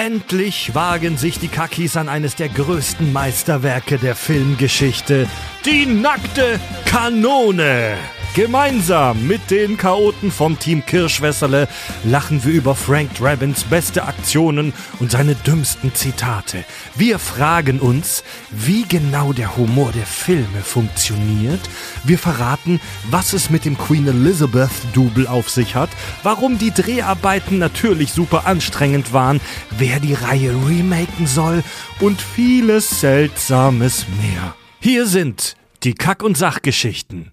[0.00, 5.28] Endlich wagen sich die Kakis an eines der größten Meisterwerke der Filmgeschichte.
[5.66, 7.98] Die nackte Kanone.
[8.36, 11.66] Gemeinsam mit den Chaoten vom Team Kirschwässerle
[12.04, 16.64] lachen wir über Frank Drabins beste Aktionen und seine dümmsten Zitate.
[16.94, 18.22] Wir fragen uns,
[18.52, 21.58] wie genau der Humor der Filme funktioniert.
[22.04, 25.90] Wir verraten, was es mit dem Queen Elizabeth Double auf sich hat,
[26.22, 29.40] warum die Dreharbeiten natürlich super anstrengend waren,
[29.76, 31.64] wer die Reihe remaken soll
[31.98, 34.54] und vieles Seltsames mehr.
[34.78, 37.32] Hier sind die Kack- und Sachgeschichten.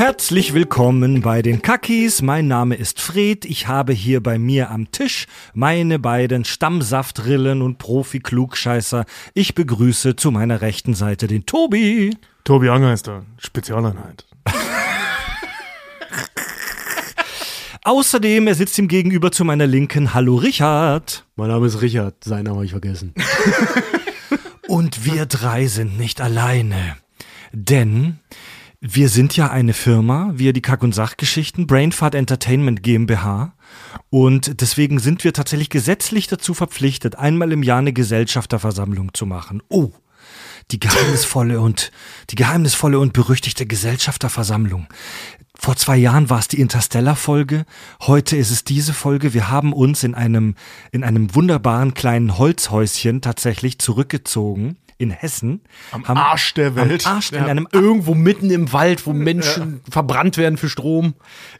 [0.00, 2.22] Herzlich willkommen bei den Kakis.
[2.22, 3.44] Mein Name ist Fred.
[3.44, 9.04] Ich habe hier bei mir am Tisch meine beiden Stammsaftrillen und Profi-Klugscheißer.
[9.34, 12.16] Ich begrüße zu meiner rechten Seite den Tobi.
[12.44, 14.24] Tobi Angeister, Spezialeinheit.
[17.84, 20.14] Außerdem, er sitzt ihm gegenüber zu meiner Linken.
[20.14, 21.26] Hallo Richard.
[21.36, 23.12] Mein Name ist Richard, seinen Namen habe ich vergessen.
[24.66, 26.96] Und wir drei sind nicht alleine.
[27.52, 28.18] Denn
[28.80, 33.52] wir sind ja eine Firma, wir die Kack- und Sachgeschichten, Brainfart Entertainment GmbH.
[34.08, 39.62] Und deswegen sind wir tatsächlich gesetzlich dazu verpflichtet, einmal im Jahr eine Gesellschafterversammlung zu machen.
[39.68, 39.92] Oh,
[40.70, 41.92] die geheimnisvolle und,
[42.30, 44.86] die geheimnisvolle und berüchtigte Gesellschafterversammlung.
[45.54, 47.66] Vor zwei Jahren war es die Interstellar-Folge.
[48.00, 49.34] Heute ist es diese Folge.
[49.34, 50.54] Wir haben uns in einem,
[50.90, 55.62] in einem wunderbaren kleinen Holzhäuschen tatsächlich zurückgezogen in Hessen.
[55.92, 57.06] Am haben, Arsch der Welt.
[57.06, 61.14] Am Arsch, in einem Irgendwo mitten im Wald, wo Menschen verbrannt werden für Strom.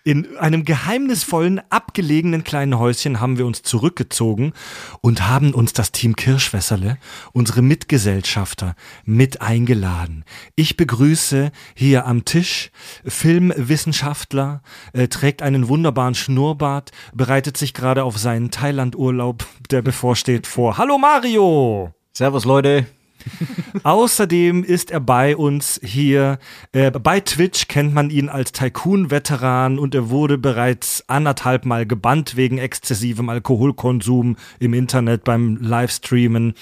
[0.04, 4.52] In einem geheimnisvollen, abgelegenen kleinen Häuschen haben wir uns zurückgezogen
[5.00, 6.98] und haben uns das Team Kirschwässerle,
[7.32, 8.74] unsere Mitgesellschafter,
[9.04, 10.24] mit eingeladen.
[10.54, 12.70] Ich begrüße hier am Tisch
[13.06, 14.62] Filmwissenschaftler,
[14.92, 20.76] äh, trägt einen wunderbaren Schnurrbart, bereitet sich gerade auf seinen Thailand-Urlaub, der bevorsteht, vor.
[20.76, 21.94] Hallo Mario!
[22.12, 22.86] Servus, Leute.
[23.82, 26.38] Außerdem ist er bei uns hier.
[26.72, 32.36] Äh, bei Twitch kennt man ihn als Tycoon-Veteran und er wurde bereits anderthalb Mal gebannt
[32.36, 36.54] wegen exzessivem Alkoholkonsum im Internet beim Livestreamen.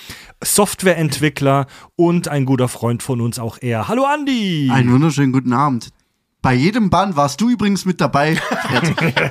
[0.42, 3.88] Softwareentwickler und ein guter Freund von uns auch er.
[3.88, 4.70] Hallo Andi!
[4.72, 5.90] Einen wunderschönen guten Abend.
[6.40, 8.40] Bei jedem Bann warst du übrigens mit dabei.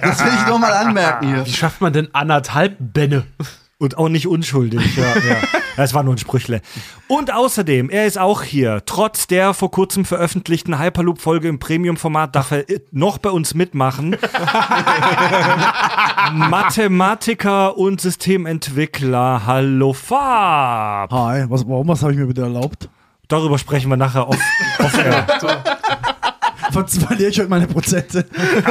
[0.02, 1.46] Das will ich nur mal anmerken hier.
[1.46, 3.26] Wie schafft man denn anderthalb Bänne?
[3.80, 5.38] Und auch nicht unschuldig, ja, ja.
[5.76, 6.62] Das war nur ein Sprüchle.
[7.08, 8.82] Und außerdem, er ist auch hier.
[8.88, 14.18] Trotz der vor kurzem veröffentlichten Hyperloop-Folge im Premium-Format darf er noch bei uns mitmachen.
[16.34, 19.46] Mathematiker und Systementwickler.
[19.46, 21.12] Hallo Fab.
[21.12, 22.90] Hi, was, warum, was habe ich mir bitte erlaubt?
[23.28, 24.40] Darüber sprechen wir nachher off,
[24.80, 24.98] off
[26.78, 26.88] air.
[27.08, 28.26] Verliere ich heute meine Prozente?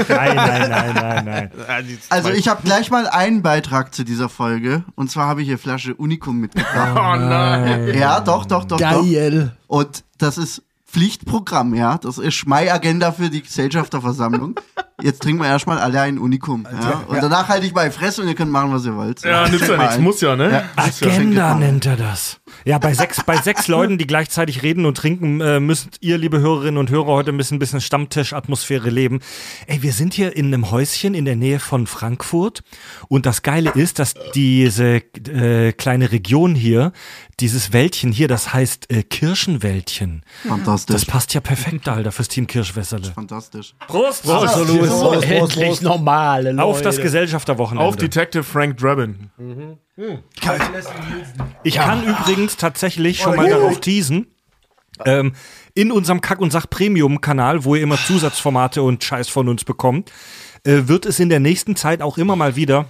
[0.09, 1.51] Nein, nein, nein, nein, nein.
[2.09, 4.85] Also ich habe gleich mal einen Beitrag zu dieser Folge.
[4.95, 6.93] Und zwar habe ich hier Flasche Unicum mitgebracht.
[6.95, 7.95] Oh nein.
[7.97, 8.79] Ja, doch, doch, doch, doch.
[8.79, 9.53] Geil.
[9.67, 11.99] Und das ist Pflichtprogramm, ja.
[11.99, 14.59] Das ist Schmei-Agenda für die Gesellschafterversammlung.
[15.03, 16.67] Jetzt trinken wir erstmal alle ein Unicum.
[16.71, 17.03] Ja?
[17.07, 19.23] Und danach halte ich mal Fresse und ihr könnt machen, was ihr wollt.
[19.23, 19.99] Ja, nützt ja nichts.
[19.99, 20.51] Muss ja, ne?
[20.51, 20.65] Ja.
[20.77, 22.41] Agenda nennt er das.
[22.65, 26.41] Ja, bei sechs, bei sechs Leuten, die gleichzeitig reden und trinken, äh, müsst ihr, liebe
[26.41, 29.21] Hörerinnen und Hörer, heute ein bisschen, bisschen Stammtisch-Atmosphäre leben.
[29.67, 32.63] Ey, wir sind hier in einem Häuschen in der Nähe von Frankfurt.
[33.09, 36.93] Und das Geile ist, dass diese äh, kleine Region hier,
[37.41, 40.23] dieses Wäldchen hier, das heißt äh, Kirschenwäldchen.
[40.47, 40.95] Fantastisch.
[40.95, 43.13] Das passt ja perfekt, Alter, fürs Team Kirschwässerle.
[43.13, 43.75] Fantastisch.
[43.87, 44.29] Prost!
[44.29, 44.79] Absolut.
[44.79, 45.83] Prost, Prost, Prost, Endlich Prost.
[45.83, 46.65] normale Leute.
[46.65, 47.87] Auf das Gesellschafterwochenende.
[47.87, 49.31] Auf Detective Frank Drabin.
[51.63, 54.27] Ich kann übrigens tatsächlich schon mal darauf teasen.
[55.05, 55.33] Ähm,
[55.75, 60.11] in unserem Kack- und Sach-Premium-Kanal, wo ihr immer Zusatzformate und Scheiß von uns bekommt,
[60.65, 62.87] äh, wird es in der nächsten Zeit auch immer mal wieder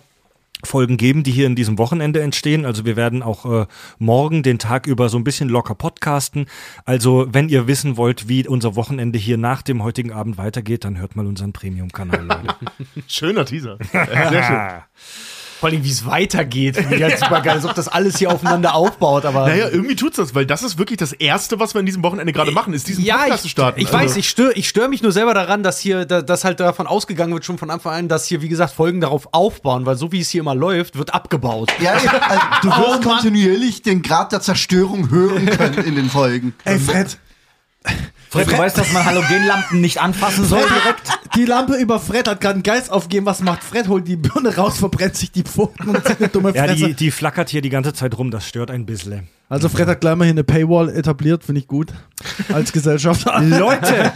[0.64, 2.64] Folgen geben, die hier in diesem Wochenende entstehen.
[2.64, 3.66] Also wir werden auch äh,
[3.98, 6.46] morgen den Tag über so ein bisschen locker podcasten.
[6.84, 10.98] Also wenn ihr wissen wollt, wie unser Wochenende hier nach dem heutigen Abend weitergeht, dann
[10.98, 12.26] hört mal unseren Premium-Kanal.
[13.06, 13.78] Schöner Teaser.
[13.92, 14.70] Sehr schön.
[15.58, 16.76] Vor allem, wie es weitergeht.
[16.76, 19.24] Finde ich halt super geil, als ob das alles hier aufeinander aufbaut.
[19.24, 22.02] Aber Naja, irgendwie tut's das, weil das ist wirklich das Erste, was wir in diesem
[22.02, 23.80] Wochenende gerade machen, ist diesen ja, Podcast zu ich, starten.
[23.80, 26.44] ich Also- weiß, ich störe ich stör mich nur selber daran, dass hier, da, dass
[26.44, 29.86] halt davon ausgegangen wird, schon von Anfang an, dass hier, wie gesagt, Folgen darauf aufbauen,
[29.86, 31.72] weil so wie es hier immer läuft, wird abgebaut.
[31.80, 32.08] Ja, also,
[32.62, 36.54] du wirst kontinuierlich den Grad der Zerstörung hören können in den Folgen.
[36.64, 37.18] Ey, Fred,
[38.44, 41.18] Fred, du weißt, dass man Halogenlampen nicht anfassen soll direkt?
[41.34, 43.26] Die Lampe über Fred hat gerade einen Geist aufgegeben.
[43.26, 43.88] Was macht Fred?
[43.88, 46.86] Holt die Birne raus, verbrennt sich die Pfoten und zieht eine dumme Ja, Fresse.
[46.88, 49.28] die, die flackert hier die ganze Zeit rum, das stört ein bisschen.
[49.48, 51.92] Also Fred hat gleich mal hier eine Paywall etabliert, finde ich gut.
[52.52, 53.40] Als Gesellschafter.
[53.42, 54.12] Leute,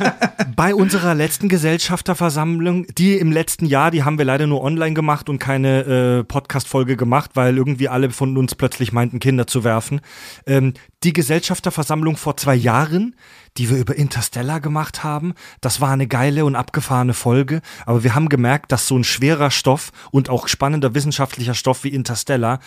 [0.57, 5.29] bei unserer letzten Gesellschafterversammlung, die im letzten Jahr, die haben wir leider nur online gemacht
[5.29, 5.83] und keine
[6.21, 10.01] äh, Podcast-Folge gemacht, weil irgendwie alle von uns plötzlich meinten, Kinder zu werfen.
[10.47, 10.75] Ähm,
[11.05, 13.15] die Gesellschafterversammlung vor zwei Jahren,
[13.57, 18.17] die wir über Interstellar gemacht haben, das war eine geile und abgefahrene Folge, aber wir
[18.17, 22.59] haben gemerkt, dass so ein schwerer Stoff und auch spannender wissenschaftlicher Stoff wie Interstellar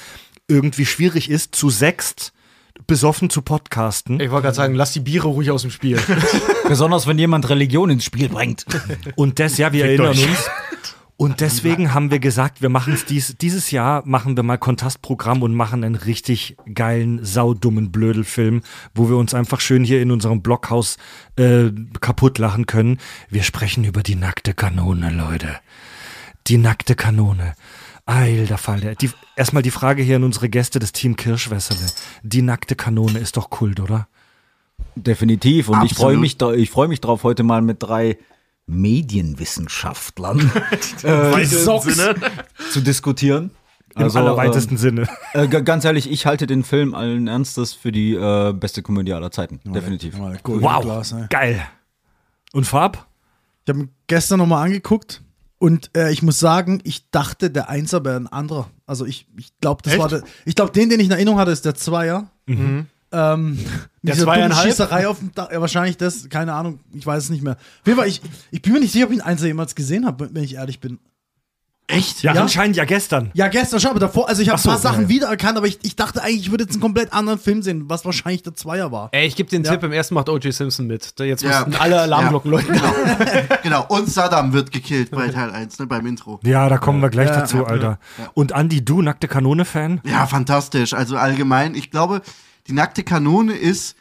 [0.47, 2.33] irgendwie schwierig ist, zu sechst
[2.87, 4.19] besoffen zu podcasten.
[4.19, 5.99] Ich wollte gerade sagen, lass die Biere ruhig aus dem Spiel.
[6.67, 8.65] Besonders wenn jemand Religion ins Spiel bringt.
[9.15, 10.49] Und das, ja, wir erinnern uns.
[11.15, 15.43] Und deswegen haben wir gesagt, wir machen es dies, dieses Jahr, machen wir mal Kontastprogramm
[15.43, 18.61] und machen einen richtig geilen, saudummen Blödelfilm,
[18.95, 20.97] wo wir uns einfach schön hier in unserem Blockhaus
[21.37, 21.69] äh,
[22.01, 22.97] kaputt lachen können.
[23.29, 25.59] Wir sprechen über die nackte Kanone, Leute.
[26.47, 27.53] Die nackte Kanone.
[28.05, 28.95] Alter Fall.
[28.95, 31.79] Die, erstmal die Frage hier an unsere Gäste des Team Kirschwässele.
[32.23, 34.07] Die nackte Kanone ist doch Kult, oder?
[34.95, 35.69] Definitiv.
[35.69, 35.97] Und ich Absolut.
[35.97, 38.17] freue mich, ich freue mich drauf, heute mal mit drei
[38.67, 40.39] Medienwissenschaftlern
[41.03, 42.15] äh, Sinne.
[42.71, 43.51] zu diskutieren.
[43.95, 45.07] Im Also, allerweitesten Sinne.
[45.33, 49.31] Äh, ganz ehrlich, ich halte den Film allen Ernstes für die äh, beste Komödie aller
[49.31, 49.59] Zeiten.
[49.63, 50.17] Definitiv.
[50.17, 50.81] Mal cool, Wow.
[50.81, 51.15] Glas.
[51.29, 51.61] Geil.
[52.53, 53.05] Und Farb?
[53.65, 55.22] Ich habe ihn gestern nochmal angeguckt
[55.63, 58.69] und äh, ich muss sagen, ich dachte, der Einser wäre ein anderer.
[58.85, 60.01] Also ich, ich glaube, das Echt?
[60.01, 60.23] war der.
[60.43, 62.29] Ich glaube, den, den ich in Erinnerung hatte, ist der Zweier.
[62.47, 63.23] Ähm, Der
[63.53, 63.61] mit
[64.03, 64.67] dieser dummen Zweieinhalb?
[64.67, 65.49] Schießerei auf dem Dach.
[65.53, 67.53] Ja, wahrscheinlich das, keine Ahnung, ich weiß es nicht mehr.
[67.53, 68.19] Auf jeden Fall, ich,
[68.51, 70.81] ich bin mir nicht sicher, ob ich den Einser jemals gesehen habe, wenn ich ehrlich
[70.81, 70.99] bin.
[71.87, 72.23] Echt?
[72.23, 72.41] Ja, Ja.
[72.41, 73.29] anscheinend ja gestern.
[73.33, 75.67] Ja, gestern schon, aber davor, also ich habe so, ein paar Sachen ja, wiedererkannt, aber
[75.67, 78.55] ich, ich dachte eigentlich, ich würde jetzt einen komplett anderen Film sehen, was wahrscheinlich der
[78.55, 79.09] Zweier war.
[79.11, 79.71] Ey, ich gebe den Ja.
[79.71, 80.53] Tipp, im ersten macht O.J.
[80.53, 81.19] Simpson mit.
[81.19, 81.59] Da Jetzt Ja.
[81.65, 82.57] mussten alle Alarmglocken Ja.
[82.59, 82.73] läuten.
[82.73, 82.93] Genau.
[83.63, 83.85] genau.
[83.89, 86.39] Und Saddam wird gekillt bei Teil 1, ne, beim Intro.
[86.43, 87.99] Ja, da kommen wir gleich Ja, dazu, ja, Alter.
[88.33, 90.01] Und Andi, du, nackte Kanone-Fan?
[90.05, 90.93] Ja, fantastisch.
[90.93, 92.21] Also allgemein, ich glaube,
[92.67, 93.97] die nackte Kanone ist,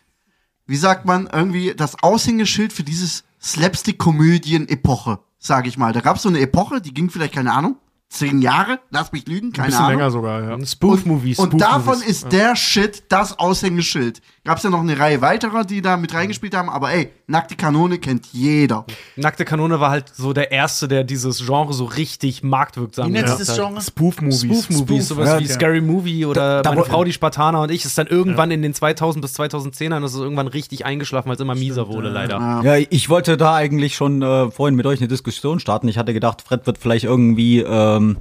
[0.66, 5.92] wie sagt man, irgendwie das Aushängeschild für dieses Slapstick-Komödien-Epoche, sage ich mal.
[5.92, 7.76] Da gab es so eine Epoche, die ging vielleicht, keine Ahnung,
[8.08, 9.98] zehn Jahre, lass mich lügen, Ein keine bisschen Ahnung.
[9.98, 10.64] länger sogar, ja.
[10.66, 11.38] Spoof-Movies.
[11.38, 11.84] Und Spoof-Movies.
[11.86, 14.22] davon ist der Shit das Aushängeschild.
[14.44, 17.54] Gab es ja noch eine Reihe weiterer, die da mit reingespielt haben, aber ey, nackte
[17.54, 18.84] Kanone kennt jeder.
[19.14, 23.26] Nackte Kanone war halt so der erste, der dieses Genre so richtig marktwirksam Wie nennt
[23.26, 23.64] gemacht sich das hat.
[23.68, 23.80] Genre?
[23.80, 24.40] Spoof-Movies.
[24.64, 25.52] Spoof-Movies, sowas Ja, wie okay.
[25.52, 28.62] Scary Movie oder Da- da Meine Frau, die Spartaner und ich ist dann irgendwann in
[28.62, 32.38] den 2000 bis 2010ern, das ist irgendwann richtig eingeschlafen, weil es immer mieser wurde, leider.
[32.64, 35.86] Ja, ich wollte da eigentlich schon äh, vorhin mit euch eine Diskussion starten.
[35.86, 38.16] Ich hatte gedacht, Fred wird vielleicht irgendwie ähm,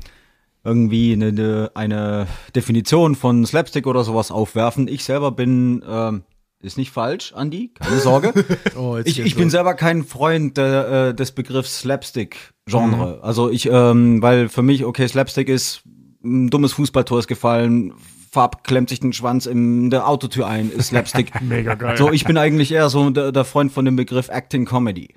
[0.64, 4.88] irgendwie eine, eine, eine Definition von Slapstick oder sowas aufwerfen.
[4.88, 6.24] Ich selber bin ähm,
[6.62, 8.34] ist nicht falsch, Andi, keine Sorge.
[8.76, 13.20] Oh, ich ich bin selber kein Freund äh, des Begriffs Slapstick-Genre.
[13.24, 15.82] Also ich, ähm, weil für mich, okay, Slapstick ist
[16.24, 17.94] ein dummes Fußballtor ist gefallen,
[18.32, 21.32] Farb klemmt sich den Schwanz in der Autotür ein, ist Slapstick.
[21.42, 21.98] Mega geil.
[21.98, 25.16] So, ich bin eigentlich eher so der, der Freund von dem Begriff Acting Comedy.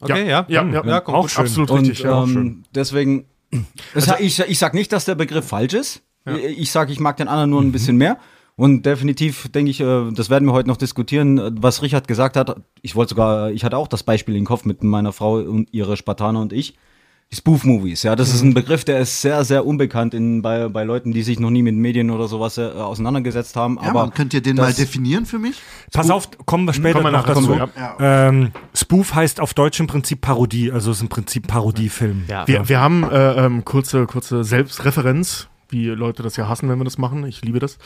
[0.00, 0.46] Okay, ja.
[0.48, 1.30] Ja, ja, ja, kommt auch gut.
[1.32, 1.44] schön.
[1.44, 2.00] absolut Und richtig.
[2.00, 2.36] ja, auch schön.
[2.36, 3.26] ähm, deswegen,
[3.94, 6.02] es, ich, ich sag nicht, dass der Begriff falsch ist.
[6.26, 8.18] Ich, ich sag, ich mag den anderen nur ein bisschen mehr.
[8.56, 12.60] Und definitiv denke ich, äh, das werden wir heute noch diskutieren, was Richard gesagt hat.
[12.82, 15.96] Ich wollte sogar, ich hatte auch das Beispiel im Kopf mit meiner Frau und ihre
[15.96, 16.74] Spartaner und ich.
[17.30, 20.84] Die Spoof-Movies, ja, das ist ein Begriff, der ist sehr, sehr unbekannt in, bei, bei
[20.84, 23.78] Leuten, die sich noch nie mit Medien oder sowas äh, auseinandergesetzt haben.
[23.82, 25.60] Ja, aber man, könnt ihr den mal definieren für mich?
[25.92, 27.42] Pass auf, kommen wir später Kommen wir noch dazu.
[27.42, 27.96] zu, ja.
[28.28, 32.24] ähm, Spoof heißt auf Deutsch im Prinzip Parodie, also ist im Prinzip Parodiefilm.
[32.28, 32.48] Ja.
[32.48, 36.84] Wir, wir haben äh, ähm, kurze, kurze Selbstreferenz, wie Leute das ja hassen, wenn wir
[36.84, 37.26] das machen.
[37.26, 37.78] Ich liebe das.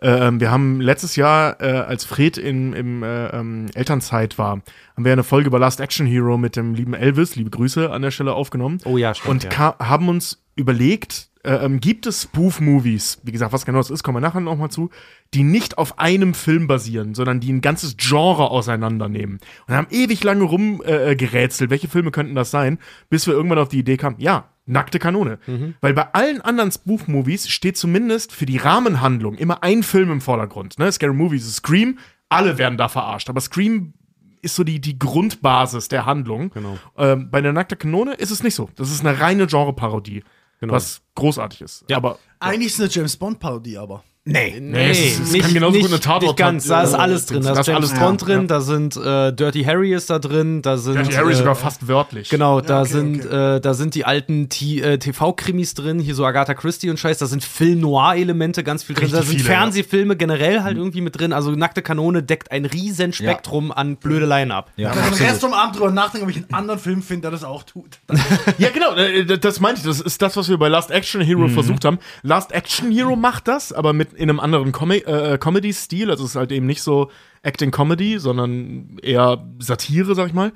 [0.00, 4.60] Ähm, wir haben letztes Jahr, äh, als Fred in, im äh, ähm, Elternzeit war,
[4.96, 8.02] haben wir eine Folge über Last Action Hero mit dem lieben Elvis, liebe Grüße an
[8.02, 8.78] der Stelle aufgenommen.
[8.84, 9.76] Oh ja, stimmt, Und ja.
[9.78, 14.16] haben uns überlegt, äh, ähm, gibt es Spoof-Movies, wie gesagt, was genau das ist, kommen
[14.16, 14.90] wir nachher nochmal zu,
[15.32, 19.40] die nicht auf einem Film basieren, sondern die ein ganzes Genre auseinandernehmen.
[19.66, 22.78] Und haben ewig lange rumgerätselt, äh, welche Filme könnten das sein,
[23.08, 25.38] bis wir irgendwann auf die Idee kamen, ja, nackte Kanone.
[25.80, 30.78] Weil bei allen anderen Spoof-Movies steht zumindest für die Rahmenhandlung immer ein Film im Vordergrund.
[30.78, 30.90] Ne?
[30.92, 31.98] Scary Movies ist Scream,
[32.28, 33.94] alle werden da verarscht, aber Scream
[34.42, 36.50] ist so die, die Grundbasis der Handlung.
[36.50, 36.78] Genau.
[36.96, 38.70] Ähm, bei der nackte Kanone ist es nicht so.
[38.76, 40.22] Das ist eine reine Genre-Parodie,
[40.60, 40.74] Genau.
[40.74, 41.84] was großartig ist.
[41.88, 41.96] Ja.
[41.96, 44.04] Aber Eigentlich ist es eine James Bond-Parodie, aber.
[44.30, 46.66] Nee, Nee, es ist- es kann genauso gut eine Tatort- nicht ganz.
[46.66, 47.42] Da ist alles drin.
[47.42, 48.46] Da ist James alles Bond drin, ja.
[48.46, 51.88] da sind äh, Dirty Harry ist da drin, da sind Dirty Harry äh, sogar fast
[51.88, 52.28] wörtlich.
[52.30, 56.24] Genau, da okay, sind Äh, da sind die alten T- äh, TV-Krimis drin, hier so
[56.24, 60.16] Agatha Christie und Scheiß, da sind Film-Noir-Elemente ganz viel drin, Richtig da sind viele, Fernsehfilme
[60.16, 64.70] generell halt irgendwie mit drin, also Nackte Kanone deckt ein riesen Spektrum an Blödeleien ab.
[64.76, 65.30] Ja, Ich kann den absolut.
[65.32, 67.98] Rest vom Abend drüber nachdenken, ob ich einen anderen Film finde, der das auch tut.
[68.58, 69.86] Ja, genau, äh, das meinte ich.
[69.86, 71.50] Das ist das, was wir bei Last Action Hero Mhm.
[71.50, 71.98] versucht haben.
[72.22, 76.10] Last Action Hero macht das, aber mit in einem anderen Com äh, Comedy-Stil.
[76.10, 77.10] Also es ist halt eben nicht so
[77.42, 80.52] Acting-Comedy, sondern eher Satire, sag ich mal.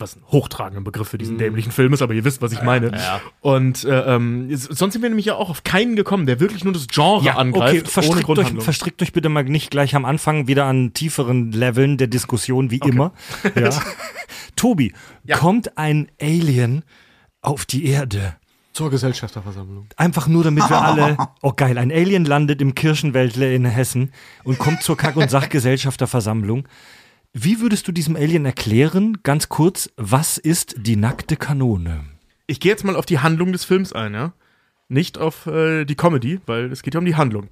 [0.00, 1.38] Was ein hochtragender Begriff für diesen Mhm.
[1.40, 2.92] dämlichen Film ist, aber ihr wisst, was ich meine.
[3.40, 6.72] Und äh, ähm, sonst sind wir nämlich ja auch auf keinen gekommen, der wirklich nur
[6.72, 8.60] das Genre Ja, okay, angreift, ohne verstrickt euch, Grundhandlung.
[8.62, 12.78] verstrickt euch bitte mal nicht gleich am Anfang wieder an tieferen Leveln der Diskussion, wie
[12.78, 13.12] immer.
[13.56, 13.70] Ja.
[14.54, 14.92] Tobi,
[15.32, 16.84] kommt ein Alien
[17.40, 18.36] auf die Erde?
[18.78, 19.88] Zur Gesellschafterversammlung.
[19.96, 21.16] Einfach nur, damit wir alle.
[21.42, 24.12] Oh geil, ein Alien landet im Kirchenwäldle in Hessen
[24.44, 26.66] und kommt zur Kack- und Sachgesellschafterversammlung.
[27.32, 32.04] Wie würdest du diesem Alien erklären, ganz kurz, was ist die nackte Kanone?
[32.48, 34.32] ich gehe jetzt mal auf die Handlung des Films ein, ja.
[34.88, 37.48] Nicht auf äh, die Comedy, weil es geht ja um die Handlung.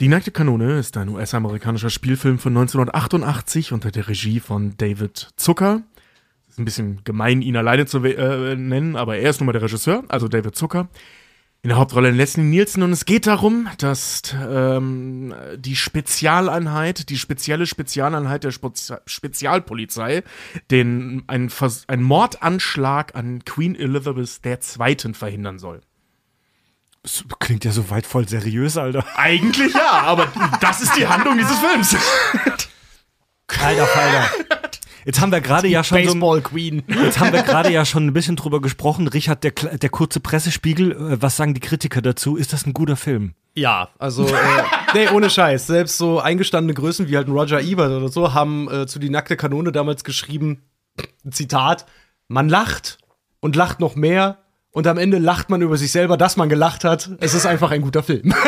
[0.00, 5.82] Die nackte Kanone ist ein US-amerikanischer Spielfilm von 1988 unter der Regie von David Zucker.
[6.56, 9.60] Ist ein bisschen gemein, ihn alleine zu äh, nennen, aber er ist nun mal der
[9.60, 10.88] Regisseur, also David Zucker.
[11.60, 17.66] In der Hauptrolle Leslie Nielsen und es geht darum, dass ähm, die Spezialeinheit, die spezielle
[17.66, 20.22] Spezialeinheit der Spezi Spezialpolizei,
[20.70, 25.12] den einen, Vers einen Mordanschlag an Queen Elizabeth II.
[25.12, 25.82] verhindern soll.
[27.02, 29.04] Das klingt ja so weit voll seriös, Alter.
[29.14, 30.32] Eigentlich ja, aber
[30.62, 31.96] das ist die Handlung dieses Films.
[33.62, 34.55] Alter Falter.
[35.06, 36.82] Jetzt haben wir gerade ja schon so, Baseball Queen.
[36.88, 39.06] jetzt haben wir gerade ja schon ein bisschen drüber gesprochen.
[39.06, 42.34] Richard, der, der kurze Pressespiegel, äh, was sagen die Kritiker dazu?
[42.34, 43.34] Ist das ein guter Film?
[43.54, 44.32] Ja, also, äh,
[44.94, 45.68] nee, ohne Scheiß.
[45.68, 49.08] Selbst so eingestandene Größen wie halt ein Roger Ebert oder so haben äh, zu die
[49.08, 50.62] nackte Kanone damals geschrieben,
[51.30, 51.86] Zitat,
[52.26, 52.98] man lacht
[53.38, 54.38] und lacht noch mehr
[54.72, 57.10] und am Ende lacht man über sich selber, dass man gelacht hat.
[57.20, 58.34] Es ist einfach ein guter Film.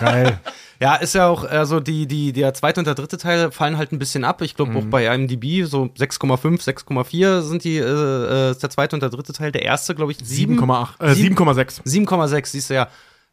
[0.00, 0.40] Geil.
[0.82, 3.92] Ja, ist ja auch, also die, die, der zweite und der dritte Teil fallen halt
[3.92, 4.40] ein bisschen ab.
[4.40, 8.96] Ich glaube auch bei IMDb so 6,5, 6,4 sind die, äh, äh, ist der zweite
[8.96, 9.52] und der dritte Teil.
[9.52, 11.82] Der erste, glaube ich, 7, 7,8, äh, 7,6.
[11.84, 12.88] 7,6, siehst du ja.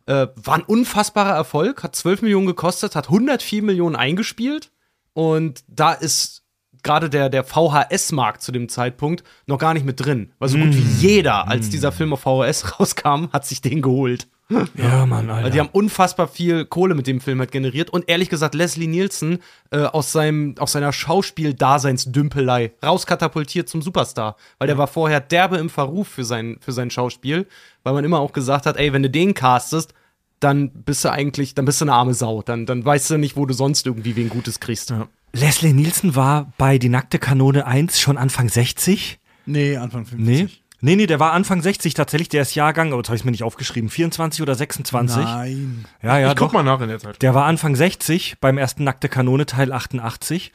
[0.08, 4.72] Äh, war ein unfassbarer Erfolg, hat 12 Millionen gekostet, hat 104 Millionen eingespielt
[5.14, 6.44] und da ist
[6.84, 10.34] gerade der, der VHS-Markt zu dem Zeitpunkt noch gar nicht mit drin.
[10.40, 14.28] Weil so gut wie jeder, als dieser Film auf VHS rauskam, hat sich den geholt.
[14.50, 15.44] Ja, Mann, Alter.
[15.44, 18.88] Weil die haben unfassbar viel Kohle mit dem Film halt generiert und ehrlich gesagt Leslie
[18.88, 19.40] Nielsen
[19.72, 25.70] äh, aus seinem aus seiner Schauspiel-Daseinsdümpelei rauskatapultiert zum Superstar, weil der war vorher derbe im
[25.70, 27.48] Verruf für sein für sein Schauspiel,
[27.84, 29.94] weil man immer auch gesagt hat, ey, wenn du den castest,
[30.40, 33.36] dann bist du eigentlich, dann bist du eine arme Sau, dann dann weißt du nicht,
[33.36, 34.94] wo du sonst irgendwie wen Gutes kriegst.
[35.34, 39.20] Leslie Nielsen war bei Die nackte Kanone 1 schon Anfang 60?
[39.46, 40.26] Nee, Anfang 50.
[40.26, 40.48] Nee.
[40.80, 43.32] Nee, nee, der war Anfang 60 tatsächlich, der ist Jahrgang, aber jetzt habe ich mir
[43.32, 45.18] nicht aufgeschrieben, 24 oder 26?
[45.24, 45.86] Nein.
[46.04, 46.54] Ja, ja, Ich guck doch.
[46.54, 47.22] mal nach in der Zeit.
[47.22, 50.52] Der war Anfang 60 beim ersten Nackte Kanone Teil 88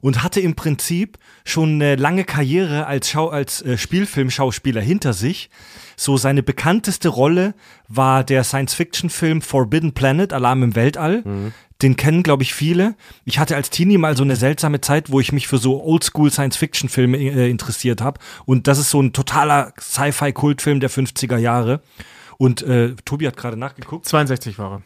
[0.00, 5.50] und hatte im Prinzip schon eine lange Karriere als, Schau als äh, Spielfilmschauspieler hinter sich.
[6.00, 7.52] So seine bekannteste Rolle
[7.86, 11.52] war der Science-Fiction-Film Forbidden Planet, Alarm im Weltall.
[11.82, 12.94] Den kennen, glaube ich, viele.
[13.26, 16.30] Ich hatte als Teenie mal so eine seltsame Zeit, wo ich mich für so Oldschool
[16.30, 18.18] Science-Fiction-Filme äh, interessiert habe.
[18.46, 21.82] Und das ist so ein totaler Sci-Fi-Kultfilm der 50er Jahre.
[22.38, 24.06] Und äh, Tobi hat gerade nachgeguckt.
[24.06, 24.82] 62 war er.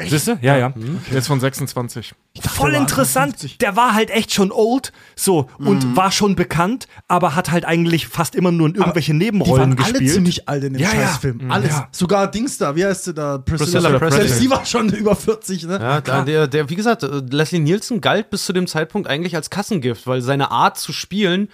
[0.00, 0.38] Siehst du?
[0.40, 0.72] Ja, ja.
[1.10, 2.14] Der ist von 26.
[2.40, 3.34] Voll der war interessant.
[3.34, 3.58] 58.
[3.58, 8.08] Der war halt echt schon old, so und war schon bekannt, aber hat halt eigentlich
[8.08, 10.12] fast immer nur in irgendwelche Die Nebenrollen waren alle gespielt.
[10.14, 11.08] ziemlich alt in dem Ja, ja.
[11.08, 11.50] Scheißfilm.
[11.50, 11.70] Alles.
[11.70, 11.88] Ja.
[11.92, 13.36] Sogar Dings da, wie heißt sie da?
[13.38, 14.40] Priscilla Selbst Presley.
[14.40, 15.78] die war schon über 40, ne?
[15.80, 19.36] Ja, da, der, der, wie gesagt, äh, Leslie Nielsen galt bis zu dem Zeitpunkt eigentlich
[19.36, 21.48] als Kassengift, weil seine Art zu spielen,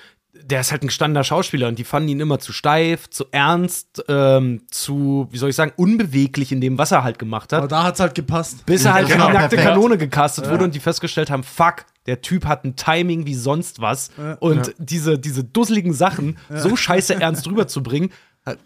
[0.45, 4.05] der ist halt ein gestandener Schauspieler und die fanden ihn immer zu steif, zu ernst,
[4.09, 7.59] ähm, zu, wie soll ich sagen, unbeweglich in dem, was er halt gemacht hat.
[7.59, 8.65] Aber da hat's halt gepasst.
[8.67, 9.75] bis er halt Genau, die nackte perfekt.
[9.75, 13.81] Kanone gecastet wurde und die festgestellt haben, fuck, der Typ hat ein Timing wie sonst
[13.81, 14.11] was.
[14.41, 18.11] Und diese, diese dusseligen Sachen so scheiße ernst rüberzubringen,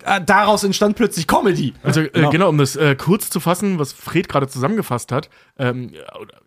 [0.05, 1.75] äh, daraus entstand plötzlich Comedy.
[1.83, 5.93] Also äh, genau, um das äh, kurz zu fassen, was Fred gerade zusammengefasst hat, ähm,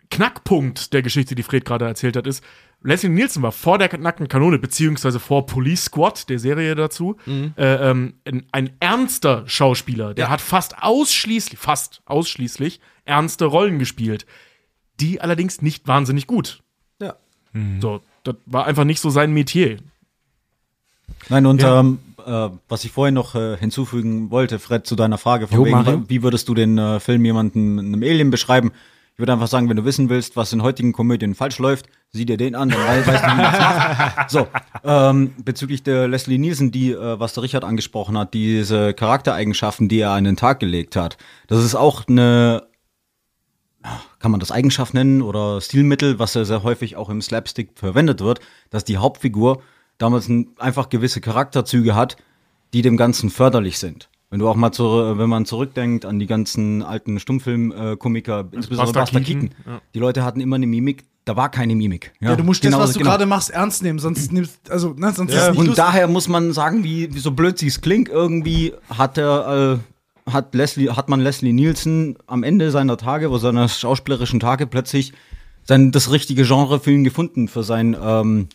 [0.09, 2.43] Knackpunkt der Geschichte, die Fred gerade erzählt hat, ist,
[2.81, 7.51] Leslie Nielsen war vor der nackten Kanone, beziehungsweise vor Police Squad, der Serie dazu, äh,
[7.57, 10.13] ähm, ein, ein ernster Schauspieler.
[10.13, 14.25] Der hat fast ausschließlich, fast ausschließlich ernste Rollen gespielt.
[14.99, 16.61] Die allerdings nicht wahnsinnig gut.
[17.01, 17.15] Ja.
[17.81, 19.77] So, das war einfach nicht so sein Metier.
[21.29, 25.47] Nein, und ähm, äh, was ich vorhin noch äh, hinzufügen wollte, Fred, zu deiner Frage
[25.47, 28.71] von Jo, wegen, wie würdest du den äh, Film jemandem, einem Alien beschreiben?
[29.15, 32.25] Ich würde einfach sagen, wenn du wissen willst, was in heutigen Komödien falsch läuft, sieh
[32.25, 34.29] dir den an, dann wei- weißt du, wie man das macht.
[34.31, 34.47] So,
[34.83, 39.99] ähm, bezüglich der Leslie Nielsen, die, äh, was der Richard angesprochen hat, diese Charaktereigenschaften, die
[39.99, 41.17] er an den Tag gelegt hat,
[41.47, 42.67] das ist auch eine
[44.19, 48.19] kann man das Eigenschaft nennen oder Stilmittel, was ja sehr häufig auch im Slapstick verwendet
[48.19, 48.39] wird,
[48.71, 49.61] dass die Hauptfigur
[49.99, 52.17] damals ein, einfach gewisse Charakterzüge hat,
[52.73, 54.09] die dem Ganzen förderlich sind.
[54.29, 54.83] Wenn du auch mal zu,
[55.17, 59.81] wenn man zurückdenkt an die ganzen alten Stummfilm-Komiker, insbesondere Buster Buster Keaton, Keaton, ja.
[59.93, 62.13] die Leute hatten immer eine Mimik, da war keine Mimik.
[62.19, 63.11] Ja, du musst genau, das, was du genau.
[63.11, 65.83] gerade machst, ernst nehmen, sonst nimmst, also, ne, sonst ist es nicht Und lustig.
[65.83, 69.79] daher muss man sagen, wie, wie so blöd sie es klingt, irgendwie hat er,
[70.27, 74.67] äh, hat Leslie, hat man Leslie Nielsen am Ende seiner Tage, wo seiner schauspielerischen Tage
[74.67, 75.13] plötzlich
[75.63, 78.47] sein, das richtige Genre für ihn gefunden, für sein, ähm,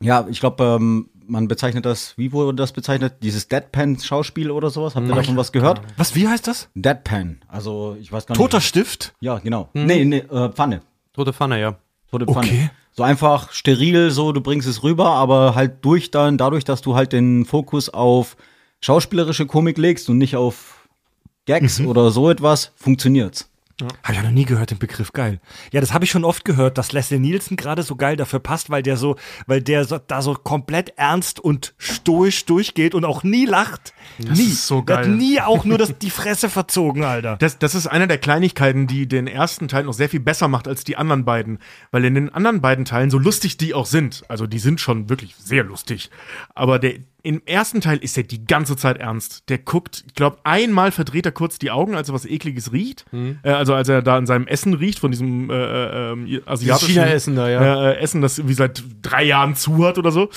[0.00, 3.14] ja, ich glaube, ähm, man bezeichnet das, wie wurde das bezeichnet?
[3.22, 4.94] Dieses Deadpan-Schauspiel oder sowas?
[4.94, 5.80] Habt ihr davon was gehört?
[5.96, 6.68] Was, wie heißt das?
[6.74, 8.40] Deadpan, also ich weiß gar nicht.
[8.40, 9.14] Toter Stift?
[9.20, 9.68] Ja, genau.
[9.72, 10.82] Nee, nee, äh, Pfanne.
[11.12, 11.76] Tote Pfanne, ja.
[12.10, 12.46] Tote Pfanne.
[12.46, 12.70] Okay.
[12.92, 16.94] So einfach steril, so du bringst es rüber, aber halt durch dann, dadurch, dass du
[16.94, 18.36] halt den Fokus auf
[18.80, 20.88] schauspielerische Komik legst und nicht auf
[21.46, 23.48] Gags oder so etwas, funktioniert's.
[23.80, 25.40] Habe ich ja noch nie gehört, den Begriff geil.
[25.72, 28.70] Ja, das habe ich schon oft gehört, dass Leslie Nielsen gerade so geil dafür passt,
[28.70, 33.22] weil der so, weil der so, da so komplett ernst und stoisch durchgeht und auch
[33.22, 33.92] nie lacht.
[34.18, 34.44] nie.
[34.44, 35.14] ist so Der hat geil.
[35.14, 37.36] nie auch nur das, die Fresse verzogen, Alter.
[37.36, 40.68] Das, das ist einer der Kleinigkeiten, die den ersten Teil noch sehr viel besser macht
[40.68, 41.58] als die anderen beiden.
[41.90, 45.08] Weil in den anderen beiden Teilen, so lustig die auch sind, also die sind schon
[45.08, 46.10] wirklich sehr lustig,
[46.54, 49.48] aber der, im ersten Teil ist er die ganze Zeit ernst.
[49.48, 53.04] Der guckt, ich glaube, einmal verdreht er kurz die Augen, als er was Ekliges riecht.
[53.42, 56.94] Äh, also als er da in seinem Essen riecht, von diesem äh, äh, ähm, asiatischen
[56.94, 57.90] China-Essen da, ja.
[57.90, 60.30] äh, Essen, das wie seit drei Jahren zu hat oder so.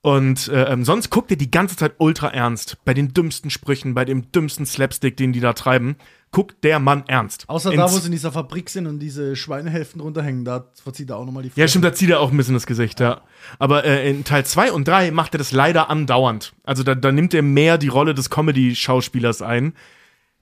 [0.00, 2.78] Und äh, ähm, sonst guckt er die ganze Zeit ultra ernst.
[2.84, 5.96] Bei den dümmsten Sprüchen, bei dem dümmsten Slapstick, den die da treiben,
[6.30, 7.48] guckt der Mann ernst.
[7.48, 11.10] Außer Ins- da, wo sie in dieser Fabrik sind und diese Schweinehälften runterhängen, da verzieht
[11.10, 13.22] er auch nochmal die Ja, stimmt, da zieht er auch ein bisschen das Gesicht, ja.
[13.58, 16.52] Aber äh, in Teil 2 und 3 macht er das leider andauernd.
[16.64, 19.74] Also da, da nimmt er mehr die Rolle des Comedy-Schauspielers ein.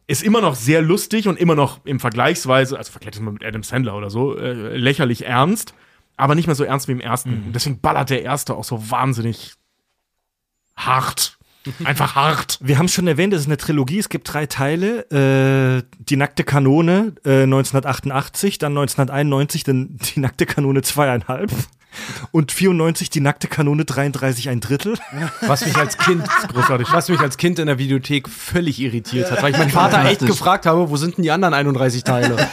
[0.07, 3.45] Ist immer noch sehr lustig und immer noch im Vergleichsweise, also vergleicht es mal mit
[3.45, 5.73] Adam Sandler oder so, äh, lächerlich ernst,
[6.17, 7.45] aber nicht mehr so ernst wie im ersten.
[7.47, 9.55] Und deswegen ballert der erste auch so wahnsinnig
[10.77, 11.39] hart.
[11.85, 12.59] Einfach hart.
[12.63, 15.01] Wir haben schon erwähnt, es ist eine Trilogie, es gibt drei Teile.
[15.11, 21.51] Äh, die nackte Kanone äh, 1988, dann 1991 dann die nackte Kanone zweieinhalb
[22.33, 24.95] und 94 die nackte Kanone 33 ein Drittel.
[25.43, 26.89] Was mich als Kind, Großartig.
[26.93, 30.21] was mich als Kind in der Videothek völlig irritiert hat, weil ich meinen Vater echt
[30.27, 32.37] gefragt habe, wo sind denn die anderen 31 Teile?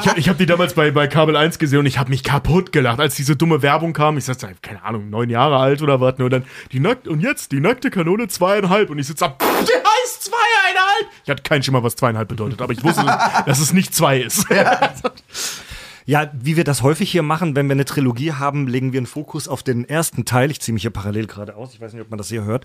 [0.00, 2.72] Ich habe hab die damals bei, bei Kabel 1 gesehen und ich habe mich kaputt
[2.72, 4.16] gelacht, als diese dumme Werbung kam.
[4.18, 6.18] Ich sagte, keine Ahnung, neun Jahre alt oder was.
[6.18, 6.24] ne?
[6.24, 8.90] Und dann die nackte, und jetzt die nackte Kanone zweieinhalb.
[8.90, 11.06] Und ich sitze da, pff, die heißt zweieinhalb.
[11.24, 13.04] Ich hatte keinen Schimmer, was zweieinhalb bedeutet, aber ich wusste,
[13.46, 14.46] dass es nicht zwei ist.
[16.08, 19.06] Ja, wie wir das häufig hier machen, wenn wir eine Trilogie haben, legen wir einen
[19.06, 20.50] Fokus auf den ersten Teil.
[20.50, 21.74] Ich ziehe mich hier parallel gerade aus.
[21.74, 22.64] Ich weiß nicht, ob man das hier hört.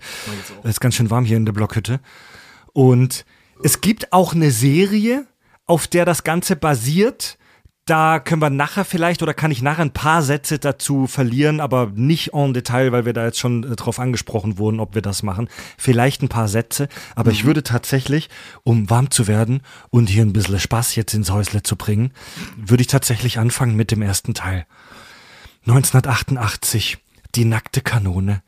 [0.64, 2.00] Es ist ganz schön warm hier in der Blockhütte.
[2.72, 3.26] Und
[3.62, 5.28] es gibt auch eine Serie,
[5.66, 7.38] auf der das Ganze basiert.
[7.86, 11.92] Da können wir nachher vielleicht oder kann ich nachher ein paar Sätze dazu verlieren, aber
[11.94, 15.22] nicht en Detail, weil wir da jetzt schon äh, drauf angesprochen wurden, ob wir das
[15.22, 15.50] machen.
[15.78, 18.30] Vielleicht ein paar Sätze, aber ich würde tatsächlich,
[18.64, 22.14] um warm zu werden und hier ein bisschen Spaß jetzt ins Häusle zu bringen,
[22.56, 24.66] würde ich tatsächlich anfangen mit dem ersten Teil.
[25.66, 27.00] 1988,
[27.36, 28.44] die nackte Kanone.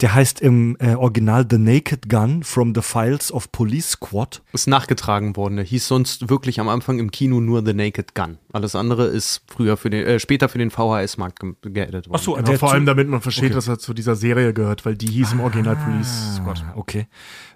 [0.00, 4.40] Der heißt im äh, Original The Naked Gun from the Files of Police Squad.
[4.52, 5.56] Ist nachgetragen worden.
[5.56, 8.38] Der hieß sonst wirklich am Anfang im Kino nur The Naked Gun.
[8.50, 12.12] Alles andere ist früher für den, äh, später für den VHS-Markt ge geedit worden.
[12.14, 14.96] Ach so, Genau, vor allem damit man versteht, dass er zu dieser Serie gehört, weil
[14.96, 16.64] die hieß im Original Police Squad.
[16.66, 17.06] Ah, okay.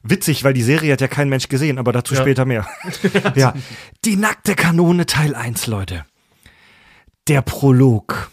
[0.03, 2.67] Witzig, weil die Serie hat ja kein Mensch gesehen, aber dazu später mehr.
[3.35, 3.55] ja.
[4.05, 6.05] Die nackte Kanone Teil 1, Leute.
[7.27, 8.31] Der Prolog.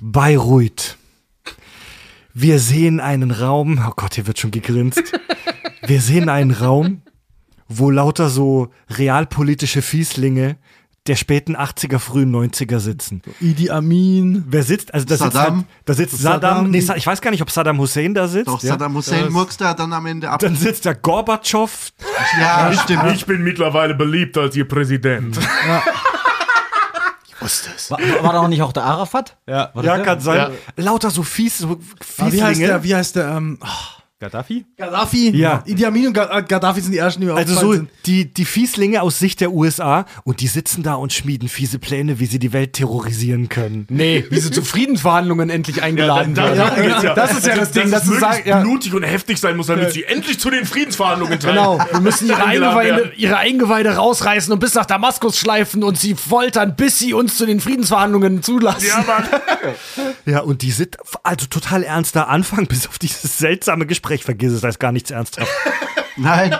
[0.00, 0.97] Bayreuth.
[2.40, 5.02] Wir sehen einen Raum, oh Gott, hier wird schon gegrinst.
[5.84, 7.02] Wir sehen einen Raum,
[7.66, 10.56] wo lauter so realpolitische Fieslinge
[11.08, 13.22] der späten 80er, frühen 90er sitzen.
[13.40, 14.44] Idi Amin.
[14.46, 14.94] Wer sitzt?
[14.94, 15.56] Also da sitzt, Saddam.
[15.56, 16.40] halt, da sitzt Saddam.
[16.40, 16.70] Saddam.
[16.70, 18.46] Nee, ich weiß gar nicht, ob Saddam Hussein da sitzt.
[18.46, 18.68] Doch, ja?
[18.68, 20.38] Saddam Hussein murkst da dann am Ende ab.
[20.38, 21.90] Dann sitzt da Gorbatschow.
[22.38, 23.02] Ja, stimmt.
[23.14, 25.36] Ich bin mittlerweile beliebt als ihr Präsident.
[27.40, 29.36] War, war da noch nicht auch der Arafat?
[29.46, 29.70] Ja.
[29.74, 30.02] Ja, der?
[30.04, 30.52] kann sein.
[30.76, 31.68] Lauter so fies, so
[32.18, 32.66] Ah, wie heißt Fieslinge.
[32.66, 32.84] der?
[32.84, 33.28] Wie heißt der?
[33.28, 34.66] Ähm, oh, Gaddafi?
[34.76, 35.62] Gaddafi, Ja.
[35.64, 37.88] Idi Amin und äh, Gaddafi sind die ersten, die mir Also so sind.
[38.04, 42.18] die, die Fieslinge aus Sicht der USA und die sitzen da und schmieden fiese Pläne,
[42.18, 43.86] wie sie die Welt terrorisieren können.
[43.88, 46.58] Nee, wie sie zu Friedensverhandlungen endlich eingeladen Da- werden.
[46.58, 47.14] darum geht's ja.
[47.14, 48.60] Das ist ja das Ding, dass sagst, möglichst ja.
[48.60, 52.26] blutig und heftig sein muss, damit sie endlich zu den Friedensverhandlungen teil- Genau, wir müssen
[52.26, 57.14] ihre Eingeweide, ihre Eingeweide rausreißen und bis nach Damaskus schleifen und sie foltern, bis sie
[57.14, 58.88] uns zu den Friedensverhandlungen zulassen.
[58.88, 59.24] Ja, Mann.
[60.26, 64.07] Ja, und die sind also total ernster Anfang, bis auf dieses seltsame Gespräch.
[64.24, 65.50] Vergiss es, da ist gar nichts ernsthaft.
[66.16, 66.56] Nein.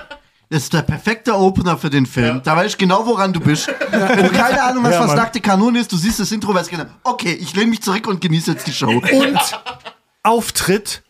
[0.50, 2.40] Das ist der perfekte Opener für den Film.
[2.42, 3.68] Da weiß ich genau, woran du bist.
[3.90, 6.70] Wenn du keine Ahnung hast, Ja, was nackte Kanone ist, du siehst das Intro, weißt
[6.70, 8.88] genau, okay, ich lehne mich zurück und genieße jetzt die Show.
[8.88, 9.38] Und
[10.22, 11.02] Auftritt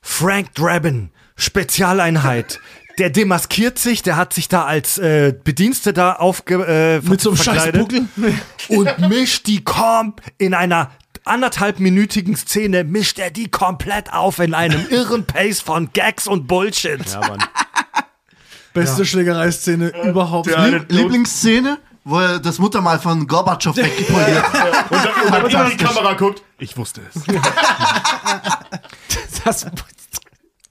[0.00, 2.58] Frank Drabin, Spezialeinheit.
[2.98, 6.64] Der demaskiert sich, der hat sich da als äh, Bediensteter aufge
[7.04, 8.08] äh, Mit so einem scheiß verkleidet Buckel.
[8.68, 10.90] und mischt die komp in einer
[11.26, 17.00] anderthalbminütigen Szene mischt er die komplett auf in einem irren Pace von Gags und Bullshit.
[18.72, 20.48] Beste Schlägereiszene überhaupt.
[20.50, 24.90] Ja, Lieb Lieblingsszene, wo er das Muttermal von Gorbatschow weggepoliert hat.
[24.90, 26.42] Und dann, und dann immer in die Kamera guckt.
[26.58, 27.22] Ich wusste es.
[29.44, 29.66] Das,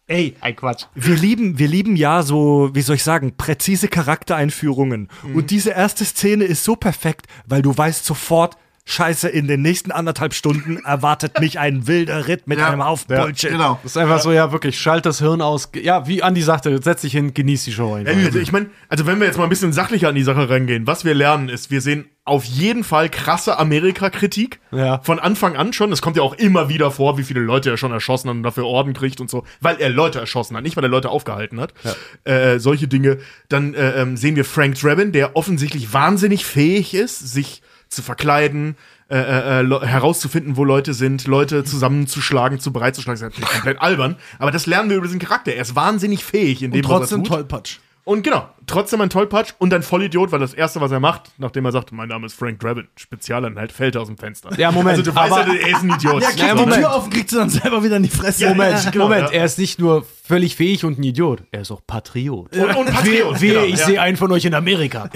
[0.08, 0.86] ey, ein Quatsch.
[0.94, 5.10] Wir lieben, wir lieben ja so, wie soll ich sagen, präzise Charaktereinführungen.
[5.34, 8.56] Und diese erste Szene ist so perfekt, weil du weißt sofort,
[8.88, 12.70] Scheiße, in den nächsten anderthalb Stunden erwartet mich ein wilder Ritt mit Ja.
[12.70, 13.50] einem Haufen Bullshit.
[13.50, 13.80] Genau.
[13.82, 15.72] Das ist einfach so, ja, wirklich, schalt das Hirn aus.
[15.76, 18.14] Ja, wie Andi sagte, setz dich hin, genieß die Show einfach.
[18.16, 20.86] Also ich meine, also wenn wir jetzt mal ein bisschen sachlicher an die Sache reingehen,
[20.86, 24.60] was wir lernen ist, wir sehen auf jeden Fall krasse Amerika-Kritik.
[24.72, 25.00] Ja.
[25.04, 25.92] Von Anfang an schon.
[25.92, 28.44] Es kommt ja auch immer wieder vor, wie viele Leute er schon erschossen hat und
[28.44, 31.60] dafür Orden kriegt und so, weil er Leute erschossen hat, nicht weil er Leute aufgehalten
[31.60, 31.74] hat.
[32.24, 33.18] Äh, solche Dinge.
[33.50, 38.76] Dann äh, ähm, sehen wir Frank Drabin, der offensichtlich wahnsinnig fähig ist, sich zu verkleiden,
[39.08, 43.20] äh, äh, äh, herauszufinden, wo Leute sind, Leute zusammenzuschlagen, zu bereitzuschlagen.
[43.20, 45.54] Das ist natürlich komplett albern, aber das lernen wir über diesen Charakter.
[45.54, 47.38] Er ist wahnsinnig fähig in dem, Und trotzdem was er tut.
[47.50, 47.78] Tollpatsch.
[48.06, 51.66] Und genau, trotzdem ein Tollpatsch und ein Vollidiot, weil das Erste, was er macht, nachdem
[51.66, 54.52] er sagt, mein Name ist Frank Drabin, Spezialeinheit, fällt er aus dem Fenster.
[54.60, 56.22] Ja, Moment, Also du weißt ja, er ist ein Idiot.
[56.22, 56.78] Ja, kriegt die Moment.
[56.78, 58.44] Tür auf und kriegt sie dann selber wieder in die Fresse.
[58.44, 59.40] Ja, Moment, ja, genau, Moment, ja.
[59.40, 62.56] er ist nicht nur völlig fähig und ein Idiot, er ist auch Patriot.
[62.56, 63.42] Und, und Patriot.
[63.42, 63.86] Wehe, genau, ich ja.
[63.86, 65.10] sehe einen von euch in Amerika.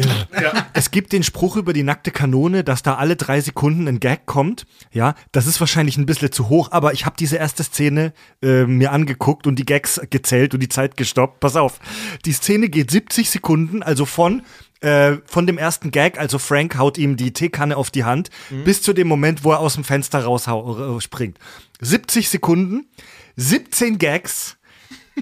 [0.74, 4.26] Es gibt den Spruch über die nackte Kanone, dass da alle drei Sekunden ein Gag
[4.26, 4.66] kommt.
[4.92, 8.66] Ja, das ist wahrscheinlich ein bisschen zu hoch, aber ich habe diese erste Szene äh,
[8.66, 11.40] mir angeguckt und die Gags gezählt und die Zeit gestoppt.
[11.40, 11.80] Pass auf,
[12.26, 14.44] die Szene geht 70 Sekunden, also von
[14.82, 18.30] äh, von dem ersten Gag, also Frank haut ihm die Teekanne auf die Hand,
[18.64, 21.38] bis zu dem Moment, wo er aus dem Fenster raus äh, springt.
[21.82, 22.88] 70 Sekunden,
[23.36, 24.58] 17 Gags.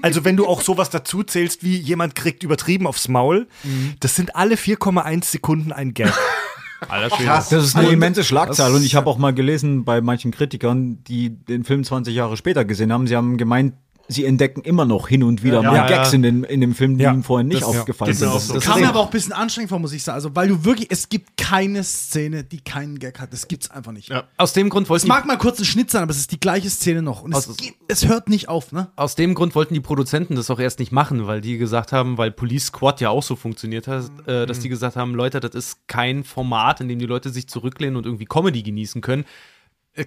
[0.04, 3.48] Also wenn du auch sowas dazu zählst, wie jemand kriegt übertrieben aufs Maul,
[4.00, 6.13] das sind alle 4,1 Sekunden ein Gag.
[6.80, 7.50] Krass.
[7.50, 11.30] Das ist eine immense Schlagzahl und ich habe auch mal gelesen bei manchen Kritikern, die
[11.30, 13.74] den Film 20 Jahre später gesehen haben, sie haben gemeint,
[14.08, 16.98] sie entdecken immer noch hin und wieder mal Ja, Gags in, den, in dem Film,
[16.98, 17.12] die Ja.
[17.13, 17.80] ihnen vorher nicht Das- ja.
[17.82, 18.34] aufgefallen sind.
[18.34, 20.15] Das, das Kam mir aber auch ein bisschen anstrengend vor, muss ich sagen.
[20.15, 23.34] Also, weil du wirklich, es gibt keine Szene, die keinen Gag hat.
[23.34, 24.10] Das gibt's einfach nicht.
[24.10, 24.24] Ja.
[24.38, 26.39] Aus dem Grund Es wollten mag mal kurz ein Schnitt sein, aber es ist die
[26.39, 27.22] gleiche Szene noch.
[27.24, 28.88] Und es, geht, es hört nicht auf, ne?
[28.96, 32.17] Aus dem Grund wollten die Produzenten das auch erst nicht machen, weil die gesagt haben,
[32.17, 35.54] weil Police Squad ja auch so funktioniert hat, äh, dass die gesagt haben, Leute, das
[35.54, 39.26] ist kein Format, in dem die Leute sich zurücklehnen und irgendwie Comedy genießen können.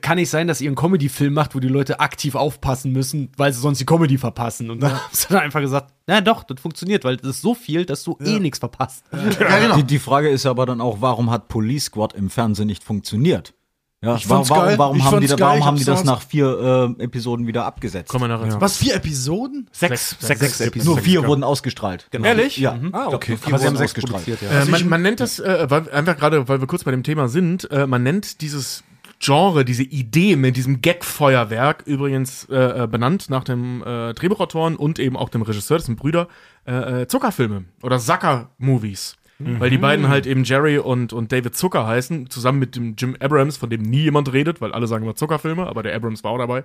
[0.01, 3.53] Kann nicht sein, dass ihr einen Comedy-Film macht, wo die Leute aktiv aufpassen müssen, weil
[3.53, 4.71] sie sonst die Comedy verpassen.
[4.71, 7.55] Und dann haben sie dann einfach gesagt, na doch, das funktioniert, weil das ist so
[7.55, 9.05] viel, dass du eh nichts verpasst.
[9.13, 9.77] Ja, genau.
[9.77, 13.55] Die, die Frage ist aber dann auch, warum hat Police Squad im Fernsehen nicht funktioniert?
[14.03, 14.79] Ja, Ich fand's warum, geil.
[14.79, 18.09] warum, Ich haben die, da- warum haben die das nach vier äh, Episoden wieder abgesetzt?
[18.09, 18.61] Kommen wir nachher zu.
[18.61, 19.69] Was, vier Episoden?
[19.73, 20.95] Sechs, sechs, sechs Episoden.
[20.95, 22.07] Nur vier wurden ausgestrahlt.
[22.11, 22.25] Genau.
[22.27, 22.57] Ehrlich?
[22.57, 22.79] Ja.
[22.93, 23.37] Ah, okay.
[23.45, 24.67] Aber sie haben sechs Produziert, gestrahlt.
[24.69, 24.69] ja.
[24.69, 27.29] Äh, man, man nennt das, äh, weil, einfach gerade, weil wir kurz bei dem Thema
[27.29, 28.85] sind, äh, man nennt dieses
[29.21, 34.99] Genre, diese Idee mit diesem Gag-Feuerwerk, übrigens äh, äh, benannt nach dem äh, Drehbuchautoren und
[34.99, 36.27] eben auch dem Regisseur, das sind Brüder,
[36.67, 39.17] äh, äh, Zuckerfilme oder Zucker-Movies.
[39.43, 43.17] Weil die beiden halt eben Jerry und, und David Zucker heißen, zusammen mit dem Jim
[43.21, 46.33] Abrams, von dem nie jemand redet, weil alle sagen immer Zuckerfilme, aber der Abrams war
[46.33, 46.65] auch dabei.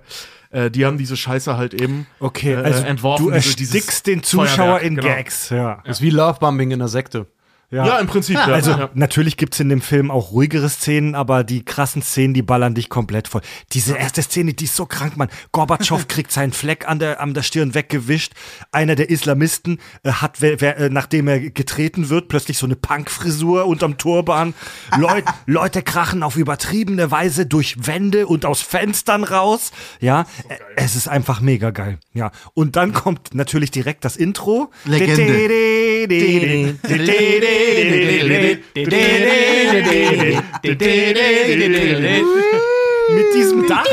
[0.50, 3.24] Äh, die haben diese Scheiße halt eben Okay, äh, also entworfen.
[3.24, 5.08] du erstickst den Zuschauer Feuerwerk, in genau.
[5.08, 5.48] Gags.
[5.48, 5.80] Ja.
[5.86, 7.26] Das ist wie Lovebombing in der Sekte.
[7.70, 8.36] Ja, im Prinzip.
[8.36, 8.44] Ja.
[8.44, 8.90] Also ja.
[8.94, 12.88] natürlich gibt's in dem Film auch ruhigere Szenen, aber die krassen Szenen, die ballern dich
[12.88, 13.40] komplett voll.
[13.72, 15.28] Diese erste Szene, die ist so krank, Mann.
[15.50, 18.34] Gorbatschow kriegt seinen Fleck an der, an der Stirn weggewischt.
[18.70, 22.76] Einer der Islamisten äh, hat, wer, wer, äh, nachdem er getreten wird, plötzlich so eine
[22.76, 24.54] Punkfrisur unterm Turban.
[24.96, 29.72] Leut, Leute krachen auf übertriebene Weise durch Wände und aus Fenstern raus.
[30.00, 31.98] Ja, äh, es ist einfach mega geil.
[32.12, 34.70] Ja, und dann kommt natürlich direkt das Intro.
[43.08, 43.86] Mit diesem Dach,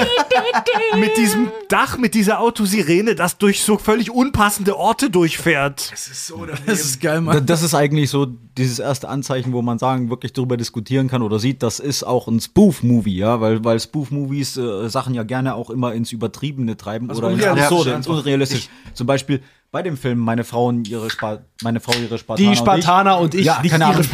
[0.97, 5.91] mit diesem Dach, mit dieser Autosirene, das durch so völlig unpassende Orte durchfährt.
[6.65, 7.45] Das ist geil, Da- Mann.
[7.45, 8.25] Das ist eigentlich so
[8.57, 12.27] dieses erste Anzeichen, wo man sagen, wirklich darüber diskutieren kann oder sieht, das ist auch
[12.27, 17.09] ein Spoof-Movie, ja, weil, weil Spoof-Movies äh, Sachen ja gerne auch immer ins Übertriebene treiben
[17.11, 17.85] oder ins einfach.
[17.85, 18.69] ins Unrealistisch.
[18.93, 19.41] Zum Beispiel
[19.73, 22.49] bei dem Film Meine Frau und ihre Spa meine Frau ihre Spartaner.
[22.51, 24.05] Die Spartaner und ich, ja, nicht keine Ahnung.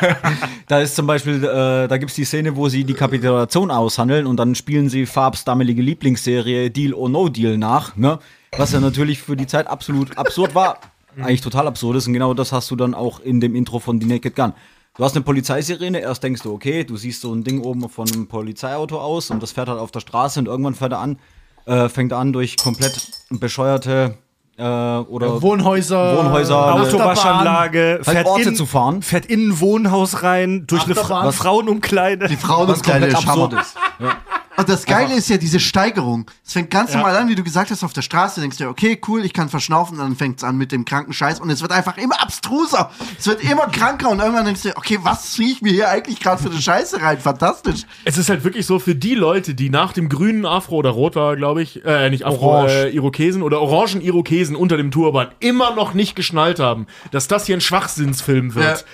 [0.66, 4.38] da ist zum Beispiel, äh, da gibt's die Szene, wo sie die Kapitulation aushandeln und
[4.38, 8.18] dann spielen sie Farbs damalige Lieblingsserie Deal or No Deal nach, ne?
[8.56, 10.80] Was ja natürlich für die Zeit absolut absurd war.
[11.16, 14.00] Eigentlich total absurd ist und genau das hast du dann auch in dem Intro von
[14.00, 14.52] The Naked Gun.
[14.96, 18.08] Du hast eine Polizeisirene, erst denkst du, okay, du siehst so ein Ding oben von
[18.12, 21.18] einem Polizeiauto aus und das fährt halt auf der Straße und irgendwann fährt er an,
[21.66, 24.18] äh, fängt an durch komplett bescheuerte
[24.58, 26.18] äh, oder Wohnhäuser.
[26.18, 26.74] Wohnhäuser.
[26.74, 29.02] Autowaschanlage, Halt fährt, Orte in, zu fahren.
[29.02, 31.32] fährt in ein Wohnhaus rein, durch eine Achterbahn.
[31.32, 32.28] Fra Frauenumkleide.
[32.28, 34.16] Die Frauen was und Kleine komplett ist Hammer.
[34.58, 36.28] Und das Geile ist ja diese Steigerung.
[36.44, 38.40] Es fängt ganz normal an, wie du gesagt hast, auf der Straße.
[38.40, 40.00] Denkst du, okay, cool, ich kann verschnaufen.
[40.00, 41.38] Und dann fängt es an mit dem kranken Scheiß.
[41.38, 42.90] Und es wird einfach immer abstruser.
[43.16, 44.10] Es wird immer kranker.
[44.10, 47.00] Und irgendwann denkst du, okay, was ziehe ich mir hier eigentlich gerade für eine Scheiße
[47.00, 47.20] rein?
[47.20, 47.82] Fantastisch.
[48.04, 51.14] Es ist halt wirklich so für die Leute, die nach dem grünen Afro oder Rot
[51.14, 55.76] war, glaube ich, äh, nicht Afro, äh, Irokesen oder orangen Irokesen unter dem Turban immer
[55.76, 58.80] noch nicht geschnallt haben, dass das hier ein Schwachsinnsfilm wird.
[58.80, 58.86] Ja.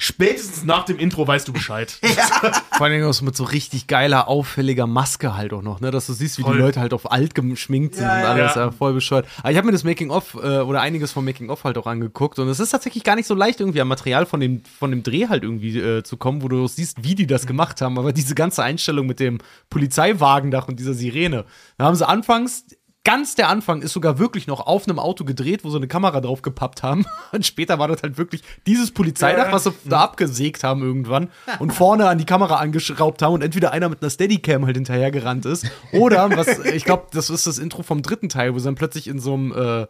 [0.00, 1.90] Spätestens nach dem Intro weißt du Bescheid.
[2.76, 5.90] Vor allem auch so mit so richtig geiler, auffälliger Maske halt auch noch, ne?
[5.90, 6.54] Dass du siehst, wie Voll.
[6.54, 8.66] die Leute halt auf alt geschminkt sind und alles, Ja.
[8.66, 8.70] ja.
[8.70, 9.26] voll bescheuert.
[9.40, 12.46] Aber ich habe mir das Making-of äh, oder einiges vom Making-of halt auch angeguckt und
[12.48, 15.26] es ist tatsächlich gar nicht so leicht, irgendwie am Material von dem, von dem Dreh
[15.26, 17.98] halt irgendwie äh, zu kommen, wo du siehst, wie die das gemacht haben.
[17.98, 21.44] Aber diese ganze Einstellung mit dem Polizeiwagendach und dieser Sirene,
[21.76, 22.64] da haben sie anfangs.
[23.04, 26.20] Ganz der Anfang ist sogar wirklich noch auf einem Auto gedreht, wo sie eine Kamera
[26.20, 27.06] drauf gepappt haben.
[27.32, 31.72] Und später war das halt wirklich dieses Polizeidach, was sie da abgesägt haben irgendwann und
[31.72, 35.66] vorne an die Kamera angeschraubt haben und entweder einer mit einer Steadicam halt hinterhergerannt ist
[35.92, 39.08] oder was, ich glaube, das ist das Intro vom dritten Teil, wo sie dann plötzlich
[39.08, 39.86] in so einem äh,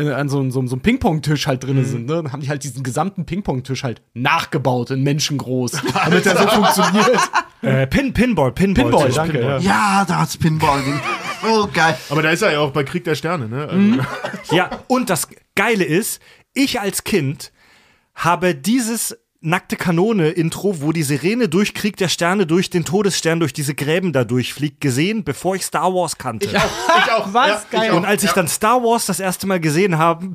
[0.00, 2.06] in, an so, einem- so, einem- so einem Ping-Pong-Tisch halt drin sind.
[2.06, 2.14] Ne?
[2.14, 5.72] Dann haben die halt diesen gesamten Ping-Pong-Tisch halt nachgebaut in menschengroß,
[6.04, 7.20] damit er so funktioniert.
[7.62, 8.84] Äh, Pin, Pinball, Pinball.
[8.86, 9.38] Pinball, danke.
[9.38, 9.62] Pinball.
[9.62, 9.98] Ja.
[10.00, 10.82] Ja, da hat's Pinball.
[11.46, 11.98] Oh, geil.
[12.10, 13.68] Aber da ist er ja auch bei Krieg der Sterne, ne?
[13.68, 16.20] Also, Ja, und das Geile ist,
[16.54, 17.52] ich als Kind
[18.14, 23.52] habe dieses nackte Kanone-Intro, wo die Sirene durch Krieg der Sterne, durch den Todesstern, durch
[23.52, 26.46] diese Gräben da durchfliegt, gesehen, bevor ich Star Wars kannte.
[26.46, 26.56] ich
[27.12, 27.32] auch.
[27.34, 27.48] Was?
[27.48, 27.82] Ja, Geil.
[27.84, 27.96] ich auch.
[27.98, 30.30] Und als ich dann Star Wars das erste Mal gesehen habe,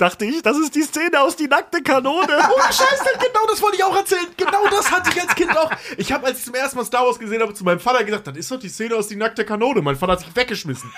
[0.00, 2.26] dachte ich, das ist die Szene aus die nackte Kanone.
[2.28, 4.26] Ohne Scheiß, genau das wollte ich auch erzählen.
[4.36, 5.70] Genau das hatte ich als Kind auch.
[5.96, 8.26] Ich habe, als ich zum ersten Mal Star Wars gesehen habe, zu meinem Vater gesagt,
[8.26, 9.82] das ist doch die Szene aus die nackte Kanone.
[9.82, 10.90] Mein Vater hat sich weggeschmissen.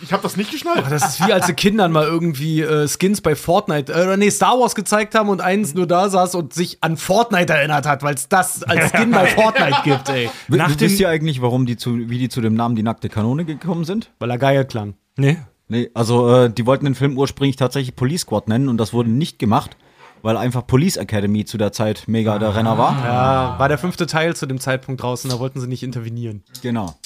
[0.00, 0.84] Ich habe das nicht geschnallt.
[0.90, 4.30] Das ist wie als sie Kindern mal irgendwie äh, Skins bei Fortnite, äh, oder nee,
[4.30, 8.02] Star Wars gezeigt haben und eins nur da saß und sich an Fortnite erinnert hat,
[8.02, 10.30] weil es das als Skin bei Fortnite gibt, ey.
[10.48, 12.82] Nach Nach dem- wisst ihr eigentlich, warum die zu, wie die zu dem Namen die
[12.82, 14.10] nackte Kanone gekommen sind?
[14.18, 14.94] Weil er geil klang.
[15.16, 15.38] Nee.
[15.70, 19.08] Nee, also äh, die wollten den Film ursprünglich tatsächlich Police Squad nennen und das wurde
[19.08, 19.76] nicht gemacht,
[20.20, 23.04] weil einfach Police Academy zu der Zeit mega der Renner war.
[23.04, 26.42] Ja, war der fünfte Teil zu dem Zeitpunkt draußen, da wollten sie nicht intervenieren.
[26.60, 26.96] Genau.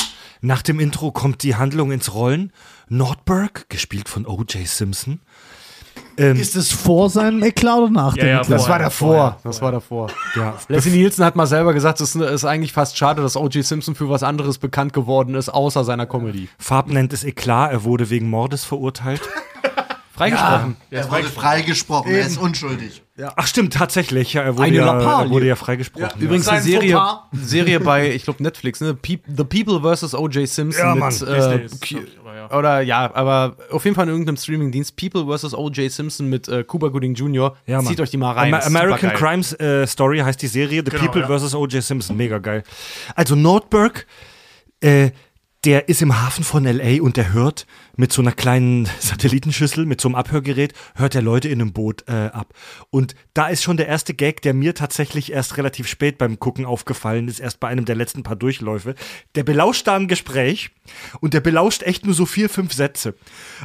[0.40, 2.52] Nach dem Intro kommt die Handlung ins Rollen.
[2.88, 4.66] Nordberg, gespielt von O.J.
[4.66, 5.20] Simpson.
[6.16, 8.50] Ähm, Ist es vor seinem Eklat oder nach dem ja, Eklat?
[8.50, 9.38] Das war davor.
[9.42, 10.10] Das war davor.
[10.36, 13.64] ja, Leslie Nielsen hat mal selber gesagt, es ist eigentlich fast schade, dass O.J.
[13.64, 16.48] Simpson für was anderes bekannt geworden ist, außer seiner Comedy.
[16.58, 19.20] Farb nennt es Eklat, er wurde wegen Mordes verurteilt.
[20.14, 20.76] Freigesprochen.
[20.90, 23.02] Er wurde freigesprochen, er ist unschuldig.
[23.34, 24.32] Ach stimmt, tatsächlich.
[24.34, 26.20] Ja, er wurde, ja, er wurde ja freigesprochen.
[26.20, 27.00] Übrigens eine Serie.
[27.32, 28.94] Serie bei, ich glaube, Netflix, ne?
[28.94, 30.14] Peop The People vs.
[30.14, 30.48] O.J.
[30.48, 31.68] Simpson Ja, mit, Mann, äh,
[32.34, 32.58] Ja.
[32.58, 34.96] oder ja, aber auf jeden Fall in irgendeinem Streamingdienst.
[34.96, 35.54] People vs.
[35.54, 35.90] O.J.
[35.90, 37.56] Simpson mit äh, Cuba Gooding Jr.
[37.66, 37.80] Ja.
[37.80, 38.52] Zieht euch die mal rein.
[38.52, 39.12] Ist American.
[39.14, 40.82] Crimes äh, Story heißt die Serie.
[40.84, 41.38] The Genau, People ja.
[41.38, 41.54] vs.
[41.54, 41.82] O.J.
[41.82, 42.16] Simpson.
[42.16, 42.62] Mega geil.
[43.14, 44.06] Also Nordberg,
[44.80, 45.10] äh,
[45.64, 47.02] der ist im Hafen von L.A.
[47.02, 51.48] und der hört mit so einer kleinen Satellitenschüssel, mit so einem Abhörgerät, hört er Leute
[51.48, 52.52] in einem Boot äh, ab.
[52.90, 56.66] Und da ist schon der erste Gag, der mir tatsächlich erst relativ spät beim Gucken
[56.66, 58.94] aufgefallen ist, erst bei einem der letzten paar Durchläufe.
[59.34, 60.70] Der belauscht da ein Gespräch
[61.20, 63.14] und der belauscht echt nur so vier, fünf Sätze.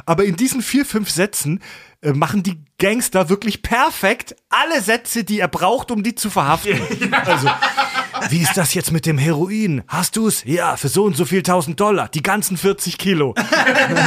[0.06, 1.60] Aber in diesen vier, fünf Sätzen
[2.02, 6.80] äh, machen die Gangster wirklich perfekt alle Sätze, die er braucht, um die zu verhaften.
[7.12, 7.48] Also,
[8.28, 9.82] wie ist das jetzt mit dem Heroin?
[9.88, 10.42] Hast du's?
[10.44, 12.08] Ja, für so und so viel tausend Dollar.
[12.08, 13.34] Die ganzen 40 Kilo.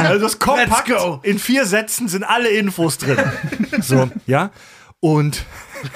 [0.04, 0.90] Also das kompakt.
[1.22, 3.18] In vier Sätzen sind alle Infos drin.
[3.80, 4.50] So, ja.
[5.00, 5.44] Und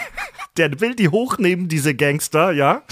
[0.57, 2.83] der will die hochnehmen, diese Gangster, ja.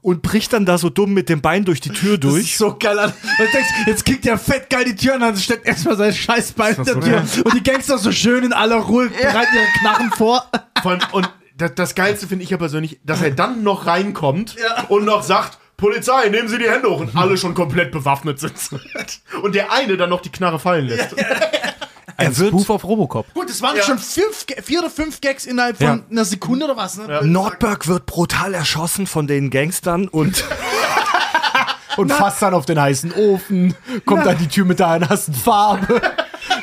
[0.00, 2.42] Und bricht dann da so dumm mit dem Bein durch die Tür Das durch.
[2.44, 3.10] ist so geil an.
[3.12, 6.12] Und du denkst, jetzt kickt der fett geil die Tür an, dann steckt erstmal sein
[6.12, 7.24] Scheißbein in der Tür.
[7.44, 10.44] Und die Gangster so schön in aller Ruhe bereiten ihre Knarren vor.
[10.82, 14.56] Von, und das, das Geilste finde ich ja persönlich, dass er dann noch reinkommt
[14.88, 18.54] und noch sagt, Polizei, nehmen Sie die Hände hoch und alle schon komplett bewaffnet sind.
[19.42, 21.16] Und der eine dann noch die Knarre fallen lässt.
[22.16, 23.32] Ein Spoof auf Robocop.
[23.34, 25.98] Gut, das waren schon fünf, vier oder fünf Gags innerhalb von Ja.
[26.08, 27.20] einer Sekunde oder was, ne?
[27.24, 30.44] Nordberg wird brutal erschossen von den Gangstern und
[31.98, 33.74] Und fasst dann auf den heißen Ofen,
[34.06, 36.00] kommt an die Tür mit der nassen Farbe,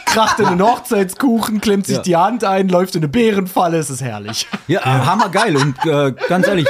[0.09, 2.01] kracht in den Hochzeitskuchen, klemmt sich Ja.
[2.01, 4.47] die Hand ein, läuft in eine Bärenfalle, es ist herrlich.
[4.67, 5.55] Ja, äh, hammergeil.
[5.57, 6.67] Und äh, ganz ehrlich,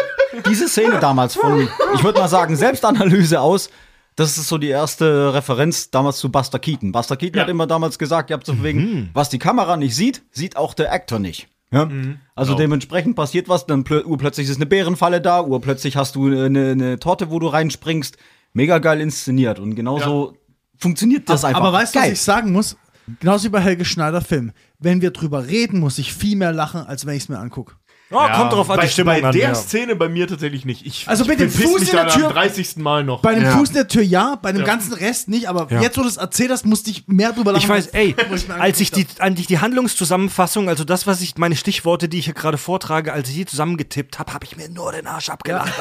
[0.47, 3.69] diese Szene damals von, ich würde mal sagen, Selbstanalyse aus,
[4.15, 6.91] das ist so die erste Referenz damals zu Buster Keaton.
[6.91, 9.95] Buster Keaton hat immer damals gesagt, ihr habt so von wegen, was die Kamera nicht
[9.95, 11.47] sieht, sieht auch der Actor nicht.
[11.71, 11.87] Ja?
[12.35, 16.71] Also dementsprechend passiert was, dann plö urplötzlich ist eine Bärenfalle da, urplötzlich hast du eine,
[16.71, 18.17] eine Torte, wo du reinspringst.
[18.53, 20.33] Mega geil inszeniert und genauso
[20.79, 21.61] funktioniert das einfach.
[21.61, 22.75] Aber weißt du, was ich sagen muss?
[23.19, 24.51] Genauso wie bei Helge Schneider Film.
[24.79, 27.73] Wenn wir drüber reden, muss ich viel mehr lachen, als wenn ich es mir angucke.
[28.11, 29.31] oh, kommt drauf an bei, die Stimmung bei an.
[29.33, 29.55] der ja.
[29.55, 30.85] Szene bei mir tatsächlich nicht.
[30.85, 32.77] Ich, Also ich mit dem Fuß mich in der Tür- am 30.
[32.77, 33.21] Mal noch.
[33.21, 33.51] Bei dem Ja.
[33.57, 35.81] Fuß in der Tür ja, bei dem ganzen Rest nicht, aber Ja.
[35.81, 37.63] jetzt, wo du es erzählt hast, musste ich mehr drüber lachen.
[37.63, 41.55] Ich weiß, ey, ich als ich die, eigentlich die Handlungszusammenfassung, also das, was ich, meine
[41.55, 44.91] Stichworte, die ich hier gerade vortrage, als ich die zusammengetippt habe, habe ich mir nur
[44.91, 45.71] den Arsch abgelacht.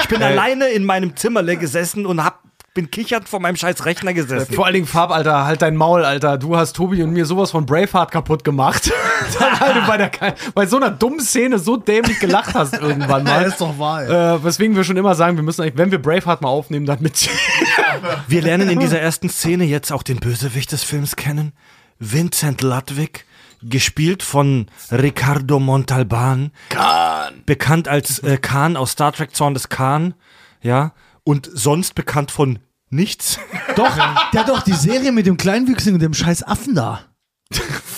[0.00, 2.42] Ich bin alleine in meinem Zimmerle gesessen und hab,
[2.74, 4.52] bin kichernd vor meinem scheiß Rechner gesessen.
[4.52, 6.38] Vor allen Dingen Farb, Alter, halt dein Maul, Alter.
[6.38, 8.90] Du hast Tobi und mir sowas von Braveheart kaputt gemacht.
[9.60, 10.10] Weil du bei, der,
[10.54, 13.42] bei so einer dummen Szene so dämlich gelacht hast irgendwann Ja, mal.
[13.44, 14.02] ist doch wahr.
[14.02, 14.36] ey.
[14.36, 17.00] Äh, weswegen wir schon immer sagen, wir müssen eigentlich, wenn wir Braveheart mal aufnehmen, dann
[17.00, 17.28] mit.
[18.28, 21.52] Wir lernen in dieser ersten Szene jetzt auch den Bösewicht des Films kennen.
[21.98, 23.24] Vincent Ludwig,
[23.62, 26.50] gespielt von Ricardo Montalban.
[26.70, 27.42] Khan.
[27.46, 30.14] Bekannt als äh, Khan aus Star Trek Zorn des Khan.
[30.60, 30.92] Ja.
[31.24, 32.58] Und sonst bekannt von
[32.90, 33.38] nichts.
[33.76, 33.94] Doch,
[34.32, 37.00] der hat doch die Serie mit dem Kleinwüchsigen und dem scheiß Affen da.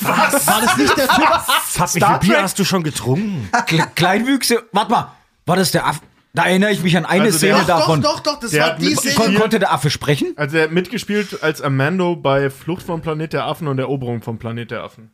[0.01, 0.47] Was?
[0.47, 1.25] War das nicht der Typ?
[1.67, 3.49] Fuck, wie viel Bier hast du schon getrunken?
[3.53, 5.13] Kle- Kleinwüchse, warte mal,
[5.47, 6.01] war das der Affe?
[6.35, 8.03] Da erinnere ich mich an eine Also der- Szene Doch, davon.
[8.03, 9.39] Doch, doch, doch, das Der war hat die mit- Kon Serie.
[9.41, 10.35] konnte der Affe sprechen?
[10.37, 14.39] Also er hat mitgespielt als Amando bei Flucht vom Planet der Affen und Eroberung vom
[14.39, 15.11] Planet der Affen.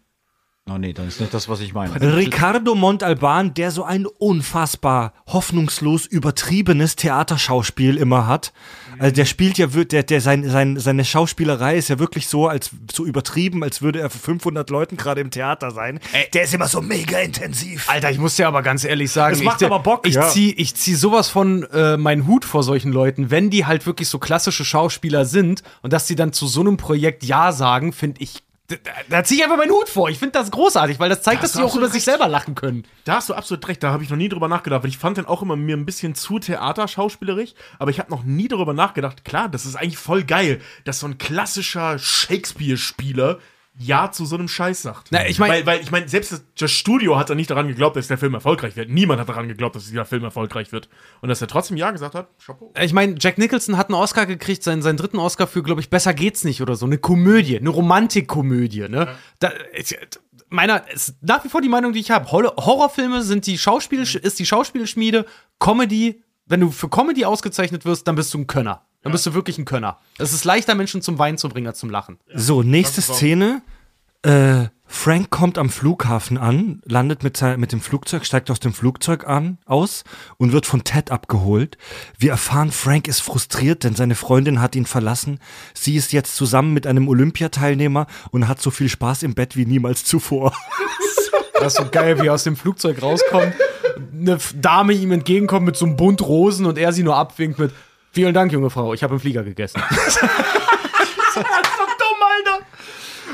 [0.71, 1.93] Oh nee, dann ist nicht das, was ich meine.
[2.17, 8.53] Ricardo Montalban, der so ein unfassbar hoffnungslos übertriebenes Theaterschauspiel immer hat.
[9.01, 12.71] Also der spielt ja, der, der sein, sein, seine Schauspielerei ist ja wirklich so, als
[12.93, 15.99] so übertrieben, als würde er für 500 Leuten gerade im Theater sein.
[16.33, 17.89] der ist immer so mega intensiv.
[17.89, 20.29] Alter, ich muss dir aber ganz ehrlich sagen, Es macht ich, aber Bock, ich ja.
[20.29, 24.09] zieh, ich zieh sowas von äh, meinen Hut vor solchen Leuten, wenn die halt wirklich
[24.09, 28.21] so klassische Schauspieler sind und dass sie dann zu so einem Projekt Ja sagen, finde
[28.23, 28.45] ich.
[28.85, 30.09] Da, da ziehe ich einfach meinen Hut vor.
[30.09, 31.95] Ich finde das großartig, weil das zeigt, dass hast sie auch über recht.
[31.95, 32.85] sich selber lachen können.
[33.05, 35.17] Da hast du absolut recht, da habe ich noch nie drüber nachgedacht, weil ich fand
[35.17, 39.25] den auch immer mir ein bisschen zu theaterschauspielerisch, aber ich habe noch nie darüber nachgedacht,
[39.25, 43.39] klar, das ist eigentlich voll geil, dass so ein klassischer Shakespeare-Spieler
[43.79, 45.09] Ja zu so einem Scheiß sagt.
[45.11, 47.69] Na, ich mein- weil, weil ich meine, selbst das, das Studio hat da nicht daran
[47.69, 48.91] geglaubt, dass der Film erfolgreich wird.
[48.91, 50.91] Niemand hat daran geglaubt, dass dieser Film erfolgreich wird.
[51.23, 52.71] Und dass er trotzdem Ja gesagt hat, Chapeau.
[52.81, 55.89] Ich meine, Jack Nicholson hat einen Oscar gekriegt, seinen, seinen dritten Oscar für, glaube ich,
[55.89, 56.85] Besser geht's nicht oder so.
[56.85, 59.09] Eine Komödie, eine Romantikkomödie, ne?
[59.39, 59.97] Da, ist,
[60.51, 62.31] meiner ist nach wie vor die Meinung, die ich habe.
[62.31, 65.25] Horrorfilme sind die Schauspiel, ist die Schauspielschmiede,
[65.59, 68.85] Comedy, wenn du für Comedy ausgezeichnet wirst, dann bist du ein Könner.
[69.03, 69.99] Dann bist du wirklich ein Könner.
[70.19, 72.19] Es ist leichter, Menschen zum Weinen zu bringen, als zum Lachen.
[72.35, 73.63] So, nächste Szene.
[74.23, 79.27] Äh, Frank kommt am Flughafen an, landet mit, mit dem Flugzeug, steigt aus dem Flugzeug
[79.27, 80.05] an, aus
[80.37, 81.79] und wird von Ted abgeholt.
[82.19, 85.41] Wir erfahren, Frank ist frustriert, denn seine Freundin hat ihn verlassen.
[85.75, 89.67] Sie ist jetzt zusammen mit einem Olympiateilnehmer und hat so viel Spaß im Bett wie
[89.67, 90.53] niemals zuvor.
[91.55, 93.55] Das ist so geil, wie er aus dem Flugzeug rauskommt,
[94.13, 97.73] eine Dame ihm entgegenkommt mit so einem Bund Rosen und er sie nur abwinkt mit
[98.13, 99.83] Vielen Dank, junge Frau, ich habe im Flieger gegessen.
[101.35, 102.67] dumm, Alter!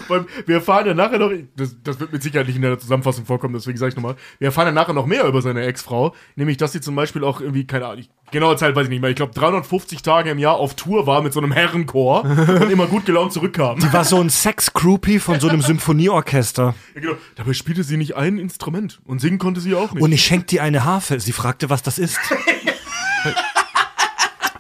[0.07, 3.27] Weil Wir erfahren ja nachher noch, das, das wird mit Sicherheit nicht in der Zusammenfassung
[3.27, 6.57] vorkommen, deswegen sage ich nochmal, wir erfahren ja nachher noch mehr über seine Ex-Frau, nämlich,
[6.57, 9.11] dass sie zum Beispiel auch irgendwie, keine Ahnung, ich- genaue Zahl weiß ich nicht mehr,
[9.11, 12.87] ich glaube 350 Tage im Jahr auf Tour war mit so einem Herrenchor und immer
[12.87, 13.83] gut gelaunt zurückkam.
[13.93, 16.75] War so ein Sex-Groupie von so einem Symphonieorchester.
[16.95, 17.15] Ja, genau.
[17.35, 20.03] Dabei spielte sie nicht ein Instrument und singen konnte sie auch nicht.
[20.03, 21.19] Und ich schenkte ihr eine Harfe.
[21.21, 22.19] Sie fragte, was das ist.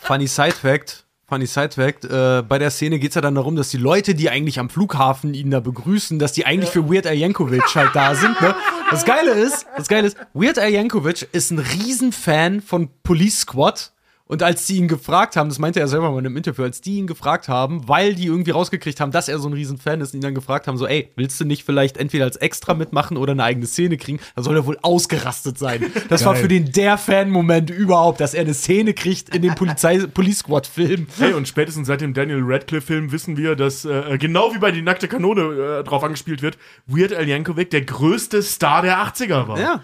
[0.08, 1.04] Funny Side Fact.
[1.28, 4.14] Funny Side Fact, äh, bei der Szene geht es ja dann darum, dass die Leute,
[4.14, 7.90] die eigentlich am Flughafen ihn da begrüßen, dass die eigentlich für Weird Al Yankovic halt
[7.92, 8.40] da sind.
[8.40, 8.54] Ne?
[8.90, 13.92] Das Geile ist, das Geile ist, Weird Al Yankovic ist ein Riesenfan von Police Squad.
[14.28, 16.82] Und als die ihn gefragt haben, das meinte er selber mal in einem Interview, als
[16.82, 20.12] die ihn gefragt haben, weil die irgendwie rausgekriegt haben, dass er so ein Riesenfan ist,
[20.12, 23.16] und ihn dann gefragt haben, so, ey, willst du nicht vielleicht entweder als Extra mitmachen
[23.16, 24.20] oder eine eigene Szene kriegen?
[24.36, 25.84] Da soll er wohl ausgerastet sein.
[26.08, 29.98] Das war für den der Fan-Moment überhaupt, dass er eine Szene kriegt in dem Polizei
[30.14, 31.06] Police Squad-Film.
[31.18, 34.82] Hey, und spätestens seit dem Daniel Radcliffe-Film wissen wir, dass äh, genau wie bei Die
[34.82, 39.58] nackte Kanone äh, drauf angespielt wird, Weird Al Yankovic der größte Star der 80er war.
[39.58, 39.82] Ja.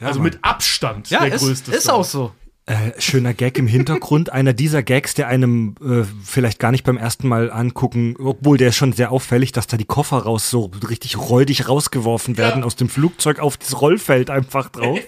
[0.00, 1.94] Also mit Abstand Ja, der ist, größte ist Star.
[1.94, 2.32] auch so.
[2.66, 4.32] Äh, schöner Gag im Hintergrund.
[4.32, 8.68] Einer dieser Gags, der einem äh, vielleicht gar nicht beim ersten Mal angucken, obwohl der
[8.68, 12.74] ist schon sehr auffällig, dass da die Koffer raus so richtig räudig rausgeworfen werden aus
[12.74, 14.98] dem Flugzeug auf das Rollfeld einfach drauf.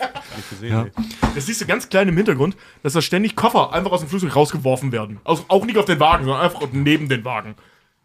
[0.60, 0.88] Ja.
[1.34, 4.36] Das siehst du ganz klein im Hintergrund, dass da ständig Koffer einfach aus dem Flugzeug
[4.36, 5.20] rausgeworfen werden.
[5.24, 7.54] Also auch nicht auf den Wagen, sondern einfach neben den Wagen.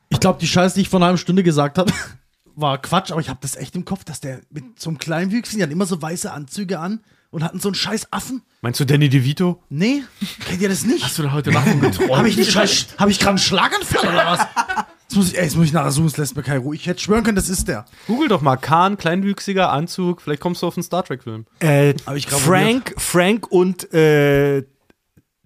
[0.07, 1.91] Ich glaube, die Scheiße, die ich vor einer halben Stunde gesagt habe,
[2.55, 5.59] war Quatsch, aber ich habe das echt im Kopf, dass der mit so einem Kleinwüchsigen,
[5.59, 7.01] die hatten immer so weiße Anzüge an
[7.31, 8.43] und hatten so einen scheiß Affen.
[8.61, 9.63] Meinst du Danny DeVito?
[9.69, 10.03] Nee,
[10.45, 11.03] kennt ihr das nicht?
[11.03, 12.15] Hast du da heute Nacht geträumt?
[12.17, 14.85] Habe ich nicht scheiß, habe ich gerade einen Schlaganfall oder was?
[15.03, 16.75] Jetzt muss ich, ey, jetzt muss ich nachher suchen, es lässt mir keine Ruhe.
[16.75, 17.85] Ich hätte schwören können, das ist der.
[18.07, 21.45] Google doch mal Kahn, kleinwüchsiger Anzug, vielleicht kommst du auf einen Star Trek-Film.
[21.59, 24.63] Äh, Hab ich grad Frank, Frank und äh, äh,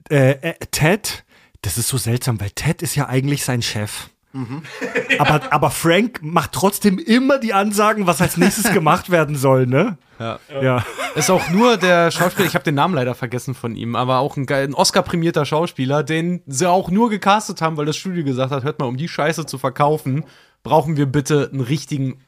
[0.10, 1.24] äh, Ted,
[1.62, 4.10] das ist so seltsam, weil Ted ist ja eigentlich sein Chef.
[5.20, 9.98] Aber, aber Frank macht trotzdem immer die Ansagen, was als nächstes gemacht werden soll, ne?
[10.20, 10.40] Ja.
[10.62, 10.86] Ja.
[11.16, 14.38] Ist auch nur der Schauspieler, ich habe den Namen leider vergessen von ihm, aber auch
[14.38, 18.64] ein, ein Oscar-prämierter Schauspieler, den sie auch nur gecastet haben, weil das Studio gesagt hat,
[18.64, 20.26] hört mal, um die Scheiße zu verkaufen,
[20.64, 22.20] brauchen wir bitte einen richtigen,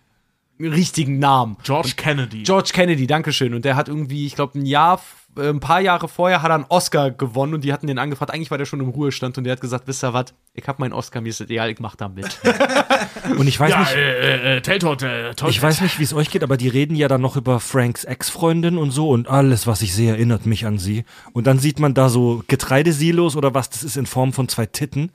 [0.60, 1.58] einen richtigen Namen.
[1.64, 2.44] George Kennedy.
[2.44, 3.54] George Kennedy, Dankeschön.
[3.54, 5.02] Und der hat irgendwie, ich glaube, ein Jahr,
[5.38, 8.34] ein paar Jahre vorher hat er einen Oscar gewonnen und die hatten den angefragt.
[8.34, 10.80] Eigentlich war der schon im Ruhestand und der hat gesagt, wisst ihr was, ich hab
[10.80, 12.40] meinen Oscar, mir ist das egal, ich mach da mit.
[13.38, 15.50] Und ich weiß ja, nicht, äh, äh, äh, toll.
[15.50, 18.06] ich weiß nicht, wie es euch geht, aber die reden ja dann noch über Franks
[18.06, 21.04] Ex-Freundin und so und alles, was ich sehe, erinnert mich an sie.
[21.34, 24.66] Und dann sieht man da so Getreidesilos oder was, das ist in Form von zwei
[24.66, 25.12] Titten.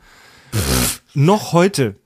[1.15, 1.97] noch heute,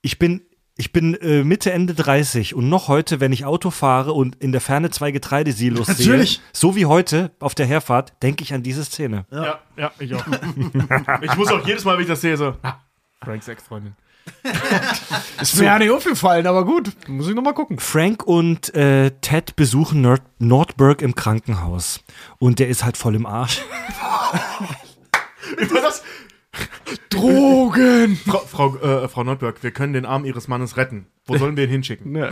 [0.00, 0.42] ich bin,
[0.76, 4.52] ich bin äh, Mitte, Ende 30 und noch heute, wenn ich Auto fahre und in
[4.52, 6.32] der Ferne zwei Getreidesilos Natürlich.
[6.34, 9.26] sehe, so wie heute auf der Herfahrt, denke ich an diese Szene.
[9.30, 10.24] Ja, ja, ich auch.
[11.20, 12.80] ich muss auch jedes Mal, wenn ich das sehe, so, ah,
[13.22, 13.94] Franks Ex-Freundin.
[15.40, 17.80] Ist mir ja nicht aufgefallen, aber gut, muss ich noch mal gucken.
[17.80, 22.00] Frank und äh, Ted besuchen Nord Nordberg im Krankenhaus
[22.38, 23.60] und der ist halt voll im Arsch.
[25.58, 26.04] Wie war das?
[27.10, 28.16] Drogen!
[28.26, 31.06] Frau, Frau, äh, Frau Nordberg, wir können den Arm Ihres Mannes retten.
[31.26, 32.14] Wo sollen wir ihn hinschicken?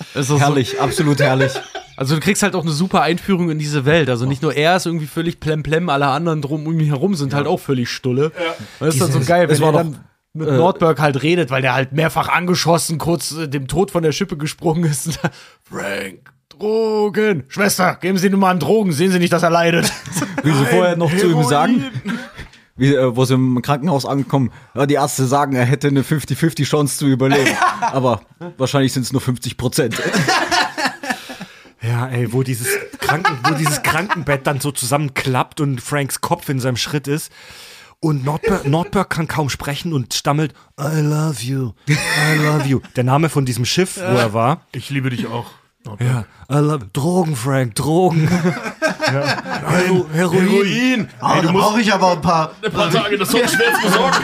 [0.00, 1.52] Ist das so, Herrlich, absolut herrlich.
[1.96, 4.08] also du kriegst halt auch eine super Einführung in diese Welt.
[4.08, 7.34] Also nicht nur er ist irgendwie völlig plemplem, alle anderen drum um ihn herum sind
[7.34, 8.32] halt auch völlig stulle.
[8.80, 11.60] Und das ist dann so geil, wenn er doch, dann mit Nordberg halt redet, weil
[11.62, 15.18] der halt mehrfach angeschossen, kurz äh, dem Tod von der Schippe gesprungen ist.
[15.62, 17.44] Frank, Drogen.
[17.48, 19.92] Schwester, geben Sie ihm mal einen Drogen, sehen Sie nicht, dass er leidet.
[20.42, 21.84] Wie sie vorher noch zu ihm sagen,
[22.76, 26.64] wie, äh, wo sie im Krankenhaus ankommen, ja, die Ärzte sagen, er hätte eine 50-50
[26.64, 27.54] Chance zu überleben.
[27.80, 28.22] Aber
[28.56, 30.02] wahrscheinlich sind es nur 50 Prozent.
[31.82, 36.60] Ja, ey, wo dieses, Kranken, wo dieses Krankenbett dann so zusammenklappt und Franks Kopf in
[36.60, 37.32] seinem Schritt ist.
[38.00, 42.80] Und Nordberg, Nordberg kann kaum sprechen und stammelt, I love you, I love you.
[42.96, 44.66] Der Name von diesem Schiff, wo er war.
[44.72, 45.46] Ich liebe dich auch.
[45.98, 48.28] Ja, I love, Drogen, Frank, Drogen.
[49.00, 50.48] Hero, Heroin.
[50.48, 51.08] Heroin.
[51.20, 52.54] Ah, Ey, da du musst brauche ich aber ein paar.
[52.64, 54.16] ein paar Tage das so schwer zu besorgen.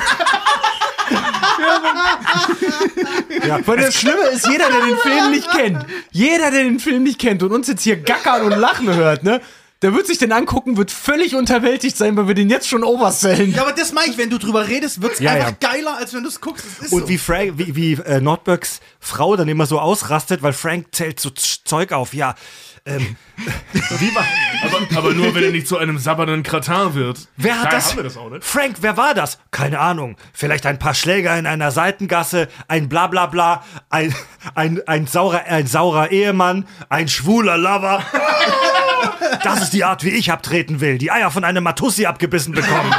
[3.65, 7.19] Weil das Schlimme ist, jeder, der den Film nicht kennt, jeder, der den Film nicht
[7.19, 9.41] kennt und uns jetzt hier gackern und lachen hört, ne,
[9.83, 13.53] der wird sich den angucken, wird völlig unterwältigt sein, weil wir den jetzt schon oversellen.
[13.53, 15.71] Ja, aber das meine ich, wenn du drüber redest, wird's Ja, einfach ja.
[15.71, 16.65] geiler, als wenn du es guckst.
[16.91, 17.09] Und so.
[17.09, 21.31] wie Frank, wie, wie äh, Nordbergs Frau dann immer so ausrastet, weil Frank zählt so
[21.31, 22.15] Zeug auf.
[22.15, 22.35] Ja,
[22.87, 23.17] ähm,
[23.99, 24.25] wie war,
[24.63, 27.29] aber, aber nur, wenn er nicht zu einem sabbernden Kratar wird.
[27.37, 27.91] Wer hat Da das?
[27.91, 28.39] haben wir das auch, ne?
[28.41, 29.39] Frank, wer war das?
[29.51, 30.17] Keine Ahnung.
[30.33, 34.15] Vielleicht ein paar Schläger in einer Seitengasse, ein Blablabla, ein,
[34.55, 38.03] ein, ein, saurer, ein saurer Ehemann, ein schwuler Lover.
[39.45, 40.99] Das ist die Art, wie ich abtreten will.
[40.99, 42.93] Die Eier von einem Matussi abgebissen bekommen.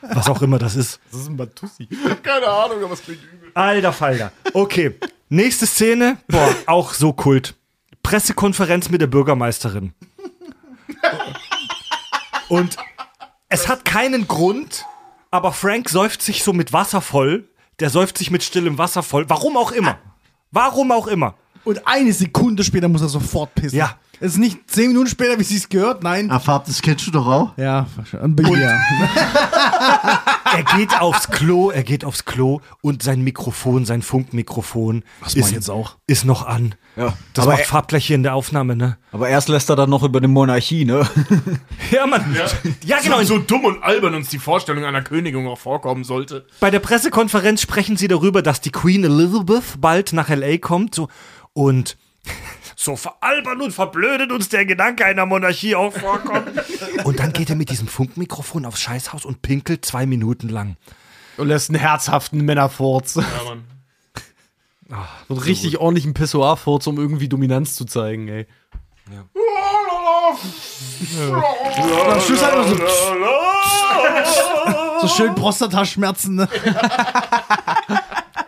[0.12, 1.00] Was auch immer das ist.
[1.10, 1.88] Das ist ein Batussi.
[2.22, 3.50] Keine Ahnung, aber es klingt übel.
[3.54, 4.32] Alter Falter.
[4.52, 4.94] Okay.
[5.28, 6.18] Nächste Szene.
[6.28, 7.54] Boah, auch so Kult.
[8.06, 9.92] Pressekonferenz mit der Bürgermeisterin.
[12.48, 12.76] Und
[13.48, 14.86] es hat keinen Grund,
[15.32, 17.48] aber Frank säuft sich so mit Wasser voll.
[17.80, 19.28] Der säuft sich mit stillem Wasser voll.
[19.28, 19.98] Warum auch immer.
[20.52, 21.34] Warum auch immer.
[21.66, 23.76] Und eine Sekunde später muss er sofort pissen.
[23.76, 23.96] Ja.
[24.20, 26.30] Es ist nicht zehn Minuten später, wie sie es gehört, nein.
[26.30, 27.58] Ah, Farb, das kennst du doch auch.
[27.58, 27.86] Ja,
[28.22, 28.78] ein Bier.
[30.56, 35.50] Er geht aufs Klo, er geht aufs Klo und sein Mikrofon, sein Funkmikrofon ich ist,
[35.50, 35.96] jetzt auch.
[36.06, 36.74] ist noch an.
[36.96, 38.96] Ja, Das aber, macht Farb gleich hier in der Aufnahme, ne?
[39.12, 41.06] aber erst lässt er dann noch über die Monarchie, ne?
[41.90, 42.34] Ja, Mann.
[42.84, 43.18] Ja, genau.
[43.18, 46.46] So, so dumm und albern uns die Vorstellung einer Königin auch vorkommen sollte.
[46.60, 50.94] Bei der Pressekonferenz sprechen sie darüber, dass die Queen Elizabeth bald nach LA kommt.
[50.94, 51.08] So,
[51.56, 51.96] und
[52.76, 56.50] so veralbern und verblödet uns der Gedanke einer Monarchie auch vorkommt.
[57.04, 60.76] und dann geht er mit diesem Funkmikrofon aufs Scheißhaus und pinkelt zwei Minuten lang.
[61.38, 63.14] Und lässt einen herzhaften Männerfurz.
[63.14, 63.64] Ja, Mann.
[65.28, 68.46] So einen richtig ordentlichen Pissoir-Furz, um irgendwie Dominanz zu zeigen, ey.
[72.10, 72.68] Am Schluss halt
[75.00, 76.36] so, so schön Prostataschmerzen.
[76.36, 76.48] Ne?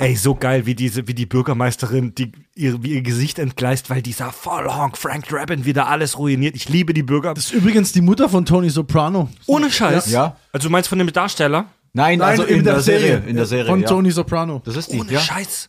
[0.01, 4.01] Ey, so geil, wie diese, wie die Bürgermeisterin, die ihr, wie ihr Gesicht entgleist, weil
[4.01, 6.55] dieser Vollhonk Frank Drabin wieder alles ruiniert.
[6.55, 7.35] Ich liebe die Bürger.
[7.35, 9.29] Das ist übrigens die Mutter von Tony Soprano.
[9.47, 10.11] Ohne Scheiß.
[10.11, 10.37] Ja.
[10.53, 11.67] Also du meinst von dem Darsteller?
[11.93, 13.25] Nein, also in, der, Serie.
[13.27, 13.67] In der Serie.
[13.67, 13.89] Von ja.
[13.89, 14.63] Tony Soprano.
[14.65, 15.01] Das ist die.
[15.01, 15.21] Ohne Ja.
[15.21, 15.69] Scheiß.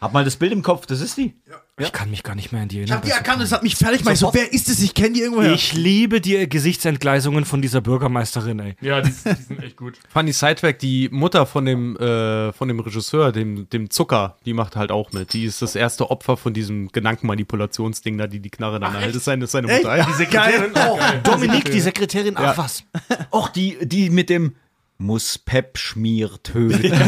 [0.00, 1.34] Hab mal das Bild im Kopf, das ist die.
[1.76, 2.98] Ich kann mich gar nicht mehr an die Ich erinnern.
[2.98, 4.14] hab die erkannt, das hat mich fertig gemacht.
[4.14, 4.80] Ich so, wer ist das?
[4.80, 5.50] Ich kenne die irgendwoher.
[5.52, 8.76] Ich liebe die Gesichtsentgleisungen von dieser Bürgermeisterin, ey.
[8.80, 9.98] Ja, die, die sind echt gut.
[10.08, 14.76] Funny Sidetrack, die Mutter von dem, äh, von dem Regisseur, dem, dem Zucker, die macht
[14.76, 15.32] halt auch mit.
[15.32, 19.08] Die ist das erste Opfer von diesem Gedankenmanipulationsding da, die die Knarre dann hält.
[19.08, 20.06] Das ist seine, seine Mutter, ja.
[20.30, 20.70] Geil.
[20.76, 22.84] Oh, Dominik, die Sekretärin, ach was.
[23.32, 24.54] Och, die, die mit dem
[24.98, 26.92] muss Pep Schmier töten.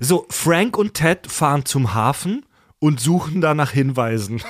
[0.00, 2.46] So, Frank und Ted fahren zum Hafen
[2.80, 4.42] und suchen da nach Hinweisen.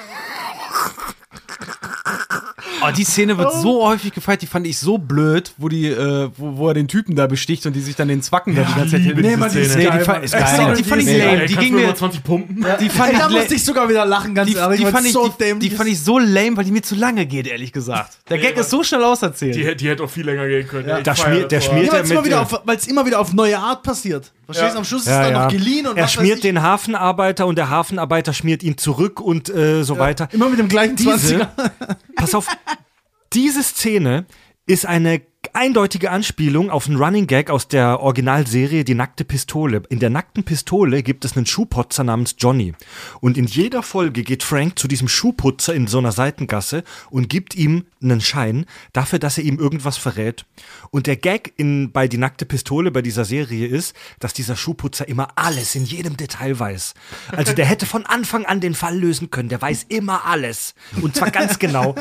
[2.82, 6.30] Oh, die Szene wird so häufig gefeiert, die fand ich so blöd, wo die, äh,
[6.36, 8.74] wo, wo er den Typen da besticht und die sich dann den Zwacken da die
[8.74, 9.16] ganze Zeit hin.
[9.20, 10.74] Nee, man, die ist Nee, geil, die, fa geil.
[10.76, 11.36] die fand ich lame.
[11.38, 11.46] geil.
[11.48, 12.56] Die ging mir, nur 20 pumpen?
[12.80, 14.80] die fand Ey, ich da musste ich sogar wieder lachen, ganz die, ehrlich.
[14.80, 17.26] die, fand ich, so die, die fand ich so lame, weil die mir zu lange
[17.26, 18.18] geht, ehrlich gesagt.
[18.28, 19.54] Der Gag ist so schnell auserzählt.
[19.54, 20.88] Die, die hätte auch viel länger gehen können.
[20.88, 21.00] Ja.
[21.00, 23.32] Da schmiert- der schmiert- Ja, weil es immer, wieder der- auf- weil's immer wieder auf
[23.32, 24.32] neue Art passiert.
[24.46, 24.78] Verstehst du?
[24.78, 27.56] Am Schluss ist es dann noch geliehen und er was weiß schmiert den Hafenarbeiter und
[27.58, 30.28] der Hafenarbeiter schmiert ihn zurück und äh, so weiter.
[30.32, 31.48] Immer mit dem gleichen Diese, 20er.
[32.16, 32.46] pass auf,
[33.32, 34.26] diese Szene
[34.66, 35.22] ist eine
[35.52, 39.82] eindeutige Anspielung auf einen Running Gag aus der Originalserie Die nackte Pistole.
[39.88, 42.74] In der nackten Pistole gibt es einen Schuhputzer namens Johnny.
[43.20, 47.54] Und in jeder Folge geht Frank zu diesem Schuhputzer in so einer Seitengasse und gibt
[47.54, 50.44] ihm einen Schein dafür, dass er ihm irgendwas verrät.
[50.90, 55.08] Und der Gag in, bei Die nackte Pistole bei dieser Serie ist, dass dieser Schuhputzer
[55.08, 56.94] immer alles in jedem Detail weiß.
[57.32, 59.48] Also der hätte von Anfang an den Fall lösen können.
[59.48, 60.74] Der weiß immer alles.
[61.00, 61.94] Und zwar ganz genau.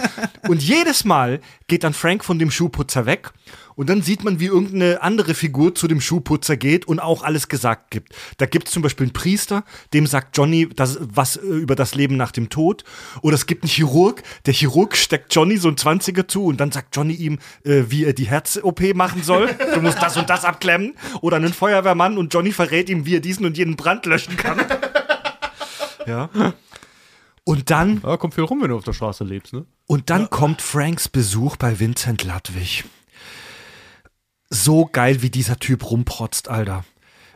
[0.48, 3.32] Und jedes Mal geht dann Frank von dem Schuhputzer weg
[3.78, 7.48] und dann sieht man, wie irgendeine andere Figur zu dem Schuhputzer geht und auch alles
[7.48, 8.14] gesagt gibt.
[8.38, 9.64] Da gibt es zum Beispiel einen Priester,
[9.94, 12.84] dem sagt Johnny das, was äh, über das Leben nach dem Tod.
[13.22, 16.72] Oder es gibt einen Chirurg, der Chirurg steckt Johnny so ein 20er zu und dann
[16.72, 19.48] sagt Johnny ihm, äh, wie er die Herz-OP machen soll.
[19.76, 20.96] Du musst das und das abklemmen.
[21.22, 24.60] Oder einen Feuerwehrmann und Johnny verrät ihm, wie er diesen und jenen Brand löschen kann.
[26.08, 26.30] ja.
[27.44, 29.66] Und dann Ja, kommt viel rum, wenn du auf der Straße lebst, ne?
[29.86, 32.84] und dann kommt Franks Besuch bei Vincent Ludwig.
[34.50, 36.84] So geil, wie dieser Typ rumprotzt, Alter.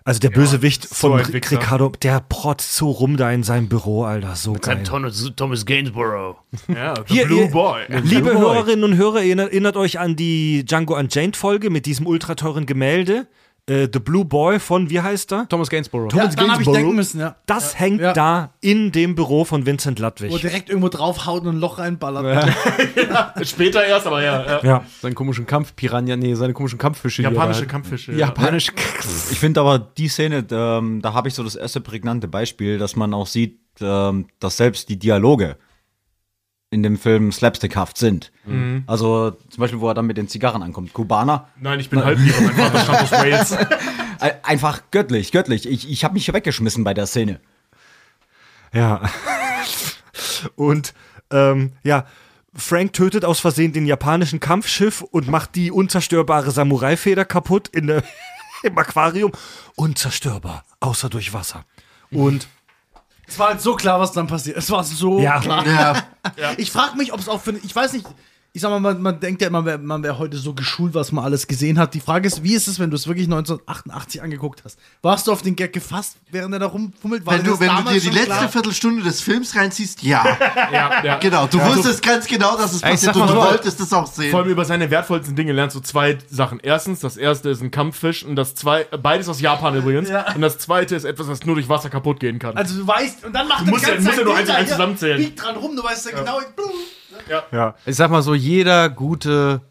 [0.04, 1.60] Also der Bösewicht von Wichser.
[1.60, 4.36] Ricardo, der protzt so rum da in seinem Büro, Alter.
[4.36, 4.82] So geil.
[4.84, 6.38] Thomas, Thomas Gainsborough.
[6.68, 7.82] Ja, the Hier, Blue ihr- Boy.
[8.04, 12.34] Liebe Hörerinnen und Hörer, erinnert, erinnert euch an die Django Unchained Folge mit diesem ultra
[12.34, 13.28] teuren Gemälde.
[13.72, 15.48] Äh, The Blue Boy von, wie heißt er?
[15.48, 16.14] Thomas Gainsborough.
[16.14, 17.36] Ja, dann habe ich denken müssen, ja.
[17.46, 18.12] Das hängt Ja.
[18.12, 20.42] da in dem Büro von Vincent Wo er Ludwig.
[20.42, 22.54] direkt irgendwo draufhaut und ein Loch reinballert.
[23.44, 24.46] Später erst, aber ja.
[24.46, 24.60] ja.
[24.64, 24.86] Ja.
[25.02, 27.22] Seinen komischen Kampfpiranha, nee, seine komischen Kampffische.
[27.22, 27.66] Japanische.
[27.66, 28.12] Kampffische.
[28.14, 28.72] Japanisch.
[29.32, 32.96] Ich finde aber die Szene, ähm, da habe ich so das erste prägnante Beispiel, dass
[32.96, 35.56] man auch sieht, ähm, dass selbst die Dialoge
[36.72, 38.32] in dem Film slapstickhaft sind.
[38.88, 40.94] Also zum Beispiel, wo er dann mit den Zigarren ankommt.
[40.94, 43.58] Kubaner, Nein, ich bin Halbjäger, mein Vater stammt aus Wales.
[44.44, 45.68] einfach göttlich, göttlich.
[45.68, 47.42] Ich, ich habe mich weggeschmissen bei der Szene.
[48.74, 49.02] Ja.
[50.56, 50.94] Und
[51.30, 52.06] ähm, ja,
[52.54, 58.04] Frank tötet aus Versehen den japanischen Kampfschiff und macht die unzerstörbare Samurai-Feder kaputt in der,
[58.64, 59.34] im Aquarium.
[59.76, 61.66] Unzerstörbar, außer durch Wasser.
[62.12, 62.48] Und
[63.32, 64.58] Es war halt so klar, was dann passiert.
[64.58, 65.40] Es war so Ja.
[65.40, 65.66] klar.
[65.66, 66.52] Ja.
[66.58, 67.52] Ich frage mich, ob es auch für.
[67.64, 68.06] Ich weiß nicht.
[68.54, 71.24] Ich sag mal, man, man denkt ja immer, man wäre heute so geschult, was man
[71.24, 71.94] alles gesehen hat.
[71.94, 74.78] Die Frage ist, wie ist es, wenn du es wirklich 1988 angeguckt hast?
[75.02, 77.26] Warst du auf den Gag gefasst, während er da rumfummelt?
[77.26, 78.50] War Wenn du, wenn du dir die letzte klar?
[78.50, 80.26] Viertelstunde des Films reinziehst, ja.
[80.74, 81.18] ja, ja.
[81.20, 84.32] Genau, du wusstest ganz genau, dass es passiert und du wolltest es auch sehen.
[84.32, 86.60] Vor allem über seine wertvollsten Dinge lernst du zwei Sachen.
[86.62, 90.10] Erstens, das erste ist ein Kampffisch und das zweite, beides aus Japan übrigens.
[90.10, 90.30] Ja.
[90.36, 92.58] Und das zweite ist etwas, was nur durch Wasser kaputt gehen kann.
[92.58, 94.70] Also du weißt, und dann macht Du er musst ja- ganze musst ja nur eins
[94.72, 95.18] zusammenzählen.
[95.22, 96.40] biegt dran rum, du weißt ja genau.
[97.52, 97.76] Ja.
[97.86, 99.62] Ich sag mal so, jeder gute,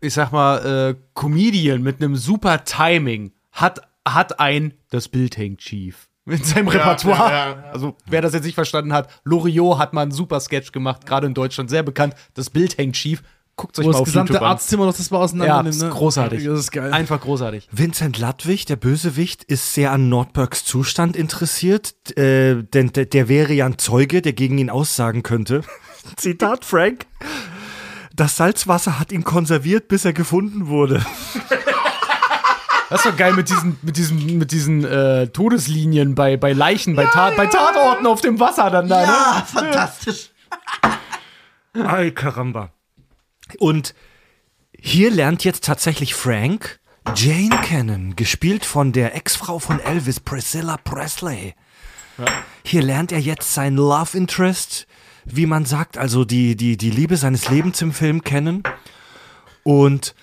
[0.00, 0.58] ich sag mal,
[0.90, 6.08] äh, Comedian mit einem super Timing hat, hat ein, das Bild hängt schief.
[6.24, 7.30] Mit seinem Repertoire.
[7.30, 7.64] ja, ja.
[7.72, 11.26] Also, wer das jetzt nicht verstanden hat, Loriot hat mal einen super Sketch gemacht, gerade
[11.26, 12.14] in Deutschland sehr bekannt.
[12.34, 13.24] Das Bild hängt schief.
[13.56, 14.52] Guckt euch Wo mal das auf gesamte YouTube an.
[14.52, 16.44] Arztzimmer noch das mal auseinander Ja, nimmt, das ist großartig.
[16.44, 16.92] Das ist geil.
[16.92, 17.68] Einfach großartig.
[17.70, 23.52] Vincent Ludwig, der Bösewicht, ist sehr an Nordbergs Zustand interessiert, äh, denn der, der wäre
[23.52, 25.62] ja ein Zeuge, der gegen ihn aussagen könnte.
[26.16, 27.06] Zitat Frank.
[28.14, 31.04] Das Salzwasser hat ihn konserviert, bis er gefunden wurde.
[32.90, 36.94] Das ist doch geil mit diesen, mit diesen, mit diesen äh, Todeslinien bei, bei Leichen,
[36.94, 39.06] bei, Ta bei Tatorten auf dem Wasser dann da, ne?
[39.06, 40.30] Ja, fantastisch.
[41.72, 42.70] Ay, caramba.
[43.58, 43.94] Und
[44.78, 46.80] hier lernt jetzt tatsächlich Frank
[47.14, 51.54] Jane kennen, gespielt von der Ex-Frau von Elvis, Priscilla Presley.
[52.64, 54.86] Hier lernt er jetzt sein Love Interest,
[55.24, 58.62] wie man sagt, also die, die, die Liebe seines Lebens im Film kennen.
[59.62, 60.14] Und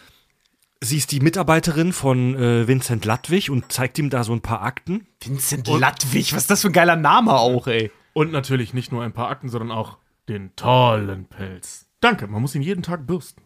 [0.82, 4.62] sie ist die Mitarbeiterin von äh, Vincent Ladwig und zeigt ihm da so ein paar
[4.62, 5.08] Akten.
[5.22, 7.92] Vincent Ladwig, was ist das für ein geiler Name auch, ey.
[8.14, 9.98] Und natürlich nicht nur ein paar Akten, sondern auch
[10.28, 11.88] den tollen Pelz.
[12.02, 13.42] Danke, man muss ihn jeden Tag bürsten.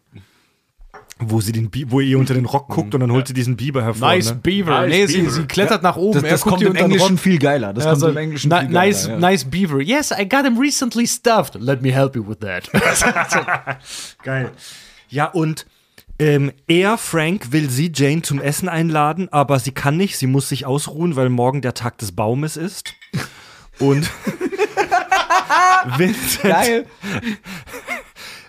[1.20, 3.56] Wo sie den Bi wo ihr unter den Rock guckt und dann holt sie diesen
[3.56, 4.08] Biber hervor.
[4.08, 4.40] Nice ne?
[4.42, 4.80] Beaver.
[4.80, 5.30] Nice nee, sie, Beaver.
[5.30, 6.14] sie klettert nach oben.
[6.14, 7.72] Das, er das guckt kommt ihr im unter den Englischen viel geiler.
[7.72, 8.80] Das Also, kommt im Englischen ni- viel geiler.
[8.86, 9.18] nice, ja.
[9.18, 9.80] nice Beaver.
[9.80, 11.54] Yes, I got him recently stuffed.
[11.54, 12.68] Let me help you with that.
[14.24, 14.50] Geil.
[15.08, 15.66] Ja, und
[16.18, 20.18] ähm, er, Frank, will sie, Jane, zum Essen einladen, aber sie kann nicht.
[20.18, 22.92] Sie muss sich ausruhen, weil morgen der Tag des Baumes ist.
[23.78, 24.10] Und
[25.96, 26.86] Vincent, Geil.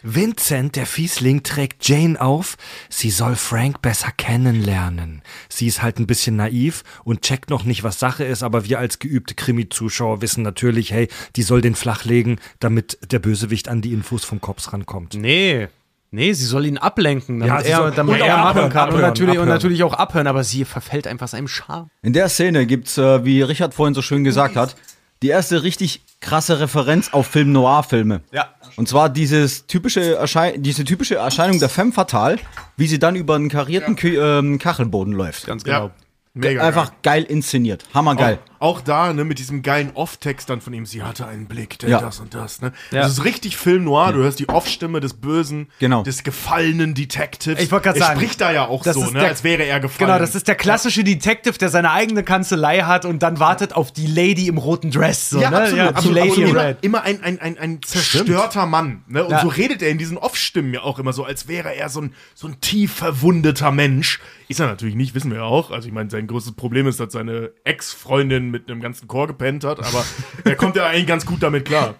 [0.08, 2.58] Vincent, der Fiesling, trägt Jane auf,
[2.89, 5.24] sie soll Frank besser kennenlernen.
[5.49, 8.78] Sie ist halt ein bisschen naiv und checkt noch nicht, was Sache ist, aber wir
[8.80, 13.93] als geübte Krimi-Zuschauer wissen natürlich, hey, die soll den flachlegen, damit der Bösewicht an die
[13.93, 15.16] Infos vom Cops rankommt.
[15.16, 15.68] nee.
[16.12, 18.70] Nee, sie soll ihn ablenken, damit Ja, er, soll- damit und er auch machen abhören,
[18.72, 18.84] kann.
[18.84, 19.49] und, abhören, natürlich, und abhören.
[19.49, 21.89] natürlich auch abhören, aber sie verfällt einfach seinem Charme.
[22.03, 24.78] In der Szene gibt's, äh, wie Richard vorhin so schön gesagt hat,
[25.24, 28.22] die erste richtig krasse Referenz auf Film Noir-Filme.
[28.32, 28.47] Ja.
[28.78, 32.38] Und zwar dieses typische Erschei diese typische Erscheinung der Femme Fatale,
[32.78, 35.45] wie sie dann über einen karierten Kü ähm, Kachelboden läuft.
[35.45, 35.86] Ganz genau.
[35.86, 35.91] Ja,
[36.34, 36.67] mega.
[36.67, 37.86] Einfach geil inszeniert.
[37.93, 38.39] Hammergeil.
[38.55, 41.80] Auch, auch da, ne, mit diesem geilen Off-Text dann von ihm, sie hatte einen Blick,
[41.80, 41.99] der Ja.
[42.01, 42.74] das und das, ne?
[42.91, 43.01] Ja.
[43.03, 46.03] Das ist richtig Film noir, du hörst die Off-Stimme des bösen, Genau.
[46.03, 47.61] des gefallenen Detectives.
[47.63, 49.80] Ich wollte gerade Er sagen, spricht da ja auch so, ne, der- als wäre er
[49.80, 50.07] gefallen.
[50.09, 53.91] Genau, das ist der klassische Detective, der seine eigene Kanzlei hat und dann wartet auf
[53.91, 55.30] die Lady im roten Dress.
[55.30, 55.57] So, ja, ne?
[55.61, 56.49] absolut, ja, absolut, Lady absolut.
[56.55, 59.03] Immer, immer ein, ein, ein, ein zerstörter Mann.
[59.07, 59.24] Ne?
[59.24, 59.41] Und Ja.
[59.41, 62.13] so redet er in diesen Off-Stimmen ja auch immer so, als wäre er so ein,
[62.34, 64.20] so ein tief verwundeter Mensch.
[64.47, 65.72] Ist er natürlich nicht, wissen wir auch.
[65.72, 69.64] Also ich meine, sein größtes Problem ist, dass seine Ex-Freundin mit einem ganzen Chor gepennt
[69.64, 70.06] hat, aber
[70.43, 71.95] er kommt ja eigentlich ganz gut damit klar.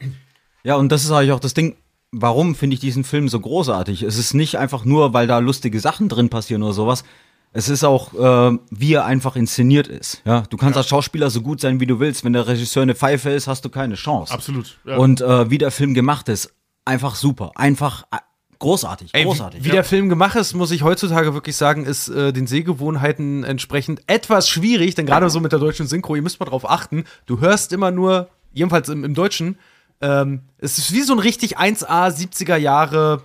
[0.64, 1.76] Ja, und das ist eigentlich auch das Ding.
[2.12, 4.04] Warum finde ich diesen Film so großartig?
[4.04, 7.04] Es ist nicht einfach nur, weil da lustige Sachen drin passieren oder sowas.
[7.52, 10.22] Es ist auch, äh, wie er einfach inszeniert ist.
[10.26, 12.24] Ja, du kannst als Schauspieler so gut sein, wie du willst.
[12.24, 14.34] Wenn der Regisseur eine Pfeife ist, hast du keine Chance.
[14.34, 14.78] Absolut.
[14.86, 14.98] Ja.
[14.98, 16.54] Und äh, wie der Film gemacht ist,
[16.86, 17.52] einfach super.
[17.56, 18.18] Einfach äh,
[18.66, 19.12] großartig.
[19.14, 19.62] Ey, großartig.
[19.62, 23.44] Wie, wie der Film gemacht ist, muss ich heutzutage wirklich sagen, ist äh, den Sehgewohnheiten
[23.44, 27.06] entsprechend etwas schwierig, denn gerade so mit der deutschen Synchro, ihr müsst mal drauf achten,
[27.26, 29.58] du hörst immer nur, jedenfalls im, im Deutschen,
[30.02, 33.22] ähm, es ist wie so ein richtig 1A 70er Jahre,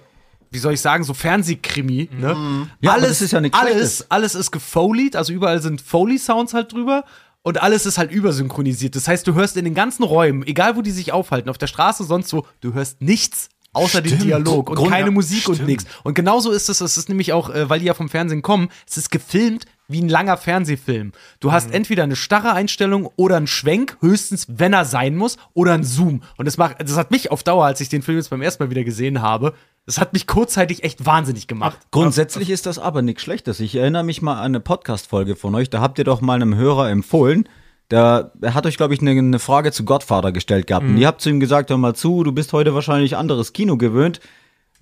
[0.50, 2.10] wie soll ich sagen, so Fernsehkrimi.
[2.12, 2.68] Ne?
[2.80, 4.10] Ja, aber das ist ja nichts alles, Schlechtes.
[4.10, 7.04] alles ist gefoleyt, also überall sind Foley-Sounds halt drüber.
[7.42, 8.94] Und alles ist halt übersynchronisiert.
[8.94, 11.68] Das heißt, du hörst in den ganzen Räumen, egal wo die sich aufhalten, auf der
[11.68, 15.86] Straße, sonst wo, du hörst nichts außer dem Dialog und Grund- keine Musik und nichts.
[16.02, 18.68] Und genauso ist es, es ist nämlich auch, äh, weil die ja vom Fernsehen kommen,
[18.88, 21.12] es ist gefilmt wie ein langer Fernsehfilm.
[21.40, 25.72] Du hast entweder eine starre Einstellung oder einen Schwenk, höchstens, wenn er sein muss, oder
[25.72, 26.22] einen Zoom.
[26.36, 28.62] Und das macht, das hat mich auf Dauer, als ich den Film jetzt beim ersten
[28.62, 29.52] Mal wieder gesehen habe,
[29.86, 31.76] das hat mich kurzzeitig echt wahnsinnig gemacht.
[31.90, 33.58] Grundsätzlich ist das aber nichts Schlechtes.
[33.58, 35.70] Ich erinnere mich mal an eine Podcast-Folge von euch.
[35.70, 37.48] Da habt ihr doch mal einem Hörer empfohlen.
[37.90, 40.86] Der hat euch, glaube ich, eine, eine Frage zu Godfather gestellt gehabt.
[40.86, 43.76] Und ihr habt zu ihm gesagt, hör mal zu, du bist heute wahrscheinlich anderes Kino
[43.76, 44.20] gewöhnt.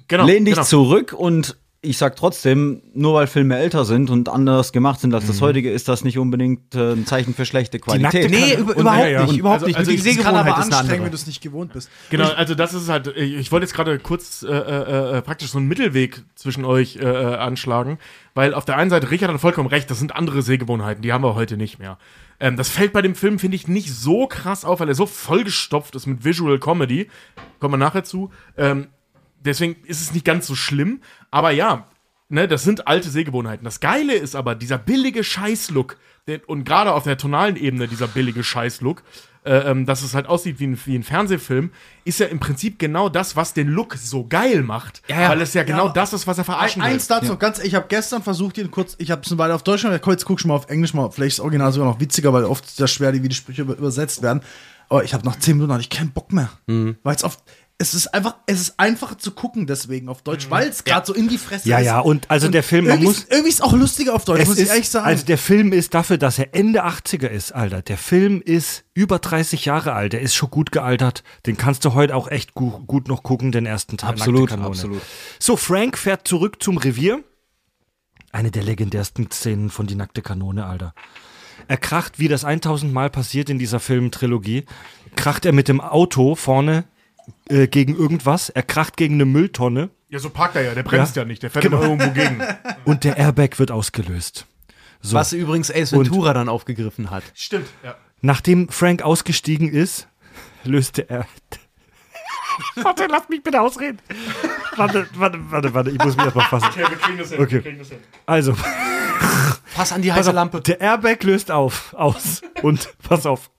[0.09, 0.67] genau, Lehn dich genau.
[0.67, 5.29] zurück und ich sag trotzdem, nur weil Filme älter sind und anders gemacht sind als
[5.29, 8.31] das heutige, ist das nicht unbedingt äh, ein Zeichen für schlechte Qualität.
[8.33, 9.21] Nee, über, Und- überhaupt ja, ja.
[9.23, 9.77] nicht, Und- überhaupt also- nicht.
[9.79, 11.89] also die ich- Das kann aber Sehgewohnheit anstrengend, wenn du es nicht gewohnt bist.
[12.11, 15.51] Genau, also das ist halt, ich ich wollte jetzt gerade kurz äh, äh, äh, praktisch
[15.51, 17.99] so einen Mittelweg zwischen euch äh, äh, anschlagen,
[18.35, 21.23] weil auf der einen Seite, Richard hat vollkommen recht, das sind andere Sehgewohnheiten, die haben
[21.23, 21.97] wir heute nicht mehr.
[22.41, 25.07] Ähm, das fällt bei dem Film, finde ich, nicht so krass auf, weil er so
[25.07, 27.09] vollgestopft ist mit Visual Comedy.
[27.59, 28.31] Kommen wir nachher zu.
[28.57, 28.89] Ähm,
[29.41, 31.89] deswegen ist es nicht ganz so schlimm, aber ja,
[32.29, 33.65] ne, das sind alte Sehgewohnheiten.
[33.65, 35.97] Das Geile ist aber dieser billige Scheißlook
[36.47, 39.03] und gerade auf der tonalen Ebene dieser billige Scheißlook,
[39.49, 41.71] äh, ähm, dass es halt aussieht wie ein, wie ein Fernsehfilm,
[42.05, 45.29] ist ja im Prinzip genau das, was den Look so geil macht, Ja, ja.
[45.31, 45.93] weil es ja genau Ja.
[45.93, 46.89] das ist, was er verarschen will.
[46.91, 49.83] eins dazu, ganz, ich habe gestern versucht, ihn kurz, ich habe es weiter auf Deutsch
[49.83, 52.33] gemacht, jetzt guck schon mal auf Englisch mal, vielleicht ist das Original sogar noch witziger,
[52.33, 54.43] weil oft sehr schwer die Widersprüche über, übersetzt werden.
[54.91, 56.49] Aber ich habe nach 10 Minuten hatte ich keinen Bock mehr.
[56.67, 57.37] Weil es auf,
[57.81, 61.15] es ist einfach, es ist einfacher zu gucken deswegen auf Deutsch, weil es gerade so
[61.15, 61.87] in die Fresse Ja, ist.
[61.87, 64.47] ja, und also der Film, man muss- ist- irgendwie ist es auch lustiger auf Deutsch,
[64.47, 65.07] muss ich ist, ehrlich sagen.
[65.07, 67.81] Also der Film ist dafür, dass er Ende 80er ist, Alter.
[67.83, 70.13] Der Film ist über 30 Jahre alt.
[70.13, 71.23] Der ist schon gut gealtert.
[71.47, 74.11] Den kannst du heute auch echt gu gut noch gucken, den ersten Teil.
[74.11, 74.69] Absolut, Nackte Kanone.
[74.71, 75.03] absolut.
[75.39, 77.23] So, Frank fährt zurück zum Revier.
[78.33, 80.95] Eine der legendärsten Szenen von Die nackte Kanone, Alter.
[81.69, 84.65] Er kracht, wie das 1000 Mal passiert in dieser Filmtrilogie,
[85.17, 86.85] kracht er mit dem Auto vorne
[87.49, 91.17] äh, gegen irgendwas, er kracht gegen eine Mülltonne Ja, so parkt er ja, der bremst
[91.17, 92.43] ja, nicht, der fährt immer irgendwo gegen.
[92.85, 94.47] und der Airbag wird ausgelöst.
[95.01, 95.15] So.
[95.15, 97.23] Was übrigens Ace Ventura dann aufgegriffen hat.
[97.35, 97.95] Stimmt, ja.
[98.21, 100.09] Nachdem Frank ausgestiegen ist,
[100.65, 101.27] löste er.
[102.77, 103.99] warte, lass mich bitte ausreden.
[104.77, 106.67] Warte, warte, warte, warte, ich muss mich erstmal fassen.
[106.71, 107.41] Okay, wir kriegen das hin.
[107.41, 107.53] Okay.
[107.53, 107.99] Wir kriegen das hin.
[108.27, 108.57] Also,
[109.75, 110.61] Pass an die pass heiße auf, Lampe.
[110.61, 112.43] der Airbag löst auf, aus.
[112.63, 113.51] Und pass auf.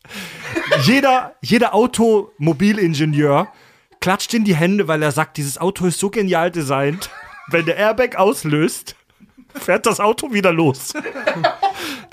[0.84, 3.48] Jeder, jeder Automobilingenieur
[4.00, 7.10] klatscht in die Hände, weil er sagt, dieses Auto ist so genial designt.
[7.48, 8.96] Wenn der Airbag auslöst,
[9.56, 10.94] fährt das Auto wieder los.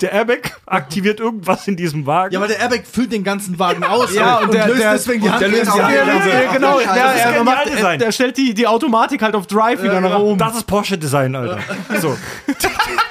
[0.01, 2.33] Der Airbag aktiviert irgendwas in diesem Wagen.
[2.33, 5.21] Ja, aber der Airbag füllt den ganzen Wagen aus Ja, und der- löst der- deswegen
[5.21, 5.41] die und Hand.
[5.41, 6.05] der löst die Hand- Ja,
[6.43, 7.99] Ja, genau, das der, ist er genial macht, Design.
[7.99, 10.37] der stellt die, die Automatik halt auf Drive wieder nach oben.
[10.37, 11.59] Das ist Porsche-Design, Alter.
[11.99, 12.17] So.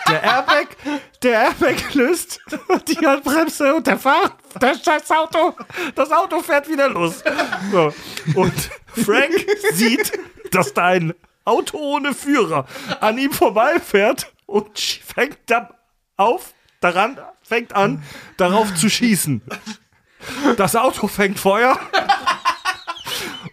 [0.09, 0.66] Der Airbag,
[1.22, 2.41] der Airbag löst
[2.89, 5.55] die Handbremse und der Fahrer, das scheiß Auto,
[5.95, 7.22] das Auto fährt wieder los.
[7.72, 7.93] So.
[8.35, 8.53] Und
[9.05, 9.33] Frank
[9.72, 10.12] sieht,
[10.53, 11.12] dass da ein
[11.47, 12.67] Auto ohne Führer
[13.01, 15.71] an ihm vorbeifährt und fängt da
[16.17, 18.03] auf, daran, fängt an,
[18.37, 19.43] darauf zu schießen.
[20.57, 21.79] Das Auto fängt Feuer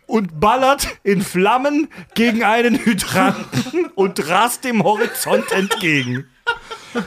[0.08, 6.28] und ballert in Flammen gegen einen Hydranten und rast dem Horizont entgegen.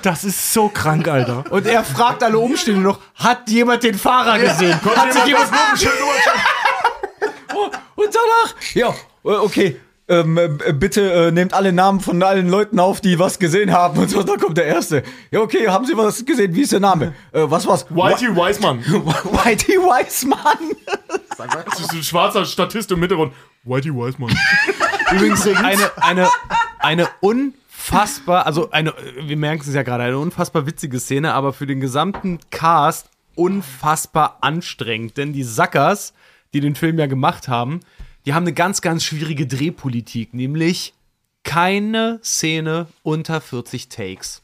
[0.02, 1.44] Das ist so krank, Alter.
[1.50, 4.80] Und er fragt alle Umstände noch, hat jemand den Fahrer gesehen?
[4.84, 5.50] Hat sich jemand
[7.54, 8.90] Oh, Und danach, ja,
[9.24, 9.80] äh, okay.
[10.08, 13.98] Ähm, äh, bitte äh, nehmt alle Namen von allen Leuten auf, die was gesehen haben.
[13.98, 15.02] Und so, da kommt der Erste.
[15.32, 16.54] Ja, okay, haben Sie was gesehen?
[16.54, 17.12] Wie ist der Name?
[17.32, 17.86] Äh, was war's?
[17.90, 18.78] Whitey Wiseman.
[18.84, 20.76] Whitey Wiseman.
[21.36, 23.32] Das ist ein schwarzer Statist im Hintergrund.
[23.64, 24.30] Whitey Wiseman.
[25.12, 26.28] Übrigens eine, eine,
[26.78, 31.66] eine unfassbar, also eine, wir merken es ja gerade, eine unfassbar witzige Szene, aber für
[31.66, 35.16] den gesamten Cast unfassbar anstrengend.
[35.16, 36.14] Denn die Sackers,
[36.54, 37.80] die den Film ja gemacht haben,
[38.26, 40.94] die haben eine ganz, ganz schwierige Drehpolitik, nämlich
[41.44, 44.42] keine Szene unter 40 Takes.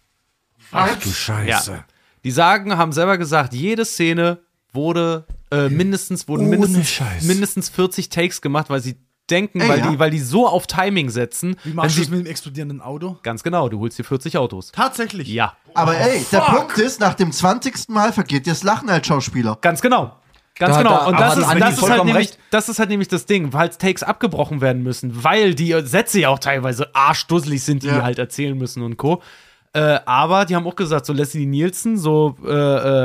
[0.70, 1.84] Ach du Scheiße.
[2.24, 4.38] Die sagen, haben selber gesagt, jede Szene
[4.72, 7.24] wurde äh, mindestens, wurden mindestens, Scheiß.
[7.24, 8.96] mindestens 40 Takes gemacht, weil sie
[9.28, 9.90] denken, Ey, weil, ja?
[9.90, 11.56] die, weil die so auf Timing setzen.
[11.64, 13.18] Wie machst du das mit dem explodierenden Auto?
[13.22, 14.72] ganz genau, du holst dir 40 Autos.
[14.72, 15.28] Tatsächlich.
[15.28, 17.88] Ja, Aber ey, der Punkt ist, nach dem 20.
[17.88, 19.58] Mal vergeht dir das Lachen als Schauspieler.
[19.60, 20.16] ganz genau.
[20.58, 20.90] Ganz Da- genau.
[20.98, 23.70] da- und das ist, das, ist halt nämlich, das ist halt nämlich das Ding, weil
[23.70, 27.96] Takes abgebrochen werden müssen, weil die Sätze ja auch teilweise arschdusselig sind, die Ja.
[27.96, 29.22] die halt erzählen müssen und Co.
[29.74, 32.50] Äh, aber die haben auch gesagt, so Leslie Nielsen, so äh,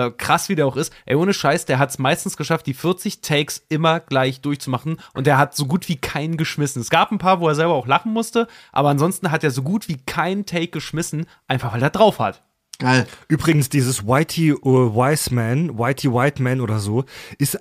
[0.08, 2.74] äh, krass wie der auch ist, ey, ohne Scheiß, der hat es meistens geschafft, die
[2.74, 6.82] 40 Takes immer gleich durchzumachen und der hat so gut wie keinen geschmissen.
[6.82, 9.62] Es gab ein paar, wo er selber auch lachen musste, aber ansonsten hat er so
[9.64, 12.42] gut wie keinen Take geschmissen, einfach weil er drauf hat.
[12.80, 13.08] Geil.
[13.28, 17.06] Übrigens, dieses Whitey äh, Wiseman, Whitey Whiteman oder so,
[17.38, 17.60] ist.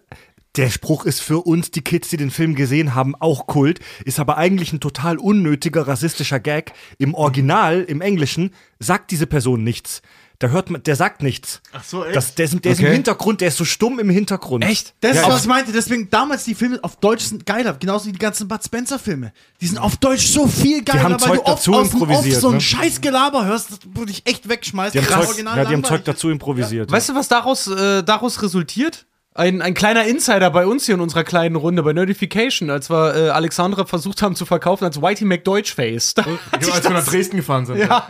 [0.56, 4.18] Der Spruch ist für uns, die Kids, die den Film gesehen haben, auch Kult, ist
[4.18, 6.72] aber eigentlich ein total unnötiger rassistischer Gag.
[6.96, 10.00] Im Original, im Englischen, sagt diese Person nichts.
[10.38, 11.62] Da hört man, der sagt nichts.
[11.72, 12.14] Ach so, echt?
[12.14, 12.94] Das, der ist, der ist im Okay.
[12.94, 14.64] Hintergrund, der ist so stumm im Hintergrund.
[14.64, 14.94] Echt?
[15.00, 15.72] Das ist, Ja, was ich meinte.
[15.72, 17.72] Deswegen damals die Filme auf Deutsch sind geiler.
[17.74, 19.32] Genauso wie die ganzen Bud Spencer-Filme.
[19.60, 22.02] Die sind auf Deutsch so viel geiler, haben weil Zeug du oft dazu aus dem
[22.02, 22.60] Off improvisiert, so ein ne?
[22.60, 24.94] scheiß Gelaber hörst, das du dich echt wegschmeißt.
[24.94, 26.90] Die haben, Das Zeug, ja, die haben Zeug dazu improvisiert.
[26.92, 29.06] Weißt du, was daraus, äh, daraus resultiert?
[29.34, 33.14] Ein, ein kleiner Insider bei uns hier in unserer kleinen Runde bei Notification, als wir
[33.14, 36.14] äh, Alexandra versucht haben zu verkaufen als Whitey McDeutschface.
[36.14, 36.24] Da
[36.60, 37.78] Ja, als wir nach Dresden gefahren sind.
[37.78, 38.08] ja.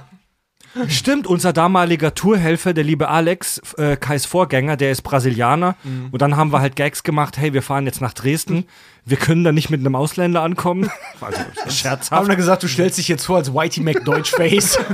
[0.89, 5.77] Stimmt, unser damaliger Tourhelfer, der liebe Alex, äh, Kais Vorgänger, der ist Brasilianer.
[5.85, 6.09] Mhm.
[6.11, 8.67] Und dann haben wir halt Gags gemacht, hey, wir fahren jetzt nach Dresden.
[9.05, 10.91] Wir können da nicht mit einem Ausländer ankommen.
[11.21, 12.29] Also Haben scherzhaft.
[12.29, 14.79] wir gesagt, du stellst dich jetzt vor als Whitey McDeutschface.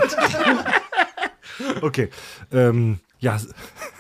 [1.81, 2.09] Okay.
[2.53, 3.39] Ähm, ja,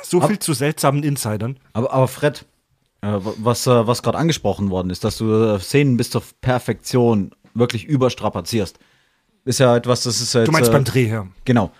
[0.02, 1.58] so viel zu seltsamen Insidern.
[1.74, 2.44] Aber, aber Fred,
[3.02, 7.32] äh, was, äh, was gerade angesprochen worden ist, dass du äh, Szenen bis zur Perfektion
[7.54, 8.78] wirklich überstrapazierst,
[9.44, 11.26] ist ja etwas, das ist jetzt, Du meinst äh, beim Dreh her.
[11.44, 11.70] Genau.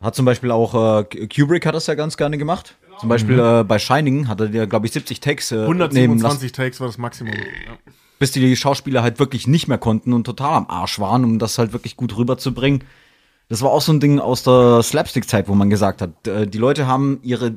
[0.00, 2.76] Hat zum Beispiel auch äh, Kubrick hat das ja ganz gerne gemacht.
[3.00, 5.96] Zum Beispiel äh, bei Shining hat er ja, glaube ich, 70 Takes äh, nehmen lassen,
[5.96, 7.32] 127 Takes war das Maximum.
[7.32, 7.76] Ja.
[8.18, 11.58] bis die Schauspieler halt wirklich nicht mehr konnten und total am Arsch waren, um das
[11.58, 12.84] halt wirklich gut rüberzubringen.
[13.48, 16.58] Das war auch so ein Ding aus der Slapstick-Zeit, wo man gesagt hat, äh, die
[16.58, 17.56] Leute haben ihre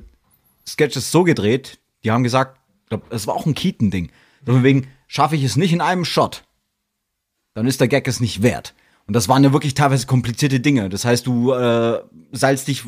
[0.68, 4.12] Sketches so gedreht, die haben gesagt, glaub, es war auch ein Keaton-Ding.
[4.46, 6.44] So von wegen, schaffe ich es nicht in einem Shot,
[7.54, 8.74] dann ist der Gag es nicht wert.
[9.12, 10.88] Und das waren ja wirklich teilweise komplizierte Dinge.
[10.88, 12.00] Das heißt, du äh,
[12.32, 12.86] seilst dich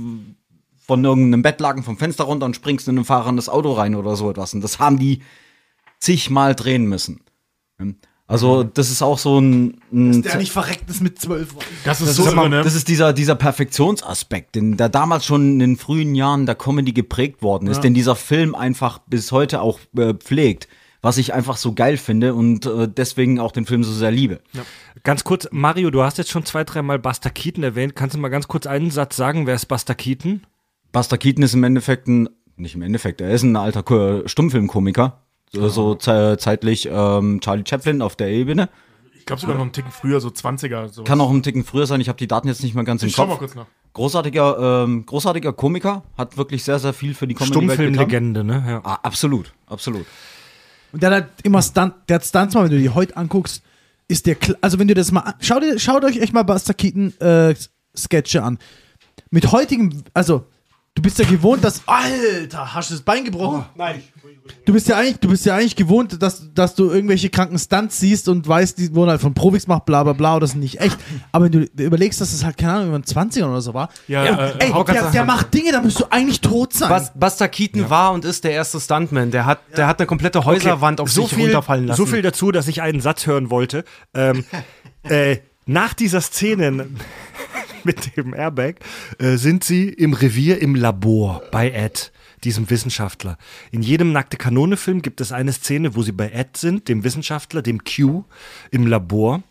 [0.80, 4.30] von irgendeinem Bettlaken vom Fenster runter und springst in ein fahrendes Auto rein oder so
[4.30, 4.54] etwas.
[4.54, 5.22] Und das haben die
[6.00, 7.26] zigmal drehen müssen.
[8.26, 9.82] Also, das ist auch so ein.
[9.92, 11.56] ein Der nicht verreckt ist mit zwölf.
[11.84, 12.64] Das ist das, so ist, irre, ne?
[12.64, 16.94] das ist dieser, dieser Perfektionsaspekt, den der damals schon in den frühen Jahren der Comedy
[16.94, 20.70] geprägt worden ist, den dieser Film einfach bis heute auch äh, pflegt.
[21.04, 24.40] Was ich einfach so geil finde und äh, deswegen auch den Film so sehr liebe.
[25.04, 27.96] Ganz kurz, Mario, du hast jetzt schon zwei, dreimal Buster Keaton erwähnt.
[27.96, 30.42] Kannst du mal ganz kurz einen Satz sagen, wer ist Buster Keaton?
[30.92, 35.20] Buster Keaton ist im Endeffekt ein, nicht im Endeffekt, er ist ein alter Ko- Stummfilmkomiker.
[35.52, 38.70] So, so ze zeitlich ähm, Charlie Chaplin auf der Ebene.
[39.20, 40.88] Ich glaube sogar noch einen Ticken früher, so 20er.
[40.90, 41.04] So.
[41.04, 43.10] Kann auch einen Ticken früher sein, ich habe die Daten jetzt nicht mehr ganz im
[43.10, 43.40] ich schau mal Kopf.
[43.40, 43.68] kurz nach.
[43.94, 47.70] Großartiger, ähm, großartiger Komiker, hat wirklich sehr, sehr viel für die Comedy getan.
[47.76, 48.64] Stummfilmlegende, ne?
[48.68, 48.82] Ja.
[48.84, 50.06] Ah, absolut, absolut.
[50.94, 53.64] Und der hat immer Stunt, der hat Stunts mal, wenn du die heute anguckst,
[54.08, 57.56] ist der, also wenn du das mal, schaut, schaut euch echt mal Buster Keaton äh,
[57.98, 58.60] Sketche an.
[59.32, 60.46] Mit heutigem, also
[60.96, 63.66] du bist ja gewohnt, dass, Alter, hast du das Bein gebrochen?
[63.76, 64.04] Nein.
[64.66, 68.00] Du bist ja eigentlich, du bist ja eigentlich gewohnt, dass, dass du irgendwelche kranken Stunts
[68.00, 70.80] siehst und weißt, die wurden halt von Profis gemacht, bla bla bla, oder sind nicht
[70.82, 70.98] echt.
[71.32, 73.90] Aber wenn du überlegst, dass das halt, keine Ahnung, über den 20ern oder so war,
[74.08, 76.90] Ja, Ja, äh, ey, der, der macht Dinge, da musst du eigentlich tot sein.
[76.90, 79.32] Bas Buster Keaton war und ist der erste Stuntman.
[79.32, 81.98] Der hat, der hat eine komplette Häuserwand auf so sich viel, runterfallen lassen.
[81.98, 83.86] So viel dazu, dass ich einen Satz hören wollte.
[84.14, 84.44] Ähm,
[85.04, 86.88] äh, nach dieser Szene
[87.86, 88.76] mit dem Airbag
[89.20, 92.12] äh, sind sie im Revier im Labor bei Ed,
[92.44, 93.38] diesem Wissenschaftler.
[93.72, 97.62] In jedem Nackte Kanone-Film gibt es eine Szene, wo sie bei Ed sind, dem Wissenschaftler,
[97.62, 98.24] dem Q,
[98.72, 99.44] im Labor.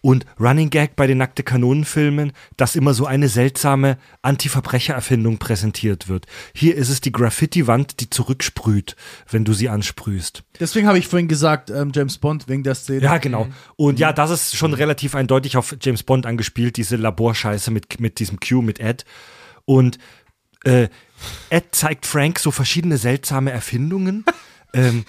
[0.00, 6.26] Und Running Gag bei den Nackte Kanonen-Filmen, dass immer so eine seltsame Anti-Verbrecher-Erfindung präsentiert wird.
[6.54, 8.96] Hier ist es die Graffiti-Wand, die zurücksprüht,
[9.30, 10.44] wenn du sie ansprühst.
[10.60, 13.02] Deswegen habe ich vorhin gesagt, ähm, James Bond, wegen der Szene.
[13.02, 13.48] Ja, genau.
[13.76, 18.18] Und ja, das ist schon relativ eindeutig auf James Bond angespielt, diese Laborscheiße mit, mit
[18.18, 19.04] diesem Q, mit Ed.
[19.64, 19.98] Und
[20.64, 20.88] äh,
[21.50, 24.24] Ed zeigt Frank so verschiedene seltsame Erfindungen.
[24.72, 25.04] ähm,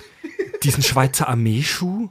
[0.64, 2.10] diesen Schweizer Armeeschuh,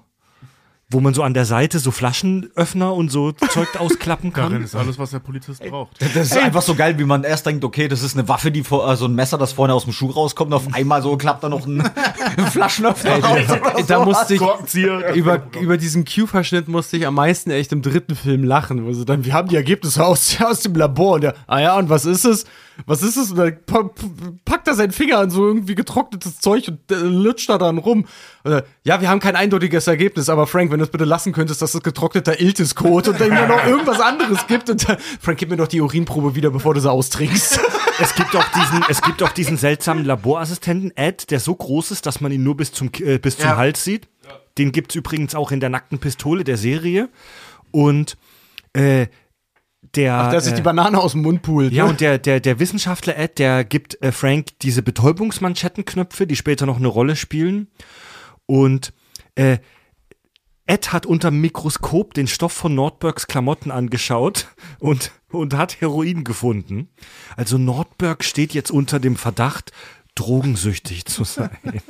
[0.90, 4.64] wo man so an der Seite so Flaschenöffner und so Zeug ausklappen Darin kann.
[4.64, 6.00] ist alles, was der Polizist braucht.
[6.00, 8.64] Das ist einfach so geil, wie man erst denkt, okay, das ist eine Waffe, die
[8.64, 11.44] vor, also ein Messer, das vorne aus dem Schuh rauskommt, und auf einmal so klappt
[11.44, 13.50] da noch ein, ein Flaschenöffner raus.
[13.50, 14.04] oder da so.
[14.04, 18.86] musste ich, über, über diesen Q-Verschnitt musste ich am meisten echt im dritten Film lachen,
[18.86, 21.76] wo sie dann, wir haben die Ergebnisse aus, aus dem Labor und der, ah ja,
[21.76, 22.46] und was ist es?
[22.86, 23.30] Was ist es?
[23.32, 23.92] Und dann pa pa-
[24.44, 28.06] packt er seinen Finger an so irgendwie getrocknetes Zeug und äh, lutscht da dann rum.
[28.44, 31.60] Dann, ja, wir haben kein eindeutiges Ergebnis, aber Frank, wenn du es bitte lassen könntest,
[31.60, 35.50] dass es getrockneter Iltis-Kot und dann mir noch irgendwas anderes gibt und dann, Frank, gib
[35.50, 37.60] mir doch die Urinprobe wieder, bevor du sie austrinkst.
[38.00, 42.06] Es gibt auch diesen, es gibt auch diesen seltsamen Laborassistenten, Ed, der so groß ist,
[42.06, 43.56] dass man ihn nur bis zum, äh, bis zum Ja.
[43.56, 44.06] Hals sieht.
[44.56, 47.08] Den gibt es übrigens auch in der nackten Pistole der Serie.
[47.72, 48.16] Und
[48.72, 49.08] äh,
[49.94, 50.30] der.
[50.30, 51.72] Der sich die äh, Banane aus dem Mund pult.
[51.72, 51.90] ja, ne?
[51.90, 56.76] und der, der, der Wissenschaftler Ed, der gibt äh, Frank diese Betäubungsmanschettenknöpfe, die später noch
[56.76, 57.68] eine Rolle spielen.
[58.46, 58.92] Und
[59.34, 59.58] äh,
[60.66, 66.24] Ed hat unter dem Mikroskop den Stoff von Nordbergs Klamotten angeschaut und, und hat Heroin
[66.24, 66.90] gefunden.
[67.36, 69.72] Also Nordberg steht jetzt unter dem Verdacht,
[70.14, 71.56] drogensüchtig zu sein.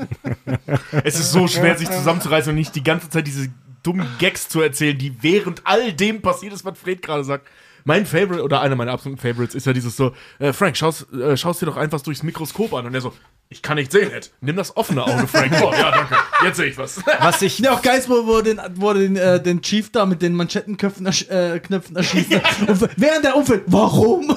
[1.04, 3.48] Es ist so schwer, sich zusammenzureißen und nicht die ganze Zeit diese
[3.82, 7.48] dummen Gags zu erzählen, die während all dem passiert ist, was Fred gerade sagt.
[7.84, 11.36] Mein Favorite oder einer meiner absoluten Favorites ist ja dieses so, äh, Frank, schaust, äh,
[11.36, 12.86] schaust dir doch einfach durchs Mikroskop an.
[12.86, 13.12] Und er so,
[13.50, 14.30] ich kann nicht sehen, Ed.
[14.40, 15.52] Nimm das offene Auge, Frank.
[15.62, 16.16] Oh, ja, danke.
[16.44, 17.00] Jetzt sehe ich was.
[17.20, 20.22] Was ich, Ja, auch geil, wo, wo, den, wo den, äh, den Chief da mit
[20.22, 21.60] den Manschettenköpfen ersch äh,
[21.94, 22.32] erschießt.
[22.66, 24.36] und während der Unfall, warum?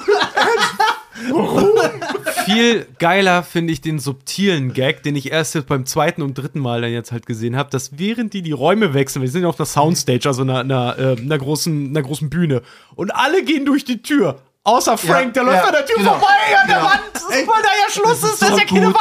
[2.45, 6.59] viel geiler finde ich den subtilen Gag, den ich erst jetzt beim zweiten und dritten
[6.59, 9.49] Mal dann jetzt halt gesehen habe, dass während die die Räume wechseln, wir sind ja
[9.49, 12.61] auf einer Soundstage, also einer, einer, äh, einer, großen, einer großen Bühne,
[12.95, 14.41] und alle gehen durch die Tür.
[14.63, 16.11] Außer Frank, der läuft ja, an der Tür genau.
[16.11, 16.27] vorbei
[16.61, 16.83] an der.
[16.83, 18.87] Wand, weil da ja Schluss ist, das ist ja keine.
[18.87, 18.97] Wand.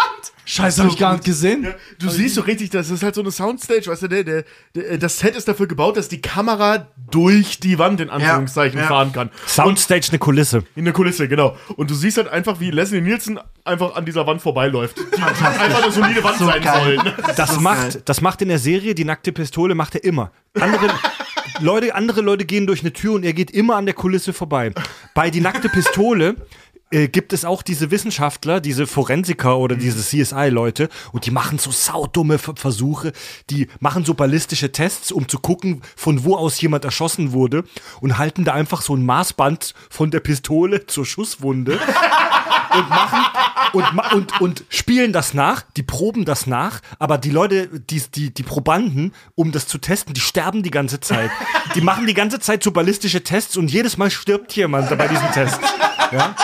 [0.46, 1.74] Scheiße, hab ich gar nicht gesehen.
[2.00, 4.44] Du siehst so richtig, das ist halt so eine Soundstage, weißt du, der, der,
[4.74, 8.84] der, das Set ist dafür gebaut, dass die Kamera durch die Wand in Anführungszeichen Ja,
[8.84, 8.88] ja.
[8.88, 9.30] fahren kann.
[9.46, 10.64] Soundstage eine Kulisse.
[10.74, 11.56] In der Kulisse, genau.
[11.76, 14.96] Und du siehst halt einfach, wie Leslie Nielsen einfach an dieser Wand vorbeiläuft.
[14.98, 16.96] Die einfach eine solide Wand So sein geil.
[16.96, 17.12] sollen.
[17.36, 18.02] Das ist macht, geil.
[18.06, 20.32] das macht in der Serie die nackte Pistole macht er immer.
[20.58, 20.88] Andere
[21.60, 24.72] Leute, andere Leute gehen durch eine Tür und er geht immer an der Kulisse vorbei.
[25.14, 26.36] Bei die nackte Pistole
[26.90, 31.70] äh, gibt es auch diese Wissenschaftler, diese Forensiker oder diese CSI-Leute und die machen so
[31.70, 33.12] saudumme Ver- Versuche,
[33.50, 37.64] die machen so ballistische Tests, um zu gucken, von wo aus jemand erschossen wurde
[38.00, 41.72] und halten da einfach so ein Maßband von der Pistole zur Schusswunde
[42.74, 43.24] und machen
[43.72, 48.32] und, und, und spielen das nach, die proben das nach, aber die Leute, die, die,
[48.32, 51.30] die Probanden, um das zu testen, die sterben die ganze Zeit.
[51.74, 55.30] Die machen die ganze Zeit so ballistische Tests und jedes Mal stirbt jemand bei diesen
[55.32, 55.60] Tests.
[56.12, 56.34] Ja?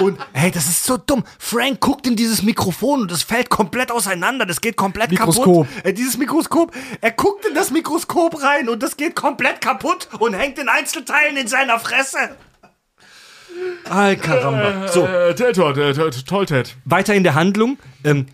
[0.00, 1.24] Und hey, das ist so dumm.
[1.38, 4.46] Frank guckt in dieses Mikrofon und es fällt komplett auseinander.
[4.46, 5.68] Das geht komplett Mikroskop.
[5.68, 5.84] kaputt.
[5.84, 6.74] Äh, dieses Mikroskop.
[7.00, 11.36] Er guckt in das Mikroskop rein und das geht komplett kaputt und hängt in Einzelteilen
[11.36, 12.18] in seiner Fresse.
[13.88, 14.88] Ay, caramba.
[14.88, 16.76] So, Äh, toll, Ted.
[16.84, 17.78] weiter in der Handlung.
[18.04, 18.26] Ähm,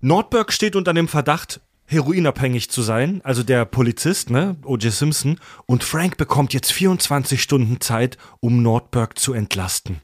[0.00, 4.92] Nordberg steht unter dem Verdacht, heroinabhängig zu sein, also der Polizist, ne, O.J.
[4.92, 10.00] Simpson, und Frank bekommt jetzt 24 Stunden Zeit, um Nordberg zu entlasten.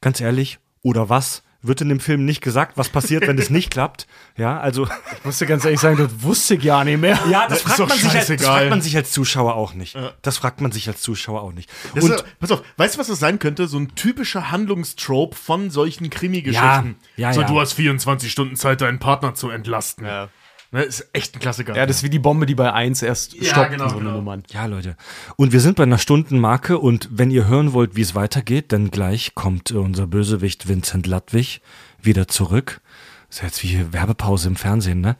[0.00, 1.42] Ganz ehrlich, oder was?
[1.60, 4.06] Wird in dem Film nicht gesagt, was passiert, wenn es nicht klappt.
[4.36, 4.86] Ja, also.
[5.18, 7.18] Ich musste ganz ehrlich sagen, das wusste ich ja nicht mehr.
[7.30, 8.58] Ja, das, ist fragt doch man, sich als, das scheißegal.
[8.58, 9.98] fragt man sich als Zuschauer auch nicht.
[10.22, 11.68] Das fragt man sich als Zuschauer auch nicht.
[11.94, 13.66] Das Und ist, pass auf, weißt du, was das sein könnte?
[13.66, 16.96] So ein typischer Handlungstrope von solchen Krimi-Geschichten.
[17.16, 17.46] Ja, ja, so, ja.
[17.46, 20.06] du hast 24 Stunden Zeit, deinen Partner zu entlasten.
[20.06, 20.28] Ja.
[20.70, 21.74] Ne, ist echt ein Klassiker.
[21.74, 24.04] Ja, das ist wie die Bombe, die bei 1 erst Ja, stoppt, genau, so eine
[24.04, 24.16] genau.
[24.16, 24.42] Nummern.
[24.52, 24.96] Ja, Leute.
[25.36, 28.90] Und wir sind bei einer Stundenmarke und wenn ihr hören wollt, wie es weitergeht, dann
[28.90, 31.62] gleich kommt äh, unser Bösewicht Vincent Ladwig
[32.02, 32.82] wieder zurück.
[33.30, 35.16] Ist ja jetzt wie Werbepause im Fernsehen, ne?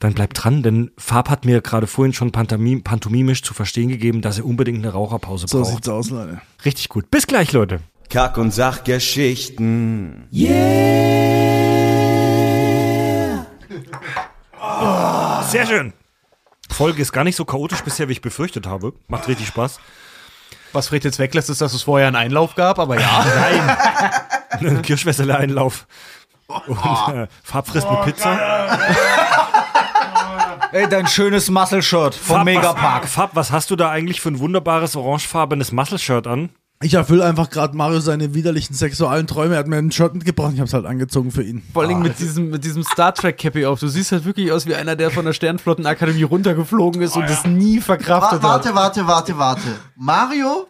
[0.00, 4.20] Dann bleibt dran, denn Fab hat mir gerade vorhin schon pantomim pantomimisch zu verstehen gegeben,
[4.20, 5.72] dass er unbedingt eine Raucherpause So braucht.
[5.72, 6.40] sieht's aus, Leute.
[6.64, 7.10] Richtig gut.
[7.10, 7.80] Bis gleich, Leute.
[8.08, 10.28] Kack- und Sachgeschichten.
[15.48, 15.92] Sehr schön.
[16.70, 18.92] Folge ist gar nicht so chaotisch bisher, wie ich befürchtet habe.
[19.08, 19.80] Macht richtig Spaß.
[20.72, 23.24] Was Fred jetzt weglässt, ist, dass es vorher einen Einlauf gab, aber ja.
[24.50, 25.86] Ein Kirschwässele-Einlauf.
[26.46, 28.38] Und äh, Fab frisst eine Pizza.
[30.72, 33.04] Ey, dein schönes Muscle-Shirt vom Fab, Megapark.
[33.04, 36.50] Was, Fab, was hast du da eigentlich für ein wunderbares orangefarbenes Muscle-Shirt an?
[36.82, 39.54] Ich erfülle einfach gerade Mario seine widerlichen sexuellen Träume.
[39.54, 41.62] Er hat mir ein Shirt mitgebracht und ich hab's halt angezogen für ihn.
[41.72, 43.80] Vor allem mit diesem, mit diesem Star Trek Cappy auf.
[43.80, 47.44] Du siehst halt wirklich aus wie einer, der von der Sternflottenakademie runtergeflogen ist und das
[47.44, 48.42] nie verkraftet hat.
[48.42, 49.76] warte, warte, warte, warte.
[49.96, 50.66] Mario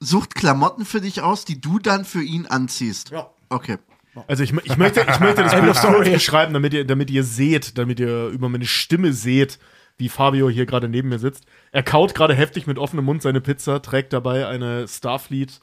[0.00, 3.10] sucht Klamotten für dich aus, die du dann für ihn anziehst.
[3.10, 3.30] Ja.
[3.48, 3.78] Okay.
[4.26, 7.78] Also ich, ich, möchte, ich möchte das Bild kurz beschreiben, damit ihr, damit ihr seht,
[7.78, 9.58] damit ihr über meine Stimme seht,
[9.96, 11.44] wie Fabio hier gerade neben mir sitzt.
[11.72, 15.60] Er kaut gerade heftig mit offenem Mund seine Pizza, trägt dabei eine Starfleet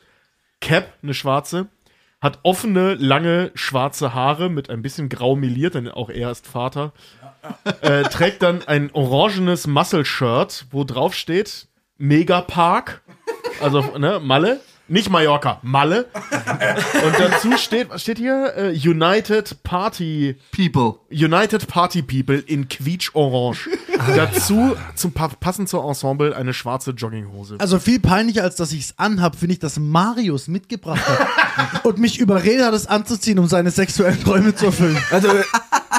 [0.59, 1.67] Cap, eine schwarze,
[2.19, 6.93] hat offene, lange, schwarze Haare mit ein bisschen grau meliert, denn auch er ist Vater.
[7.81, 13.01] Äh, trägt dann ein orangenes Muscle-Shirt, wo drauf steht Megapark,
[13.61, 14.59] also ne, Malle.
[14.89, 16.07] Nicht Mallorca, Malle.
[16.13, 18.53] Und dazu steht, was steht hier?
[18.57, 20.99] Äh, United Party People.
[21.11, 23.69] United Party People in quietsch orange.
[24.15, 27.55] Dazu zum pa passend zur Ensemble eine schwarze Jogginghose.
[27.59, 32.17] Also viel peinlicher, als dass ich's anhab, finde ich, dass Marius mitgebracht hat und mich
[32.19, 34.97] überredet hat, es anzuziehen, um seine sexuellen Träume zu erfüllen.
[35.11, 35.27] Also,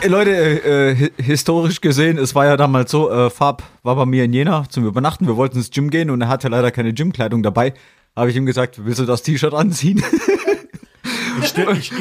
[0.02, 4.06] äh, Leute, äh, hi- historisch gesehen, es war ja damals so, äh, Fab war bei
[4.06, 6.92] mir in Jena zum Übernachten, wir wollten ins Gym gehen und er hatte leider keine
[6.94, 7.74] Gymkleidung dabei.
[8.16, 10.02] Habe ich ihm gesagt, willst du das T-Shirt anziehen?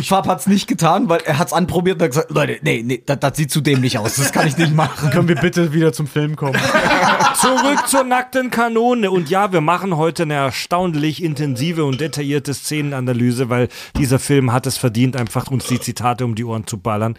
[0.04, 3.20] Fab hat's nicht getan, weil er hat's anprobiert und hat gesagt, Leute, nee, nee, das,
[3.20, 5.10] das sieht zu dämlich aus, das kann ich nicht machen.
[5.12, 6.60] Können wir bitte wieder zum Film kommen?
[7.36, 9.12] Zurück zur nackten Kanone.
[9.12, 14.68] Und ja, wir machen heute eine erstaunlich intensive und detaillierte Szenenanalyse, weil dieser Film hat
[14.68, 17.18] es verdient, einfach uns die Zitate um die Ohren zu ballern.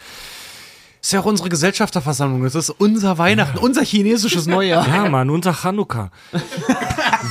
[1.00, 2.42] Ist ja auch unsere Gesellschafterversammlung.
[2.42, 4.86] Das ist unser Weihnachten, unser chinesisches Neujahr.
[4.86, 6.10] Ja, Mann, unser Chanukka.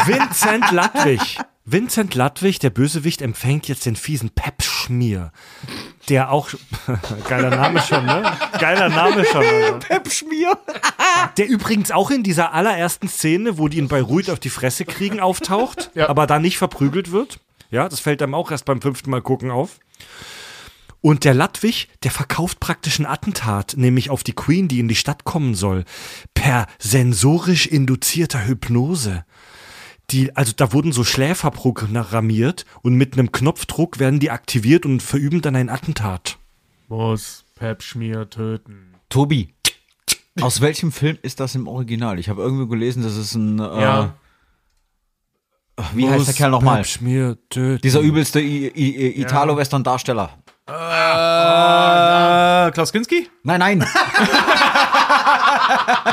[0.05, 1.37] Vincent Ladwig.
[1.65, 5.31] Vincent Ladwig, der Bösewicht, empfängt jetzt den fiesen Pep-Schmier.
[6.07, 6.49] Der auch.
[7.29, 8.23] Geiler Name schon, ne?
[8.59, 9.43] Geiler Name schon.
[9.45, 9.77] Alter.
[9.79, 10.57] Pepschmier.
[11.37, 14.85] Der übrigens auch in dieser allerersten Szene, wo die ihn bei Ruid auf die Fresse
[14.85, 16.09] kriegen, auftaucht, Ja.
[16.09, 17.39] aber da nicht verprügelt wird.
[17.69, 19.77] Ja, das fällt einem auch erst beim fünften Mal gucken auf.
[21.01, 24.95] Und der Ladwig, der verkauft praktisch ein Attentat, nämlich auf die Queen, die in die
[24.95, 25.85] Stadt kommen soll,
[26.33, 29.23] per sensorisch induzierter Hypnose.
[30.11, 35.01] Die, also da wurden so Schläfer programmiert und mit einem Knopfdruck werden die aktiviert und
[35.01, 36.37] verüben dann ein Attentat.
[36.87, 38.95] Muss Pep Schmier töten.
[39.09, 39.53] Tobi,
[40.41, 42.19] aus welchem Film ist das im Original?
[42.19, 43.59] Ich habe irgendwo gelesen, das ist ein.
[43.59, 44.15] Äh, Ja.
[45.93, 46.77] Wie heißt der Kerl nochmal?
[46.77, 47.81] Pep Schmier töten.
[47.81, 50.37] Dieser übelste I I Italo-Western-Darsteller.
[50.69, 53.29] Äh, Klaus Kinski?
[53.43, 53.79] Nein, nein.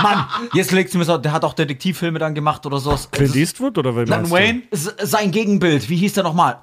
[0.02, 3.10] Mann, jetzt legst du mir so, der hat auch Detektivfilme dann gemacht oder sowas.
[3.10, 4.62] Clint Eastwood oder wer John Wayne?
[4.72, 6.58] Sein Gegenbild, wie hieß der nochmal?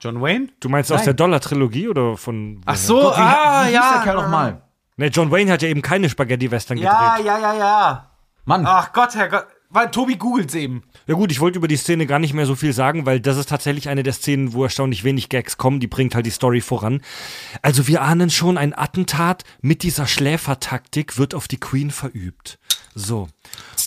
[0.00, 0.48] John Wayne?
[0.60, 0.68] Du?
[0.68, 2.60] meinst aus der Dollar-Trilogie oder von.
[2.66, 3.92] Ach so, Gott, wie, ah, wie hieß ja.
[3.94, 4.62] der Kerl nochmal?
[4.96, 7.26] Ne, John Wayne hat ja eben keine Spaghetti-Western Ja, gedreht.
[7.26, 8.06] ja, ja, ja.
[8.44, 9.46] Mann, Ach Gott, Herr Gott.
[9.70, 10.82] Weil Tobi googelt's eben.
[11.06, 13.36] Ja gut, ich wollte über die Szene gar nicht mehr so viel sagen, weil das
[13.36, 15.78] ist tatsächlich eine der Szenen, wo erstaunlich wenig Gags kommen.
[15.78, 17.02] Die bringt halt die Story voran.
[17.60, 22.58] Also wir ahnen schon, ein Attentat mit dieser Schläfertaktik wird auf die Queen verübt.
[22.94, 23.28] So.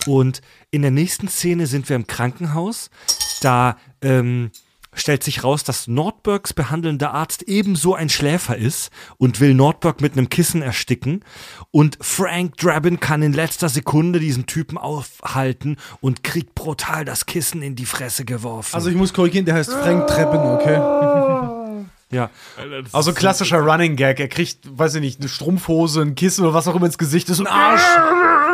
[0.06, 2.92] Und in der nächsten Szene sind wir im Krankenhaus.
[3.42, 4.52] Da ähm,
[4.94, 10.14] stellt sich raus, dass Nordbergs behandelnder Arzt ebenso ein Schläfer ist und will Nordberg mit
[10.14, 11.24] einem Kissen ersticken.
[11.72, 17.62] Und Frank Drabin kann in letzter Sekunde diesen Typen aufhalten und kriegt brutal das Kissen
[17.62, 18.76] in die Fresse geworfen.
[18.76, 21.58] Also ich muss korrigieren, der heißt Frank Treppen, okay?
[22.12, 22.30] Ja.
[22.92, 24.20] Also ein klassischer Running Gag.
[24.20, 27.30] Er kriegt, weiß ich nicht, eine Strumpfhose, ein Kissen oder was auch immer ins Gesicht.
[27.30, 27.82] Ist ein Arsch.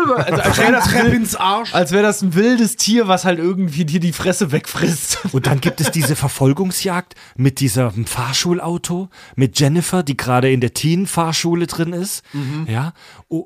[0.07, 1.35] Also, als wäre das,
[1.73, 5.19] als wär das ein wildes Tier, was halt irgendwie dir die Fresse wegfrisst.
[5.31, 10.73] Und dann gibt es diese Verfolgungsjagd mit diesem Fahrschulauto, mit Jennifer, die gerade in der
[10.73, 12.23] Teen-Fahrschule drin ist.
[12.67, 12.93] Ja.
[13.27, 13.45] Oh,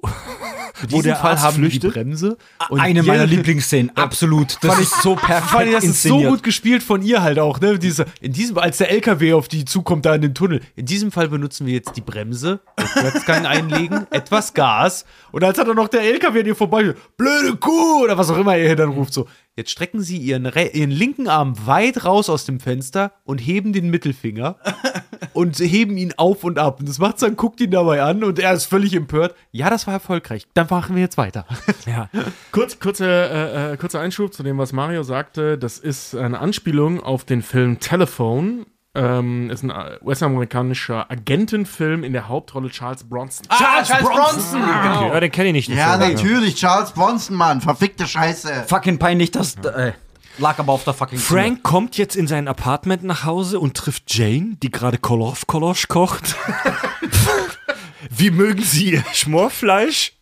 [0.89, 1.93] wo der Arzt haben wir die flüchtet.
[1.93, 2.37] Bremse.
[2.69, 4.57] Eine meiner Lieblingsszenen, absolut.
[4.61, 7.59] Das ist so perfekt Vor allem, das ist so gut gespielt von ihr halt auch,
[7.59, 7.79] ne?
[7.79, 10.61] Diese, in diesem, als der LKW auf die zukommt, da in den Tunnel.
[10.75, 15.05] In diesem Fall benutzen wir jetzt die Bremse, Rückwärtsgang einlegen, etwas Gas.
[15.31, 18.37] Und als hat dann noch der LKW an ihr vorbei, blöde Kuh oder was auch
[18.37, 19.27] immer ihr dann ruft, so.
[19.57, 23.73] Jetzt strecken sie ihren, re- ihren linken Arm weit raus aus dem Fenster und heben
[23.73, 24.55] den Mittelfinger
[25.33, 26.79] und heben ihn auf und ab.
[26.79, 29.35] Und das macht's dann, guckt ihn dabei an und er ist völlig empört.
[29.51, 30.47] Ja, das war erfolgreich.
[30.53, 31.45] Dann machen wir jetzt weiter.
[31.85, 32.09] Ja.
[32.51, 35.57] Kurz, kurze, äh, äh, kurzer Einschub zu dem, was Mario sagte.
[35.57, 38.65] Das ist eine Anspielung auf den Film Telephone.
[38.93, 43.47] Ähm, ist ein äh, US-amerikanischer Agentenfilm in der Hauptrolle Charles Bronson.
[43.47, 44.61] Charles, Bronson!
[44.61, 45.69] Okay, ja, den kenne ich nicht.
[45.69, 46.11] den Ja, Film.
[46.13, 47.61] natürlich, Charles Bronson, Mann.
[47.61, 48.65] Verfickte Scheiße.
[48.67, 49.93] Fucking peinlich, das äh,
[50.39, 51.19] lag aber auf der fucking.
[51.19, 55.87] Frank kommt jetzt in sein Apartment nach Hause und trifft Jane, die gerade Koloff Kolosch
[55.87, 56.35] kocht.
[58.09, 60.13] Wie mögen Sie Ihr Schmorfleisch?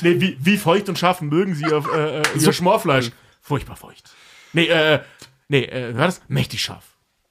[0.00, 3.10] Nee, wie, wie feucht und scharf mögen sie auf äh, äh, ihr Schmorfleisch?
[3.42, 4.10] Furchtbar feucht.
[4.54, 5.00] Nee, äh,
[5.48, 6.22] nee, äh, war das?
[6.26, 6.84] Mächtig scharf.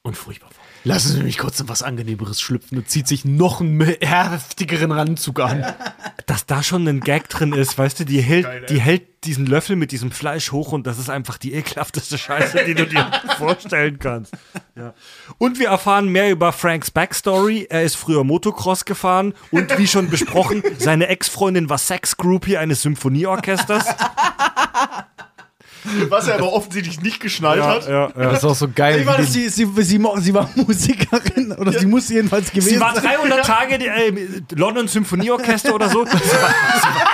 [0.04, 0.53] Und furchtbar feucht.
[0.86, 5.40] Lassen Sie mich kurz in was Angenehmeres schlüpfen und zieht sich noch einen heftigeren Ranzug
[5.40, 5.66] an.
[6.26, 9.78] Dass da schon ein Gag drin ist, weißt du, die hält, die hält diesen Löffel
[9.78, 13.98] mit diesem Fleisch hoch und das ist einfach die ekelhafteste Scheiße, die du dir vorstellen
[14.00, 14.34] kannst.
[14.76, 14.94] Ja.
[15.38, 17.68] Und wir erfahren mehr über Franks Backstory.
[17.70, 23.86] Er ist früher Motocross gefahren und wie schon besprochen, seine Ex-Freundin war Sex-Groupie eines Symphonieorchesters.
[26.10, 27.88] Was er aber offensichtlich nicht geschnallt hat.
[27.88, 28.12] ja, ja.
[28.16, 29.04] Das ist auch so geil.
[29.06, 29.16] Das?
[29.18, 33.04] den- Sie, sie, sie, sie war Musikerin oder sie muss jedenfalls gewesen Sie war sein.
[33.04, 34.14] 300 Tage äh,
[34.56, 36.06] London Symphonieorchester oder so.
[36.06, 37.10] Sie war, sie war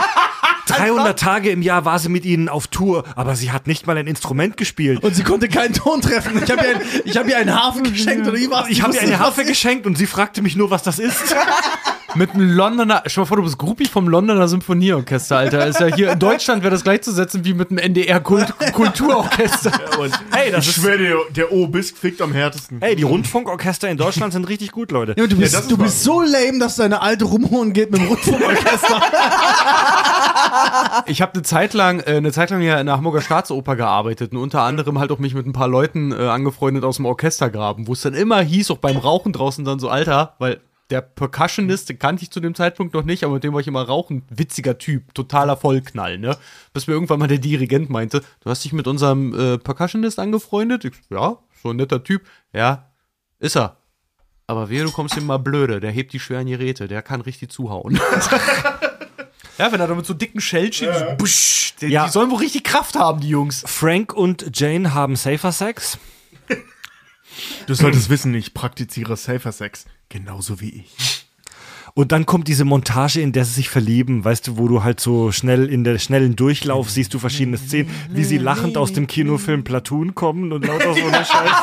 [0.77, 3.97] 300 Tage im Jahr war sie mit ihnen auf Tour, aber sie hat nicht mal
[3.97, 5.03] ein Instrument gespielt.
[5.03, 6.41] Und sie konnte keinen Ton treffen.
[6.43, 8.67] Ich habe ihr, ein, ich hab ihr einen Hafen geschenkt oder wie war's?
[8.69, 11.35] Ich habe ihr eine Harfe geschenkt und sie fragte mich nur, was das ist.
[12.15, 15.67] Mit einem Londoner, stell mal vor, du bist Groupie vom Londoner Symphonieorchester, Alter.
[15.67, 19.71] Ist ja hier in Deutschland wäre das gleichzusetzen wie mit einem NDR-Kulturorchester.
[19.99, 22.79] Und Hey, das ich ist- schwöre dir, der Obisk fickt am härtesten.
[22.81, 25.13] Hey, die Rundfunkorchester in Deutschland sind richtig gut, Leute.
[25.17, 28.07] Ja, du bist, ist du bist so lame, dass deine alte rumholen geht mit dem
[28.07, 29.01] Rundfunkorchester.
[31.05, 34.31] Ich habe eine Zeit lang, äh, eine Zeit lang ja in der Hamburger Staatsoper gearbeitet
[34.31, 37.87] und unter anderem halt auch mich mit ein paar Leuten äh, angefreundet aus dem Orchestergraben,
[37.87, 40.59] wo es dann immer hieß, auch beim Rauchen draußen dann so, Alter, weil
[40.89, 43.67] der Percussionist, den kannte ich zu dem Zeitpunkt noch nicht, aber mit dem war ich
[43.67, 44.23] immer rauchen.
[44.29, 46.37] Witziger Typ, totaler Vollknall, ne?
[46.73, 50.85] Bis mir irgendwann mal der Dirigent meinte, du hast dich mit unserem äh, Percussionist angefreundet?
[50.85, 52.23] Ich, ja, so ein netter Typ.
[52.53, 52.89] Ja,
[53.39, 53.77] ist er.
[54.47, 57.51] Aber wehe, du kommst ihm mal blöde, der hebt die schweren Geräte, der kann richtig
[57.51, 57.99] zuhauen.
[59.59, 62.05] ja, wenn er da mit so dicken Schellchen, so busch, die, Ja.
[62.05, 63.63] die sollen wohl richtig Kraft haben, die Jungs.
[63.67, 65.99] Frank und Jane haben Safer Sex.
[67.67, 69.85] Du solltest wissen, ich praktiziere Safer Sex.
[70.09, 71.25] Genauso wie ich.
[71.95, 74.99] Und dann kommt diese Montage, in der sie sich verlieben, weißt du, wo du halt
[74.99, 79.07] so schnell in der schnellen Durchlauf siehst du verschiedene Szenen, wie sie lachend aus dem
[79.07, 81.53] Kinofilm Platoon kommen und lauter so eine Scheiße.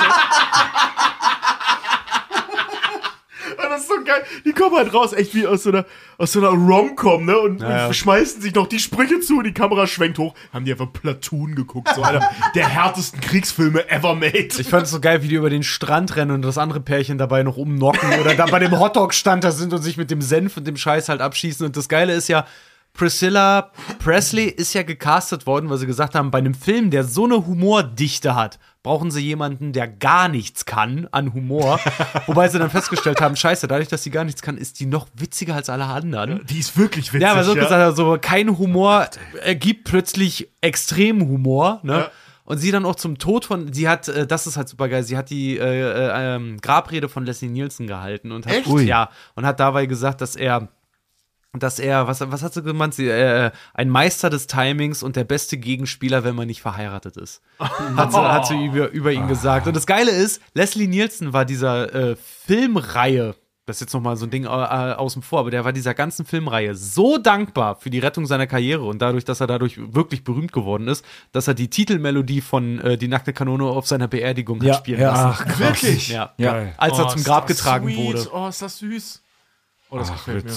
[3.59, 4.23] Ah, Das ist so geil.
[4.45, 5.85] Die kommen halt raus, echt wie aus so einer,
[6.19, 7.39] aus so einer Rom-Com, ne?
[7.39, 7.87] Und, ja.
[7.87, 10.35] und schmeißen sich noch die Sprüche zu und die Kamera schwenkt hoch.
[10.53, 11.89] Haben die einfach Platoon geguckt.
[11.95, 14.49] So einer der härtesten Kriegsfilme ever made.
[14.59, 17.19] Ich fand es so geil, wie die über den Strand rennen und das andere Pärchen
[17.19, 20.57] dabei noch umnocken oder da bei dem Hotdog-Stand da sind und sich mit dem Senf
[20.57, 21.67] und dem Scheiß halt abschießen.
[21.67, 22.47] Und das Geile ist ja,
[22.97, 27.25] Priscilla Presley ist ja gecastet worden, weil sie gesagt haben, bei einem Film, der so
[27.25, 31.81] eine Humordichte hat, brauchen sie jemanden, der gar nichts kann an Humor.
[32.27, 35.09] Wobei sie dann festgestellt haben, scheiße, dadurch, dass sie gar nichts kann, ist die noch
[35.15, 36.47] witziger als alle anderen.
[36.47, 37.23] Die ist wirklich witzig.
[37.23, 39.09] Ja, aber so gesagt, also kein Humor
[39.43, 41.93] ergibt plötzlich extremen Humor, ne?
[41.93, 42.11] Ja.
[42.45, 45.03] Und sie dann auch zum Tod von, sie hat, äh, das ist halt super geil,
[45.03, 48.69] sie hat die äh, äh, ähm, Grabrede von Leslie Nielsen gehalten und hat, Echt?
[48.69, 50.69] Ja, und hat dabei gesagt, dass er,
[51.63, 52.95] dass er, was, was hat sie gemeint?
[52.95, 57.41] Sie, äh, ein Meister des Timings und der beste Gegenspieler, wenn man nicht verheiratet ist.
[57.59, 59.67] Hat sie, hat sie über, über ihn gesagt.
[59.67, 63.35] Und das Geile ist, Leslie Nielsen war dieser äh, Filmreihe,
[63.67, 66.25] das ist jetzt nochmal so ein Ding äh, außen vor, aber der war dieser ganzen
[66.25, 70.53] Filmreihe so dankbar für die Rettung seiner Karriere und dadurch, dass er dadurch wirklich berühmt
[70.53, 74.77] geworden ist, dass er die Titelmelodie von äh, Die nackte Kanone auf seiner Beerdigung hat
[74.77, 75.25] spielen lassen.
[75.27, 75.59] ach, krass.
[75.59, 76.09] Wirklich?
[76.11, 76.33] Ja.
[76.39, 76.75] Geil.
[76.77, 77.99] Als er Oh, zum ist Grab getragen sweet.
[77.99, 78.29] wurde.
[78.33, 79.23] Oh, ist das süß.
[79.91, 80.53] Oh, das gefällt mir.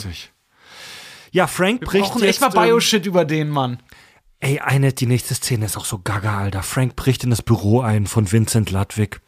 [1.32, 3.80] Ja, Frank bricht Brauchen echt jetzt, mal ähm, Bio-Shit über den Mann.
[4.40, 6.64] Ey, eine, die nächste Szene ist auch so gaga, Alter.
[6.64, 9.20] Frank bricht in das Büro ein von Vincent Ludwig.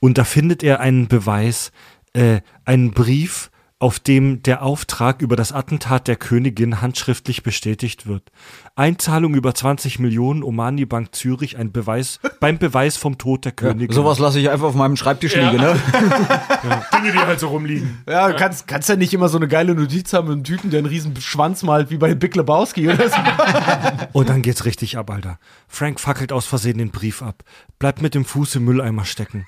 [0.00, 1.70] Und da findet er einen Beweis,
[2.14, 3.50] äh, einen Brief,
[3.80, 8.30] auf dem der Auftrag über das Attentat der Königin handschriftlich bestätigt wird.
[8.76, 13.94] Einzahlung über 20 Millionen, Omani Bank Zürich, ein Beweis, beim Beweis vom Tod der Königin.
[13.94, 15.80] Sowas lasse ich einfach auf meinem Schreibtisch liegen, ne?
[16.94, 18.02] Dinge, die halt so rumliegen.
[18.06, 20.70] Ja, du kannst, kannst ja nicht immer so eine geile Notiz haben mit einem Typen,
[20.70, 23.16] der einen riesen Schwanz malt, wie bei Big Lebowski oder so.
[24.12, 25.38] Und dann geht's richtig ab, Alter.
[25.68, 27.44] Frank fackelt aus Versehen den Brief ab,
[27.78, 29.46] bleibt mit dem Fuß im Mülleimer stecken,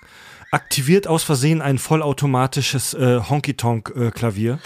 [0.52, 4.58] aktiviert aus Versehen ein vollautomatisches äh, Honky-Tonk-Klavier,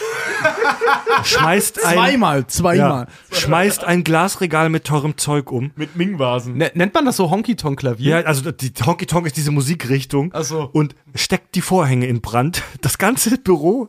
[1.25, 3.07] schmeißt ein, Zweimal, zweimal.
[3.33, 5.71] ja, schmeißt ein Glasregal mit teurem Zeug um.
[5.77, 6.57] Mit Ming-Vasen.
[6.57, 8.21] Ne- Nennt man das so Honky-Tonk-Klavier?
[8.21, 10.69] Ja, also die Honky Tonk ist diese Musikrichtung Ach so.
[10.73, 12.63] und steckt die Vorhänge in Brand.
[12.81, 13.89] Das ganze Büro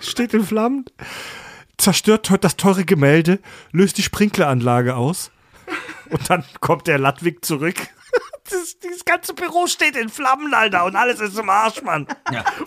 [0.00, 0.84] steht in Flammen,
[1.78, 3.38] zerstört das teure Gemälde,
[3.72, 5.30] löst die Sprinkleranlage aus
[6.10, 7.76] und dann kommt der Ludwig zurück.
[8.50, 12.06] Das, dieses ganze Büro steht in Flammen, Alter, und alles ist im Arsch, Mann.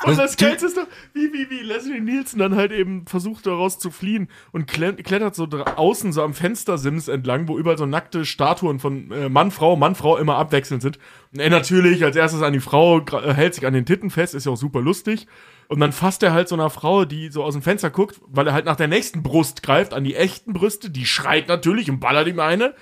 [0.05, 3.79] Und das Geilste ist doch, wie, wie, wie Leslie Nielsen dann halt eben versucht, daraus
[3.79, 8.25] zu fliehen und kle- klettert so außen so am Fenstersims entlang, wo überall so nackte
[8.25, 10.99] Statuen von äh, Mann, Frau, Mann, Frau immer abwechselnd sind.
[11.31, 14.35] Und er natürlich als erstes an die Frau, äh, hält sich an den Titten fest,
[14.35, 15.27] ist ja auch super lustig.
[15.67, 18.47] Und dann fasst er halt so einer Frau, die so aus dem Fenster guckt, weil
[18.47, 21.99] er halt nach der nächsten Brust greift, an die echten Brüste, die schreit natürlich und
[21.99, 22.73] ballert ihm eine.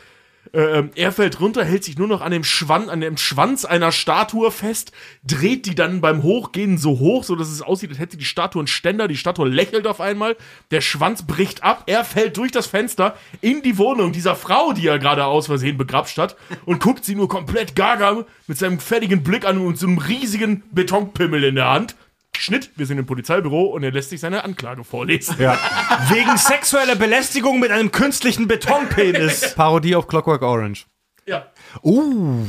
[0.53, 3.91] Ähm, er fällt runter, hält sich nur noch an dem, Schwanz, an dem Schwanz einer
[3.91, 4.91] Statue fest,
[5.24, 8.61] dreht die dann beim Hochgehen so hoch, so dass es aussieht, als hätte die Statue
[8.61, 9.07] einen Ständer.
[9.07, 10.36] Die Statue lächelt auf einmal,
[10.72, 14.88] der Schwanz bricht ab, er fällt durch das Fenster in die Wohnung dieser Frau, die
[14.88, 19.24] er gerade aus Versehen begrapscht hat, und guckt sie nur komplett gaga mit seinem fertigen
[19.24, 21.95] Blick an und so einem riesigen Betonpimmel in der Hand.
[22.41, 25.38] Schnitt, wir sind im Polizeibüro und er lässt sich seine Anklage vorlesen.
[26.09, 29.55] Wegen sexueller Belästigung mit einem künstlichen Betonpenis.
[29.55, 30.85] Parodie auf Clockwork Orange.
[31.26, 31.47] Ja.
[31.84, 32.45] Uh,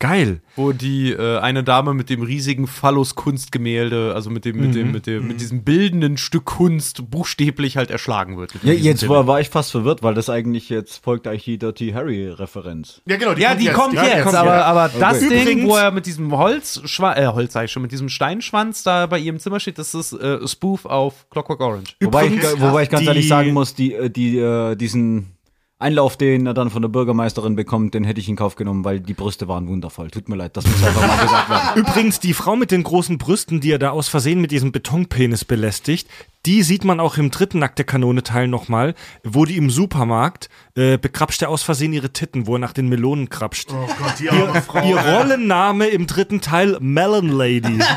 [0.00, 0.40] geil.
[0.56, 5.06] Wo die äh, eine Dame mit dem riesigen Phallus-Kunstgemälde, also mit dem, mit dem, mit
[5.06, 8.52] dem, mit diesem bildenden Stück Kunst buchstäblich halt erschlagen wird.
[8.62, 11.90] Ja, jetzt war, war ich fast verwirrt, weil das eigentlich jetzt folgt eigentlich die Dirty
[11.92, 13.02] Harry-Referenz.
[13.06, 13.32] Ja, genau.
[13.34, 15.28] Ja, die kommt jetzt, kommt aber, aber das Okay.
[15.28, 18.82] Ding, Übrigens- wo er mit diesem Holzschwanz, äh, Holz sag ich schon, mit diesem Steinschwanz
[18.82, 21.94] da bei ihrem Zimmer steht, das ist äh, Spoof auf Clockwork Orange.
[22.00, 25.32] Wobei ich, Übrigens, wobei ich ganz die- ehrlich sagen muss, die, äh, die, äh, diesen
[25.80, 29.00] Einlauf, den er dann von der Bürgermeisterin bekommt, den hätte ich in Kauf genommen, weil
[29.00, 30.10] die Brüste waren wundervoll.
[30.10, 31.80] Tut mir leid, das muss einfach mal gesagt werden.
[31.80, 35.46] Übrigens, die Frau mit den großen Brüsten, die er da aus Versehen mit diesem Betonpenis
[35.46, 36.06] belästigt,
[36.46, 38.94] die sieht man auch im dritten Nackte Kanone-Teil nochmal,
[39.24, 42.88] wo die im Supermarkt äh, bekrapscht er aus Versehen ihre Titten, wo er nach den
[42.88, 43.70] Melonen krapscht.
[43.72, 44.82] Oh Gott, die arme Frau.
[44.82, 47.78] Ihr Rollenname im dritten Teil Melon Lady.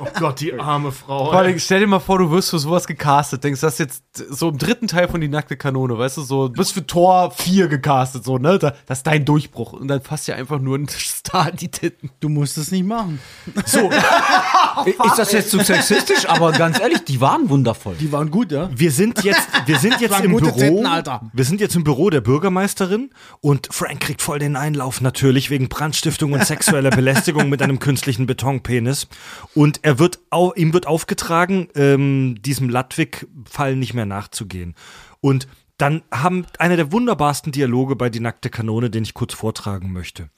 [0.00, 1.26] Oh Gott, die arme Frau.
[1.26, 4.02] Vor allem, stell dir mal vor, du wirst für sowas gecastet, denkst, das ist jetzt
[4.30, 7.30] so im dritten Teil von die nackte Kanone, weißt du, so, du bist für Tor
[7.30, 10.76] 4 gecastet, so, ne, da, das ist dein Durchbruch und dann fasst ja einfach nur
[10.76, 12.10] ein Star in die Titten.
[12.20, 13.20] Du musst es nicht machen.
[13.64, 13.90] So,
[14.84, 16.28] Ist das jetzt zu sexistisch?
[16.28, 17.96] Aber ganz ehrlich, die waren wundervoll.
[17.98, 18.70] Die waren gut, ja?
[18.74, 20.50] wir sind jetzt, wir sind jetzt im Büro.
[20.50, 21.30] Titten.
[21.32, 25.68] Wir sind jetzt im Büro der Bürgermeisterin und Frank kriegt voll den Einlauf natürlich wegen
[25.68, 29.08] Brandstiftung und sexueller Belästigung mit einem künstlichen Betonpenis.
[29.54, 34.74] Und er wird au ihm wird aufgetragen, ähm, diesem Ludwig-Fall nicht mehr nachzugehen.
[35.20, 39.92] Und dann haben einer der wunderbarsten Dialoge bei Die nackte Kanone, den ich kurz vortragen
[39.92, 40.28] möchte.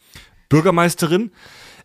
[0.48, 1.31] Bürgermeisterin,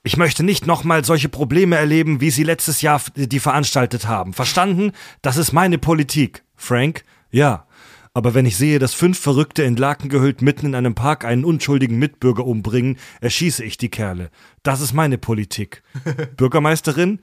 [0.04, 4.34] ich möchte nicht nochmal solche Probleme erleben, wie Sie letztes Jahr die veranstaltet haben.
[4.34, 4.94] Verstanden?
[5.22, 6.44] Das ist meine Politik.
[6.56, 7.04] Frank?
[7.30, 7.68] Ja.
[8.14, 11.46] Aber wenn ich sehe, dass fünf Verrückte in Laken gehüllt mitten in einem Park einen
[11.46, 14.32] unschuldigen Mitbürger umbringen, erschieße ich die Kerle.
[14.64, 15.82] Das ist meine Politik.
[16.36, 17.20] Bürgermeisterin?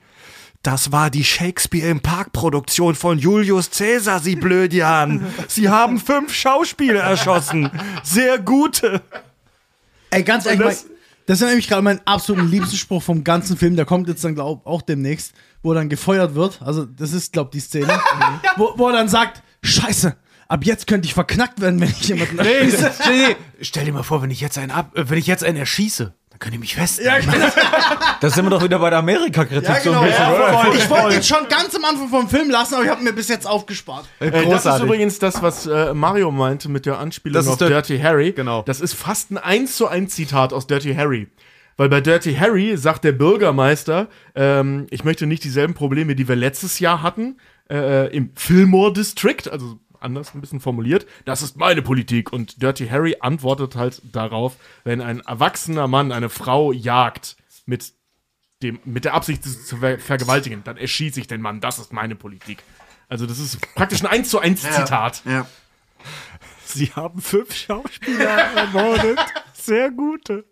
[0.63, 5.25] Das war die Shakespeare im Park Produktion von Julius Caesar, Sie Blödian.
[5.47, 7.69] Sie haben fünf Schauspieler erschossen.
[8.03, 9.01] Sehr gute.
[10.09, 10.77] Ey, ganz ehrlich,
[11.29, 13.75] das- ist nämlich gerade mein absoluter Liebesspruch vom ganzen Film.
[13.75, 16.61] Der kommt jetzt dann, glaub auch demnächst, wo er dann gefeuert wird.
[16.61, 17.87] Also, das ist, glaub die Szene.
[18.57, 20.15] wo, wo er dann sagt: Scheiße,
[20.47, 22.91] ab jetzt könnte ich verknackt werden, wenn ich jemanden erschieße.
[23.01, 25.57] stell, stell dir mal vor, wenn ich jetzt einen ab, äh, wenn ich jetzt einen
[25.57, 27.21] erschieße, dann könnt ihr mich festnehmen.
[28.21, 30.73] Da sind wir doch wieder bei der Amerika-Kritik so ein bisschen, Ja, oder?
[30.73, 33.27] Ich wollte ihn schon ganz am Anfang vom Film lassen, aber ich habe mir bis
[33.29, 34.05] jetzt aufgespart.
[34.19, 37.57] Äh, das ist übrigens das, was äh, Mario meinte mit der Anspielung Das ist auf
[37.57, 38.31] der- Dirty Harry.
[38.33, 38.63] Genau.
[38.63, 41.27] Das ist fast ein 1 zu 1 Zitat aus Dirty Harry.
[41.77, 46.35] Weil bei Dirty Harry sagt der Bürgermeister, ähm, ich möchte nicht dieselben Probleme, die wir
[46.35, 47.37] letztes Jahr hatten,
[47.71, 52.31] äh, im Fillmore District, also anders ein bisschen formuliert, das ist meine Politik.
[52.31, 57.93] Und Dirty Harry antwortet halt darauf, wenn ein erwachsener Mann eine Frau jagt mit
[58.61, 61.61] dem, mit der Absicht, sie zu ver vergewaltigen, dann erschieße ich den Mann.
[61.61, 62.59] Das ist meine Politik.
[63.07, 65.21] Also das ist praktisch ein 1 zu 1 Zitat.
[65.25, 65.47] Ja.
[66.65, 69.19] Sie haben fünf Schauspieler ermordet.
[69.69, 70.45] Sehr gute.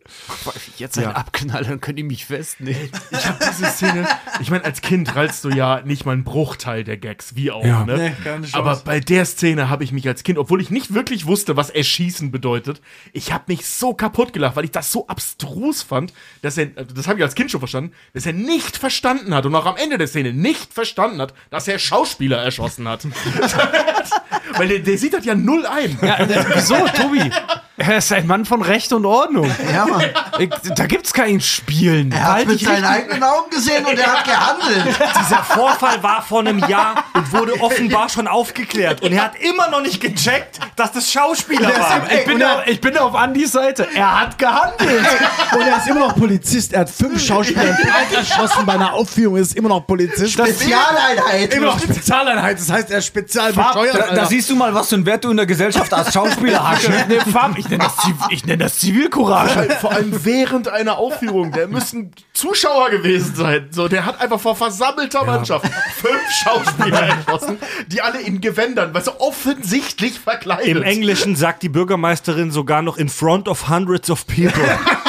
[0.78, 2.90] Jetzt ein Abknall, dann könnt ihr mich festnehmen.
[3.12, 4.08] Ich habe diese Szene,
[4.40, 7.66] ich meine, als Kind rallst du ja nicht mal einen Bruchteil der Gags, wie auch,
[7.66, 7.84] Ja.
[7.84, 8.16] ne?
[8.26, 8.48] Nee.
[8.54, 11.70] Aber bei der Szene habe ich mich als Kind, obwohl ich nicht wirklich wusste, was
[11.72, 12.82] erschießen bedeutet,
[13.12, 16.14] ich habe mich so kaputt gelacht, weil ich das so abstrus fand,
[16.44, 19.56] dass er, das habe ich als Kind schon verstanden, dass er nicht verstanden hat und
[19.56, 23.06] auch am Ende der Szene nicht verstanden hat, dass er Schauspieler erschossen hat.
[24.58, 25.98] weil der, der sieht das ja null ein.
[26.02, 27.32] Ja, äh, wieso, Tobi?
[27.80, 29.50] Er ist ein Mann von Recht und Ordnung.
[29.72, 30.04] Ja, Mann.
[30.40, 32.12] Ich, da gibt's kein Spielen.
[32.12, 34.96] Er hat Halt mit seinen eigenen Augen gesehen und er hat gehandelt.
[35.20, 39.04] Dieser Vorfall war vor einem Jahr und wurde offenbar schon aufgeklärt.
[39.04, 42.04] Und er hat immer noch nicht gecheckt, dass das Schauspieler waren.
[42.10, 43.88] ich, bin da, ich bin auf Andys Seite.
[43.94, 45.06] Er hat gehandelt.
[45.52, 46.74] Und er ist immer noch Polizist.
[46.74, 47.78] Er hat fünf Schauspieler
[48.16, 49.36] erschossen bei einer Aufführung.
[49.36, 50.34] Er ist immer noch Polizist.
[50.34, 51.54] Spezialeinheit.
[51.54, 52.60] immer noch Spezialeinheit.
[52.60, 53.96] Das heißt, er ist spezial bescheuert.
[53.96, 56.68] Da, da siehst du mal, was für einen Wert du in der Gesellschaft als Schauspieler
[56.68, 56.88] hast.
[57.08, 57.22] Ne?
[57.32, 57.96] Farb, ich nenne das,
[58.30, 59.70] ich nenn das Zivilcourage.
[59.82, 63.68] Vor allem während einer Aufführung, der müssen Zuschauer gewesen sein.
[63.72, 65.66] So, der hat einfach vor versammelter Mannschaft
[65.96, 67.58] fünf Schauspieler erschossen,
[67.88, 70.68] die alle in Gewändern, weil so offensichtlich verkleidet.
[70.68, 74.64] Im Englischen sagt die Bürgermeisterin sogar noch in front of hundreds of people.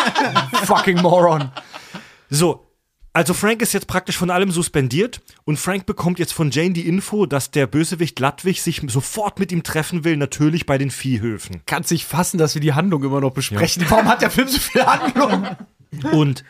[0.65, 1.51] Fucking Moron.
[2.31, 2.68] So,
[3.19, 6.87] also Frank ist jetzt praktisch von allem suspendiert und Frank bekommt jetzt von Jane die
[6.87, 11.63] Info, dass der Bösewicht Ludwig sich sofort mit ihm treffen will, natürlich bei den Viehhöfen.
[11.67, 13.85] Kannst nicht fassen, dass wir die Handlung immer noch besprechen.
[13.89, 15.49] Warum hat der Film so viel Handlung?
[16.13, 16.45] Und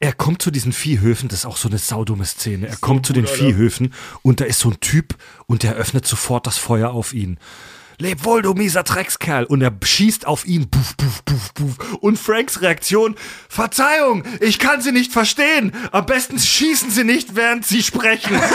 [0.00, 2.66] er kommt zu diesen Viehhöfen, das ist auch so eine saudumme Szene.
[2.66, 5.14] Er kommt zu den Viehhöfen und da ist so ein Typ
[5.46, 7.38] und der öffnet sofort das Feuer auf ihn.
[7.98, 9.44] Leb wohl, du mieser Dreckskerl.
[9.44, 10.68] Und er schießt auf ihn.
[10.70, 11.94] Puff, puff, puff, puff.
[12.00, 13.16] Und Franks Reaktion:
[13.48, 15.72] Verzeihung, ich kann Sie nicht verstehen.
[15.92, 18.38] Am besten schießen Sie nicht, während Sie sprechen.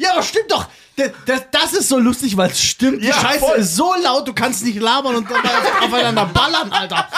[0.00, 0.68] Ja, aber stimmt doch.
[0.96, 3.02] Das, das, das ist so lustig, weil es stimmt.
[3.02, 3.56] Die Ja, Scheiße voll.
[3.58, 5.28] ist so laut, du kannst nicht labern und
[5.82, 7.08] aufeinander ballern, Alter.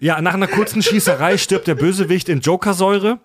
[0.00, 3.20] Ja, nach einer kurzen Schießerei stirbt der Bösewicht in Jokersäure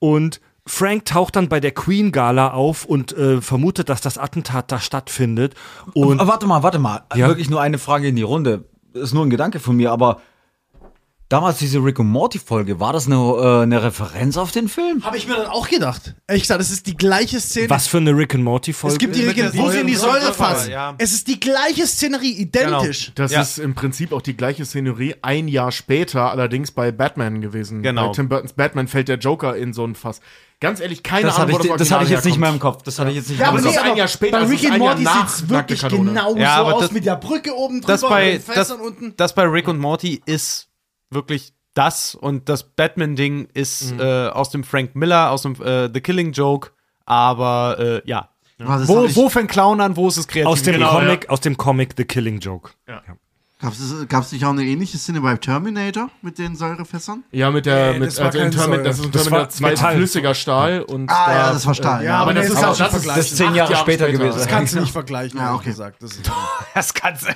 [0.00, 4.70] und Frank taucht dann bei der Queen Gala auf und äh, vermutet, dass das Attentat
[4.70, 5.54] da stattfindet.
[5.94, 7.02] Und Aber warte mal, warte mal.
[7.14, 7.28] Ja?
[7.28, 8.64] Wirklich nur eine Frage in die Runde.
[8.94, 10.20] Ist nur ein Gedanke von mir, aber
[11.28, 15.02] damals diese Rick und Morty Folge, war das eine, äh, eine Referenz auf den Film?
[15.02, 16.14] Habe ich mir dann auch gedacht.
[16.28, 17.70] Ehrlich gesagt, es ist die gleiche Szene.
[17.70, 18.92] was für eine Rick and Morty Folge?
[18.92, 20.70] Es gibt die der Rick wo sie in die Säure- fassen.
[20.70, 20.94] Ja.
[20.98, 23.12] Es ist die gleiche Szenerie, identisch.
[23.14, 23.40] Das Ja.
[23.40, 27.82] ist im Prinzip auch die gleiche Szenerie ein Jahr später, allerdings bei Batman gewesen.
[27.82, 28.08] Genau.
[28.08, 30.20] Bei Tim Burtons Batman fällt der Joker in so ein Fass.
[30.62, 32.54] Ganz ehrlich, keine Das Ahnung, ich, wo das das hatte ich jetzt nicht Original mehr
[32.54, 32.82] im Kopf.
[32.84, 34.08] Das hatte ich jetzt nicht Ja, mehr aber im das nee, ist ein aber Jahr
[34.08, 36.92] später, bei Rick ein Jahr Morty nach sieht's wirklich genau Ja, so aber aus das-
[36.92, 39.14] mit der Brücke oben drüber Das bei, und den das, unten.
[39.16, 40.68] das bei Rick und Morty ist
[41.10, 46.00] wirklich das und das Batman-Ding ist äh, aus dem Frank Miller, aus dem äh, The
[46.00, 46.70] Killing Joke,
[47.06, 48.28] aber äh, ja.
[48.58, 50.46] Was ist Wo, wo fängt Clown an, wo ist es kreativ?
[50.46, 52.70] aus dem Genau, Comic, aus dem Comic The Killing Joke.
[54.08, 57.22] Gab es nicht auch eine ähnliche Szene bei Terminator mit den Säurefässern?
[57.30, 59.48] Ja, mit der, Nee, mit, das war also in Termin, das ist ein Terminator war
[59.50, 59.96] 2 Metall.
[59.96, 62.02] flüssiger Stahl und Ah, da, ja, das war Stahl.
[62.02, 62.18] äh, ja.
[62.18, 63.16] aber das nee, ist das auch kannst du das ist, vergleichen.
[63.22, 64.18] das ist zehn acht Jahre später später.
[64.18, 64.38] gewesen.
[64.38, 65.70] Das kannst du nicht vergleichen, Ja, ehrlich okay.
[65.70, 66.02] gesagt.
[66.02, 66.30] Das, ist,
[66.74, 67.26] Das kannst,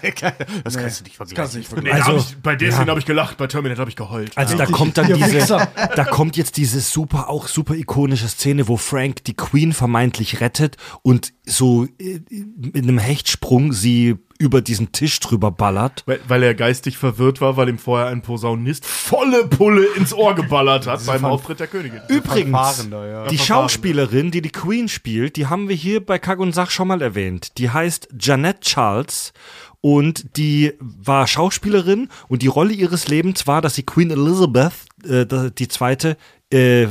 [0.65, 2.01] das kannst du nicht das kannst du nicht Nee, vergleichen.
[2.01, 2.75] da Also, ich, bei der ja.
[2.75, 4.37] Szene habe ich gelacht, bei Terminator habe ich geheult.
[4.37, 8.77] Also da kommt dann diese, da kommt jetzt diese super, auch super ikonische Szene, wo
[8.77, 15.19] Frank die Queen vermeintlich rettet und so äh, in einem Hechtsprung sie über diesen Tisch
[15.21, 16.03] drüber ballert.
[16.07, 20.35] Weil, weil er geistig verwirrt war, weil ihm vorher ein Posaunist volle Pulle ins Ohr
[20.35, 22.01] geballert hat beim Auftritt der Königin.
[22.09, 23.27] Übrigens, ja.
[23.29, 26.89] die Schauspielerin, die die Queen spielt, die haben wir hier bei Kack und Sach schon
[26.89, 27.59] mal erwähnt.
[27.59, 29.33] Die heißt Jeanette Charles
[29.81, 34.73] und die war Schauspielerin und die Rolle ihres Lebens war, dass sie Queen Elizabeth,
[35.05, 35.27] äh,
[35.57, 36.17] die zweite,
[36.51, 36.89] äh,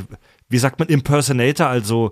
[0.49, 2.11] wie sagt man, Impersonator, also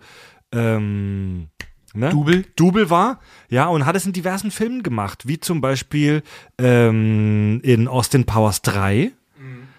[0.51, 1.47] ähm,
[1.93, 2.09] ne?
[2.09, 2.45] Double?
[2.55, 6.23] Double war, ja, und hat es in diversen Filmen gemacht, wie zum Beispiel
[6.57, 9.11] ähm, in Austin Powers 3.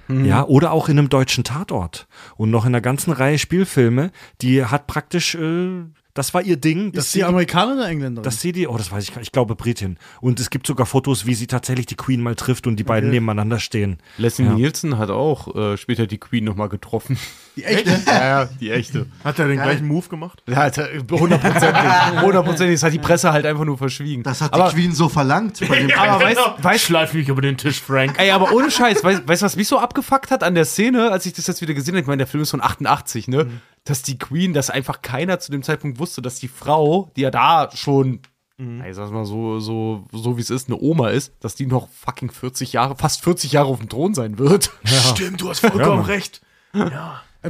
[0.09, 2.07] Ja, oder auch in einem deutschen Tatort.
[2.37, 4.11] Und noch in einer ganzen Reihe Spielfilme,
[4.43, 6.89] die hat praktisch, äh, das war ihr Ding.
[6.89, 8.23] ist dass die sie Amerikanerin oder Engländerin?
[8.23, 9.97] dass sie die, oh, das weiß ich gar nicht, ich glaube Britin.
[10.21, 13.11] Und es gibt sogar Fotos, wie sie tatsächlich die Queen mal trifft und die beiden
[13.11, 13.97] nebeneinander stehen.
[14.19, 14.53] Leslie Ja.
[14.53, 17.19] Nielsen hat auch äh, später die Queen nochmal getroffen.
[17.57, 18.01] Die echte?
[18.07, 19.07] ja, ja, die echte.
[19.23, 20.43] Hat er den gleichen Move gemacht?
[20.49, 21.83] Ja, hat er- hundertprozentig.
[22.23, 22.75] Hundertprozentig.
[22.77, 24.23] Das hat die Presse halt einfach nur verschwiegen.
[24.23, 25.61] Das hat aber, die Queen so verlangt.
[25.69, 28.15] Bei dem aber weißt, weißt, Schleif mich über den Tisch, Frank.
[28.19, 31.27] Ey, aber ohne Scheiß, weißt du, was mich so abgefuckt hat an der Szene, als
[31.27, 32.01] ich das jetzt wieder gesehen habe?
[32.01, 33.47] Ich meine, der Film ist von 88, ne?
[33.85, 37.31] Dass die Queen, dass einfach keiner zu dem Zeitpunkt wusste, dass die Frau, die ja
[37.31, 38.21] da schon,
[38.59, 41.67] ey, ich sag's mal so, so, so wie es ist, eine Oma ist, dass die
[41.67, 44.71] noch fucking 40 Jahre, fast 40 Jahre auf dem Thron sein wird.
[44.85, 46.41] Stimmt, du hast vollkommen recht.
[46.73, 46.91] Äh,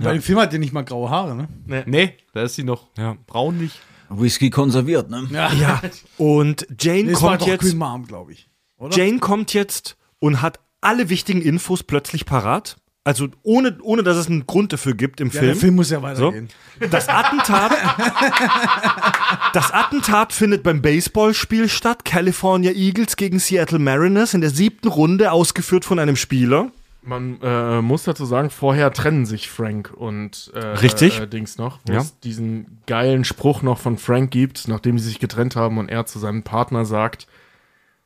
[0.02, 1.48] Bei dem Film hat die nicht mal graue Haare, ne?
[1.86, 3.16] Nee, da ist sie noch Ja.
[3.26, 3.80] braun nicht.
[4.10, 5.26] Whisky konserviert, ne?
[5.30, 5.80] Ja.
[6.18, 7.60] Und Jane Nee, kommt doch jetzt.
[7.62, 8.48] Queen Mom, glaube ich.
[8.90, 12.76] Jane kommt jetzt und hat alle wichtigen Infos plötzlich parat.
[13.06, 15.46] Also ohne, ohne dass es einen Grund dafür gibt im Ja, Film.
[15.46, 16.48] der Film muss ja weitergehen.
[16.90, 17.72] Das Attentat,
[19.52, 22.04] das Attentat findet beim Baseballspiel statt.
[22.04, 26.70] California Eagles gegen Seattle Mariners in der siebten Runde, ausgeführt von einem Spieler.
[27.06, 31.20] Man äh, muss dazu sagen, vorher trennen sich Frank und äh, Richtig.
[31.20, 32.00] Äh, Dings noch, wo Ja.
[32.00, 36.06] es diesen geilen Spruch noch von Frank gibt, nachdem sie sich getrennt haben und er
[36.06, 37.26] zu seinem Partner sagt,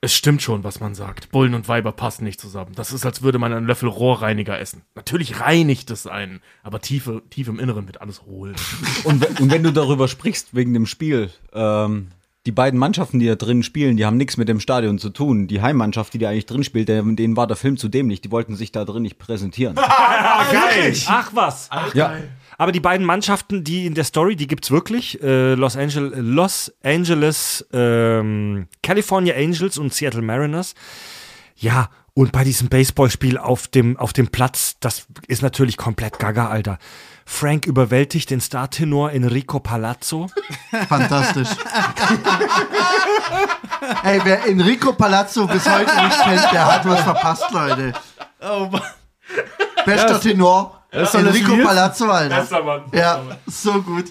[0.01, 1.31] es stimmt schon, was man sagt.
[1.31, 2.73] Bullen und Weiber passen nicht zusammen.
[2.77, 4.83] Das ist, als würde man einen Löffel Rohrreiniger essen.
[4.95, 8.55] Natürlich reinigt es einen, aber tiefe, tief im Inneren wird alles hohl.
[9.05, 12.09] Und, und wenn du darüber sprichst, wegen dem Spiel, ähm,
[12.49, 15.49] die beiden Mannschaften, die da drin spielen, die haben nichts mit dem Stadion zu tun.
[15.49, 18.23] Die Heimmannschaft, die da eigentlich drin spielt, denen war der Film zu dämlich.
[18.23, 19.75] Die wollten sich da drin nicht präsentieren.
[20.55, 20.97] Geil!
[21.09, 21.69] Ach was!
[21.93, 22.17] ja.
[22.57, 25.23] Aber die beiden Mannschaften, die in der Story, die gibt's wirklich.
[25.23, 30.75] Äh, Los, Angel Los Angeles, ähm, California Angels und Seattle Mariners.
[31.55, 36.49] Ja, und bei diesem Baseballspiel auf dem, auf dem Platz, das ist natürlich komplett gaga,
[36.49, 36.79] Alter.
[37.31, 40.29] Frank überwältigt den Startenor Enrico Palazzo.
[40.89, 41.51] Fantastisch.
[44.03, 47.93] Ey, wer Enrico Palazzo bis heute nicht kennt, der hat was verpasst, Leute.
[48.41, 48.83] Oh, Mann.
[49.85, 50.83] Bester Tenor.
[50.91, 52.65] ist doch Enrico das Palazzo, Alter.
[52.65, 52.85] Mann.
[52.93, 54.07] Ja, so gut.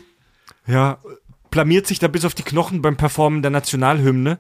[0.68, 1.00] Ja,
[1.50, 4.38] blamiert sich da bis auf die Knochen beim Performen der Nationalhymne.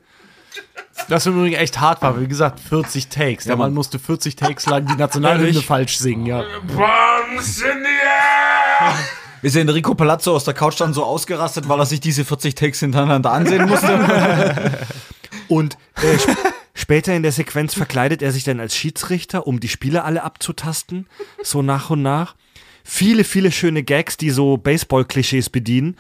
[1.09, 2.21] Das im Übrigen echt hart war.
[2.21, 3.45] Wie gesagt, 40 Takes.
[3.45, 6.43] Der Mann musste 40 Takes lang die Nationalhymne falsch singen, ja.
[6.67, 8.46] Bombs in the air!
[9.41, 12.55] Ist der Enrico Palazzo aus der Couch dann so ausgerastet, weil er sich diese 40
[12.55, 14.87] Takes hintereinander ansehen musste?
[15.47, 16.33] Und äh, sp
[16.73, 21.07] später in der Sequenz verkleidet er sich dann als Schiedsrichter, um die Spieler alle abzutasten,
[21.43, 22.35] so nach und nach.
[22.83, 25.97] Viele, viele schöne Gags, die so Baseball-Klischees bedienen.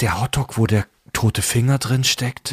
[0.00, 2.52] Der Hotdog, wo der tote Finger drin steckt.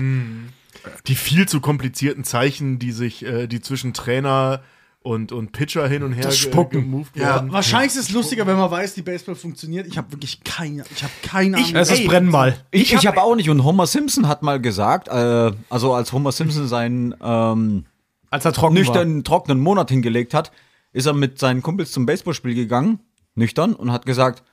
[1.08, 4.62] Die viel zu komplizierten Zeichen, die sich, äh, die zwischen Trainer
[5.04, 6.82] und, und Pitcher hin und her Das Spucken.
[6.82, 7.36] gemoved Ja.
[7.36, 7.52] werden.
[7.52, 9.88] Wahrscheinlich ist es lustiger, wenn man weiß, wie Baseball funktioniert.
[9.88, 11.76] Ich habe wirklich keine, ich habe keine Ahnung.
[11.76, 12.64] Es ist Brennmal.
[12.72, 13.50] Ich, ich habe auch nicht.
[13.50, 17.86] Und Homer Simpson hat mal gesagt, äh, also als Homer Simpson seinen ähm,
[18.30, 18.80] Als er trocken war.
[18.80, 20.52] nüchtern, trockenen Monat hingelegt hat,
[20.94, 23.00] ist er mit seinen Kumpels zum Baseballspiel gegangen,
[23.34, 24.44] nüchtern, und hat gesagt,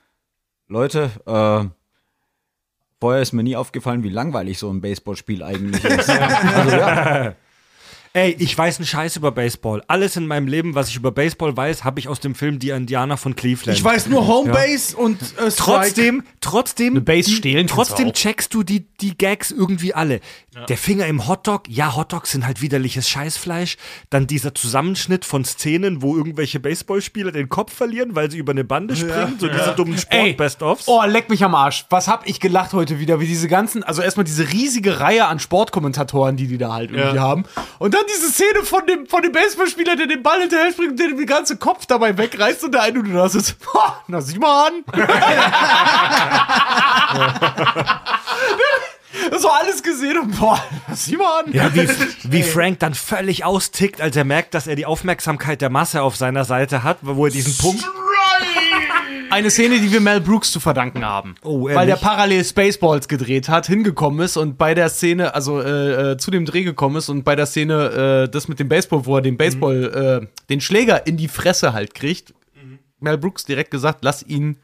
[0.67, 1.69] Leute, äh,
[2.99, 6.09] vorher ist mir nie aufgefallen, wie langweilig so ein Baseballspiel eigentlich ist.
[6.55, 7.33] also ja,
[8.13, 9.83] Ey, ich weiß einen Scheiß über Baseball.
[9.87, 12.71] Alles in meinem Leben, was ich über Baseball weiß, habe ich aus dem Film Die
[12.71, 13.77] Indianer von Cleveland.
[13.77, 15.53] Ich weiß nur Homebase und äh, Strike.
[15.55, 18.13] Trotzdem, trotzdem, Eine Base stehlen trotzdem auch.
[18.13, 20.21] checkst du die, die Gags irgendwie alle.
[20.67, 23.77] Der Finger im Hotdog, ja, Hotdogs sind halt widerliches Scheißfleisch.
[24.09, 28.63] Dann dieser Zusammenschnitt von Szenen, wo irgendwelche Baseballspieler den Kopf verlieren, weil sie über eine
[28.63, 30.87] Bande springen, so diese dummen Sport-Best-Offs.
[30.87, 31.85] Oh, leck mich am Arsch.
[31.91, 35.39] Was hab ich gelacht heute wieder, wie diese ganzen, also erstmal diese riesige Reihe an
[35.39, 37.21] Sportkommentatoren, die die da halt irgendwie Ja.
[37.21, 37.43] haben.
[37.77, 40.99] Und dann diese Szene von dem, von dem Baseballspieler, der den Ball hinterher springt und
[40.99, 44.39] der den ganzen Kopf dabei wegreißt und der eine, du das ist, "Ha, na sieh
[44.39, 44.83] mal an.
[49.39, 50.61] so alles gesehen und boah,
[50.93, 51.53] sieh mal an.
[51.53, 51.87] Ja, wie,
[52.23, 56.15] wie Frank dann völlig austickt, als er merkt, dass er die Aufmerksamkeit der Masse auf
[56.15, 57.83] seiner Seite hat, wo er diesen Punkt.
[59.31, 61.35] Eine Szene, die wir Mel Brooks zu verdanken haben.
[61.43, 62.01] Oh, Weil der ehrlich?
[62.01, 66.45] parallel Spaceballs gedreht hat, hingekommen ist und bei der Szene, also äh, äh, zu dem
[66.45, 69.37] Dreh gekommen ist und bei der Szene, äh, das mit dem Baseball, wo er den
[69.37, 72.33] Baseball, äh, den Schläger in die Fresse halt kriegt,
[72.99, 74.57] Mel Brooks direkt gesagt, lass ihn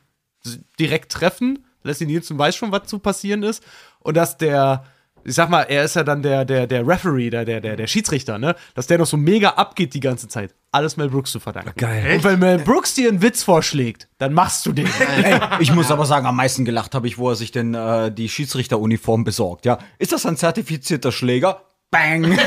[0.79, 3.63] direkt treffen, lass ihn jetzt und weiß schon, was zu passieren ist.
[3.99, 4.85] Und dass der,
[5.25, 7.87] ich sag mal, er ist ja dann der, der, der Referee, der, der, der, der
[7.87, 8.55] Schiedsrichter, ne?
[8.75, 10.53] Dass der noch so mega abgeht die ganze Zeit.
[10.71, 11.73] Alles Mel Brooks zu verdanken.
[11.77, 12.15] Geil.
[12.15, 14.87] Und wenn Mel Brooks dir einen Witz vorschlägt, dann machst du den.
[15.23, 18.11] ey, ich muss aber sagen, am meisten gelacht habe ich, wo er sich denn äh,
[18.11, 19.65] die Schiedsrichteruniform besorgt.
[19.65, 21.61] Ja, ist das ein zertifizierter Schläger?
[21.89, 22.37] Bang!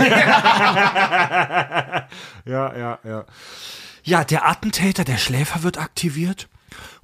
[2.44, 3.24] Ja, ja, ja.
[4.04, 6.48] Ja, der Attentäter, der Schläfer wird aktiviert,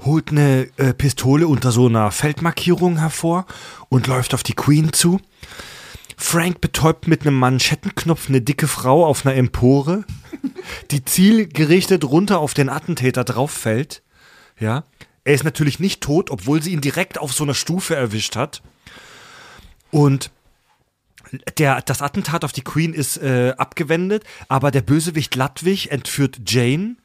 [0.02, 3.44] holt eine äh, Pistole unter so einer Feldmarkierung hervor
[3.90, 5.20] und läuft auf die Queen zu.
[6.16, 10.04] Frank betäubt mit einem Manschettenknopf eine dicke Frau auf einer Empore,
[10.90, 14.02] die zielgerichtet runter auf den Attentäter drauffällt.
[14.58, 14.84] Ja.
[15.24, 18.62] Er ist natürlich nicht tot, obwohl sie ihn direkt auf so einer Stufe erwischt hat.
[19.90, 20.30] Und
[21.58, 26.96] der, das Attentat auf die Queen ist äh, abgewendet, aber der Bösewicht Ludwig entführt Jane,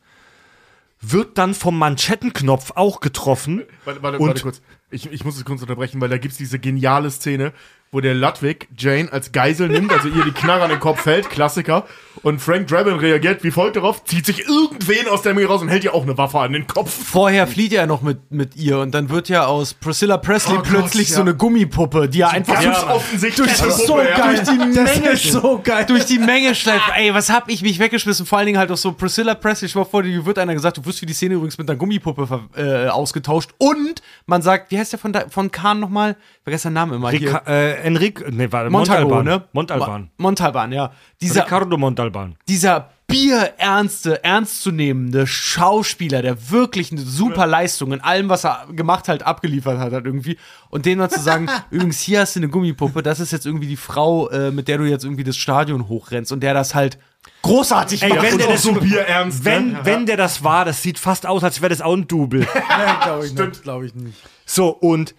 [1.02, 3.64] wird dann vom Manschettenknopf auch getroffen.
[3.86, 4.62] Warte, warte, Und- warte kurz.
[4.92, 7.54] Ich, ich muss es kurz unterbrechen, weil da gibt es diese geniale Szene,
[7.92, 11.30] wo der Ludwig Jane als Geisel nimmt, also ihr die Knarre an den Kopf fällt,
[11.30, 11.86] Klassiker.
[12.22, 15.70] Und Frank Drabin reagiert wie folgt darauf, zieht sich irgendwen aus der Menge raus und
[15.70, 16.92] hält ihr auch eine Waffe an den Kopf.
[16.92, 20.58] Vorher flieht er noch mit, mit ihr und dann wird ja aus Priscilla Presley Oh
[20.58, 21.16] Gott, plötzlich ja.
[21.16, 24.18] so eine Gummipuppe, die er einfach Ganz durch, offensichtlich durch, eine so Puppe, ja.
[24.18, 25.86] geil, durch die Menge ist so geil.
[25.86, 26.92] durch die Menge schleift.
[26.96, 28.26] Ey, was hab ich mich weggeschmissen?
[28.26, 29.68] Vor allen Dingen halt auch so Priscilla Presley.
[29.68, 31.78] Ich war vor dir wird einer gesagt, du wirst für die Szene übrigens mit einer
[31.78, 33.52] Gummipuppe äh, ausgetauscht.
[33.58, 36.18] Und man sagt, wie heißt der von, da, von Kahn nochmal?
[36.20, 37.12] Ich vergesse den Namen immer.
[37.12, 39.26] Rica äh, Enrique, nee, warte, Montalban, Montalban.
[39.26, 39.44] ne?
[39.54, 40.02] Montalban.
[40.02, 40.92] Mo- Montalban, ja.
[41.22, 42.36] Dieser, Ricardo Montalban.
[42.48, 49.24] dieser bierernste, ernstzunehmende Schauspieler, der wirklich eine super Leistung in allem, was er gemacht hat,
[49.24, 50.38] abgeliefert hat, halt irgendwie.
[50.70, 53.68] Und denen dann zu sagen, übrigens, hier hast du eine Gummipuppe, das ist jetzt irgendwie
[53.68, 56.98] die Frau, äh, mit der du jetzt irgendwie das Stadion hochrennst und der das halt
[57.42, 59.80] großartig Ey, wenn der das so bierernst, Wenn, ne?
[59.84, 62.42] wenn der das war, das sieht fast aus, als wäre das auch ein Double.
[62.70, 63.64] Nein, glaube ich nicht.
[63.64, 64.18] Glaube ich nicht.
[64.46, 65.16] So, und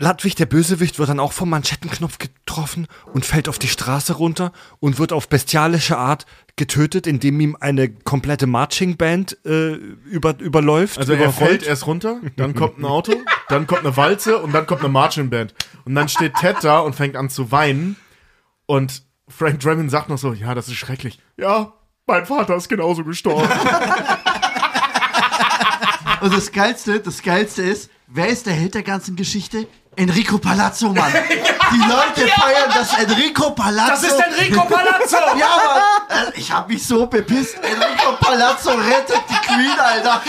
[0.00, 4.52] Ludwig, der Bösewicht, wird dann auch vom Manschettenknopf getroffen und fällt auf die Straße runter
[4.78, 10.98] und wird auf bestialische Art getötet, indem ihm eine komplette Marching Band äh, über, überläuft.
[10.98, 13.12] Also er fällt erst runter, dann kommt ein Auto,
[13.48, 15.54] dann kommt eine Walze und dann kommt eine Marching Band.
[15.84, 17.96] Und dann steht Ted da und fängt an zu weinen.
[18.66, 21.18] Und Frank Drebin sagt noch so, ja, das ist schrecklich.
[21.36, 21.72] Ja,
[22.06, 23.48] mein Vater ist genauso gestorben.
[26.20, 29.66] Und das Geilste, das Geilste ist, wer ist der Held der ganzen Geschichte?
[29.96, 31.12] Enrico Palazzo, Mann.
[31.72, 34.06] Die Leute feiern das Enrico Palazzo.
[34.16, 35.16] Enrico Palazzo!
[35.38, 35.48] Ja,
[36.08, 36.28] Mann.
[36.28, 37.56] Äh, Ich hab mich so bepisst.
[37.56, 40.22] Enrico Palazzo rettet die Queen, Alter.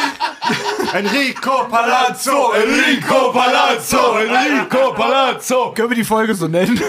[0.94, 2.52] Enrico Palazzo!
[2.54, 5.72] Enrico Palazzo, Enrico Palazzo.
[5.74, 6.82] Können wir die Folge so nennen?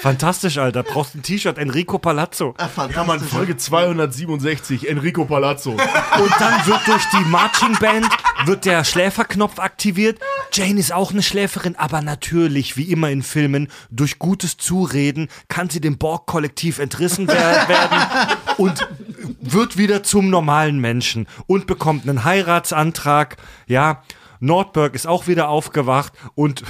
[0.00, 0.82] Fantastisch, Alter.
[0.82, 2.54] Brauchst ein T-Shirt, Enrico Palazzo.
[2.58, 2.96] Äh, Fantastisch.
[2.96, 5.70] Ja, Mann, Folge 267, Enrico Palazzo.
[5.72, 8.08] Und dann wird durch die Marching Band
[8.46, 10.18] wird der Schläferknopf aktiviert.
[10.52, 15.70] Jane ist auch eine Schläferin, aber natürlich, wie immer in Filmen, durch gutes Zureden kann
[15.70, 17.98] sie dem Borg-Kollektiv entrissen wer werden
[18.58, 18.88] und
[19.40, 23.36] wird wieder zum normalen Menschen und bekommt einen Heiratsantrag.
[23.66, 24.02] Ja,
[24.40, 26.62] Nordberg ist auch wieder aufgewacht und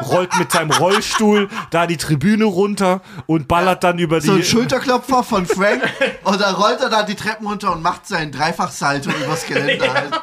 [0.00, 4.42] rollt mit seinem Rollstuhl da die Tribüne runter und ballert dann über die So ein
[4.44, 5.82] Schulterklopfer von Frank
[6.24, 9.92] und dann rollt er da die Treppen runter und macht seinen Dreifachsalto übers Geländer.
[9.92, 10.20] Halt.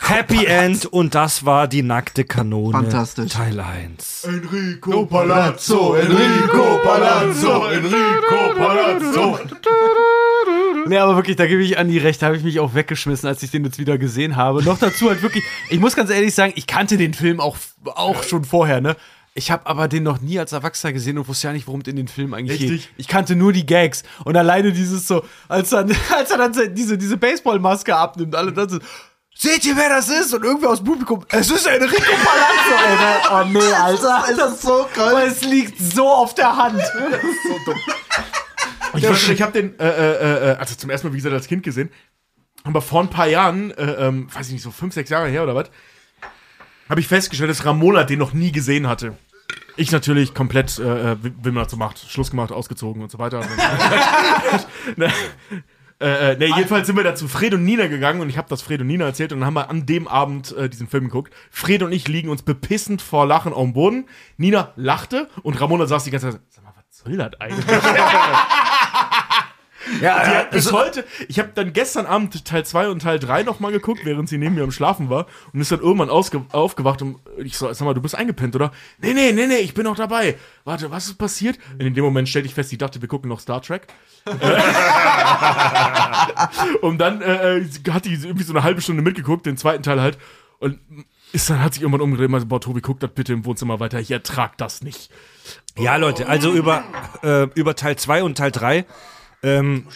[0.00, 2.72] Happy End und das war die nackte Kanone.
[2.72, 3.32] Fantastisch.
[3.32, 4.24] Teil 1.
[4.24, 9.38] Enrico Palazzo, Enrico Palazzo, Enrico Palazzo.
[10.88, 13.42] Nee, aber wirklich, da gebe ich Andi recht, da habe ich mich auch weggeschmissen, als
[13.42, 14.62] ich den jetzt wieder gesehen habe.
[14.62, 18.22] Noch dazu halt wirklich, ich muss ganz ehrlich sagen, ich kannte den Film auch, auch
[18.22, 18.96] schon vorher, ne?
[19.38, 21.88] Ich habe aber den noch nie als Erwachsener gesehen und wusste ja nicht, worum es
[21.88, 22.82] in den Film eigentlich Richtig?
[22.86, 22.90] geht.
[22.96, 24.02] Ich kannte nur die Gags.
[24.24, 28.50] Und alleine dieses so, als, dann, als er dann se- diese, diese Baseballmaske abnimmt, alle
[28.54, 28.78] dann so,
[29.34, 30.32] seht ihr, wer das ist?
[30.32, 33.44] Und irgendwer aus dem Publikum, es ist Enrico Palazzo, Alter.
[33.44, 34.24] Oh nee, Alter.
[34.34, 35.28] Das ist so Aber geil.
[35.30, 36.80] es liegt so auf der Hand.
[38.96, 41.46] Ich, weiß, ich habe den, äh, äh, äh, also zum ersten Mal, wie gesagt, als
[41.46, 41.90] Kind gesehen,
[42.64, 45.42] aber vor ein paar Jahren, äh, ähm, weiß ich nicht, so fünf, sechs Jahre her
[45.42, 45.70] oder was,
[46.88, 49.16] habe ich festgestellt, dass Ramona den noch nie gesehen hatte.
[49.76, 53.18] Ich natürlich komplett, äh, äh, wie man das so macht, Schluss gemacht, ausgezogen und so
[53.18, 53.40] weiter.
[54.96, 55.12] ne,
[55.98, 58.48] äh, äh, ne, jedenfalls sind wir da zu Fred und Nina gegangen und ich habe
[58.48, 61.04] das Fred und Nina erzählt und dann haben wir an dem Abend äh, diesen Film
[61.04, 61.32] geguckt.
[61.50, 64.06] Fred und ich liegen uns bepissend vor Lachen auf dem Boden.
[64.36, 67.64] Nina lachte und Ramona saß die ganze Zeit, sag mal, was soll das eigentlich?
[70.00, 73.44] Ja, Die hat bis heute, ich habe dann gestern Abend Teil 2 und Teil 3
[73.44, 77.16] nochmal geguckt, während sie neben mir am Schlafen war und ist dann irgendwann aufgewacht und
[77.38, 78.72] ich so, sag mal, du bist eingepennt, oder?
[78.98, 80.36] Nee, nee, nee, nee, ich bin noch dabei.
[80.64, 81.58] Warte, was ist passiert?
[81.74, 83.86] Und in dem Moment stellte ich fest, ich dachte, wir gucken noch Star Trek.
[86.80, 90.00] und dann äh, äh, hat die irgendwie so eine halbe Stunde mitgeguckt, den zweiten Teil
[90.00, 90.18] halt.
[90.58, 90.78] Und
[91.32, 93.80] ist dann hat sich irgendwann umgedreht und meinte, boah, Tobi, guck das bitte im Wohnzimmer
[93.80, 95.10] weiter, ich ertrag das nicht.
[95.76, 96.84] Ja, Leute, also über,
[97.22, 98.86] äh, über Teil 2 und Teil 3.
[99.46, 99.86] Ähm,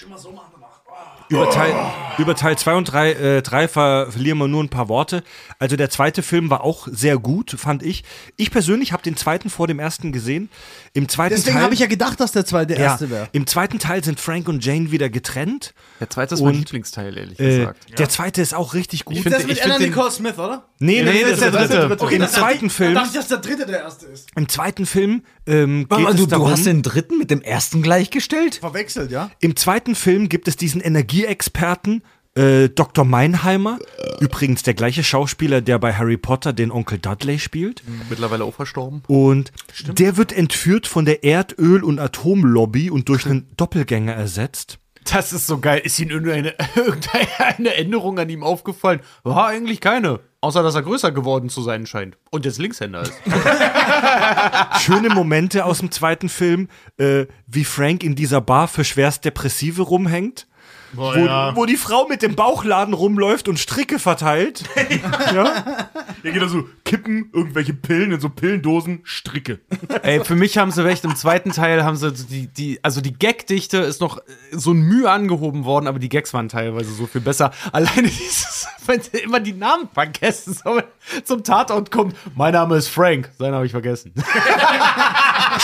[1.31, 1.73] über Teil,
[2.19, 5.23] über Teil 2 und 3 äh, drei ver verlieren wir nur ein paar Worte.
[5.59, 8.05] Also der zweite Film war auch sehr gut, fand ich.
[8.37, 10.51] Ich persönlich habe den zweiten vor dem ersten gesehen.
[10.93, 13.29] Im zweiten Deswegen Teil habe ich ja gedacht, dass der zweite der ja, erste wäre.
[13.33, 15.73] Im zweiten Teil sind Frank und Jane wieder getrennt.
[16.01, 17.99] Der zweite ist mein Und, Lieblingsteil, ehrlich Äh, gesagt.
[17.99, 19.17] Der zweite ist auch richtig gut.
[19.17, 20.65] Ich finde- Das mit ich Anna Nicole Smith, oder?
[20.81, 21.97] nee, Nee, das ist der dritte.
[22.05, 24.29] Okay, Im zweiten Film, Da dachte ich, dass der dritte der erste ist.
[24.35, 27.41] im zweiten Film ähm, geht mal, es du, darum, du hast den dritten mit dem
[27.41, 28.57] ersten gleichgestellt?
[28.57, 29.31] Verwechselt, ja?
[29.41, 30.81] Im zweiten Film gibt es diesen
[31.21, 32.03] Energieexperten,
[32.35, 33.05] äh, Dr.
[33.05, 33.79] Meinheimer.
[34.21, 37.83] Übrigens der gleiche Schauspieler, der bei Harry Potter den Onkel Dudley spielt.
[38.09, 39.03] Mittlerweile auch verstorben.
[39.09, 39.53] Und
[39.87, 44.79] der wird entführt von der Erdöl- und Atomlobby und durch einen Doppelgänger ersetzt.
[45.13, 45.81] Das ist so geil.
[45.83, 49.01] Ist Ihnen irgendeine, irgendeine Änderung an ihm aufgefallen?
[49.23, 50.21] War eigentlich keine.
[50.43, 52.17] Außer, dass er größer geworden zu sein scheint.
[52.31, 53.13] Und jetzt Linkshänder ist.
[54.81, 59.83] Schöne Momente aus dem zweiten Film, äh, wie Frank in dieser Bar für schwerst Depressive
[59.83, 60.47] rumhängt.
[60.93, 61.57] Boah, Wo, ja.
[61.57, 64.65] wo die Frau mit dem Bauchladen rumläuft und Stricke verteilt.
[66.23, 69.61] Hier geht da so Kippen, irgendwelche Pillen in so Pillendosen, Stricke.
[70.03, 71.05] Ey, für mich haben sie recht.
[71.05, 74.81] Im zweiten Teil haben sie die, die also die Gagdichte ist noch äh, so ein
[74.81, 77.53] Mühe angehoben worden, aber die Gags waren teilweise so viel besser.
[77.73, 80.83] Alleine dieses, wenn sie immer die Namen vergessen, so
[81.25, 82.17] zum Tatort kommt.
[82.35, 83.31] Mein Name ist Frank.
[83.39, 84.13] Seinen habe ich vergessen.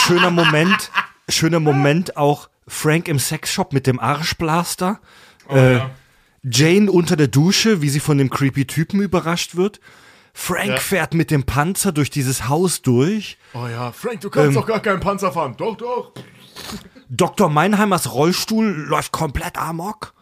[0.07, 0.91] Schöner Moment,
[1.29, 5.01] schöner Moment auch Frank im Sexshop mit dem Arschblaster.
[5.49, 5.81] äh,
[6.43, 9.81] Jane unter der Dusche, wie sie von dem creepy Typen überrascht wird.
[10.33, 13.39] Frank fährt mit dem Panzer durch dieses Haus durch.
[13.55, 15.55] Oh ja, Frank, du kannst doch gar keinen Panzer fahren.
[15.57, 16.13] Doch, doch.
[17.09, 17.49] Dr.
[17.49, 20.13] Meinheimers Rollstuhl läuft komplett amok.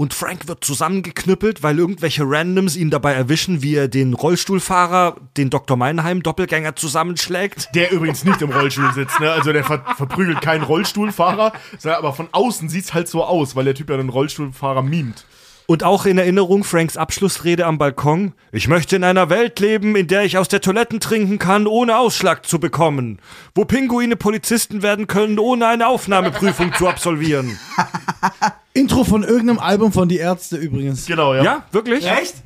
[0.00, 5.50] Und Frank wird zusammengeknüppelt, weil irgendwelche Randoms ihn dabei erwischen, wie er den Rollstuhlfahrer, den
[5.50, 5.76] Dr.
[5.76, 7.68] Meinheim Doppelgänger zusammenschlägt.
[7.74, 9.30] Der übrigens nicht im Rollstuhl sitzt, ne?
[9.30, 11.52] Also der ver verprügelt keinen Rollstuhlfahrer,
[11.84, 15.26] aber von außen sieht's halt so aus, weil der Typ ja einen Rollstuhlfahrer mimt.
[15.70, 18.32] Und auch in Erinnerung Franks Abschlussrede am Balkon.
[18.50, 21.96] Ich möchte in einer Welt leben, in der ich aus der Toiletten trinken kann, ohne
[21.96, 23.20] Ausschlag zu bekommen.
[23.54, 27.56] Wo Pinguine Polizisten werden können, ohne eine Aufnahmeprüfung zu absolvieren.
[28.72, 31.06] Intro von irgendeinem Album von Die Ärzte übrigens.
[31.06, 31.44] Genau, ja.
[31.44, 32.04] Ja, wirklich?
[32.04, 32.42] Echt?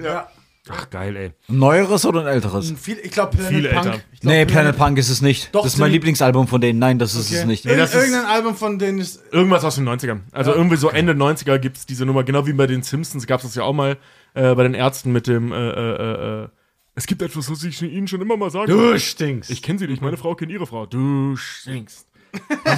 [0.71, 1.33] Ach, geil, ey.
[1.49, 2.73] Ein Neueres oder ein älteres?
[2.81, 3.87] Viel, ich glaube Planet Viel Punk.
[3.87, 4.01] älter.
[4.13, 5.55] Ich glaub, Nee, Planet Punk ist es nicht.
[5.55, 6.79] Doch, das ist mein Lieblingsalbum von denen.
[6.79, 7.67] Nein, das ist es nicht.
[7.67, 9.23] Nee, das ist- irgendein Album von denen ist.
[9.31, 10.21] Irgendwas aus den 90ern.
[10.33, 13.55] Also irgendwie so Ende 90er gibt's diese Nummer, genau wie bei den Simpsons gab's das
[13.57, 13.99] ja auch mal
[14.33, 16.49] äh, bei den Ärzten mit dem äh, äh, äh,
[16.97, 19.51] es gibt etwas, was ich Ihnen schon immer mal sagen Du stinkst.
[19.51, 20.87] Ich kenne sie nicht, meine Frau kennt ihre Frau.
[20.87, 22.07] Du stinkst.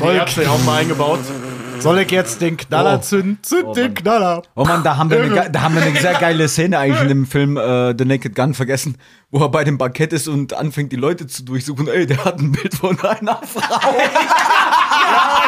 [0.02, 1.20] Ärzte ja auch mal eingebaut.
[1.78, 3.38] Soll ich jetzt den Knaller zünden?
[3.42, 4.42] Zünd den Knaller.
[4.54, 7.08] Oh man, da haben wir eine, da haben wir eine sehr geile Szene eigentlich in
[7.08, 8.96] dem Film äh, The Naked Gun vergessen,
[9.30, 11.88] wo er bei dem Bankett ist und anfängt, die Leute zu durchsuchen.
[11.88, 13.80] Ey, der hat ein Bild von einer Frau.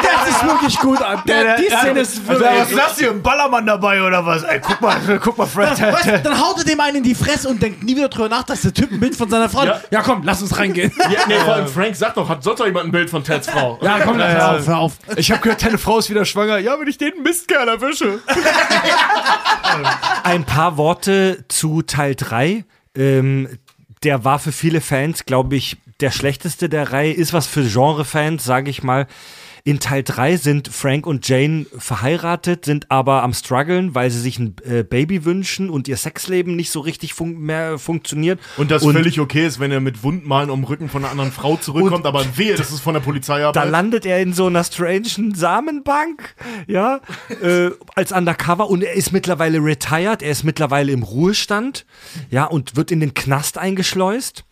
[0.01, 0.99] Das ist wirklich gut.
[1.27, 2.61] Der, die Szene ist Also, wirklich.
[2.61, 3.11] was ist das hier?
[3.11, 4.43] Ein Ballermann dabei oder was?
[4.43, 5.79] Ey, guck mal, guck mal, Fred.
[5.81, 8.29] Weißt du, dann haut er dem einen in die Fresse und denkt nie wieder drüber
[8.29, 9.75] nach, dass der Typ ein Bild von seiner Frau Ja.
[9.75, 9.87] hat.
[9.91, 10.91] Ja, komm, lass uns reingehen.
[10.97, 13.49] Ja, nee, vor allem Frank sagt doch, hat sonst noch jemand ein Bild von Teds
[13.49, 13.79] Frau?
[13.81, 14.93] Ja, komm, lass Ja, auf, hör auf.
[15.15, 16.57] Ich habe gehört, deine Frau ist wieder schwanger.
[16.59, 18.19] Ja, wenn ich den Mistkerl erwische.
[20.23, 22.63] Ein paar Worte zu Teil 3.
[22.95, 23.47] Ähm,
[24.03, 27.11] der war für viele Fans, glaube ich, der schlechteste der Reihe.
[27.13, 29.07] Ist was für Genre-Fans, sage ich mal.
[29.63, 34.39] In Teil 3 sind Frank und Jane verheiratet, sind aber am struggeln, weil sie sich
[34.39, 38.39] ein äh, Baby wünschen und ihr Sexleben nicht so richtig fun mehr funktioniert.
[38.57, 41.31] Und das völlig okay ist, wenn er mit Wundmalen um den Rücken von einer anderen
[41.31, 44.63] Frau zurückkommt, aber wehe, das ist von der Polizei Da landet er in so einer
[44.63, 46.35] strangen Samenbank,
[46.67, 47.01] ja,
[47.41, 51.85] äh, als Undercover und er ist mittlerweile retired, er ist mittlerweile im Ruhestand,
[52.29, 54.45] ja, und wird in den Knast eingeschleust.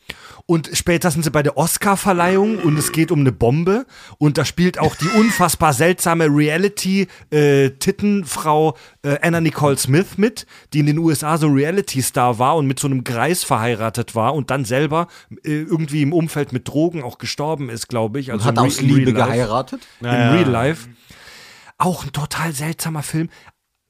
[0.49, 3.85] Und später sind sie bei der Oscar-Verleihung und es geht um eine Bombe.
[4.17, 6.27] Und da spielt auch die unfassbar seltsame
[7.47, 12.79] Reality-Tittenfrau äh, Anna Nicole Smith mit, die in den USA so Reality-Star war und mit
[12.79, 15.07] so einem Greis verheiratet war und dann selber
[15.43, 18.31] äh, irgendwie im Umfeld mit Drogen auch gestorben ist, glaube ich.
[18.31, 19.31] Also Hat im Re- aus Liebe Real Life.
[19.33, 19.81] geheiratet.
[19.99, 20.87] Im Real Life.
[21.77, 23.29] Auch ein total seltsamer Film.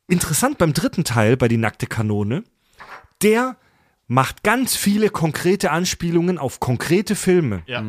[0.07, 2.43] Interessant beim dritten Teil, bei Die nackte Kanone.
[3.21, 3.57] Der
[4.07, 7.63] macht ganz viele konkrete Anspielungen auf konkrete Filme.
[7.67, 7.83] Ja.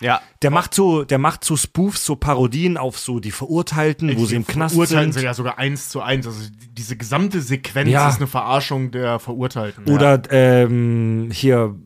[0.00, 0.20] Ja.
[0.42, 4.34] Der macht so, der macht so Spoofs, so Parodien auf so die Verurteilten, wo sie
[4.34, 5.20] im Knast Verurteilten sind.
[5.20, 6.26] sie ja sogar eins zu eins.
[6.26, 8.08] Also die- diese gesamte Sequenz Ja.
[8.08, 9.84] ist eine Verarschung der Verurteilten.
[9.86, 11.76] Oder ähm, hier,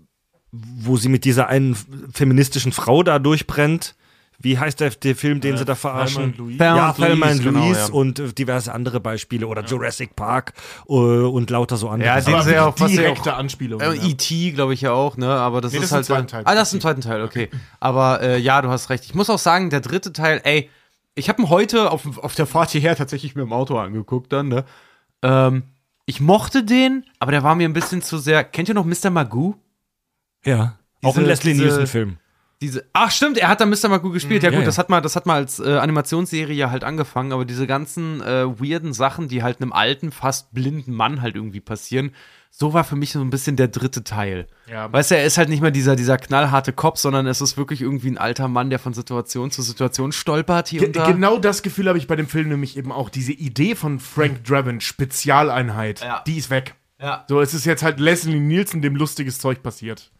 [0.50, 1.76] wo sie mit dieser einen
[2.12, 3.96] feministischen Frau da durchbrennt.
[4.38, 6.34] Wie heißt der, der Film, den sie da verarschen?
[6.36, 6.58] Louise.
[6.62, 7.86] Ja, und Thelma Louise, genau, ja.
[7.86, 9.46] und äh, diverse andere Beispiele.
[9.46, 10.52] Oder Jurassic Park
[10.88, 13.80] äh, und lauter so andere Ja, den sie ja auch, was direkte auch Anspielung.
[13.80, 14.02] Äh, ja.
[14.04, 14.52] E.T.
[14.52, 15.28] glaube ich ja auch, ne?
[15.28, 16.20] Aber das Nee, ist das ist halt.
[16.22, 16.42] im zweiten Teil.
[16.44, 17.48] Ah, das ist im zweiten Teil, okay.
[17.80, 19.04] Aber äh, ja, du hast recht.
[19.04, 20.68] Ich muss auch sagen, der dritte Teil, ey,
[21.14, 24.48] ich habe ihn heute auf, auf der Fahrt hierher tatsächlich mir im Auto angeguckt dann,
[24.48, 24.64] ne?
[25.22, 25.62] Ähm,
[26.04, 28.44] ich mochte den, aber der war mir ein bisschen zu sehr.
[28.44, 29.10] Kennt ihr noch Mr.
[29.10, 29.54] Magoo?
[30.44, 32.18] Ja, auch Diese- ein Leslie diese- Nielsen-Film.
[32.62, 33.88] Diese, ach stimmt, er hat da Mr.
[33.90, 34.42] Magoo gespielt.
[34.42, 34.66] Ja, ja, gut, ja.
[34.66, 38.46] das hat mal, das hat mal als äh, Animationsserie halt angefangen, aber diese ganzen äh,
[38.46, 42.12] weirden Sachen, die halt einem alten, fast blinden Mann halt irgendwie passieren,
[42.50, 44.46] so war für mich so ein bisschen der dritte Teil.
[44.70, 44.90] Ja.
[44.90, 47.82] Weißt du, er ist halt nicht mehr dieser, dieser knallharte Kopf, sondern es ist wirklich
[47.82, 51.10] irgendwie ein alter Mann, der von Situation zu Situation stolpert hier Ge und da.
[51.10, 53.10] genau das Gefühl habe ich bei dem Film nämlich eben auch.
[53.10, 56.22] Diese Idee von Frank Draven, Spezialeinheit, Ja.
[56.26, 56.74] die ist weg.
[56.98, 57.26] Ja.
[57.28, 60.10] So, es ist jetzt halt Leslie Nielsen, dem lustiges Zeug passiert.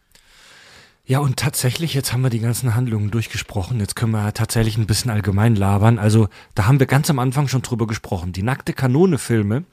[1.09, 3.79] Ja, und tatsächlich, jetzt haben wir die ganzen Handlungen durchgesprochen.
[3.79, 5.99] Jetzt können wir tatsächlich ein bisschen allgemein labern.
[5.99, 8.33] Also, da haben wir ganz am Anfang schon drüber gesprochen.
[8.33, 9.63] Die nackte Kanone-Filme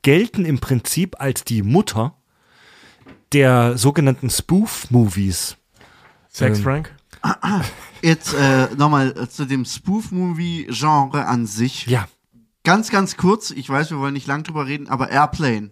[0.00, 2.16] gelten im Prinzip als die Mutter
[3.34, 5.58] der sogenannten Spoof-Movies.
[6.30, 6.94] Sex Ähm, Frank?
[8.02, 11.88] Jetzt äh, nochmal äh, zu dem Spoof-Movie-Genre an sich.
[11.88, 12.08] Ja.
[12.64, 15.70] Ganz, ganz kurz, ich weiß, wir wollen nicht lang drüber reden, aber Airplane,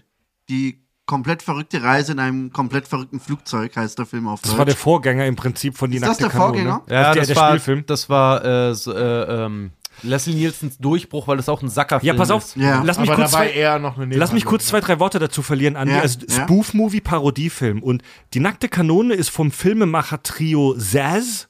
[0.51, 4.59] die komplett verrückte Reise in einem komplett verrückten Flugzeug, heißt der Film auf Das Deutsch.
[4.59, 6.49] war der Vorgänger im Prinzip von Die Ist das nackte der Kanone.
[6.53, 6.83] Vorgänger?
[6.89, 7.85] Ja, der, das, der war, Spielfilm.
[7.87, 9.71] das war äh, so, äh, ähm,
[10.03, 12.45] Leslie Nielsens Durchbruch, weil das auch ein Sackerfilm Ja, pass auf.
[12.45, 12.57] ist.
[12.57, 12.83] Ja.
[12.85, 15.77] Lass mich kurz zwei, eher noch eine Lass mich kurz zwei, drei Worte dazu verlieren,
[15.77, 15.95] Andi.
[15.95, 16.43] Ja, also ja.
[16.45, 17.83] Spoof-Movie-Parodiefilm.
[17.83, 18.03] Und
[18.35, 21.49] die nackte Kanone ist vom Filmemacher-Trio Zaz,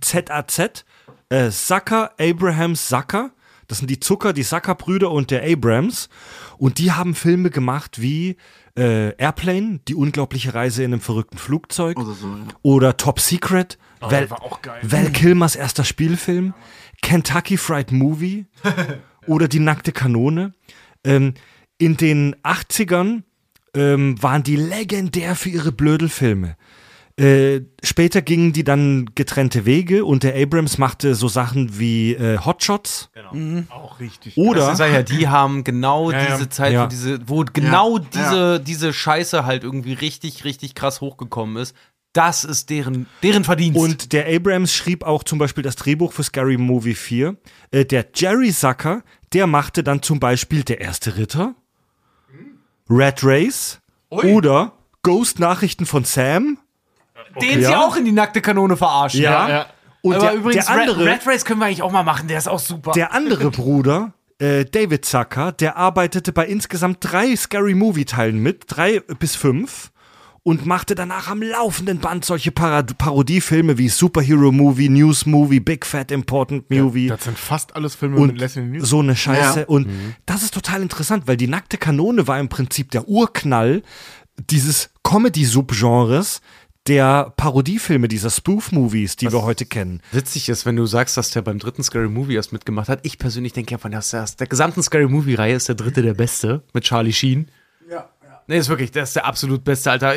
[0.00, 0.84] Z-A-Z,
[1.30, 3.30] äh, Zucker, Abrahams, Zucker.
[3.68, 6.08] Das sind die Zucker, die Zucker-Brüder und der Abrams.
[6.58, 8.36] Und die haben Filme gemacht wie
[8.76, 11.98] äh, Airplane, die unglaubliche Reise in einem verrückten Flugzeug.
[11.98, 12.46] Oder so, ja.
[12.62, 14.80] Oder Top Secret, Val, war auch geil.
[14.82, 16.54] Val Kilmers erster Spielfilm,
[17.02, 18.46] Kentucky Fried Movie
[19.26, 20.54] oder Die nackte Kanone.
[21.04, 21.34] Ähm,
[21.78, 23.22] in den 80ern
[23.74, 26.56] ähm, waren die legendär für ihre Blödelfilme.
[27.20, 32.38] Äh, später gingen die dann getrennte Wege und der Abrams machte so Sachen wie äh,
[32.38, 33.10] Hotshots
[33.68, 34.36] Auch richtig.
[34.36, 36.84] oder Das ist ja, die haben genau Ja, diese Zeit, Ja.
[36.84, 41.74] wo, diese, wo genau Ja, diese, diese Scheiße halt irgendwie richtig, richtig krass hochgekommen ist.
[42.12, 43.78] Das ist deren, deren Verdienst.
[43.78, 47.36] Und der Abrams schrieb auch zum Beispiel das Drehbuch für Scary Movie 4.
[47.70, 49.02] Äh, der Jerry Zucker,
[49.32, 51.54] der machte dann zum Beispiel Der erste Ritter,
[52.88, 54.72] Red Race oder
[55.02, 56.58] Ghost Nachrichten von Sam.
[57.40, 57.80] Den sie ja.
[57.80, 59.22] auch in die nackte Kanone verarschen.
[59.22, 59.48] Ja.
[59.48, 59.66] ja.
[60.02, 62.28] Und Aber der, übrigens, der andere, Red, Red Race können wir eigentlich auch mal machen,
[62.28, 62.92] der ist auch super.
[62.92, 68.64] der andere Bruder, äh, David Zucker, der arbeitete bei insgesamt drei Scary Movie Teilen mit,
[68.68, 69.90] drei bis fünf.
[70.42, 75.84] Und machte danach am laufenden Band solche Parad Parodiefilme wie Superhero Movie, News Movie, Big
[75.84, 77.08] Fat Important Movie.
[77.08, 78.86] Das sind fast alles Filme und mit Leslie Nielsen.
[78.86, 79.60] so eine Scheiße.
[79.60, 79.66] Ja.
[79.66, 79.88] Und
[80.24, 83.82] das ist total interessant, weil die nackte Kanone war im Prinzip der Urknall
[84.38, 86.40] dieses Comedy-Subgenres
[86.90, 90.02] der Parodiefilme, dieser Spoof-Movies, die wir heute kennen.
[90.10, 92.98] Witzig ist, wenn du sagst, dass der beim dritten Scary Movie erst mitgemacht hat.
[93.04, 96.64] Ich persönlich denke ja von der, der gesamten Scary Movie-Reihe ist der dritte der beste
[96.72, 97.46] mit Charlie Sheen.
[97.88, 98.42] Ja, ja.
[98.48, 100.14] Nee, ist wirklich, der ist der absolut beste, Alter.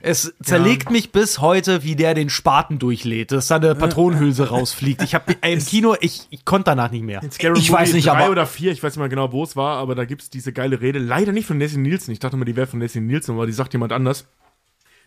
[0.00, 5.02] Es zerlegt mich bis heute, wie der den Spaten durchlädt, dass da eine Patronenhülse rausfliegt.
[5.02, 7.20] Ich habe im Kino, ich, ich konnte danach nicht mehr.
[7.30, 9.54] Scary Ich weiß nicht, drei aber- oder vier, ich weiß nicht mal genau, wo es
[9.54, 10.98] war, aber da gibt es diese geile Rede.
[10.98, 12.10] Leider nicht von Leslie Nielsen.
[12.12, 14.24] Ich dachte mal, die wäre von Leslie Nielsen, aber die sagt jemand anders.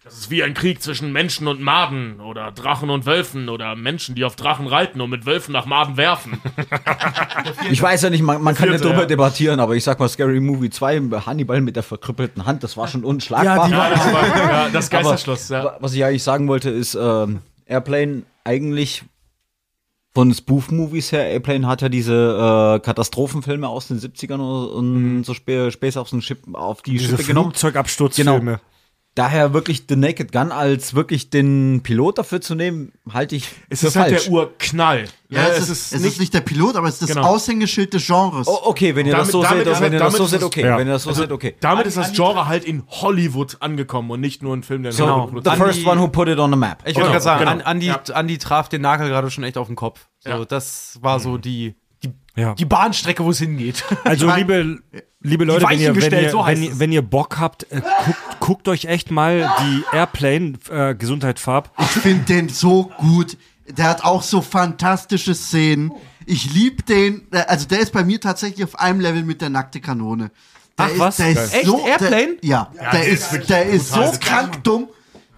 [0.03, 4.15] Das ist wie ein Krieg zwischen Menschen und Maden oder Drachen und Wölfen oder Menschen,
[4.15, 6.39] die auf Drachen reiten und mit Wölfen nach Maden werfen.
[7.71, 9.05] Ich weiß ja nicht, man, man kann ja drüber ja.
[9.05, 12.88] debattieren, aber ich sag mal, Scary Movie 2, Hannibal mit der verkrüppelten Hand, das war
[12.88, 13.69] schon unschlagbar.
[13.69, 15.49] ja, das war ja, das Aber Geisterschloss.
[15.49, 15.63] Ja.
[15.65, 19.03] wa- Was ich eigentlich sagen wollte, ist, ähm, Airplane eigentlich
[20.13, 25.34] von Spoof-Movies her, Airplane hat ja diese äh, Katastrophenfilme aus den 70ern und, und so
[25.34, 27.51] spä später auf, so ein Chip, auf die Diese Schippe genommen.
[27.51, 28.59] Flugzeugabsturzfilme.
[29.19, 33.81] Daher wirklich The Naked Gun als wirklich den Pilot dafür zu nehmen, halte ich Es
[33.81, 34.23] für ist halt falsch.
[34.23, 35.05] der Urknall.
[35.27, 37.27] Ja, es, ist, es ist nicht der Pilot, aber es ist das Genau.
[37.27, 38.47] Aushängeschild des Genres.
[38.47, 40.37] Oh, okay, wenn ihr das Damit- so damit seht, ist wenn ihr das so seht,
[40.37, 40.65] ist es- okay.
[40.65, 40.77] ja.
[40.77, 41.55] Wenn ihr das so seht, okay.
[41.59, 44.97] Damit ist das Genre halt in Hollywood angekommen und nicht nur ein Film, der in
[44.97, 46.77] So, Hollywood the first one who put it on the map.
[46.85, 47.51] Ich Genau, wollte gerade sagen, genau.
[47.51, 48.01] An- Andi, Ja.
[48.13, 50.07] Andi traf den Nagel gerade schon echt auf den Kopf.
[50.19, 50.45] So, Ja.
[50.45, 52.53] Das war so die, die, Ja.
[52.55, 53.83] die Bahnstrecke, wo es hingeht.
[54.05, 54.77] Also, mein- liebe,
[55.21, 57.81] liebe Leute, wenn ihr, wenn, gestellt, ihr, so wenn, ihr, wenn ihr Bock habt, äh,
[57.81, 61.71] guckt, guckt euch echt mal die Airplane, äh, Gesundheit Farb.
[61.79, 63.37] Ich finde den so gut.
[63.67, 65.91] Der hat auch so fantastische Szenen.
[66.25, 67.27] Ich lieb den.
[67.31, 70.31] äh, Also der ist bei mir tatsächlich auf einem Level mit der nackte Kanone.
[70.77, 71.17] Der Ach, ist, was?
[71.17, 71.65] Der ist Echt?
[71.65, 72.37] so, Airplane?
[72.41, 74.87] Der, ja, der, der ist ist, der ist so krank dumm.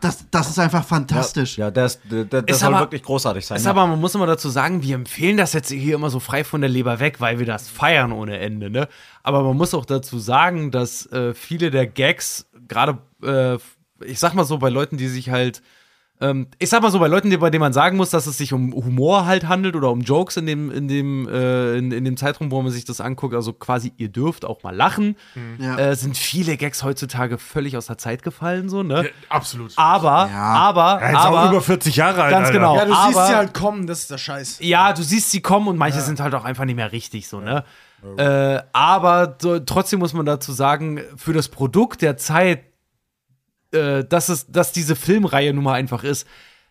[0.02, 1.58] Das, das ist einfach fantastisch.
[1.58, 3.58] Ja, der, der, der Ist soll aber- wirklich großartig sein.
[3.58, 3.72] Ist ja.
[3.72, 6.60] aber, man muss immer dazu sagen, wir empfehlen das jetzt hier immer so frei von
[6.62, 8.88] der Leber weg, weil wir das feiern ohne Ende, ne?
[9.24, 13.56] Aber man muss auch dazu sagen, dass äh, viele der Gags, gerade, äh,
[14.04, 15.62] ich sag mal so, bei Leuten, die sich halt,
[16.22, 18.38] ähm, ich sag mal so, bei Leuten, die, bei denen man sagen muss, dass es
[18.38, 22.06] sich um Humor halt handelt oder um Jokes in dem, in dem, äh, in, in
[22.06, 25.16] dem Zeitraum, wo man sich das anguckt, also quasi, ihr dürft auch mal lachen,
[25.58, 25.78] Ja.
[25.78, 29.04] äh, sind viele Gags heutzutage völlig aus der Zeit gefallen, so, ne?
[29.06, 29.74] Ja, absolut.
[29.78, 30.38] Aber, Ja.
[30.54, 32.32] aber, Er ist auch aber, über 40 Jahre alt.
[32.32, 32.60] ganz Alter.
[32.60, 32.76] genau.
[32.78, 34.58] Ja, du aber, siehst sie halt kommen, das ist der Scheiß.
[34.62, 37.40] ja, du siehst sie kommen und manche sind halt auch einfach nicht mehr richtig so,
[37.42, 37.64] ne?
[38.18, 42.64] Äh, aber so, trotzdem muss man dazu sagen, für das Produkt der Zeit,
[43.72, 46.28] äh, dass, es, dass diese Filmreihe nun mal einfach ist,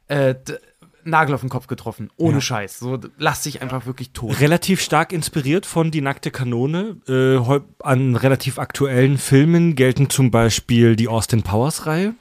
[0.08, 0.34] äh,
[1.04, 2.10] Nagel auf den Kopf getroffen.
[2.16, 2.78] Ohne Scheiß.
[2.78, 4.38] So, lass dich einfach wirklich tot.
[4.40, 6.96] Relativ stark inspiriert von Die nackte Kanone.
[7.08, 12.14] Äh, an relativ aktuellen Filmen gelten zum Beispiel die Austin Powers Reihe.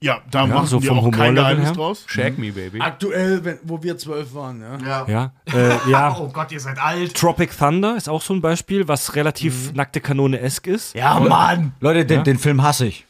[0.00, 1.74] Ja, da machen so vom auch kein Geheimnis her.
[1.74, 2.04] draus.
[2.06, 2.80] Shag me, baby.
[2.80, 4.78] Aktuell, wenn, wo wir zwölf waren, ja.
[4.78, 5.06] Ja.
[5.08, 6.16] Ja, äh, ja.
[6.20, 7.14] Oh Gott, ihr seid alt.
[7.14, 10.94] Tropic Thunder ist auch so ein Beispiel, was relativ nackte Kanone-esk ist.
[10.94, 11.72] Ja, Mann.
[11.80, 13.07] Leute, den, den Film hasse ich.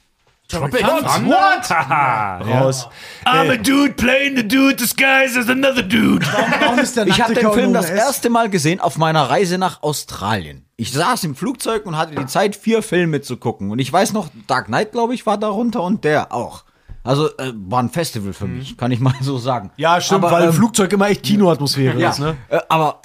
[0.48, 1.26] Tropic Thunder?
[1.26, 1.70] What?
[2.48, 2.88] Raus.
[3.26, 6.24] I'm a dude playing the dude disguised as another dude.
[6.60, 9.82] Warum ist der Ich habe den Film das erste Mal gesehen auf meiner Reise nach
[9.82, 10.64] Australien.
[10.76, 13.70] Ich saß im Flugzeug und hatte die Zeit, vier Filme zu gucken.
[13.70, 16.64] Und ich weiß noch, Dark Knight, glaube ich, war darunter und der auch.
[17.04, 19.70] Also äh, war ein Festival für mich, kann ich mal so sagen.
[19.76, 22.36] Ja, stimmt, Aber, weil im ähm, Flugzeug immer echt Kinoatmosphäre Ja, ist, ne?
[22.48, 23.00] äh, aber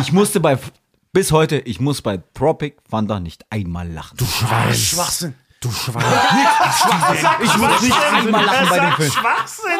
[0.00, 0.58] ich musste bei,
[1.12, 4.16] bis heute, ich muss bei Tropic Thunder nicht einmal lachen.
[4.16, 5.34] Du Schwachsinn.
[5.62, 6.04] Du Schwein.
[7.42, 9.10] ich muss nicht einmal lachen bei dem Film.
[9.12, 9.78] Schwachsinn.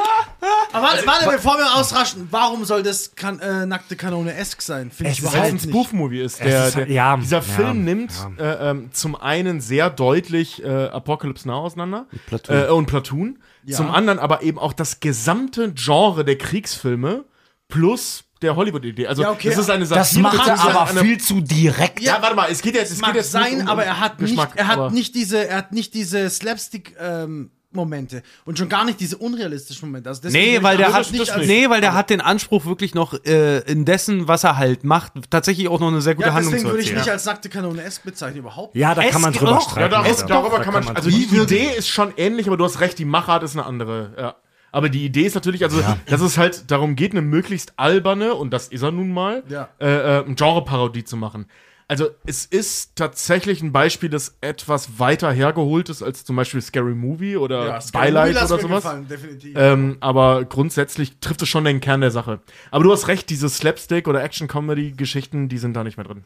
[0.72, 4.90] Aber warte, warte bevor wir ausraschen, warum soll das kan äh, nackte Kanone esk sein?
[4.90, 5.68] Finde ich überhaupt ein nicht.
[5.68, 6.38] Spoof-Movie ist.
[6.40, 10.68] Der, ist- der, ja, dieser ja, Film nimmt Äh, ähm, zum einen sehr deutlich äh,
[10.86, 12.06] Apocalypse Now auseinander
[12.48, 13.38] Äh, und Platoon.
[13.70, 17.24] Zum anderen aber eben auch das gesamte Genre der Kriegsfilme
[17.68, 19.06] plus der Hollywood-Idee.
[19.06, 19.48] Also Ja, okay.
[19.50, 20.22] das ist eine Satire.
[20.22, 22.00] Das macht er aber eine- viel zu direkt.
[22.00, 24.00] Ja, warte mal, es geht jetzt, es Mag geht jetzt sein, nicht um, aber er
[24.00, 28.22] hat Geschmack, nicht, er aber- hat nicht diese, er hat nicht diese Slapstick ähm, Momente
[28.44, 30.08] und schon gar nicht diese unrealistischen Momente.
[30.10, 33.60] Also Nee, weil der hat, nicht nee, weil der hat den Anspruch wirklich noch äh,
[33.60, 36.70] in dessen, was er halt macht, tatsächlich auch noch eine sehr gute ja, Handlung deswegen
[36.70, 38.76] würde ich nicht als nackte Kanone esk bezeichnen überhaupt.
[38.76, 39.76] Ja, da kann man drüber doch.
[39.76, 39.90] Ja, streiten.
[39.90, 43.04] darüber, darüber kann man, also die Idee ist schon ähnlich, aber du hast recht, die
[43.06, 44.12] Machart ist eine andere.
[44.18, 44.34] Ja.
[44.72, 48.50] Aber die Idee ist natürlich, also, dass es halt darum geht, eine möglichst alberne, und
[48.52, 49.68] das ist er nun mal, Ja.
[49.80, 51.46] äh, äh, Genre-Parodie zu machen.
[51.88, 56.94] Also, es ist tatsächlich ein Beispiel, das etwas weiter hergeholt ist als zum Beispiel Scary
[56.94, 58.82] Movie oder Ja, Scary Beileid Movie lass oder sowas.
[58.84, 59.54] gefallen, definitiv.
[59.58, 62.40] Ähm, aber grundsätzlich trifft es schon den Kern der Sache.
[62.70, 66.24] Aber du hast recht, diese Slapstick- oder Action-Comedy-Geschichten, die sind da nicht mehr drin.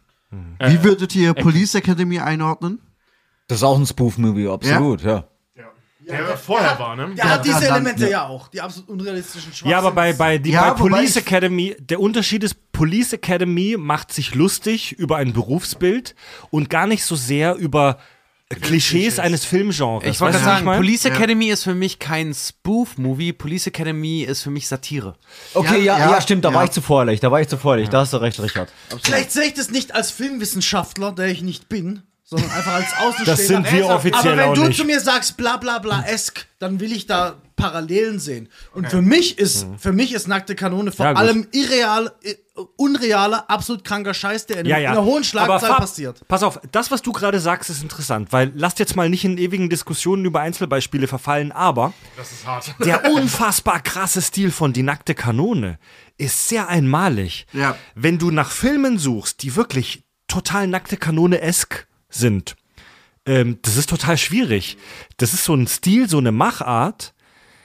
[0.61, 2.81] Wie würdet ihr Police Academy einordnen?
[3.49, 5.25] Das ist auch ein Spoof-Movie, absolut, ja.
[6.09, 7.15] Der vorher war, ne?
[7.17, 8.11] Der hat diese ja, dann- Elemente ja.
[8.11, 8.27] ja.
[8.29, 9.71] auch, die absolut unrealistischen Schwachsinn.
[9.71, 13.77] Ja, aber bei, bei, die, Ja, bei Police ich- Academy, der Unterschied ist, Police Academy
[13.79, 16.15] macht sich lustig über ein Berufsbild
[16.51, 17.99] und gar nicht so sehr über
[18.63, 20.05] Klischees eines Filmgenres.
[20.09, 20.77] Ich wollte sagen, mein?
[20.77, 25.17] Police Academy ist für mich kein Spoof-Movie, Police Academy ist für mich Satire.
[25.55, 26.55] Okay, Ja, ja, ja, ja, stimmt, da ja.
[26.55, 28.73] war ich zu vorlächig, da war ich zu vorlächig, da hast du recht, Richard.
[29.03, 33.25] Vielleicht sehe ich das nicht als Filmwissenschaftler, der ich nicht bin, sondern einfach als Außenstehender.
[33.33, 34.77] Das sind wir offiziell Aber wenn auch du nicht.
[34.77, 38.49] zu mir sagst, bla bla bla esk, dann will ich da Parallelen sehen.
[38.75, 42.13] Und für mich ist, für mich ist nackte Kanone vor Ja, allem irreal,
[42.77, 44.91] unrealer, absolut kranker Scheiß, der in, ja, ja.
[44.91, 46.29] in einer hohen Aber Schlagzahl Fab, passiert.
[46.29, 49.39] Pass auf, das, was du gerade sagst, ist interessant, weil lasst jetzt mal nicht in
[49.39, 51.95] ewigen Diskussionen über Einzelbeispiele verfallen, aber
[52.85, 55.79] der unfassbar krasse Stil von Die nackte Kanone
[56.19, 57.47] ist sehr einmalig.
[57.53, 57.77] Ja.
[57.95, 61.87] Wenn du nach Filmen suchst, die wirklich total nackte Kanone-esk
[62.19, 62.57] sind,
[63.27, 64.77] ähm, das ist total schwierig.
[65.17, 67.13] Das ist so ein Stil, so eine Machart.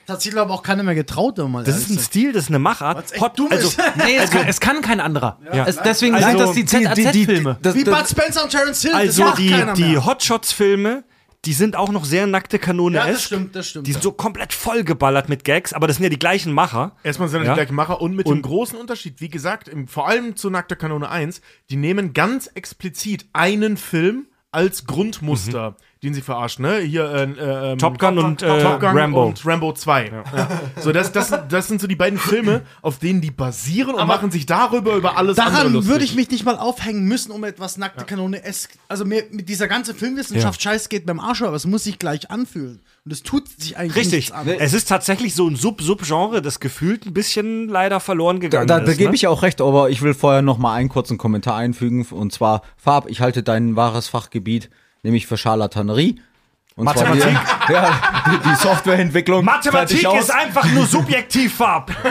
[0.07, 1.97] Das hat sich, glaube ich, auch keiner mehr getraut, wenn man mal Das ist ein
[1.97, 2.05] ist.
[2.05, 3.19] Stil, das ist eine Machart.
[3.19, 3.69] Hot- dumm also.
[4.03, 5.37] Nee, es, kann, es kann kein anderer.
[5.53, 5.65] Ja.
[5.67, 7.57] Es, deswegen Also, sind das die ZAZ-Filme.
[7.61, 9.97] Wie Bud Spencer und Terence Hill, Also das macht die, die.
[9.99, 11.03] Hotshots-Filme,
[11.45, 13.85] die sind auch noch sehr nackte Kanone Ja, das stimmt, das stimmt.
[13.87, 16.95] Die sind so komplett vollgeballert mit Gags, aber das sind ja die gleichen Macher.
[17.03, 17.53] Erstmal sind das Ja.
[17.53, 20.75] die gleichen Macher und mit dem großen Unterschied, wie gesagt, im, vor allem zu Nackter
[20.75, 26.79] Kanone 1, die nehmen ganz explizit einen Film als Grundmuster, den sie verarschen, ne?
[26.79, 29.27] Hier äh, äh, ähm, Top Gun und, äh, Top Gun Rambo.
[29.27, 30.05] und Rambo 2.
[30.07, 30.47] Ja.
[30.79, 34.31] So, das, das, das sind so die beiden Filme, auf denen die basieren und machen
[34.31, 37.77] sich darüber über alles andere Daran würde ich mich nicht mal aufhängen müssen, um etwas
[37.77, 41.67] nackte Kanone es Also mir, mit dieser ganze Filmwissenschaft Scheiß geht beim Arsch, aber es
[41.67, 42.81] muss sich gleich anfühlen.
[43.05, 44.13] Und es tut sich eigentlich Richtig.
[44.13, 44.47] nichts an.
[44.47, 48.77] Es ist tatsächlich so ein Sub-Sub-Genre, das gefühlt ein bisschen leider verloren Da, gegangen da,
[48.79, 48.87] ist.
[48.87, 49.15] da gebe ne?
[49.15, 52.05] ich ja auch recht, aber ich will vorher noch mal einen kurzen Kommentar einfügen.
[52.09, 54.71] Und zwar, Farb, ich halte dein wahres Fachgebiet,
[55.03, 56.19] nämlich für Charlatanerie.
[56.75, 57.23] Und Mathematik?
[57.23, 58.01] Zwar die, ja,
[58.45, 59.43] die, Softwareentwicklung.
[59.43, 61.91] Mathematik ist einfach nur subjektiv, Farb.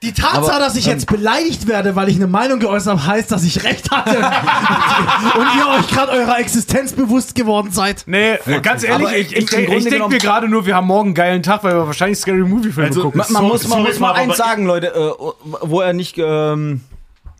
[0.00, 3.32] Die Tatsache, Aber, dass ich jetzt beleidigt werde, weil ich eine Meinung geäußert habe, heißt,
[3.32, 4.16] dass ich recht hatte.
[5.38, 8.04] und ihr euch gerade eurer Existenz bewusst geworden seid.
[8.06, 11.08] Nee, ganz ehrlich, Aber ich, ich- ich, ich, denke mir gerade nur, wir haben morgen
[11.08, 13.18] einen geilen Tag, weil wir wahrscheinlich Scary Movie-Filme Also, gucken.
[13.18, 15.24] Man, man So- muss, man so muss mal eins sagen, Leute, äh,
[15.62, 16.82] wo er nicht, ähm,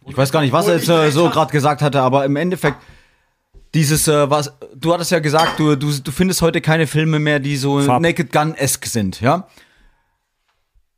[0.09, 2.79] ich weiß gar nicht, was er jetzt äh, so gerade gesagt hatte, aber im Endeffekt,
[3.75, 7.39] dieses, äh, was, du hattest ja gesagt, du, du, du findest heute keine Filme mehr,
[7.39, 8.03] die so Farb.
[8.03, 9.47] Naked Gun-esque sind, ja?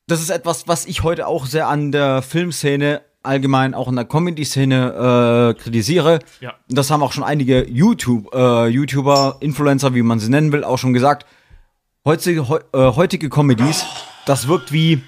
[0.07, 4.07] Das ist etwas, was ich heute auch sehr an der Filmszene, allgemein auch in der
[4.07, 6.21] Comedy-Szene äh, kritisiere.
[6.41, 6.55] Ja.
[6.69, 10.79] Das haben auch schon einige YouTube, äh, YouTuber, Influencer, wie man sie nennen will, auch
[10.79, 11.27] schon gesagt.
[12.05, 13.85] Heutige, heu, äh, heutige Comedies,
[14.27, 15.03] das wirkt wie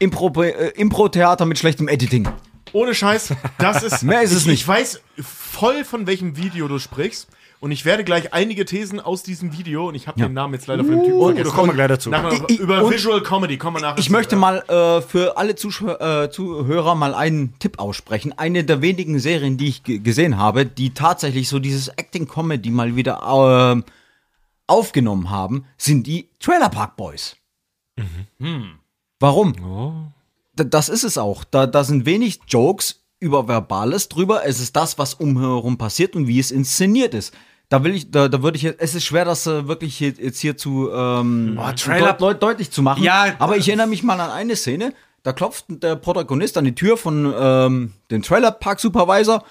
[0.00, 2.28] Impro- äh, Impro-Theater mit schlechtem Editing.
[2.72, 4.02] Ohne Scheiß, das ist.
[4.02, 4.60] Mehr ist es ich, nicht.
[4.62, 7.28] Ich weiß voll, von welchem Video du sprichst.
[7.62, 10.66] Und ich werde gleich einige Thesen aus diesem Video, und ich habe den Namen jetzt
[10.66, 11.54] leider von dem Typen Und vergessen.
[11.54, 12.10] kommen wir gleich dazu.
[12.48, 13.98] Ich- über Visual Comedy kommen wir nachher.
[13.98, 18.32] Ich möchte mal äh, für alle Zuschau äh, Zuhörer mal einen Tipp aussprechen.
[18.38, 22.96] Eine der wenigen Serien, die ich ge- gesehen habe, die tatsächlich so dieses Acting-Comedy mal
[22.96, 23.20] wieder
[23.72, 23.84] ähm,
[24.66, 27.36] aufgenommen haben, sind die Trailer Park Boys.
[29.18, 29.52] Warum?
[29.52, 29.60] D-
[30.64, 31.44] Das ist es auch.
[31.44, 34.46] Da, da sind wenig Jokes über Verbales drüber.
[34.46, 37.34] Es ist das, was umherum passiert und wie es inszeniert ist.
[37.68, 40.08] Da will ich, da, da würde ich, jetzt- es ist schwer, das äh, wirklich hier,
[40.08, 43.02] jetzt hier zu ähm, Trailer- deut, deut, deutlich zu machen.
[43.02, 44.92] Ja, aber ich erinnere mich mal an eine Szene.
[45.22, 49.44] Da klopft der Protagonist an die Tür von ähm, dem Trailerpark Supervisor.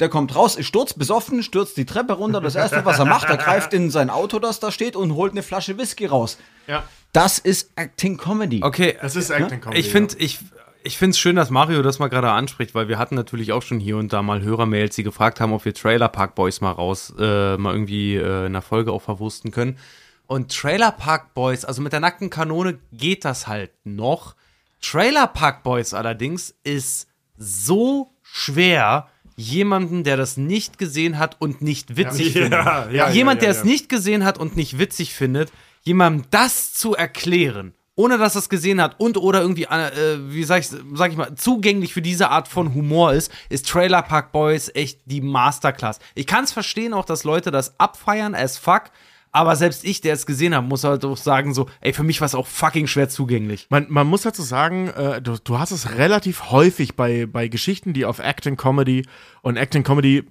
[0.00, 2.40] Der kommt raus, ist sturzbesoffen, stürzt die Treppe runter.
[2.40, 5.32] Das erste, was er macht, er greift in sein Auto, das da steht, und holt
[5.32, 6.36] eine Flasche Whisky raus.
[6.66, 6.82] Ja.
[7.14, 8.60] Das ist Acting Comedy.
[8.62, 9.80] Okay, Das ist Acting Comedy.
[9.80, 10.40] ich finde ich,
[10.82, 13.62] ich finde es schön, dass Mario das mal gerade anspricht, weil wir hatten natürlich auch
[13.62, 16.72] schon hier und da mal Hörermails, die gefragt haben, ob wir Trailer Park Boys mal
[16.72, 19.78] raus, äh, mal irgendwie äh, in der Folge auch verwursten können.
[20.26, 24.34] Und Trailer Park Boys, also mit der nackten Kanone geht das halt noch.
[24.82, 27.08] Trailer Park Boys allerdings ist
[27.38, 32.52] so schwer, jemanden, der das nicht gesehen hat und nicht witzig Ja, findet.
[32.52, 33.60] ja, ja, Jemand, ja, der ja.
[33.60, 35.52] es nicht gesehen hat und nicht witzig findet,
[35.84, 40.44] jemandem das zu erklären, ohne dass er es gesehen hat und oder irgendwie, äh, wie
[40.44, 44.32] sag ich, sag ich mal, zugänglich für diese Art von Humor ist, ist Trailer Park
[44.32, 46.00] Boys echt die Masterclass.
[46.14, 48.90] Ich kann es verstehen auch, dass Leute das abfeiern as fuck,
[49.34, 52.20] aber selbst ich, der es gesehen hat, muss halt auch sagen so, ey, für mich
[52.20, 53.66] war es auch fucking schwer zugänglich.
[53.68, 57.94] Man, man muss dazu sagen, äh, du, du hast es relativ häufig bei, bei Geschichten,
[57.94, 59.04] die auf Acting Comedy
[59.42, 60.24] und Acting Comedy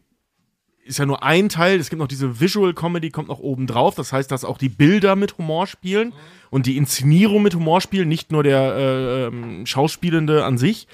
[0.86, 1.80] ist ja nur ein Teil.
[1.80, 3.96] Es gibt noch diese Visual Comedy, kommt noch oben drauf.
[3.96, 6.14] Das heißt, dass auch die Bilder mit Humor spielen
[6.50, 10.88] und die Inszenierung mit Humor spielen, nicht nur der äh, ähm, Schauspielende an sich.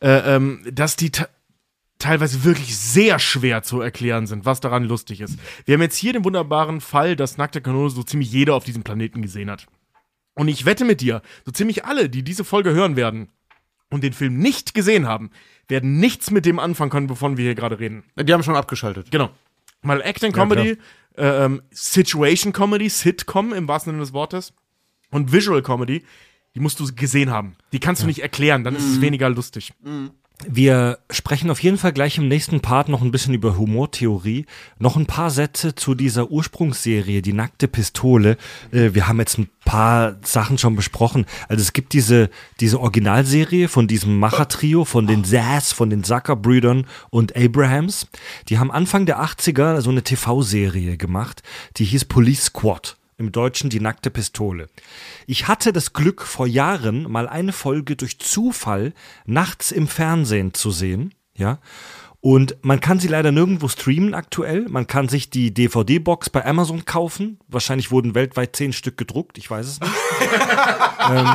[0.00, 1.28] Äh, ähm, dass die te-
[1.98, 5.38] teilweise wirklich sehr schwer zu erklären sind, was daran lustig ist.
[5.64, 8.82] Wir haben jetzt hier den wunderbaren Fall, dass Nackte Kanone so ziemlich jeder auf diesem
[8.82, 9.66] Planeten gesehen hat.
[10.34, 13.28] Und ich wette mit dir, so ziemlich alle, die diese Folge hören werden
[13.90, 15.30] und den Film nicht gesehen haben,
[15.72, 18.04] werden nichts mit dem anfangen können, wovon wir hier gerade reden.
[18.16, 19.10] Die haben schon abgeschaltet.
[19.10, 19.30] Genau.
[19.82, 20.78] Weil Acting Comedy,
[21.16, 24.52] äh, ähm, Situation Comedy, Sitcom im wahrsten Sinne des Wortes
[25.10, 26.04] und Visual Comedy,
[26.54, 27.56] die musst du gesehen haben.
[27.72, 29.72] Die kannst du nicht erklären, dann ist es weniger lustig.
[30.48, 34.46] Wir sprechen auf jeden Fall gleich im nächsten Part noch ein bisschen über Humortheorie.
[34.78, 38.36] Noch ein paar Sätze zu dieser Ursprungsserie, die nackte Pistole.
[38.72, 41.26] Äh, wir haben jetzt ein paar Sachen schon besprochen.
[41.48, 46.86] Also es gibt diese, diese Originalserie von diesem Macher-Trio, von den Sass, von den Zucker-Brüdern
[47.10, 48.08] und Abrahams.
[48.48, 51.42] Die haben Anfang der 80er so eine TV-Serie gemacht,
[51.76, 52.96] die hieß Police Squad.
[53.22, 54.68] Im Deutschen die nackte Pistole.
[55.28, 58.94] Ich hatte das Glück, vor Jahren mal eine Folge durch Zufall
[59.26, 61.60] nachts im Fernsehen zu sehen, ja.
[62.20, 64.66] Und man kann sie leider nirgendwo streamen aktuell.
[64.68, 67.38] Man kann sich die DVD-Box bei Amazon kaufen.
[67.46, 69.38] Wahrscheinlich wurden weltweit zehn Stück gedruckt.
[69.38, 69.92] Ich weiß es nicht.
[71.10, 71.28] ähm,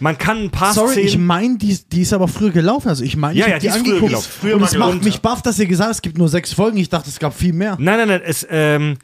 [0.00, 1.26] man kann ein paar Sorry, ich Szenen.
[1.26, 2.88] meine, die, die ist aber früher gelaufen.
[2.88, 4.32] Also ich meine, Ja, ich ja, hab die ist früher gelaufen.
[4.40, 6.78] Früher und es macht mich baff, dass ihr gesagt habt, es gibt nur sechs Folgen.
[6.78, 7.76] Ich dachte, es gab viel mehr.
[7.78, 8.22] Nein, nein, nein.
[8.22, 8.98] Es, ähm,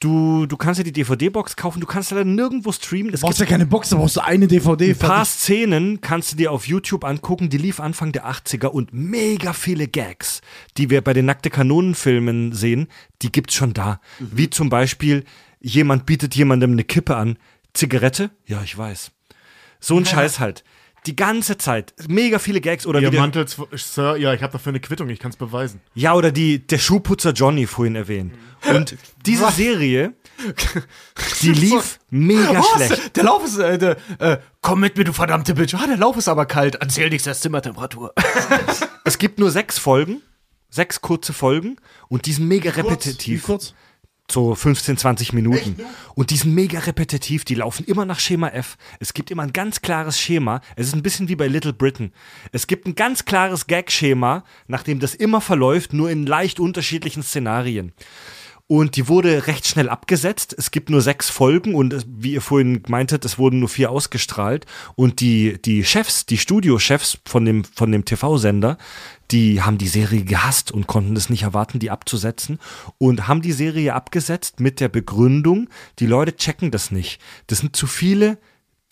[0.00, 1.80] du, du kannst dir die DVD-Box kaufen.
[1.80, 3.12] Du kannst leider nirgendwo streamen.
[3.12, 4.90] Es Du brauchst ja keine Box, da brauchst du eine DVD.
[4.90, 5.24] Ein paar.
[5.24, 9.88] Szenen kannst du dir auf YouTube angucken, die lief Anfang der 80er und mega viele
[9.88, 10.40] Gags,
[10.76, 12.88] die wir bei den Nackte Kanonenfilmen sehen,
[13.22, 14.00] die gibt's schon da.
[14.18, 15.24] Wie zum Beispiel,
[15.60, 17.38] jemand bietet jemandem eine Kippe an.
[17.74, 18.30] Zigarette?
[18.46, 19.10] Ja, ich weiß.
[19.80, 20.64] So ein Scheiß halt.
[21.06, 21.94] Die ganze Zeit.
[22.08, 25.08] Mega viele Gags oder wie Ihr der, Mantel, Sir, ja, ich habe dafür eine Quittung,
[25.08, 25.80] ich kann es beweisen.
[25.94, 28.34] ja, oder die, der Schuhputzer Johnny vorhin erwähnt.
[28.68, 30.14] Und diese Serie,
[31.42, 33.16] die lief mega schlecht.
[33.16, 35.74] Der Lauf ist, äh, der, äh, komm mit mir, du verdammte Bitch.
[35.74, 36.76] Ah, der Lauf ist aber kalt.
[36.76, 38.12] Erzähl nichts, der ist Zimmertemperatur.
[39.04, 40.22] Es gibt nur sechs Folgen,
[40.70, 41.76] sechs kurze Folgen
[42.08, 43.44] und die sind mega Wie repetitiv.
[43.44, 43.74] kurz?
[44.30, 45.76] So 15, 20 Minuten.
[46.14, 48.76] Und die sind mega repetitiv, die laufen immer nach Schema F.
[48.98, 50.60] Es gibt immer ein ganz klares Schema.
[50.74, 52.12] Es ist ein bisschen wie bei Little Britain.
[52.50, 57.22] Es gibt ein ganz klares Gag-Schema, nach dem das immer verläuft, nur in leicht unterschiedlichen
[57.22, 57.92] Szenarien.
[58.68, 60.52] Und die wurde recht schnell abgesetzt.
[60.58, 63.92] Es gibt nur sechs Folgen und es- wie ihr vorhin meintet, es wurden nur vier
[63.92, 64.66] ausgestrahlt.
[64.96, 68.76] Und die, die Chefs, die Studiochefs von dem, von dem TV-Sender,
[69.30, 72.58] die haben die Serie gehasst und konnten es nicht erwarten, die abzusetzen.
[72.98, 77.20] Und haben die Serie abgesetzt mit der Begründung, die Leute checken das nicht.
[77.46, 78.38] Das sind zu viele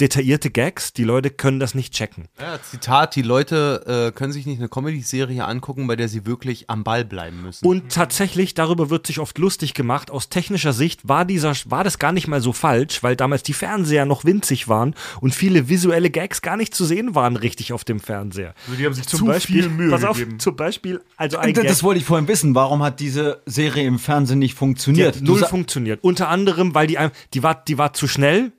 [0.01, 2.25] detaillierte Gags, die Leute können das nicht checken.
[2.41, 6.69] Ja, Zitat, die Leute äh, können sich nicht eine Comedy-Serie angucken, bei der sie wirklich
[6.69, 7.65] am Ball bleiben müssen.
[7.65, 10.11] Und tatsächlich, darüber wird sich oft lustig gemacht.
[10.11, 13.53] Aus technischer Sicht war dieser, war das gar nicht mal so falsch, weil damals die
[13.53, 17.85] Fernseher noch winzig waren und viele visuelle Gags gar nicht zu sehen waren richtig auf
[17.85, 18.55] dem Fernseher.
[18.66, 20.41] Also die haben sich Zum zu Beispiel, viel Mühe pass auf, gegeben.
[20.41, 22.55] zum Beispiel, also ein Das, Gag, das wollte ich vorhin wissen.
[22.57, 25.21] Warum hat diese Serie im Fernsehen nicht die funktioniert?
[25.23, 26.03] null funktioniert.
[26.03, 26.99] Unter anderem, weil die,
[27.33, 28.51] die war, die war zu schnell.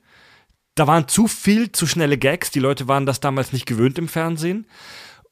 [0.76, 2.52] Da waren zu viel zu schnelle Gags.
[2.52, 4.68] Die Leute waren das damals nicht gewöhnt im Fernsehen.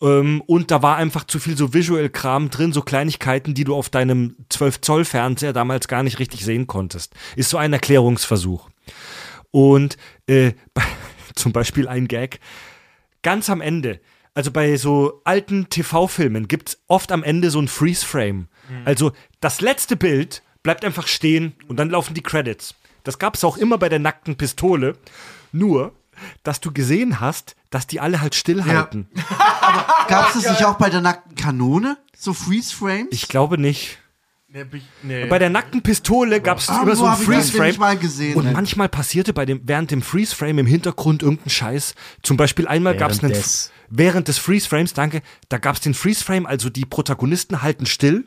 [0.02, 3.90] Ähm, und da war einfach zu viel so Visual-Kram drin, so Kleinigkeiten, die du auf
[3.90, 7.14] deinem 12-Zoll-Fernseher damals gar nicht richtig sehen konntest.
[7.36, 8.70] Ist so ein Erklärungsversuch.
[9.52, 9.98] Und
[10.28, 10.54] äh,
[11.36, 12.40] zum Beispiel ein Gag,
[13.22, 14.00] ganz am Ende,
[14.36, 18.48] also bei so alten TV-Filmen gibt's oft am Ende so ein Freeze-Frame.
[18.86, 19.12] Also
[19.42, 22.76] das letzte Bild bleibt einfach stehen und dann laufen die Credits.
[23.04, 24.96] Das gab's auch immer bei der nackten Pistole.
[25.54, 25.94] Nur,
[26.44, 29.08] dass du gesehen hast, dass die alle halt stillhalten.
[30.10, 31.98] Gab es das nicht auch bei der nackten Kanone?
[32.18, 33.08] So Freeze-Frames?
[33.12, 34.00] Ich glaube nicht.
[34.50, 34.66] Nee,
[35.02, 35.26] nee.
[35.26, 37.68] Bei der nackten Pistole gab's Ah, immer so wo ein hab ich das denn Freeze-Frame.
[37.70, 38.36] nicht mal gesehen?
[38.36, 41.96] Und manchmal passierte bei dem, während dem Freeze-Frame im Hintergrund irgendein Scheiß.
[42.22, 43.32] Zum Beispiel einmal gab es einen.
[43.32, 47.86] Während des- Während des Freeze-Frames, danke, da gab es den Freeze-Frame, also die Protagonisten halten
[47.86, 48.26] still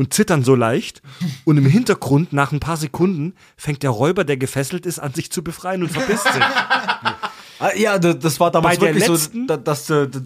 [0.00, 1.02] und zittern so leicht.
[1.44, 5.30] Und im Hintergrund, nach ein paar Sekunden, fängt der Räuber, der gefesselt ist, an sich
[5.30, 6.42] zu befreien und verpisst sich.
[6.42, 10.20] Ah, ja, da- das war damals wirklich so, letzten- da- dass äh, d-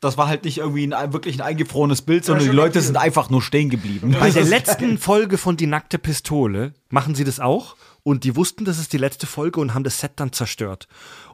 [0.00, 3.30] das war halt nicht irgendwie ein, wirklich ein eingefrorenes Bild, sondern die Leute sind einfach
[3.30, 4.14] nur stehen geblieben.
[4.20, 7.76] Bei der letzten Folge von Die nackte Pistole machen sie das auch.
[8.02, 10.88] Und die wussten, das ist die letzte Folge und haben das Set dann zerstört.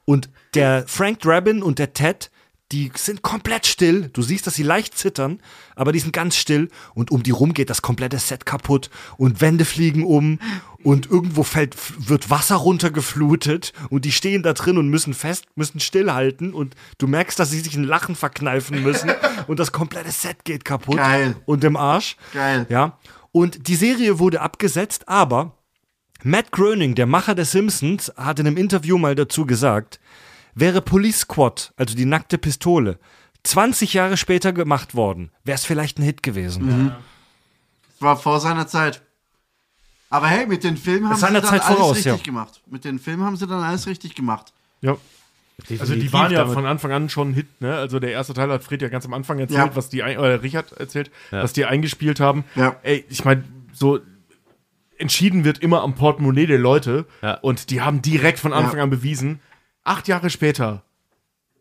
[0.05, 2.31] Und der Frank Drabin und der Ted,
[2.73, 4.11] die sind komplett still.
[4.13, 5.41] Du siehst, dass sie leicht zittern,
[5.75, 6.69] aber die sind ganz still.
[6.95, 8.91] Und um die rum geht das komplette Set kaputt.
[9.17, 10.39] Und Wände fliegen um.
[10.83, 11.77] Und irgendwo fällt,
[12.09, 13.73] wird Wasser runtergeflutet.
[13.91, 16.55] Und die stehen da drin und müssen fest, müssen stillhalten.
[16.55, 19.11] Und du merkst, dass sie sich ein Lachen verkneifen müssen.
[19.47, 20.97] Und das komplette Set geht kaputt.
[20.97, 21.35] Geil.
[21.45, 22.17] Und im Arsch.
[22.33, 22.67] Geil.
[22.69, 22.99] Ja.
[23.33, 25.57] Und die Serie wurde abgesetzt, aber
[26.23, 30.01] Matt Groening, der Macher der Simpsons, hat in einem Interview mal dazu gesagt,
[30.61, 32.99] wäre Police Squad, also die nackte Pistole,
[33.45, 36.93] 20 Jahre später gemacht worden, wäre es vielleicht ein Hit gewesen.
[37.99, 39.03] War vor seiner Zeit.
[40.11, 42.23] Aber hey, mit den Filmen haben sie dann Zeit alles voraus, richtig ja.
[42.23, 42.61] gemacht.
[42.67, 44.53] Mit den Filmen haben sie dann alles richtig gemacht.
[44.81, 44.93] Ja.
[44.93, 46.55] Also die Definitiv waren ja damit.
[46.55, 47.77] von Anfang an schon ein Hit, ne?
[47.77, 49.77] Also der erste Teil hat Fred ja ganz am Anfang erzählt, Ja.
[49.77, 52.45] was die ein, oder Richard erzählt, was die eingespielt haben.
[52.57, 52.77] Ja.
[52.83, 54.01] Ey, ich meine, so
[54.99, 57.35] entschieden wird immer am Portemonnaie der Leute Ja.
[57.35, 58.85] und die haben direkt von Anfang Ja.
[58.85, 59.41] an bewiesen,
[59.85, 60.83] acht Jahre später,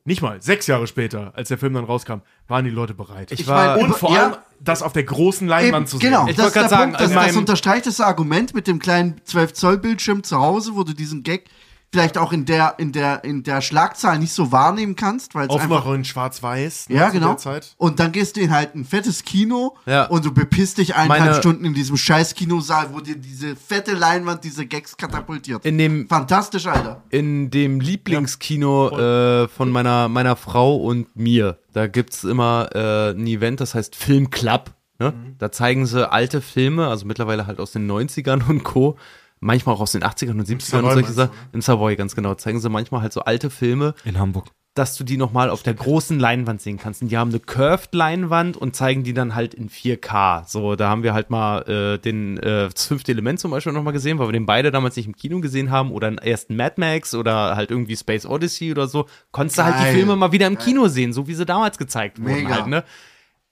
[0.05, 3.31] nicht mal, sechs Jahre später, als der Film dann rauskam, waren die Leute bereit.
[3.31, 4.23] Ich Ich war, und vor Ja.
[4.23, 6.09] allem das auf der großen Leinwand Eben, zu sehen.
[6.11, 9.21] genau, Ich das ist der sagen, Punkt, das, das unterstreicht das Argument mit dem kleinen
[9.25, 11.45] 12-Zoll-Bildschirm zu Hause, wo du diesen Gag
[11.91, 15.55] vielleicht auch in der, in der, in der Schlagzahl nicht so wahrnehmen kannst, weil es
[15.55, 16.89] einfach in Schwarz-Weiß.
[16.89, 17.35] ne, Ja, genau.
[17.77, 20.05] Und dann gehst du in halt ein fettes Kino Ja.
[20.05, 23.93] und du bepisst dich eineinhalb Meine- Stunden in diesem scheiß Kinosaal, wo dir diese fette
[23.93, 25.65] Leinwand diese Gags katapultiert.
[25.65, 27.01] in dem Fantastisch, Alter.
[27.09, 31.57] in dem Lieblingskino äh, von meiner, meiner Frau und mir.
[31.73, 34.71] Da gibt's immer äh, ein Event, das heißt Film Club.
[34.99, 35.13] Ne?
[35.37, 38.97] Da zeigen sie alte Filme, also mittlerweile halt aus den 90ern und Co.
[39.39, 41.31] Manchmal auch aus den 80ern und 70ern und solche Sachen.
[41.53, 42.35] In Savoy, ganz genau.
[42.35, 44.47] Zeigen sie manchmal halt so alte Filme, In Hamburg.
[44.73, 47.01] dass du die nochmal auf der großen Leinwand sehen kannst.
[47.01, 50.43] Und die haben eine Curved-Leinwand und zeigen die dann halt in 4K.
[50.47, 53.93] So, da haben wir halt mal äh, den äh, das fünfte Element zum Beispiel nochmal
[53.93, 56.75] gesehen, weil wir den beide damals nicht im Kino gesehen haben oder einen ersten Mad
[56.77, 59.05] Max oder halt irgendwie Space Odyssey oder so.
[59.31, 59.95] Konntest du halt die.
[59.97, 62.55] Filme mal wieder im Kino sehen, so wie sie damals gezeigt wurden Mega.
[62.55, 62.83] halt, ne?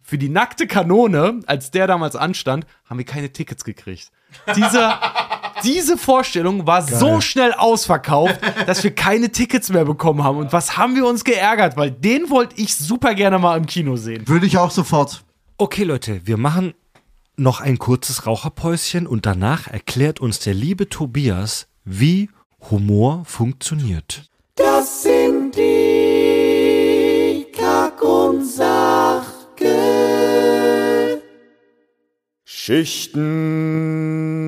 [0.01, 4.09] Für die nackte Kanone, als der damals anstand, haben wir keine Tickets gekriegt.
[4.55, 4.93] Diese,
[5.67, 10.37] diese Vorstellung war so schnell ausverkauft, dass wir keine Tickets mehr bekommen haben.
[10.37, 11.77] Und was haben wir uns geärgert?
[11.77, 14.27] Weil den wollte ich super gerne mal im Kino sehen.
[14.27, 15.23] Würde ich auch sofort.
[15.57, 16.73] Okay, Leute, wir machen
[17.35, 22.29] noch ein kurzes Raucherpäuschen und danach erklärt uns der liebe Tobias, wie
[22.71, 24.23] Humor funktioniert.
[24.55, 30.56] Das sind die Kack- und Sachgeschichten.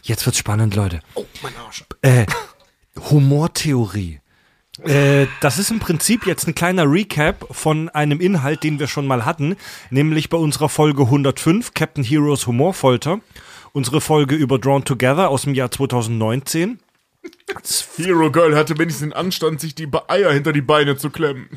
[0.03, 0.99] jetzt wird's spannend, Leute.
[1.15, 1.85] Oh, mein Arsch.
[2.03, 2.27] Äh,
[2.99, 4.19] Humortheorie.
[4.83, 9.07] Äh, das ist im Prinzip jetzt ein kleiner Recap von einem Inhalt, den wir schon
[9.07, 9.55] mal hatten,
[9.91, 13.21] nämlich bei unserer Folge 105, Captain Heroes Humorfolter.
[13.73, 16.81] Unsere Folge über Drawn Together aus dem Jahr 2019.
[17.97, 21.49] Hero Girl hatte wenigstens den Anstand, sich die Eier hinter die Beine zu klemmen.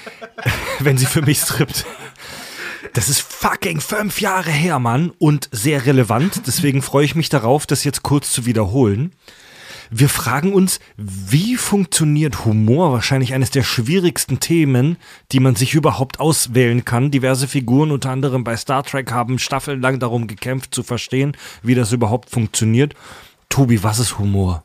[0.80, 1.86] wenn sie für mich strippt.
[2.92, 5.12] Das ist fucking fünf Jahre her, Mann.
[5.18, 6.42] Und sehr relevant.
[6.46, 9.12] Deswegen freue ich mich darauf, das jetzt kurz zu wiederholen.
[9.94, 12.92] Wir fragen uns, wie funktioniert Humor?
[12.92, 14.96] Wahrscheinlich eines der schwierigsten Themen,
[15.32, 17.10] die man sich überhaupt auswählen kann.
[17.10, 21.92] Diverse Figuren, unter anderem bei Star Trek, haben staffellang darum gekämpft, zu verstehen, wie das
[21.92, 22.94] überhaupt funktioniert.
[23.50, 24.64] Tobi, was ist Humor?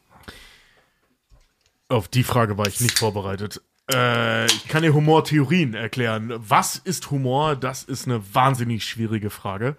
[1.89, 3.61] Auf die Frage war ich nicht vorbereitet.
[3.91, 6.35] Äh, ich kann dir Humortheorien erklären.
[6.37, 7.57] Was ist Humor?
[7.57, 9.75] Das ist eine wahnsinnig schwierige Frage.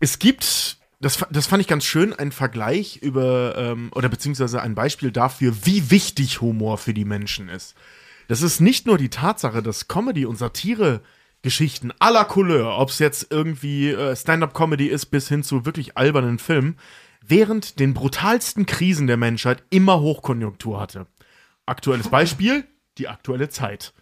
[0.00, 4.76] Es gibt, das, das fand ich ganz schön, einen Vergleich über, ähm, oder beziehungsweise ein
[4.76, 7.74] Beispiel dafür, wie wichtig Humor für die Menschen ist.
[8.28, 11.02] Das ist nicht nur die Tatsache, dass Comedy und Satire
[11.42, 16.38] Geschichten aller Couleur, ob es jetzt irgendwie äh, Stand-up-Comedy ist bis hin zu wirklich albernen
[16.38, 16.78] Filmen,
[17.20, 21.08] während den brutalsten Krisen der Menschheit immer Hochkonjunktur hatte.
[21.66, 22.64] Aktuelles Beispiel,
[22.98, 23.92] die aktuelle Zeit.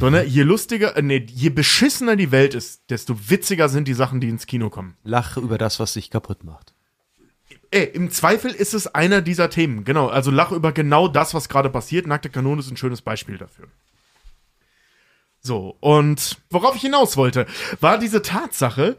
[0.00, 3.94] So, ne, je lustiger, äh, nee, je beschissener die Welt ist, desto witziger sind die
[3.94, 4.96] Sachen, die ins Kino kommen.
[5.04, 6.74] Lache über das, was dich kaputt macht.
[7.70, 9.84] Ey, im Zweifel ist es einer dieser Themen.
[9.84, 12.06] Genau, also lach über genau das, was gerade passiert.
[12.06, 13.68] Nackte Kanone ist ein schönes Beispiel dafür.
[15.40, 17.46] So, und worauf ich hinaus wollte,
[17.80, 18.96] war diese Tatsache,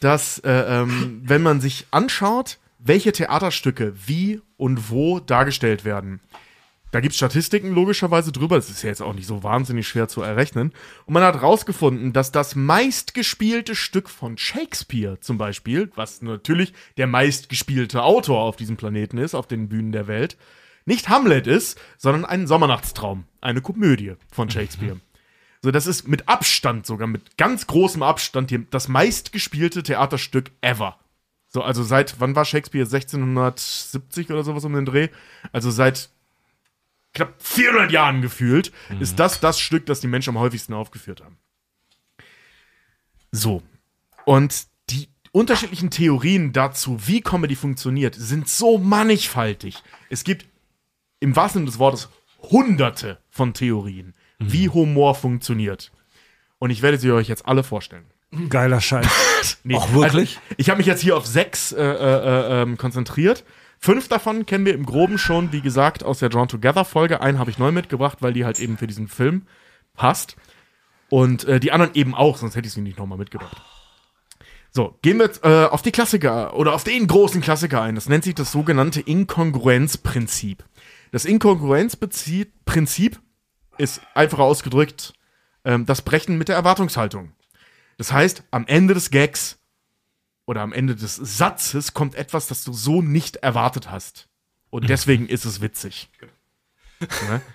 [0.00, 6.20] dass, äh, ähm, wenn man sich anschaut, welche Theaterstücke wie und wo dargestellt werden,
[6.92, 10.08] da gibt es Statistiken logischerweise drüber, das ist ja jetzt auch nicht so wahnsinnig schwer
[10.08, 10.72] zu errechnen.
[11.06, 17.06] Und man hat rausgefunden, dass das meistgespielte Stück von Shakespeare zum Beispiel, was natürlich der
[17.06, 20.36] meistgespielte Autor auf diesem Planeten ist, auf den Bühnen der Welt,
[20.84, 25.00] nicht Hamlet ist, sondern ein Sommernachtstraum, eine Komödie von Shakespeare.
[25.62, 30.98] So, das ist mit Abstand, sogar mit ganz großem Abstand, die, das meistgespielte Theaterstück ever.
[31.48, 32.84] So, also seit, wann war Shakespeare?
[32.84, 35.08] 1670 oder sowas um den Dreh?
[35.52, 36.10] Also seit
[37.14, 41.38] knapp 400 Jahren gefühlt, ist das das Stück, das die Menschen am häufigsten aufgeführt haben.
[43.30, 43.62] So.
[44.24, 49.82] Und die unterschiedlichen Theorien dazu, wie Comedy funktioniert, sind so mannigfaltig.
[50.10, 50.46] Es gibt
[51.20, 52.08] im wahrsten Sinne des Wortes
[52.50, 55.92] hunderte von Theorien, wie Humor funktioniert.
[56.58, 58.04] Und ich werde sie euch jetzt alle vorstellen.
[58.48, 59.06] Geiler Scheiß.
[59.64, 60.36] Nee, Ach, wirklich?
[60.36, 63.44] Also, ich habe mich jetzt hier auf sechs äh, äh, äh, ähm, konzentriert.
[63.84, 67.20] Fünf davon kennen wir im Groben schon, wie gesagt, aus der Drawn Together Folge.
[67.20, 69.42] Einen habe ich neu mitgebracht, weil die halt eben für diesen Film
[69.94, 70.36] passt.
[71.08, 73.60] Und äh, die anderen eben auch, sonst hätte ich sie nicht nochmal mitgebracht.
[74.70, 77.96] So, gehen wir äh, auf die Klassiker oder auf den großen Klassiker ein.
[77.96, 80.62] Das nennt sich das sogenannte Inkongruenzprinzip.
[81.10, 83.20] Das Inkongruenzprinzip
[83.78, 85.12] ist einfacher ausgedrückt
[85.64, 87.32] ähm, das Brechen mit der Erwartungshaltung.
[87.98, 89.58] Das heißt, am Ende des Gags
[90.46, 94.28] oder am Ende des Satzes kommt etwas, das du so nicht erwartet hast.
[94.70, 96.08] Und deswegen ist es witzig.
[97.28, 97.40] Ne?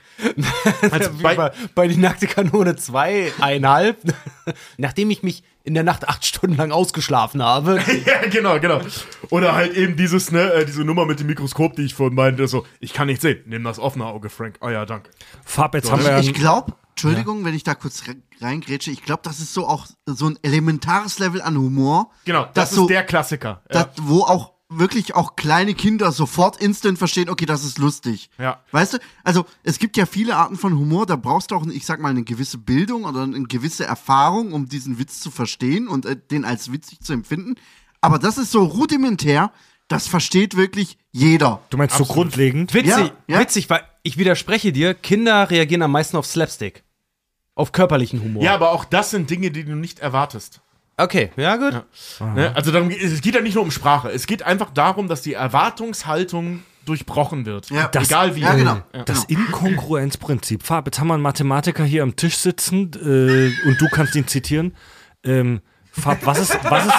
[0.89, 3.97] Also bei, bei, bei die nackte Kanone zweieinhalb.
[4.77, 7.80] Nachdem ich mich in der Nacht acht Stunden lang ausgeschlafen habe.
[8.05, 8.81] ja, genau, genau.
[9.30, 12.47] Oder halt eben dieses, ne, äh, diese Nummer mit dem Mikroskop, die ich vorhin meinte,
[12.47, 13.43] so, ich kann nicht sehen.
[13.45, 14.57] Nimm das offene Auge, Frank.
[14.61, 15.11] Oh ja, danke.
[15.45, 19.22] Fab, jetzt haben wir Ich glaube, Entschuldigung, wenn ich da kurz re- reingrätsche, ich glaube,
[19.24, 22.10] das ist so auch so ein elementares Level an Humor.
[22.26, 23.61] Genau, das, Das ist so- der Klassiker.
[23.69, 23.90] das, Ja.
[24.02, 28.30] wo auch wirklich auch kleine Kinder sofort instant verstehen, okay, das ist lustig.
[28.40, 28.61] Ja.
[28.72, 31.86] Weißt du, also es gibt ja viele Arten von Humor, da brauchst du auch, ich
[31.86, 36.06] sag mal, eine gewisse Bildung oder eine gewisse Erfahrung, um diesen Witz zu verstehen und
[36.06, 37.56] äh, den als witzig zu empfinden.
[38.02, 39.52] Aber das ist so rudimentär,
[39.88, 41.61] das versteht wirklich jeder.
[41.69, 42.74] du meinst so grundlegend?
[42.74, 43.40] Witzig, Ja, ja.
[43.40, 46.84] witzig, weil ich widerspreche dir, Kinder reagieren am meisten auf Slapstick.
[47.58, 48.44] Auf körperlichen Humor.
[48.44, 50.62] ja, aber auch das sind Dinge, die du nicht erwartest.
[50.96, 51.84] Okay, ja, gut.
[52.36, 52.52] Ne?
[52.56, 54.10] Also darum, es geht ja nicht nur um Sprache.
[54.10, 57.70] Es geht einfach darum, dass die Erwartungshaltung durchbrochen wird.
[57.70, 57.88] Ja.
[57.90, 58.42] Das- Egal wie.
[58.42, 58.78] Ja, genau.
[59.06, 59.26] Das.
[59.26, 60.64] Inkongruenzprinzip.
[60.64, 64.28] Fab, jetzt haben wir einen Mathematiker hier am Tisch sitzen äh, und du kannst ihn
[64.28, 64.74] zitieren.
[65.24, 65.62] Ähm,
[65.92, 66.94] Fab, was ist, was ist,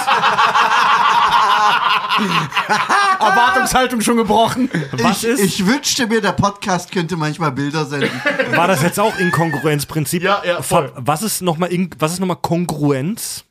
[3.20, 4.70] Erwartungshaltung schon gebrochen.
[4.92, 8.10] was ich, ist, ich wünschte mir, der Podcast könnte manchmal Bilder senden.
[8.54, 10.22] war das jetzt auch Inkongruenzprinzip?
[10.22, 10.92] Ja, ja, voll.
[10.96, 13.44] Was ist nochmal, was ist nochmal Kongruenz?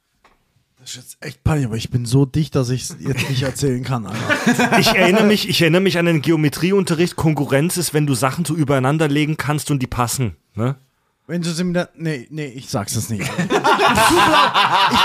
[0.79, 3.43] Das ist jetzt echt peinlich, aber ich bin so dicht, dass ich es jetzt nicht
[3.43, 4.05] erzählen kann.
[4.05, 4.77] Alter.
[4.79, 7.17] Ich erinnere mich, ich erinnere mich an den Geometrieunterricht.
[7.17, 10.37] Konkurrenz ist, wenn du Sachen so übereinander legen kannst und die passen.
[10.55, 10.77] Ne?
[11.27, 11.89] Wenn du sie mir.
[11.95, 13.23] Nee, nee, ich sag's es nicht.
[13.23, 13.47] Ich,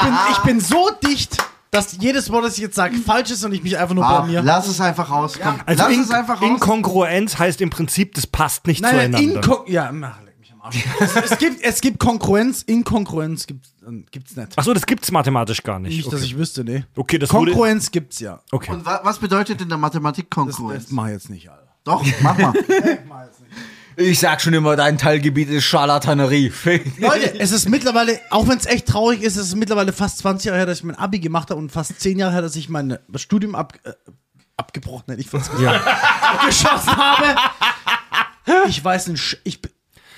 [0.03, 1.37] bin, ich bin so dicht,
[1.73, 4.21] dass jedes Wort, das ich jetzt sage, falsch ist und ich mich einfach nur Ah,
[4.21, 4.43] blamier.
[4.43, 5.39] lass es einfach raus.
[5.43, 6.49] Komm, Also lass In es einfach raus.
[6.49, 9.19] Inkongruenz heißt im Prinzip, das passt nicht Nein, zueinander.
[9.41, 10.77] Inkon ja, ach, leck mich am Arsch.
[11.01, 14.59] es, es, gibt, es gibt Konkurrenz, Inkongruenz gibt's, äh, gibt's nicht.
[14.59, 15.97] Achso, das gibt's mathematisch gar nicht.
[15.97, 16.15] Nicht, okay.
[16.17, 16.85] dass ich wüsste, nee.
[16.95, 17.53] okay, das wurde.
[17.53, 18.41] Konkurrenz gibt's ja.
[18.51, 18.71] Okay.
[18.71, 20.85] Und wa was bedeutet in der Mathematik Das, Konkurrenz?
[20.85, 21.63] das mach ich jetzt nicht, Alter.
[21.85, 22.53] Doch, mach mal.
[23.97, 26.53] Ich sag schon immer, dein Teilgebiet ist Charlatanerie.
[26.99, 30.47] Leute, es ist mittlerweile, auch wenn es echt traurig ist, es ist mittlerweile fast 20
[30.47, 32.69] Jahre her, dass ich mein Abi gemacht habe und fast 10 Jahre her, dass ich
[32.69, 33.93] mein Studium ab, äh,
[34.57, 35.21] abgebrochen hätte.
[35.21, 35.73] Ich fand's Ja.
[36.23, 37.37] abgeschafft habe.
[38.69, 39.72] Ich weiß nicht, ich bin-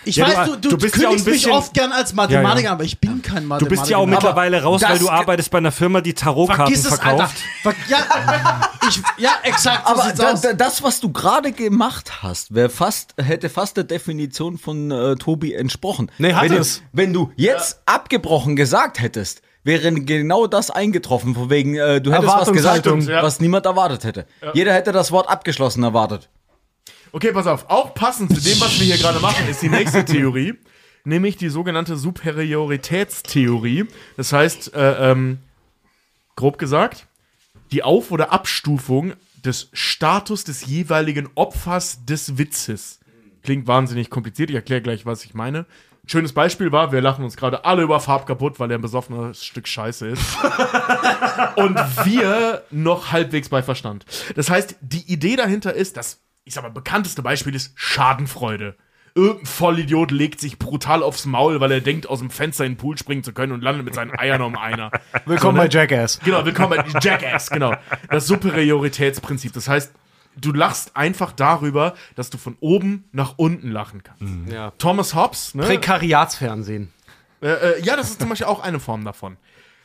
[0.06, 1.74] Ich Ja, weiß, du- du, du, du bist ja auch ein kündigst mich bisschen- oft
[1.74, 2.72] gern als Mathematiker, Ja, ja.
[2.72, 3.58] aber ich bin kein Mathematiker.
[3.70, 6.88] Du bist ja auch mittlerweile raus, weil du arbeitest bei einer Firma, die Tarotkarten Alter.
[6.96, 7.36] verkauft.
[7.62, 7.98] Ver ja,
[8.88, 9.86] ich, ja, exakt.
[9.86, 14.58] So Aber da, da, das, was du gerade gemacht hast, fast, hätte fast der Definition
[14.58, 16.10] von äh, Tobi entsprochen.
[16.18, 16.82] Nee, hat wenn, du- es.
[16.92, 22.28] wenn du jetzt abgebrochen gesagt hättest, wäre genau das eingetroffen, von wegen, äh, du hättest
[22.34, 24.26] was gesagt, was niemand erwartet hätte.
[24.52, 26.28] Jeder hätte das Wort abgeschlossen erwartet.
[27.14, 27.70] Okay, pass auf.
[27.70, 30.54] Auch passend zu dem, was wir hier gerade machen, ist die nächste Theorie,
[31.04, 33.84] nämlich die sogenannte Superioritätstheorie.
[34.16, 35.38] Das heißt, äh, ähm,
[36.34, 37.06] grob gesagt,
[37.70, 39.12] die Auf- oder Abstufung
[39.44, 42.98] des Status des jeweiligen Opfers des Witzes.
[43.44, 45.66] Klingt wahnsinnig kompliziert, ich erkläre gleich, was ich meine.
[46.06, 49.44] Schönes Beispiel war, wir lachen uns gerade alle über Farb kaputt, weil er ein besoffenes
[49.44, 50.36] Stück Scheiße ist.
[51.54, 54.04] Und wir noch halbwegs bei Verstand.
[54.34, 58.76] Das heißt, die Idee dahinter ist, das, ich sag mal, bekannteste Beispiel ist Schadenfreude.
[59.16, 62.78] Irgendein Vollidiot legt sich brutal aufs Maul, weil er denkt, aus dem Fenster in den
[62.78, 64.90] Pool springen zu können und landet mit seinen Eiern um einer.
[65.24, 65.70] Willkommen So, bei ne?
[65.72, 66.18] Jackass.
[66.24, 67.74] Genau, willkommen bei Jackass, genau.
[68.10, 69.52] Das Superioritätsprinzip.
[69.52, 69.92] Das heißt,
[70.36, 74.52] du lachst einfach darüber, dass du von oben nach unten lachen kannst.
[74.52, 74.72] Ja.
[74.78, 75.62] Thomas Hobbes, ne?
[75.62, 76.92] Prekariatsfernsehen.
[77.40, 79.36] Äh, äh, ja, das ist zum Beispiel auch eine Form davon.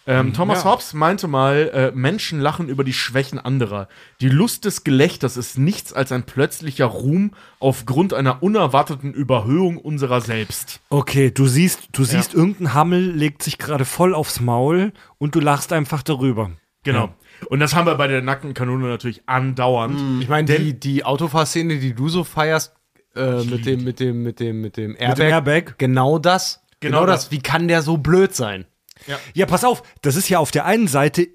[0.09, 3.87] Ähm, Thomas Hobbes meinte mal, äh, Menschen lachen über die Schwächen anderer.
[4.21, 10.21] Die Lust des Gelächters ist nichts als ein plötzlicher Ruhm aufgrund einer unerwarteten Überhöhung unserer
[10.21, 10.81] selbst.
[10.89, 15.39] Okay, du siehst, du siehst, irgendein Hammel legt sich gerade voll aufs Maul und du
[15.39, 16.51] lachst einfach darüber.
[16.83, 17.13] Genau.
[17.49, 20.23] Und das haben wir bei der nackten Kanone natürlich andauernd.
[20.23, 22.73] Ich meine, die, die Autofahrszene, die du so feierst,
[23.15, 25.15] äh, mit, dem, mit dem, mit dem, mit dem Airbag.
[25.17, 25.77] dem Airbag?
[25.77, 26.61] Genau das.
[26.79, 27.25] Genau Genau, das.
[27.25, 27.31] das.
[27.31, 28.65] Wie kann der so blöd sein?
[29.33, 31.27] Ja, pass auf, das ist ja auf der einen Seite,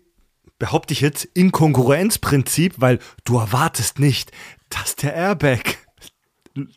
[0.59, 4.33] behaupte ich jetzt, Inkongruenzprinzip, weil du erwartest nicht,
[4.69, 5.79] dass der Airbag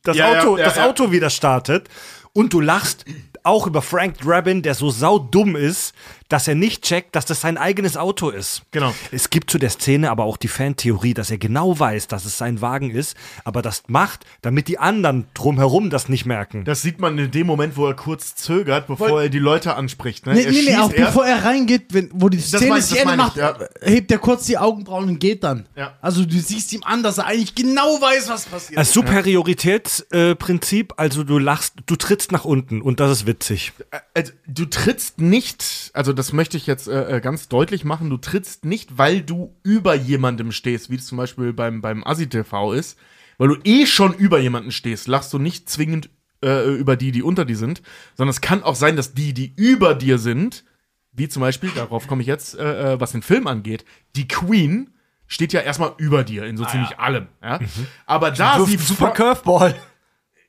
[0.04, 0.88] das, Ja, ja, Auto, ja, das ja.
[0.88, 1.88] Auto wieder startet
[2.34, 3.06] und du lachst
[3.44, 5.94] auch über Frank Drabin, der so saudumm ist,
[6.30, 8.62] dass er nicht checkt, dass das sein eigenes Auto ist.
[8.72, 8.94] Genau.
[9.12, 12.38] Es gibt zu der Szene aber auch die Fantheorie, dass er genau weiß, dass es
[12.38, 16.66] sein Wagen ist, aber das macht, damit die anderen drumherum das nicht merken.
[16.66, 20.26] Das sieht man in dem Moment, wo er kurz zögert, bevor er die Leute anspricht.
[20.26, 20.34] Ne?
[20.34, 22.92] Nee, er nee, nee, auch erst- bevor er reingeht, wenn, wo die Szene mein- sich
[22.98, 23.58] das Ende macht, ich, ja.
[23.82, 25.68] hebt er kurz die Augenbrauen und geht dann.
[25.76, 25.94] Ja.
[26.02, 28.78] Also du siehst ihm an, dass er eigentlich genau weiß, was passiert.
[28.80, 33.74] Das Superioritätsprinzip, also du lachst, du trittst nach unten und das ist witzig.
[34.14, 38.18] also, du trittst nicht, also das möchte ich jetzt äh, äh, ganz deutlich machen, du
[38.18, 42.98] trittst nicht, weil du über jemandem stehst, wie es zum Beispiel beim, beim Asi-TV ist,
[43.38, 46.10] weil du eh schon über jemanden stehst, lachst du nicht zwingend
[46.44, 47.82] äh, über die, die unter dir sind,
[48.16, 50.64] sondern es kann auch sein, dass die, die über dir sind,
[51.12, 53.86] wie zum Beispiel, darauf komme ich jetzt, äh, äh, was den Film angeht,
[54.16, 54.92] die Queen
[55.26, 57.28] steht ja erstmal über dir in so ziemlich allem.
[57.44, 57.60] Ja?
[58.06, 59.76] Aber da sie Super Curveball.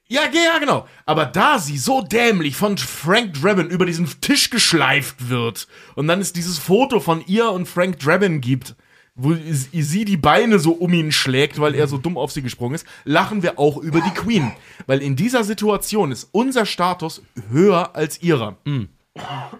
[0.08, 0.86] Ja, ja, genau.
[1.06, 6.20] Aber da sie so dämlich von Frank Drabin über diesen Tisch geschleift wird und dann
[6.20, 8.74] es dieses Foto von ihr und Frank Drabin gibt,
[9.20, 9.34] wo
[9.72, 12.86] sie die Beine so um ihn schlägt, weil er so dumm auf sie gesprungen ist,
[13.04, 14.52] lachen wir auch über die Queen.
[14.86, 17.20] Weil in dieser Situation ist unser Status
[17.50, 18.56] höher als ihrer.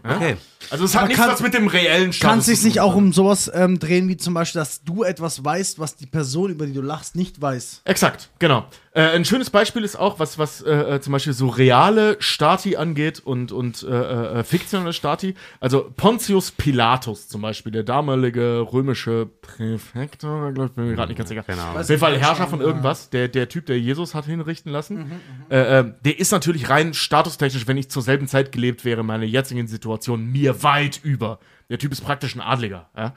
[0.05, 0.37] Okay.
[0.71, 2.79] Also es hat Aber nichts kann- was mit dem reellen Status Kann es sich nicht
[2.81, 6.51] auch um sowas ähm, drehen, wie zum Beispiel, dass du etwas weißt, was die Person,
[6.53, 7.83] über die du lachst, nicht weiß?
[7.85, 8.67] Exakt, genau.
[8.99, 12.75] Äh, ein schönes Beispiel ist auch, was, was äh, äh, zum Beispiel so reale Stati
[12.75, 15.37] angeht und, und äh, äh, fiktionale Stati.
[15.61, 21.11] Also Pontius Pilatus zum Beispiel, der damalige römische Präfekt, oder, glaub ich, bin mir gerade
[21.11, 21.45] nicht ganz sicher.
[21.77, 25.13] Auf jeden Fall Herrscher von irgendwas, der, der Typ, der Jesus hat hinrichten lassen.
[25.49, 29.27] Äh, äh, der ist natürlich rein statustechnisch, wenn ich zur selben Zeit gelebt wäre, meine
[29.27, 31.39] jetzigen Situation, mir weit über.
[31.71, 32.89] Der Typ ist praktisch ein Adliger.
[32.97, 33.15] Ja?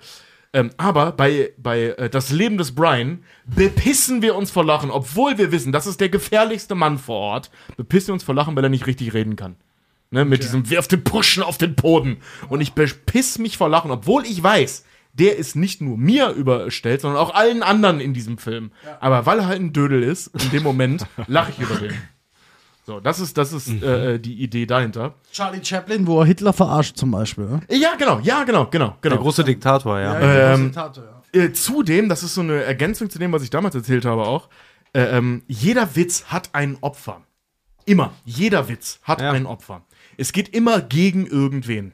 [0.54, 5.38] Ähm, aber bei, bei äh, Das Leben des Brian bepissen wir uns vor Lachen, obwohl
[5.38, 7.52] wir wissen, das ist der gefährlichste Mann vor Ort.
[7.78, 9.56] Bepissen wir uns vor Lachen, weil er nicht richtig reden kann.
[10.14, 12.18] Ne, mit diesem Wirf den Pushen auf den Boden.
[12.50, 14.84] Und ich bepiss mich vor Lachen, obwohl ich weiß,
[15.14, 18.72] der ist nicht nur mir überstellt, sondern auch allen anderen in diesem Film.
[19.00, 21.94] Aber weil er halt ein Dödel ist, in dem Moment lache ich über den.
[22.84, 25.14] So, das ist, das ist äh, die Idee dahinter.
[25.32, 27.46] Charlie Chaplin, wo er Hitler verarscht zum Beispiel.
[27.46, 27.62] Ne?
[27.70, 29.16] Ja, genau, ja, genau, genau, genau.
[29.16, 30.54] Der große Diktator, ja.
[30.54, 30.72] Ähm,
[31.34, 34.50] äh, zudem, das ist so eine Ergänzung zu dem, was ich damals erzählt habe auch,
[34.94, 37.22] äh, ähm, jeder Witz hat ein Opfer.
[37.86, 38.14] Immer.
[38.26, 39.32] Jeder Witz hat Ja.
[39.32, 39.84] ein Opfer.
[40.18, 41.94] Es geht immer gegen irgendwen.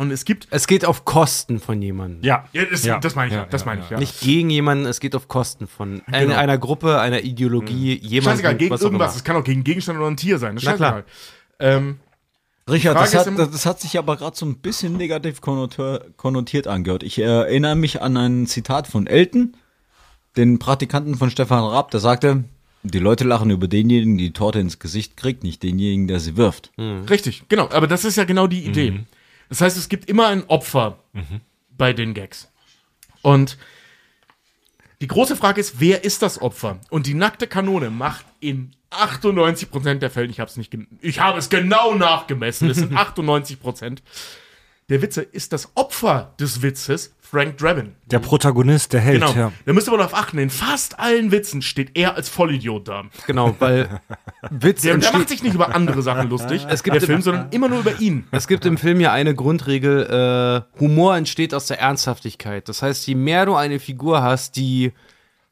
[0.00, 0.48] Und es gibt.
[0.50, 2.24] Es geht auf Kosten von jemandem.
[2.24, 2.48] Ja.
[2.54, 2.98] Ja, das, Ja.
[2.98, 3.98] das meine ich, Ja, ja, das ja, meine ich, ja.
[3.98, 6.36] Nicht gegen jemanden, es geht auf Kosten von einer, Genau.
[6.38, 8.30] einer Gruppe, einer Ideologie, jemandem.
[8.32, 9.16] Scheißegal, gegen irgendwas.
[9.16, 10.54] Es kann auch gegen Gegenstand oder ein Tier sein.
[10.54, 10.90] Das ist Na klar.
[11.58, 11.76] scheißegal.
[11.76, 12.00] Ähm,
[12.68, 17.02] Richard, das hat, das hat sich aber gerade so ein bisschen negativ konnotiert angehört.
[17.02, 19.54] Ich erinnere mich an ein Zitat von Elton,
[20.38, 22.44] den Praktikanten von Stefan Raab, der sagte,
[22.84, 26.38] Die Leute lachen über denjenigen, die die Torte ins Gesicht kriegt, nicht denjenigen, der sie
[26.38, 26.70] wirft.
[26.78, 27.68] Richtig, genau.
[27.70, 29.00] Aber das ist ja genau die Idee.
[29.50, 30.98] Das heißt, es gibt immer ein Opfer
[31.76, 32.50] bei den Gags.
[33.20, 33.58] Und
[35.02, 36.80] die große Frage ist, wer ist das Opfer?
[36.88, 41.38] Und die nackte Kanone macht in 98% der Fälle, ich habe es nicht, ich habe
[41.38, 43.98] es genau nachgemessen, es sind 98%
[44.88, 47.92] der Witze, ist das Opfer des Witzes Frank Drebin.
[48.10, 49.32] Der Protagonist, der Held, Genau.
[49.38, 49.52] ja.
[49.64, 53.04] Da müsst ihr aber darauf achten, in fast allen Witzen steht er als Vollidiot da.
[53.26, 54.00] Genau, weil
[54.50, 57.48] Witz Der, der macht sich nicht über andere Sachen lustig, Es gibt der Film, sondern
[57.50, 58.24] immer nur über ihn.
[58.32, 62.68] Es gibt im Film ja eine Grundregel, äh, Humor entsteht aus der Ernsthaftigkeit.
[62.68, 64.92] Das heißt, je mehr du eine Figur hast, die,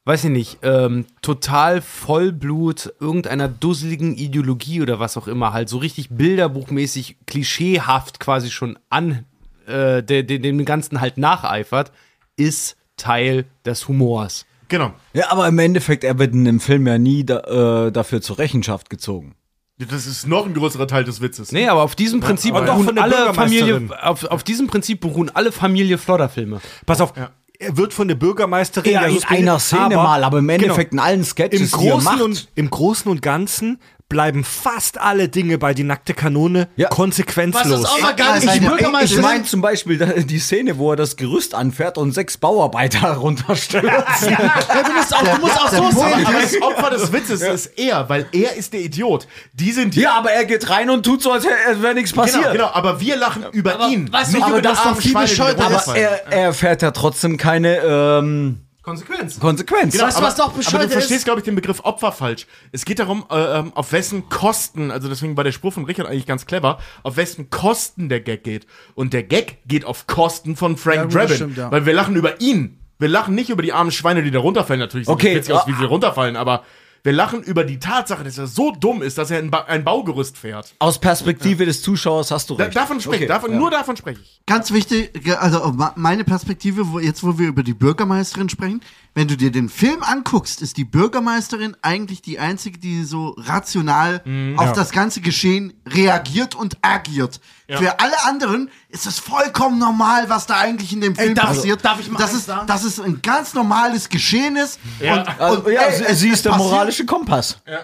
[0.04, 5.78] weiß ich nicht, ähm, total Vollblut irgendeiner dusseligen Ideologie oder was auch immer, halt so
[5.78, 9.24] richtig bilderbuchmäßig klischeehaft quasi schon an
[9.68, 11.92] äh, de, de, dem Ganzen halt nacheifert,
[12.36, 14.46] ist Teil des Humors.
[14.68, 14.92] Genau.
[15.12, 18.38] Ja, aber im Endeffekt, er wird in dem Film ja nie da, äh, dafür zur
[18.38, 19.34] Rechenschaft gezogen.
[19.78, 21.52] Das ist noch ein größerer Teil des Witzes.
[21.52, 25.00] Nee, aber auf diesem Prinzip aber von beruhen der alle Familie, auf, auf diesem Prinzip
[25.00, 26.60] beruhen alle Familie Flodder-Filme.
[26.84, 27.12] Pass auf,
[27.60, 30.98] er wird von der Bürgermeisterin Ja, ja in einer Szene mal, aber im Endeffekt in
[30.98, 32.22] allen Sketches, im die er Großen, macht.
[32.22, 33.78] und, Im Großen und Ganzen
[34.08, 36.88] bleiben fast alle Dinge bei die nackte Kanone Ja.
[36.88, 37.66] konsequenzlos.
[37.70, 40.78] Was ist auch mal geil ist, Ich- die ich- Ich meine zum Beispiel die Szene,
[40.78, 44.22] wo er das Gerüst anfährt und sechs Bauarbeiter runterstürzt.
[44.22, 46.24] Ja, du musst auch, du musst auch so sagen.
[46.26, 49.26] Aber das Opfer des Witzes ist er, weil er ist der Idiot.
[49.52, 52.44] Die sind ja, aber er geht rein und tut so, als wäre nichts passiert.
[52.44, 54.10] Genau, genau, aber wir lachen über ihn.
[54.10, 56.42] weißt du, nicht aber über die das ist doch viel die da Aber er, er
[56.44, 59.38] erfährt ja trotzdem keine ähm, Konsequenz.
[59.38, 59.92] Konsequenz.
[59.92, 62.10] Genau, Weißt du, aber, was doch aber bescheuert du verstehst, glaube ich, den Begriff Opfer
[62.12, 62.46] falsch.
[62.72, 66.08] Es geht darum, äh, ähm, auf wessen Kosten, also deswegen war der Spruch von Richard
[66.08, 68.66] eigentlich ganz clever, auf wessen Kosten der Gag geht.
[68.94, 71.28] Und der Gag geht auf Kosten von Frank Ja, gut, Drebin.
[71.28, 71.70] das stimmt, ja.
[71.70, 72.78] Weil wir lachen über ihn.
[72.98, 74.80] Wir lachen nicht über die armen Schweine, die da runterfallen.
[74.80, 76.64] Natürlich sieht Okay, es witzig aus, wie ah, sie runterfallen, aber
[77.02, 79.84] wir lachen über die Tatsache, dass er so dumm ist, dass er ein, ba ein
[79.84, 80.74] Baugerüst fährt.
[80.78, 82.76] Aus Perspektive des Zuschauers hast du Da, recht.
[82.76, 84.40] davon spreche ich, davon, nur davon spreche ich.
[84.46, 85.10] Ganz wichtig,
[85.40, 88.80] also meine Perspektive, wo, jetzt wo wir über die Bürgermeisterin sprechen,
[89.18, 94.22] wenn du dir den Film anguckst, ist die Bürgermeisterin eigentlich die einzige, die so rational
[94.56, 97.40] auf das ganze Geschehen reagiert und agiert.
[97.68, 101.84] Für alle anderen ist es vollkommen normal, was da eigentlich in dem Film darf- passiert.
[101.84, 102.66] darf ich mal das ist, sagen?
[102.68, 104.78] dass es ein ganz normales Geschehen ist.
[105.00, 105.14] Ja.
[105.14, 107.58] Und, Also, und, ja, ey, sie, es- sie ist der moralische Kompass.
[107.66, 107.80] Ja,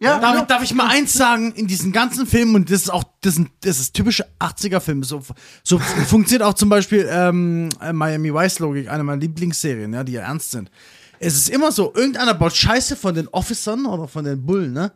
[0.00, 0.18] ja.
[0.18, 3.04] Darf, ich, darf ich mal eins sagen, in diesen ganzen Filmen, und das ist auch,
[3.20, 5.22] das, sind, das ist typische 80er-Film, so,
[5.62, 10.22] so funktioniert auch zum Beispiel ähm, äh, Miami Vice-Logik, eine meiner Lieblingsserien, ja, die ja
[10.22, 10.70] ernst sind.
[11.18, 14.92] Es ist immer so, irgendeiner baut Scheiße von den Officern oder von den Bullen, ne?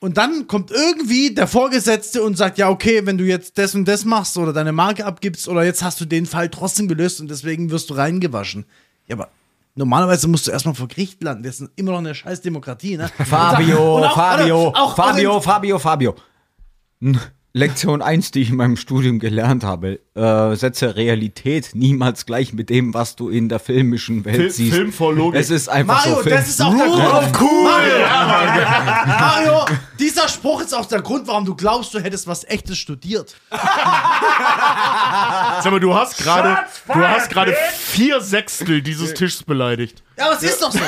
[0.00, 3.86] Und dann kommt irgendwie der Vorgesetzte und sagt, ja, okay, wenn du jetzt das und
[3.86, 7.28] das machst oder deine Marke abgibst oder jetzt hast du den Fall trotzdem gelöst und
[7.28, 8.64] deswegen wirst du reingewaschen.
[9.08, 9.30] Ja, aber
[9.78, 11.44] normalerweise musst du erstmal vor Gericht landen.
[11.44, 13.08] Wir sind immer noch eine scheiß Demokratie, ne?
[13.24, 16.14] Fabio, Und auch- Fabio, auch- auch Fabio, in- Fabio, Fabio.
[17.54, 20.00] Lektion 1, die ich in meinem Studium gelernt habe.
[20.14, 24.74] Äh, setze Realität niemals gleich mit dem, was du in der filmischen Welt Film- siehst.
[24.74, 25.40] Film vor Logik.
[25.40, 26.36] Es ist einfach Mario, so Film.
[26.36, 27.40] das ist auch der Grund.
[27.40, 27.64] cool.
[27.64, 28.06] Mario,
[29.06, 29.64] Mario,
[29.98, 33.34] dieser Spruch ist auch der Grund, warum du glaubst, du hättest was Echtes studiert.
[33.50, 33.62] Sag
[35.72, 40.02] mal, du hast gerade, du hast gerade vier Sechstel dieses Tischs beleidigt.
[40.18, 40.78] Ja, aber es ist doch so.
[40.78, 40.84] Nee,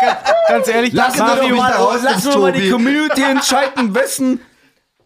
[0.00, 0.16] ganz,
[0.48, 2.70] ganz ehrlich, doch Mario, mal, wir mal die.
[2.70, 4.40] Community entscheiden, wessen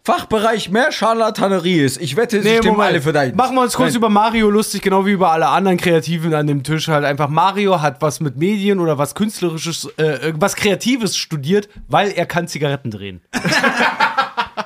[0.03, 2.01] Fachbereich mehr Scharlatanerie ist.
[2.01, 2.89] Ich wette, sie Nee, stimmen Moment.
[2.93, 3.35] alle für deinen.
[3.35, 3.97] Machen wir uns kurz Nein.
[3.97, 6.87] über Mario lustig, genau wie über alle anderen Kreativen an dem Tisch.
[6.87, 12.09] Halt einfach, Mario hat was mit Medien oder was Künstlerisches, äh, was Kreatives studiert, weil
[12.11, 13.21] er kann Zigaretten drehen.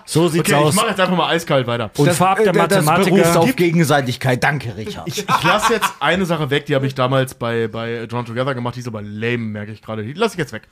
[0.08, 0.76] So sieht's Okay, ich aus.
[0.76, 1.90] mache jetzt einfach mal eiskalt weiter.
[1.98, 3.40] Und Farb der Äh, das beruft Mathematiker.
[3.40, 4.44] auf Gegenseitigkeit.
[4.44, 5.08] Danke, Richard.
[5.08, 8.76] Ich lasse jetzt eine Sache weg, die habe ich damals bei, bei Drawn Together gemacht,
[8.76, 10.04] die ist aber lame, merke ich gerade.
[10.04, 10.68] Die lasse ich jetzt weg.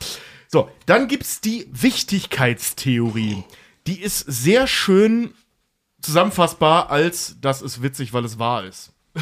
[0.48, 3.44] So, dann gibt's die Wichtigkeitstheorie.
[3.88, 5.34] Die ist sehr schön
[6.02, 8.92] zusammenfassbar als das ist witzig, weil es wahr ist.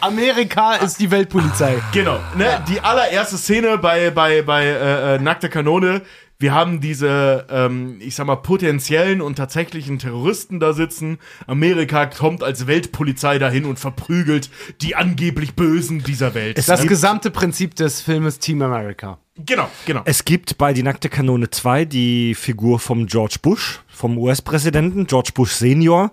[0.00, 1.80] Amerika ist die Weltpolizei.
[1.92, 2.62] Genau, ne?
[2.68, 6.02] Die allererste Szene bei, bei, bei äh, äh, Nackte Kanone.
[6.42, 11.18] Wir haben diese, ähm, ich sag mal, potenziellen und tatsächlichen Terroristen da sitzen.
[11.46, 14.50] Amerika kommt als Weltpolizei dahin und verprügelt
[14.80, 16.58] die angeblich Bösen dieser Welt.
[16.66, 19.20] Das gesamte Prinzip des Filmes Team America.
[19.36, 20.02] genau, genau.
[20.04, 25.30] Es gibt bei Die nackte Kanone 2 die Figur vom George Bush, vom US-Präsidenten, George
[25.34, 26.10] Bush Senior,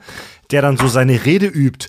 [0.51, 1.87] der dann so seine Rede übt.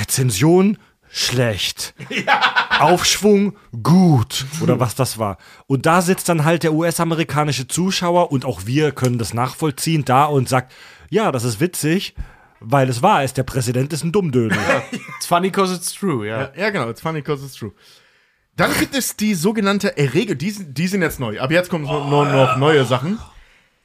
[0.00, 0.76] Rezension
[1.10, 1.94] schlecht.
[2.78, 4.44] Aufschwung gut.
[4.60, 5.38] Oder was das war.
[5.66, 10.24] Und da sitzt dann halt der US-amerikanische Zuschauer und auch wir können das nachvollziehen da
[10.24, 10.72] und sagt,
[11.10, 12.14] ja, das ist witzig,
[12.60, 14.58] weil es wahr ist, der Präsident ist ein Dummdödel.
[15.16, 16.40] It's funny cause it's true, ja.
[16.42, 17.72] Ja, ja, genau, it's funny because it's true.
[18.56, 21.84] Dann gibt es die sogenannte Erregung, die, sind- die sind jetzt neu, aber jetzt kommen
[21.84, 23.18] noch, noch, noch neue Sachen.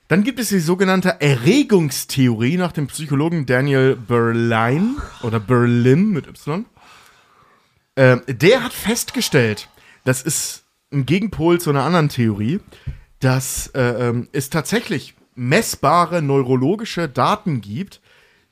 [0.07, 6.65] Dann gibt es die sogenannte Erregungstheorie nach dem Psychologen Daniel Berlin oder Berlin mit Y.
[7.95, 9.69] Ähm, der hat festgestellt,
[10.03, 12.59] das ist ein Gegenpol zu einer anderen Theorie,
[13.19, 18.01] dass äh, ähm, es tatsächlich messbare neurologische Daten gibt,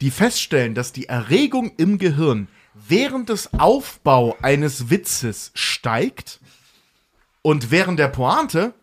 [0.02, 6.40] die feststellen, dass die Erregung im Gehirn während des Aufbau eines Witzes steigt
[7.42, 8.74] und während der Pointe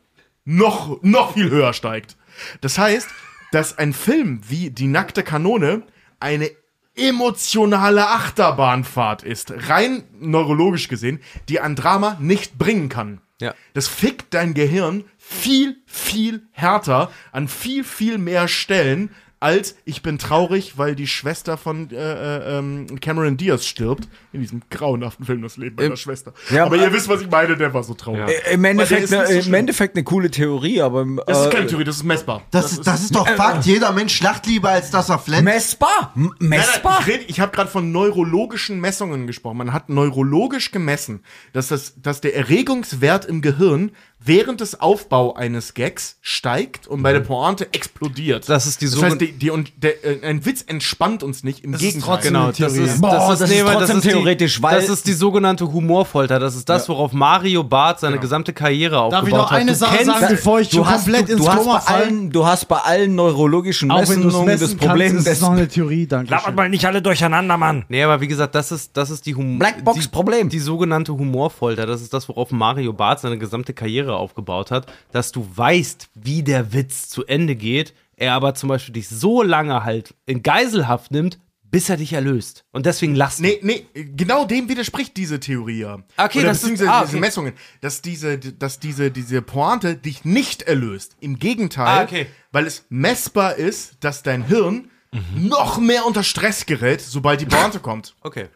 [0.45, 2.17] noch, noch viel höher steigt.
[2.61, 3.09] Das heißt,
[3.51, 5.83] dass ein Film wie Die nackte Kanone
[6.21, 6.51] eine
[6.99, 13.21] emotionale Achterbahnfahrt ist, rein neurologisch gesehen, die ein Drama nicht bringen kann.
[13.41, 13.55] Ja.
[13.73, 19.11] Das fickt dein Gehirn viel, viel härter an viel, viel mehr Stellen,
[19.41, 24.09] als ich bin traurig, weil die Schwester von äh, äh, ähm, Cameron Diaz stirbt.
[24.33, 26.33] In diesem grauenhaften Film Das Leben meiner Schwester.
[26.51, 28.29] ja, aber aber- ihr wisst, was ich meine, der war so traurig.
[28.47, 29.55] Äh, Im Endeffekt, nicht so ne, im.
[29.55, 32.43] Endeffekt eine coole Theorie, aber Das ist äh, keine Theorie, das ist messbar.
[32.51, 33.65] Das, ist, das ist doch Fakt.
[33.65, 35.45] Jeder Mensch lacht lieber, als dass er flennt.
[35.45, 36.13] messbar.
[36.17, 37.01] M- Nein, Messbar.
[37.01, 39.57] nein, ich red- ich habe gerade von neurologischen Messungen gesprochen.
[39.59, 45.75] Man hat neurologisch gemessen, dass, das, dass der Erregungswert im Gehirn während des Aufbau eines
[45.75, 48.49] Gags steigt und bei der Pointe explodiert.
[48.49, 51.45] Das ist die das sogen- heißt, die, die, und der, äh, ein Witz entspannt uns
[51.45, 52.15] nicht, im ist Gegenteil.
[52.17, 55.07] trotzdem Genau, das ist, Boah, das ist, nee, weil trotzdem die- theoretisch, weil- das ist
[55.07, 56.39] die sogenannte Humorfolter.
[56.39, 59.59] Das ist das, worauf Mario Barth seine gesamte Karriere Darf aufgebaut ich noch hat.
[59.61, 62.31] eine Sache kennst- sagen, bevor ich Du hast, komplett du, ins du, hast bei allen,
[62.31, 65.53] du hast bei allen neurologischen Auch Messungen messen das kannst, Problem, ist es dass noch
[65.53, 67.85] eine Theorie, danke Labert mal nicht alle durcheinander, Mann.
[67.89, 70.49] Nee, aber wie gesagt, das ist, das ist die Hum Blackbox-Problem.
[70.49, 71.87] Die, die sogenannte Humorfolter.
[71.87, 74.93] Das ist das, worauf Mario Barth seine gesamte Karriere aufgebaut hat.
[75.13, 79.43] Dass du weißt, wie der Witz zu Ende geht, er aber zum Beispiel dich so
[79.43, 81.39] lange halt in Geiselhaft nimmt,
[81.71, 82.65] bis er dich erlöst.
[82.73, 83.43] Und deswegen du.
[83.43, 85.99] Nee, nee, genau dem widerspricht diese Theorie ja.
[86.17, 87.21] Okay, Oder das ist- beziehungsweise ah, diese okay.
[87.21, 87.53] Messungen,
[87.83, 91.17] dass diese, dass diese, diese Pointe dich nicht erlöst.
[91.21, 92.27] Im Gegenteil, Ah, okay.
[92.53, 94.91] weil es messbar ist, dass dein Hirn
[95.37, 98.15] noch mehr unter Stress gerät, sobald die Pointe kommt.
[98.23, 98.49] Okay.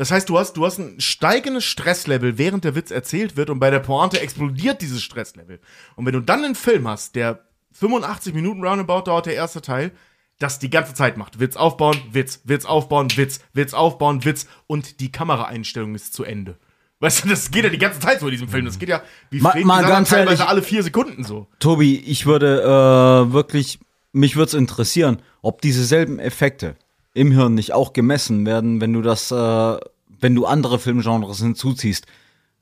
[0.00, 3.58] Das heißt, du hast, du hast ein steigendes Stresslevel, während der Witz erzählt wird und
[3.58, 5.60] bei der Pointe explodiert dieses Stresslevel.
[5.94, 7.40] Und wenn du dann einen Film hast, der
[7.72, 9.92] 85 Minuten roundabout dauert, der erste Teil,
[10.38, 11.38] das die ganze Zeit macht.
[11.38, 16.56] Witz aufbauen, Witz, Witz aufbauen, Witz, Witz aufbauen, Witz und die Kameraeinstellung ist zu Ende.
[17.00, 18.64] Weißt du, das geht ja die ganze Zeit so in diesem Film.
[18.64, 21.46] Das geht ja, wie Mal- Fred mal ganz teilweise ehrlich- alle vier Sekunden so.
[21.58, 23.80] Tobi, ich würde äh, wirklich,
[24.12, 26.76] mich würde es interessieren, ob diese selben Effekte
[27.14, 29.76] im Hirn nicht auch gemessen werden, wenn du das, äh,
[30.20, 32.06] wenn du andere Filmgenres hinzuziehst.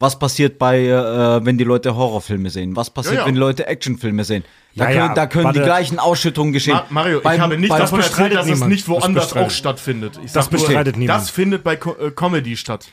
[0.01, 2.77] Was passiert bei, äh, wenn die Leute Horrorfilme sehen?
[2.77, 3.27] Was passiert, Ja, ja.
[3.27, 4.45] wenn die Leute Actionfilme sehen?
[4.77, 6.75] Da Ja, können, ja, da können die gleichen Ausschüttungen geschehen.
[6.75, 8.71] Ma Mario, Beim- ich habe nicht davon erzählt, bestreitet dass es niemand.
[8.71, 10.21] nicht Das woanders auch stattfindet.
[10.25, 11.21] Ich Das bestreitet niemand.
[11.21, 12.87] Das findet bei Co äh, Comedy statt.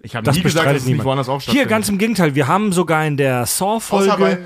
[0.00, 1.06] Ich habe Das nie gesagt, dass es nicht niemand.
[1.06, 2.34] woanders auch Hier, ganz im Gegenteil.
[2.36, 4.38] Wir haben sogar in der Saw-Folge.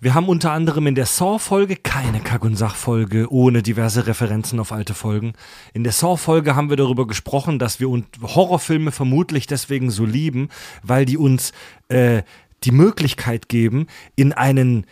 [0.00, 4.72] Wir haben unter anderem in der Saw-Folge keine Kack- und Sach-Folge ohne diverse Referenzen auf
[4.72, 5.32] alte Folgen.
[5.72, 10.48] In der Saw-Folge haben wir darüber gesprochen, dass wir und Horrorfilme vermutlich deswegen so lieben,
[10.82, 11.52] weil die uns
[11.88, 12.22] äh,
[12.64, 13.86] die Möglichkeit geben,
[14.16, 14.84] in einen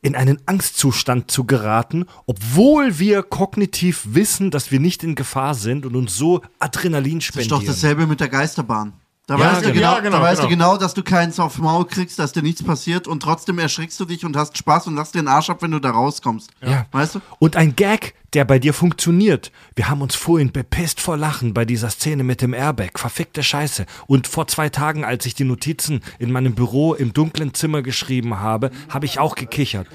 [0.00, 5.84] in einen Angstzustand zu geraten, obwohl wir kognitiv wissen, dass wir nicht in Gefahr sind
[5.86, 7.60] und uns so Adrenalin Das ist spendieren.
[7.60, 8.92] doch dasselbe mit der Geisterbahn.
[9.26, 9.74] Da, Ja, weißt, du genau.
[9.74, 10.70] genau, Ja, genau, da weißt du genau.
[10.72, 14.04] genau, dass du keins aufs Maul kriegst, dass dir nichts passiert und trotzdem erschrickst du
[14.04, 16.50] dich und hast Spaß und lachst dir den Arsch ab, wenn du da rauskommst.
[16.60, 16.86] Ja.
[16.90, 17.20] Weißt du?
[17.38, 19.52] Und ein Gag, der bei dir funktioniert.
[19.76, 22.98] Wir haben uns vorhin bepisst vor Lachen bei dieser Szene mit dem Airbag.
[22.98, 23.86] Verfickte Scheiße.
[24.08, 28.40] Und vor zwei Tagen, als ich die Notizen in meinem Büro im dunklen Zimmer geschrieben
[28.40, 29.86] habe, habe ich auch gekichert.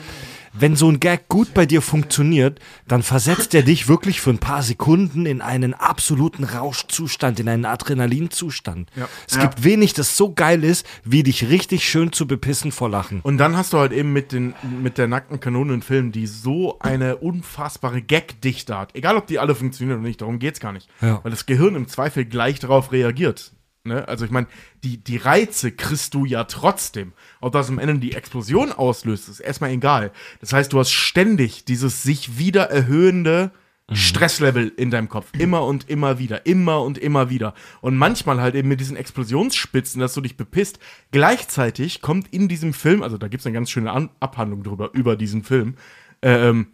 [0.59, 4.39] Wenn so ein Gag gut bei dir funktioniert, dann versetzt er dich wirklich für ein
[4.39, 8.89] paar Sekunden in einen absoluten Rauschzustand, in einen Adrenalinzustand.
[9.27, 9.41] Es Ja.
[9.41, 13.21] gibt wenig, das so geil ist, wie dich richtig schön zu bepissen vor Lachen.
[13.21, 16.25] Und dann hast du halt eben mit, den, mit der nackten Kanone einen Film, die
[16.27, 18.95] so eine unfassbare Gagdichte hat.
[18.95, 20.87] Egal, ob die alle funktionieren oder nicht, darum geht's gar nicht.
[21.01, 21.19] Ja.
[21.23, 23.51] Weil das Gehirn im Zweifel gleich darauf reagiert.
[23.87, 24.07] Ne?
[24.07, 24.47] Also ich meine,
[24.83, 27.13] die, die Reize kriegst du ja trotzdem.
[27.41, 30.11] Ob das am Ende die Explosion auslöst, ist erstmal egal.
[30.39, 33.51] Das heißt, du hast ständig dieses sich wieder erhöhende
[33.91, 35.31] Stresslevel in deinem Kopf.
[35.37, 36.45] Immer und immer wieder.
[36.45, 37.53] Immer und immer wieder.
[37.79, 40.79] Und manchmal halt eben mit diesen Explosionsspitzen, dass du dich bepisst.
[41.11, 44.89] Gleichzeitig kommt in diesem Film, also da gibt es eine ganz schöne An Abhandlung drüber,
[44.93, 45.75] über diesen Film,
[46.21, 46.67] ähm,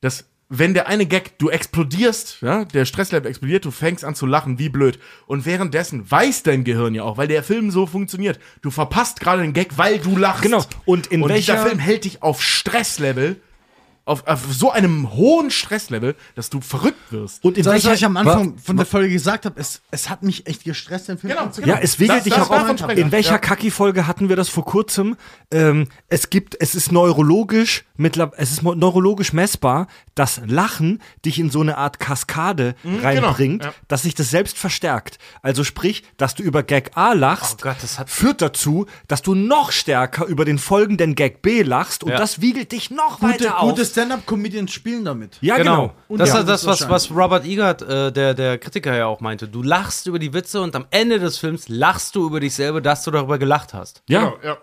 [0.00, 4.26] dass wenn der eine Gag, du explodierst, ja, der Stresslevel explodiert, du fängst an zu
[4.26, 4.98] lachen, wie blöd.
[5.26, 9.42] Und währenddessen weiß dein Gehirn ja auch, weil der Film so funktioniert, du verpasst gerade
[9.42, 10.42] den Gag, weil du lachst.
[10.42, 10.64] Genau.
[10.84, 13.40] Und in Und dieser welcher- Film hält dich auf Stresslevel
[14.10, 17.42] auf, auf so einem hohen Stresslevel, dass du verrückt wirst.
[17.44, 20.10] Und in Das, was welcher, ich am Anfang von der Folge gesagt habe, es, es
[20.10, 21.74] hat mich echt gestresst, den Film Genau, anzugucken.
[21.74, 22.90] Ja, es wiegelt dich auch war auf.
[22.96, 23.38] In welcher Ja.
[23.38, 25.16] Kacki-Folge hatten wir das vor kurzem?
[25.52, 27.84] Ähm, es gibt, es ist neurologisch,
[28.36, 33.78] es ist neurologisch messbar, dass Lachen dich in so eine Art Kaskade reinbringt, genau, ja.
[33.88, 35.18] dass sich das selbst verstärkt.
[35.42, 39.22] Also sprich, dass du über Gag A lachst, Oh Gott, das hat- führt dazu, dass
[39.22, 42.18] du noch stärker über den folgenden Gag B lachst und Ja.
[42.18, 43.70] das wiegelt dich noch Gute, weiter auf.
[43.70, 45.38] gute Stand-Up-Comedians spielen damit.
[45.40, 45.92] ja, genau.
[46.08, 49.20] Und Das ja, ist das, was, was Robert Egert, äh, der, der Kritiker ja auch
[49.20, 49.48] meinte.
[49.48, 52.80] Du lachst über die Witze und am Ende des Films lachst du über dich selber,
[52.80, 54.02] dass du darüber gelacht hast.
[54.08, 54.30] Ja.
[54.30, 54.58] Genau, ja.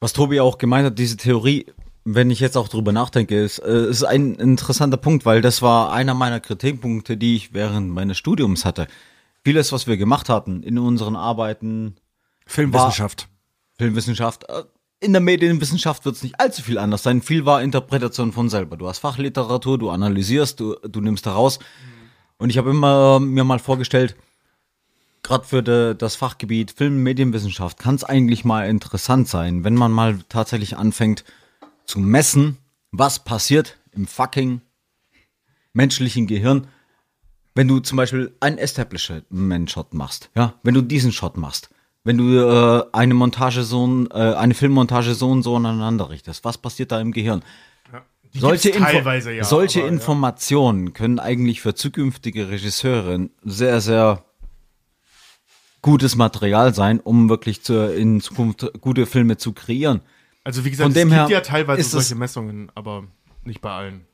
[0.00, 1.66] Was Tobi auch gemeint hat, diese Theorie,
[2.04, 5.92] wenn ich jetzt auch drüber nachdenke, ist, äh, ist ein interessanter Punkt, weil das war
[5.92, 8.88] einer meiner Kritikpunkte, die ich während meines Studiums hatte.
[9.44, 11.96] Vieles, was wir gemacht hatten in unseren Arbeiten,
[12.46, 13.28] Filmwissenschaft.
[13.78, 14.62] Filmwissenschaft, äh,
[15.02, 17.22] in der Medienwissenschaft wird es nicht allzu viel anders sein.
[17.22, 18.76] Viel war Interpretation von selber.
[18.76, 21.58] Du hast Fachliteratur, du analysierst, du, du nimmst daraus.
[22.38, 24.16] Und ich habe immer mir mal vorgestellt,
[25.22, 29.74] gerade für de, das Fachgebiet Film- und Medienwissenschaft kann es eigentlich mal interessant sein, wenn
[29.74, 31.24] man mal tatsächlich anfängt
[31.84, 32.58] zu messen,
[32.92, 34.60] was passiert im fucking
[35.72, 36.68] menschlichen Gehirn,
[37.54, 41.70] wenn du zum Beispiel einen Establishment-Shot machst, ja, wenn du diesen Shot machst,
[42.04, 46.58] wenn du äh, eine Montage so, äh, eine Filmmontage so und so aneinander richtest, was
[46.58, 47.42] passiert da im Gehirn?
[48.34, 49.92] Die solche Info ja, solche aber, ja.
[49.92, 54.24] Informationen können eigentlich für zukünftige Regisseure sehr, sehr
[55.82, 60.00] gutes Material sein, um wirklich zu, in Zukunft gute Filme zu kreieren.
[60.44, 63.04] Also wie gesagt, Von dem es gibt her ja teilweise solche Messungen, aber
[63.44, 64.06] nicht bei allen.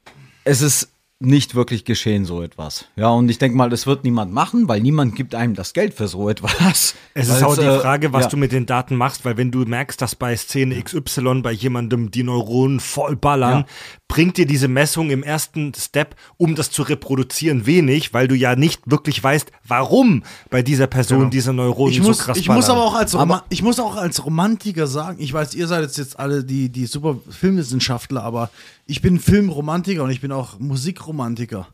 [0.44, 0.90] Es ist
[1.20, 2.86] nicht wirklich geschehen, so etwas.
[2.94, 5.94] Ja, und ich denke mal, das wird niemand machen, weil niemand gibt einem das Geld
[5.94, 6.94] für so etwas.
[7.14, 8.30] Es ist auch die äh, Frage, was ja.
[8.30, 12.12] du mit den Daten machst, weil wenn du merkst, dass bei Szene XY bei jemandem
[12.12, 13.66] die Neuronen voll ballern, Ja.
[14.08, 18.56] Bringt dir diese Messung im ersten Step, um das zu reproduzieren, wenig, weil du ja
[18.56, 22.58] nicht wirklich weißt, warum bei dieser Person diese Neuronen Ich muss, so krass ich ballern.
[22.58, 25.82] muss aber auch als Roma ich muss auch als Romantiker sagen, ich weiß, ihr seid
[25.82, 28.50] jetzt, jetzt alle die, die super Filmwissenschaftler, aber
[28.86, 31.68] ich bin Filmromantiker und ich bin auch Musikromantiker.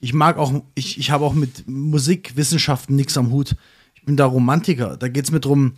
[0.00, 3.56] Ich mag auch, ich, ich habe auch mit Musikwissenschaften nichts am Hut.
[3.94, 4.96] Ich bin da Romantiker.
[4.96, 5.74] Da geht es mir drum,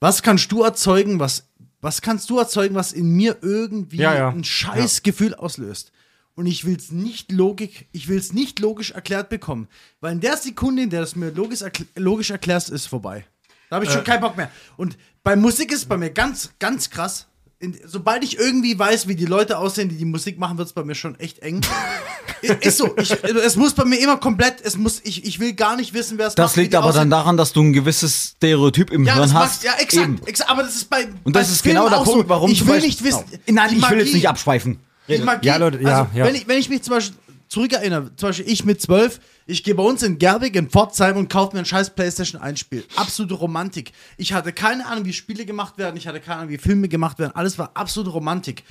[0.00, 1.49] was kannst du erzeugen, was,
[1.80, 4.28] was kannst du erzeugen, was in mir irgendwie Ja, ja.
[4.28, 5.92] ein scheiß Gefühl auslöst.
[6.34, 9.68] Und ich will es nicht logik, ich will es nicht logisch erklärt bekommen.
[10.00, 13.26] Weil in der Sekunde, in der das mir logisch, erkl logisch erklärst, ist vorbei.
[13.68, 14.50] Da habe ich schon keinen Bock mehr.
[14.76, 17.26] Und bei Musik ist es bei mir ganz, ganz krass.
[17.62, 20.72] In, sobald ich irgendwie weiß, wie die Leute aussehen, die die Musik machen, wird es
[20.72, 21.60] bei mir schon echt eng.
[22.62, 22.96] Ist so.
[22.96, 26.16] Ich, es muss bei mir immer komplett, es muss, ich, ich will gar nicht wissen,
[26.16, 26.38] wer es macht.
[26.38, 27.10] Das liegt aber dann aussehen.
[27.10, 29.62] daran, dass du ein gewisses Stereotyp im Ja, Hirn hast.
[29.62, 30.26] ja, exakt, Eben.
[30.26, 30.50] exakt.
[30.50, 31.04] Aber das ist bei.
[31.22, 32.28] Und bei das ist Filmen genau der Punkt, so.
[32.30, 33.24] warum Ich will Beispiel- nicht wissen.
[33.48, 34.80] Nein, ich will jetzt Magie- nicht abschweifen.
[35.06, 36.24] Die Magie, Ja, Leute, ja, also, ja.
[36.24, 37.16] Wenn, ich, wenn ich mich zum Beispiel
[37.50, 41.28] zurückerinnere, zum Beispiel ich mit zwölf, ich gehe bei uns in Gerbig in Pforzheim und
[41.28, 42.84] kaufe mir ein scheiß Playstation 1 Spiel.
[42.96, 43.92] Absolute Romantik.
[44.16, 47.18] Ich hatte keine Ahnung, wie Spiele gemacht werden, ich hatte keine Ahnung, wie Filme gemacht
[47.18, 47.32] werden.
[47.34, 48.62] Alles war absolute Romantik.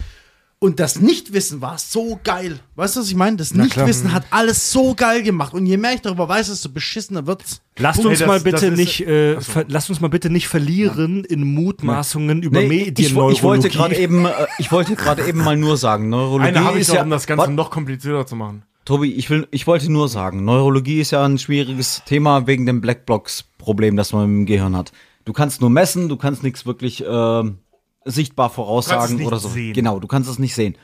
[0.62, 2.60] Und das Nichtwissen war so geil.
[2.76, 3.38] Weißt du, was ich meine?
[3.38, 5.54] Das Nichtwissen hat alles so geil gemacht.
[5.54, 7.62] Und je mehr ich darüber weiß, desto beschissener wird's.
[7.78, 10.30] Lasst Hey, uns das- mal das bitte ist- nicht, äh, ver- lasst uns mal bitte
[10.30, 13.36] nicht verlieren in Mutmaßungen über Nee, ich, wo- Medienneurologie.
[13.38, 16.76] ich wollte gerade eben, äh, ich wollte gerade eben mal nur sagen, Neurologie Eine habe
[16.76, 18.64] ich ist noch, ja, um das Ganze Warte, noch komplizierter zu machen.
[18.84, 22.82] Tobi, ich will, ich wollte nur sagen, Neurologie ist ja ein schwieriges Thema wegen dem
[22.82, 24.92] Blackbox-Problem, das man im Gehirn hat.
[25.24, 27.60] Du kannst nur messen, du kannst nichts wirklich ähm,
[28.06, 29.50] sichtbar voraussagen nicht oder so.
[29.50, 29.74] sehen.
[29.74, 30.76] Genau, du kannst es nicht sehen.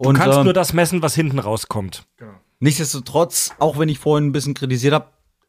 [0.00, 2.06] du Und kannst ähm, nur das messen, was hinten rauskommt.
[2.60, 5.06] nichtsdestotrotz, auch wenn ich vorhin ein bisschen kritisiert habe,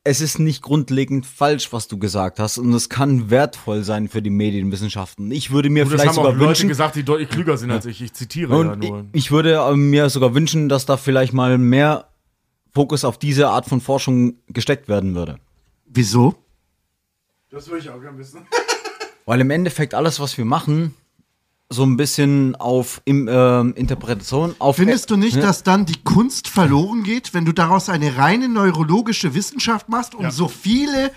[0.08, 4.22] es ist nicht grundlegend falsch, was du gesagt hast, und es kann wertvoll sein für
[4.22, 5.32] die Medienwissenschaften.
[5.32, 7.72] Ich würde mir das vielleicht haben auch sogar Leute wünschen, gesagt, die deutlich klüger sind
[7.72, 8.02] als ich.
[8.04, 9.06] Ich zitiere ja Und nur.
[9.14, 12.08] ich, ich würde äh, mir sogar wünschen, dass da vielleicht mal mehr
[12.72, 15.40] Fokus auf diese Art von Forschung gesteckt werden würde.
[15.88, 16.36] Wieso?
[17.50, 18.46] Das würde ich auch gerne wissen.
[19.26, 20.94] Weil im Endeffekt alles, was wir machen,
[21.70, 25.42] so ein bisschen auf im, ähm, Interpretation, auf Findest du nicht, Ja.
[25.42, 30.30] dass dann die Kunst verloren geht, wenn du daraus eine reine neurologische Wissenschaft machst, um
[30.30, 31.12] so viele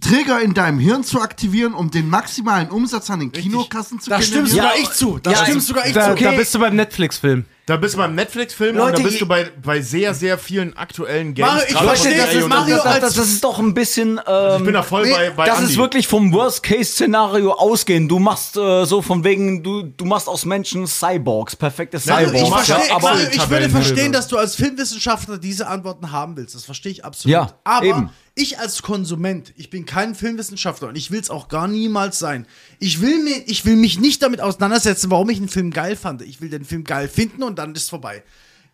[0.00, 4.22] Trigger in deinem Hirn zu aktivieren, um den maximalen Umsatz an den Kinokassen zu Da
[4.22, 4.70] stimmt generieren?
[4.70, 5.18] sogar ich zu.
[5.18, 6.22] Da Ja, stimmt sogar ich Da, zu.
[6.24, 7.44] da bist du beim Netflix-Film.
[7.72, 11.32] Da bist du beim Netflix-Film und da bist du bei, bei sehr, sehr vielen aktuellen
[11.32, 11.52] Games.
[11.52, 14.20] Mario, ich verstehe, das ist Mario das, das, das ist doch ein bisschen.
[14.26, 15.70] Ähm, Ich bin da voll bei, bei das Andi.
[15.72, 18.08] ist wirklich vom Worst-Case-Szenario ausgehen.
[18.08, 22.44] Du machst äh, so von wegen, du, du machst aus Menschen Cyborgs, perfekte Mario, Cyborgs.
[22.44, 26.36] Ich, machst ja verstehe, aber ich würde verstehen, dass du als Filmwissenschaftler diese Antworten haben
[26.36, 26.54] willst.
[26.54, 27.32] Das verstehe ich absolut.
[27.32, 28.10] Ja, Aber eben.
[28.34, 32.46] ich als Konsument, ich bin kein Filmwissenschaftler und ich will es auch gar niemals sein.
[32.78, 36.20] Ich will, mir, ich will mich nicht damit auseinandersetzen, warum ich einen Film geil fand.
[36.22, 38.22] Ich will den Film geil finden und dann ist es vorbei.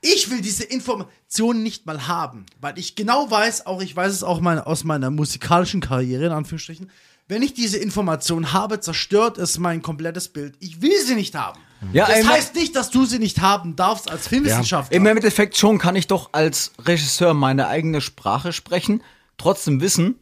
[0.00, 4.23] Ich will diese Information nicht mal haben, weil ich genau weiß, auch ich weiß es
[4.23, 6.91] auch mein, aus meiner musikalischen Karriere, in Anführungsstrichen,
[7.26, 10.55] wenn ich diese Information habe, zerstört es mein komplettes Bild.
[10.60, 11.60] Ich will sie nicht haben.
[11.92, 14.97] Ja, das heißt nicht, dass du sie nicht haben darfst als Filmwissenschaftler.
[14.97, 19.02] Im Endeffekt schon kann ich doch als Regisseur meine eigene Sprache sprechen,
[19.36, 20.17] trotzdem wissen,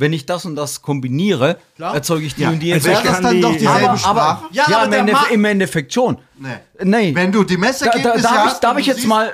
[0.00, 1.94] wenn ich das und das kombiniere, Klar.
[1.94, 3.88] erzeuge ich die Ja, und die also Wäre ich das kann dann die- doch dieselbe
[3.90, 4.10] aber, Sprache?
[4.44, 6.18] aber, Ja, ja, aber im, Ma- im Endeffekt schon.
[6.38, 6.48] Nee.
[6.82, 7.14] Nee.
[7.14, 9.32] Wenn du die da, da, Messergebnisse darf ich, hast darf und ich jetzt mal,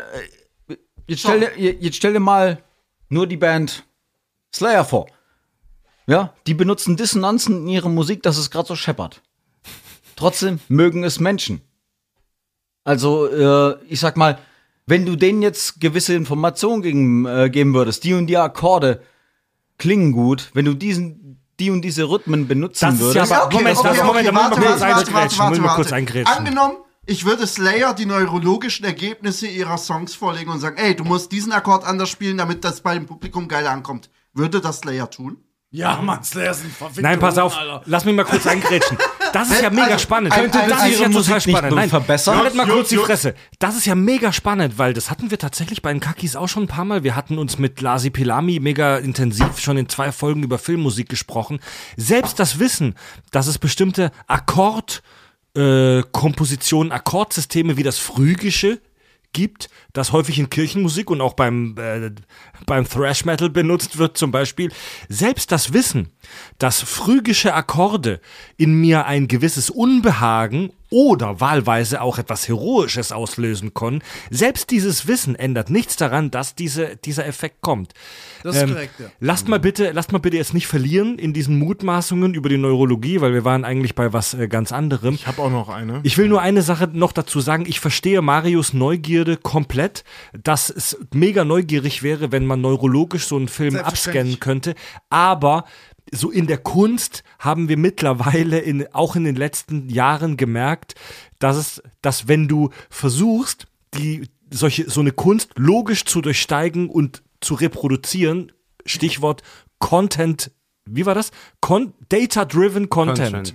[0.69, 0.77] äh,
[1.07, 2.63] jetzt stell, dir, jetzt stell dir mal
[3.09, 3.85] nur die Band
[4.55, 5.07] Slayer vor.
[6.07, 9.21] Ja, die benutzen Dissonanzen in ihrer Musik, dass es gerade so scheppert.
[10.17, 11.61] Trotzdem mögen es Menschen.
[12.85, 14.39] Also, äh, ich sag mal,
[14.87, 19.01] wenn du denen jetzt gewisse Informationen gegen, äh, geben würdest, die und die Akkorde
[19.79, 23.31] klingen gut, wenn du diesen, die und diese Rhythmen benutzen Das ist würdest.
[23.31, 25.95] ja aber- Moment, Moment, Moment, Moment, warte, kurz warte, warte, eingrätschen, warte, warte.
[25.95, 26.37] eingrätschen.
[26.37, 26.77] Angenommen,
[27.07, 31.53] ich würde Slayer die neurologischen Ergebnisse ihrer Songs vorlegen und sagen, ey, du musst diesen
[31.53, 34.09] Akkord anders spielen, damit das bei dem Publikum geil ankommt.
[34.35, 35.39] Würde das Slayer tun?
[35.75, 37.01] ja, Mann, Slayer sind verfickt.
[37.03, 38.99] Nein, pass auf, lass mich mal kurz eingrätschen.
[39.33, 40.33] Das ist ja mega also, spannend.
[40.33, 41.75] ein- das ist ja total spannend.
[41.75, 42.37] Nein, verbessern?
[42.39, 42.97] Haltet mal kurz die.
[42.97, 43.35] Fresse.
[43.59, 46.65] Das ist ja mega spannend, weil das hatten wir tatsächlich bei den Kakis auch schon
[46.65, 47.03] ein paar Mal.
[47.05, 51.61] Wir hatten uns mit Lasi Pilami mega intensiv schon in zwei Folgen über Filmmusik gesprochen.
[51.97, 52.95] Selbst das Wissen,
[53.31, 55.03] dass es bestimmte Akkord,
[55.57, 58.81] äh, Kompositionen, Akkordsysteme wie das Phrygische
[59.33, 62.11] gibt, das häufig in Kirchenmusik und auch beim, äh,
[62.67, 64.71] beim Thrash Metal benutzt wird zum Beispiel.
[65.09, 66.11] Selbst das Wissen,
[66.59, 68.21] dass phrygische Akkorde
[68.57, 75.35] in mir ein gewisses Unbehagen oder wahlweise auch etwas Heroisches auslösen können, selbst dieses Wissen
[75.35, 77.93] ändert nichts daran, dass diese, dieser Effekt kommt.
[78.43, 79.07] Das ist Ähm, korrekt, ja.
[79.21, 83.21] Lasst mal bitte, lasst mal bitte jetzt nicht verlieren in diesen Mutmaßungen über die Neurologie,
[83.21, 85.15] weil wir waren eigentlich bei was äh, ganz anderem.
[85.15, 86.01] Ich habe auch noch eine.
[86.03, 87.65] Ich will nur eine Sache noch dazu sagen.
[87.67, 93.49] Ich verstehe Marius Neugierde komplett, dass es mega neugierig wäre, wenn man neurologisch so einen
[93.49, 94.75] Film abscannen könnte.
[95.09, 95.65] Aber
[96.11, 100.95] so in der Kunst haben wir mittlerweile in, auch in den letzten Jahren gemerkt,
[101.39, 107.23] dass es, dass wenn du versuchst, die, solche, so eine Kunst logisch zu durchsteigen und
[107.41, 108.53] zu reproduzieren,
[108.85, 109.43] Stichwort
[109.79, 110.51] Content,
[110.85, 111.31] wie war das?
[111.61, 113.55] Con Data-driven Content.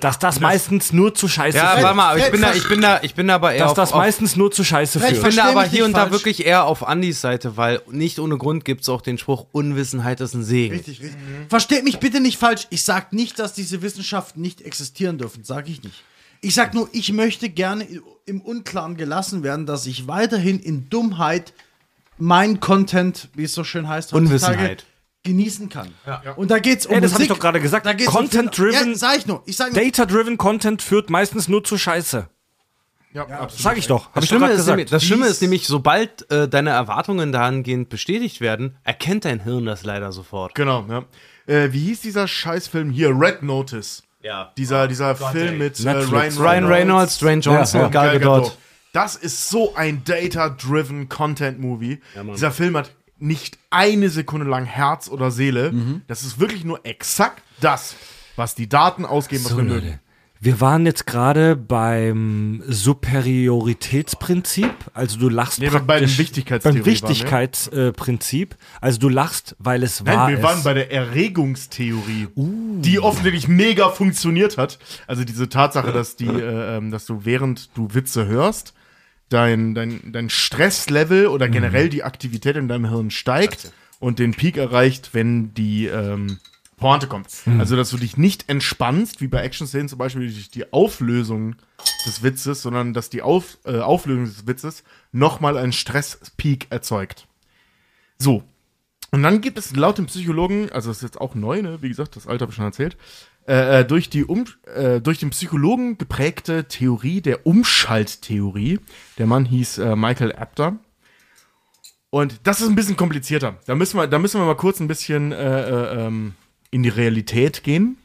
[0.00, 1.82] Dass das meistens nur zu scheiße Ja, führt.
[1.82, 3.70] warte mal, aber ich bin da, ich bin da, ich bin da aber eher dass
[3.72, 5.14] auf, das meistens nur zu scheiße ich führt.
[5.14, 6.12] bin da Versteh aber hier und da falsch.
[6.12, 10.20] wirklich eher auf Andys Seite, weil nicht ohne Grund gibt es auch den Spruch, Unwissenheit
[10.20, 10.74] ist ein Segen.
[10.76, 11.18] Richtig, richtig.
[11.48, 12.68] Versteht mich bitte nicht falsch.
[12.70, 15.42] Ich sag nicht, dass diese Wissenschaften nicht existieren dürfen.
[15.42, 16.04] Sag ich nicht.
[16.42, 17.86] Ich sag nur, ich möchte gerne
[18.24, 21.52] im Unklaren gelassen werden, dass ich weiterhin in Dummheit
[22.18, 24.84] mein Content, wie es so schön heißt, heutzutage, Unwissenheit.
[25.26, 25.88] Genießen kann.
[26.36, 27.86] Und da geht's um Ey, das hab ich doch gerade gesagt.
[27.86, 29.42] Um Content-driven- Ja, sag ich nur.
[29.44, 32.28] Ich sag nur, Data-driven Content führt meistens nur zu scheiße.
[33.12, 33.52] ja, absolut.
[33.62, 34.10] Sag ich doch.
[34.14, 37.32] Das ich doch Schlimme, grad ist nämlich, das Schlimme ist nämlich, sobald äh, deine Erwartungen
[37.32, 40.54] dahingehend bestätigt werden, erkennt dein Hirn das leider sofort.
[40.54, 41.04] Genau, ja.
[41.46, 43.10] Äh, wie hieß dieser Scheißfilm hier?
[43.18, 44.02] Red Notice.
[44.22, 44.52] Ja.
[44.56, 45.90] Dieser, dieser Film mit äh.
[45.90, 47.90] Ryan, Ryan Reynolds, Dwayne Johnson, Ja, ja.
[47.92, 48.58] Gal Gadot.
[48.92, 52.00] Das ist so ein data-driven Content-Movie.
[52.32, 55.72] Dieser Film hat nicht eine Sekunde lang Herz oder Seele.
[56.06, 57.94] Das ist wirklich nur exakt das,
[58.36, 60.00] was die Daten ausgeben, was So, wir Leute.
[60.38, 64.70] Wir waren jetzt gerade beim Superioritätsprinzip.
[64.92, 68.56] Also du lachst Nee, bei- bei dem praktisch- Wichtigkeitstheorie Beim Wichtigkeitsprinzip.
[68.80, 70.42] Also du lachst, weil es Nein, wahr wir ist.
[70.42, 74.78] waren bei der Erregungstheorie, die offensichtlich mega funktioniert hat.
[75.06, 78.74] Also diese Tatsache, dass die, äh, ähm, dass du während du Witze hörst,
[79.28, 84.56] dein, dein, dein Stresslevel oder generell die Aktivität in deinem Hirn steigt und den Peak
[84.56, 86.38] erreicht, wenn die ähm,
[86.76, 87.28] Pointe kommt.
[87.58, 91.56] Also, dass du dich nicht entspannst, wie bei Action-Szenen zum Beispiel durch die Auflösung
[92.06, 97.26] des Witzes, sondern dass die Auf, äh, Auflösung des Witzes nochmal einen Stresspeak erzeugt.
[98.18, 98.44] So,
[99.10, 101.80] und dann gibt es laut dem Psychologen, also das ist jetzt auch neu, ne?
[101.80, 102.96] wie gesagt, das Alter habe ich schon erzählt,
[103.48, 104.44] äh, äh, durch, die um,
[104.74, 108.80] äh, durch den Psychologen geprägte Theorie der Umschalttheorie.
[109.18, 110.76] Der Mann hieß äh, Michael Apter.
[112.10, 113.56] Und das ist ein bisschen komplizierter.
[113.66, 116.34] Da müssen wir, da müssen wir mal kurz ein bisschen äh, äh, ähm,
[116.72, 117.98] in die Realität gehen.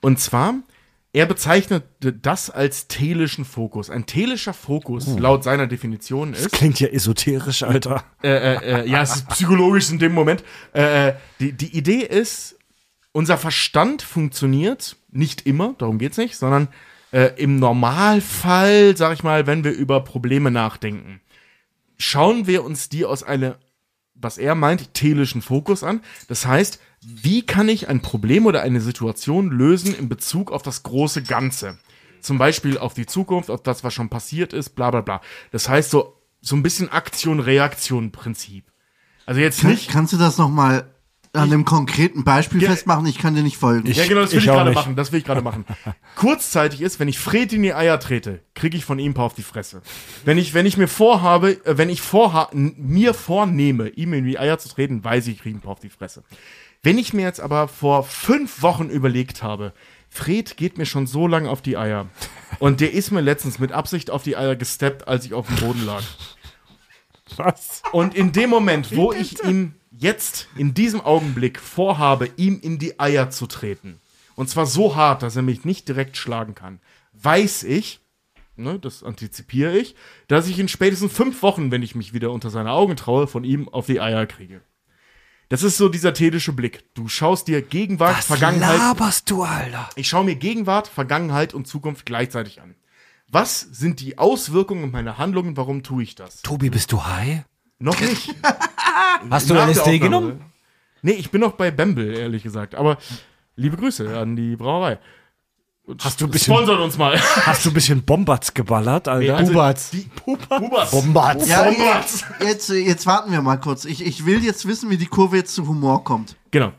[0.00, 0.54] Und zwar,
[1.12, 3.90] er bezeichnet das als telischen Fokus.
[3.90, 6.52] Ein telischer Fokus, laut seiner Definition, ist.
[6.52, 8.04] Klingt ja esoterisch, Alter.
[8.22, 10.44] äh, äh, äh, ja, es ist psychologisch in dem Moment.
[11.40, 12.53] Die, die Idee ist,
[13.14, 16.68] unser Verstand funktioniert nicht immer, darum geht's nicht, sondern
[17.12, 21.20] äh, im Normalfall, sag ich mal, wenn wir über Probleme nachdenken,
[21.96, 23.56] schauen wir uns die aus einer,
[24.14, 26.00] was er meint, telischen Fokus an.
[26.28, 30.82] Das heißt, wie kann ich ein Problem oder eine Situation lösen in Bezug auf das
[30.82, 31.78] große Ganze?
[32.24, 35.20] zum Beispiel auf die Zukunft, auf das, was schon passiert ist, bla bla bla.
[35.52, 38.64] Das heißt so, so ein bisschen Aktion-Reaktion-Prinzip.
[39.26, 39.90] Also jetzt Kann, nicht.
[39.90, 40.93] kannst du das noch mal
[41.34, 43.06] an einem konkreten Beispiel festmachen?
[43.06, 43.90] Ich kann dir nicht folgen.
[43.90, 44.96] Ja, genau, das will Ich ich, gerade machen.
[44.96, 45.64] Das will ich gerade machen.
[46.16, 49.26] Kurzzeitig ist, wenn ich Fred in die Eier trete, kriege ich von ihm ein paar
[49.26, 49.82] auf die Fresse.
[50.24, 54.38] Wenn ich, wenn ich mir vorhabe, äh, wenn ich vorha mir vornehme, ihm in die
[54.38, 56.22] Eier zu treten, weiß ich, ich kriege ein paar auf die Fresse.
[56.82, 59.72] Wenn ich mir jetzt aber vor fünf Wochen überlegt habe,
[60.10, 62.06] Fred geht mir schon so lange auf die Eier.
[62.60, 65.56] Und der ist mir letztens mit Absicht auf die Eier gesteppt, als ich auf dem
[65.56, 66.02] Boden lag.
[67.36, 67.82] Was?
[67.90, 69.74] Und in dem Moment, wo ich ihm
[70.04, 74.00] jetzt in diesem Augenblick vorhabe, ihm in die Eier zu treten,
[74.36, 76.78] und zwar so hart, dass er mich nicht direkt schlagen kann,
[77.14, 78.00] weiß ich,
[78.56, 79.94] ne, das antizipiere ich,
[80.28, 83.44] dass ich in spätestens fünf Wochen, wenn ich mich wieder unter seine Augen traue, von
[83.44, 84.60] ihm auf die Eier kriege.
[85.48, 86.84] Das ist so dieser telische Blick.
[86.94, 88.78] Du schaust dir Gegenwart, Vergangenheit.
[88.78, 89.88] laberst du, Alter?
[89.94, 92.74] Ich schaue mir Gegenwart, Vergangenheit und Zukunft gleichzeitig an.
[93.28, 95.56] Was sind die Auswirkungen meiner Handlungen?
[95.56, 96.42] Warum tue ich das?
[96.42, 97.44] Tobi, bist du high?
[97.78, 98.34] Noch nicht.
[99.30, 100.44] Hast du LSD genommen?
[101.02, 102.74] Nee, ich bin noch bei Bamble, ehrlich gesagt.
[102.74, 102.98] Aber
[103.56, 104.98] liebe Grüße an die Brauerei.
[106.00, 107.20] Hast du ein bisschen, Sponsert uns mal.
[107.46, 109.36] hast du ein bisschen Bombatz geballert, Alter?
[109.36, 109.90] Also, Bubatz.
[109.90, 110.90] Die Puberts.
[110.90, 111.46] Bombatz.
[111.46, 112.24] Ja, Bombatz.
[112.40, 113.84] jetzt, jetzt, warten wir mal kurz.
[113.84, 116.36] Ich, ich will jetzt wissen, wie die Kurve jetzt zu Humor kommt.
[116.52, 116.72] Genau.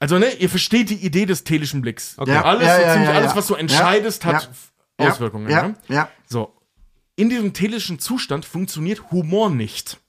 [0.00, 2.18] Also, ne, ihr versteht die Idee des telischen Blicks.
[2.18, 2.32] Okay.
[2.32, 4.50] Ja, Alles, ja, so ja, ziemlich ja, alles, was du entscheidest, Ja, hat
[4.98, 5.48] Auswirkungen.
[5.48, 5.74] Ja, ne?
[5.86, 6.08] ja.
[6.26, 6.52] So.
[7.14, 10.01] In diesem telischen Zustand funktioniert Humor nicht.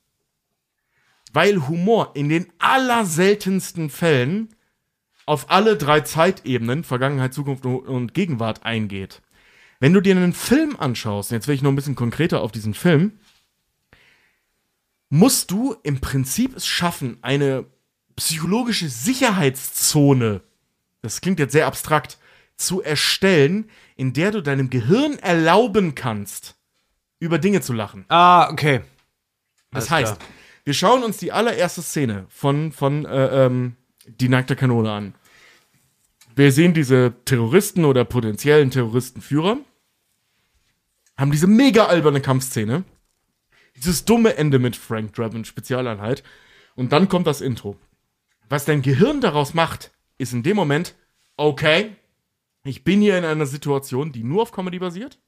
[1.34, 4.56] Weil Humor in den allerseltensten Fällen
[5.26, 9.22] auf alle drei Zeitebenen, Vergangenheit, Zukunft und Gegenwart eingeht.
[9.80, 12.74] Wenn du dir einen Film anschaust, jetzt will ich noch ein bisschen konkreter auf diesen
[12.74, 13.20] Film,
[15.10, 17.66] musst du im Prinzip es schaffen, eine
[18.16, 20.42] psychologische Sicherheitszone,
[21.02, 22.18] das klingt jetzt sehr abstrakt,
[22.56, 26.56] zu erstellen, in der du deinem Gehirn erlauben kannst,
[27.20, 28.06] über Dinge zu lachen.
[28.08, 28.82] Ah, okay.
[29.72, 30.30] Das Alles heißt, klar.
[30.66, 33.75] Wir schauen uns die allererste Szene von, von äh, ähm,
[34.06, 35.16] Die nackte Kanone an.
[36.35, 39.59] Wir sehen diese Terroristen oder potenziellen Terroristenführer,
[41.16, 42.83] haben diese mega alberne Kampfszene,
[43.75, 46.24] dieses dumme Ende mit Frank Draven Spezialeinheit
[46.75, 47.77] und dann kommt das Intro.
[48.50, 50.95] Was dein Gehirn daraus macht, ist in dem Moment,
[51.38, 51.95] okay,
[52.64, 55.19] ich bin hier in einer Situation, die nur auf Comedy basiert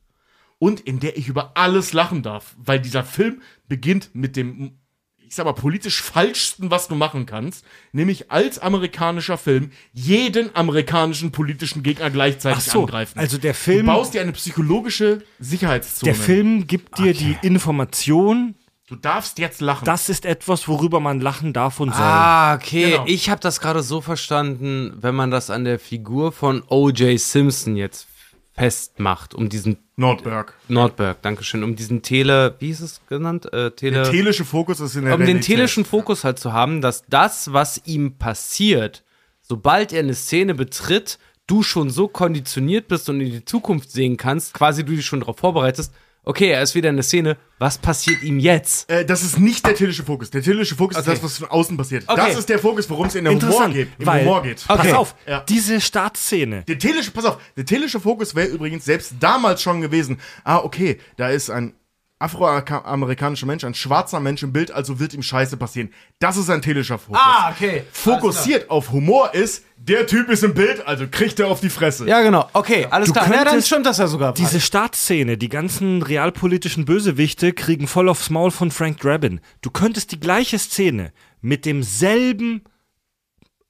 [0.58, 4.80] und in der ich über alles lachen darf, weil dieser Film beginnt mit dem,
[5.28, 11.32] ich sag mal, politisch falschsten, was du machen kannst, nämlich als amerikanischer Film jeden amerikanischen
[11.32, 13.18] politischen Gegner gleichzeitig Ach so, angreifen.
[13.20, 16.12] also der Film- Du baust dir eine psychologische Sicherheitszone.
[16.14, 18.56] Der Film gibt dir die Information,
[18.88, 19.84] Du darfst jetzt lachen.
[19.86, 22.04] das ist etwas, worüber man lachen darf und soll.
[22.04, 22.92] Ah, okay.
[22.92, 23.04] Genau.
[23.08, 27.20] Ich habe das gerade so verstanden, wenn man das an der Figur von O.J.
[27.20, 28.08] Simpson jetzt
[28.56, 30.54] festmacht, um diesen Nordberg.
[30.68, 33.52] Nordberg, Dankeschön, um diesen Tele, wie ist es genannt?
[33.54, 36.82] Äh, Tele, Der telische Fokus ist in der um den telischen Fokus halt zu haben,
[36.82, 39.04] dass das, was ihm passiert,
[39.42, 44.18] sobald er eine Szene betritt, du schon so konditioniert bist und in die Zukunft sehen
[44.18, 45.94] kannst, quasi du dich schon darauf vorbereitest,
[46.26, 48.90] okay, er ist wieder in der Szene, was passiert ihm jetzt?
[48.90, 50.30] Äh, das ist nicht der telische Fokus.
[50.32, 51.14] Der telische Fokus Okay.
[51.14, 52.04] ist das, was von außen passiert.
[52.08, 52.16] Okay.
[52.28, 53.90] Das ist der Fokus, worum es in der Humor geht.
[53.98, 54.66] Im weil, Humor geht.
[54.68, 54.94] pass Okay.
[54.94, 55.44] auf, Ja.
[55.48, 60.20] diese Startszene, Der telische, pass auf, der telische Fokus wäre übrigens selbst damals schon gewesen.
[60.44, 61.74] Ah, okay, da ist ein
[62.18, 65.92] afroamerikanischer Mensch, ein schwarzer Mensch im Bild, also wird ihm Scheiße passieren.
[66.20, 67.20] Das ist ein telischer Fokus.
[67.22, 67.84] Ah, okay.
[67.92, 72.08] Fokussiert auf Humor ist, der Typ ist im Bild, also kriegt er auf die Fresse.
[72.08, 72.50] Ja, genau.
[72.54, 73.32] Okay, alles Du klar.
[73.34, 74.34] Ja, dann stimmt das ja sogar.
[74.34, 79.42] diese Startszene, die ganzen realpolitischen Bösewichte kriegen voll aufs Maul von Frank Drabin.
[79.62, 81.12] Du könntest die gleiche Szene
[81.42, 82.64] mit demselben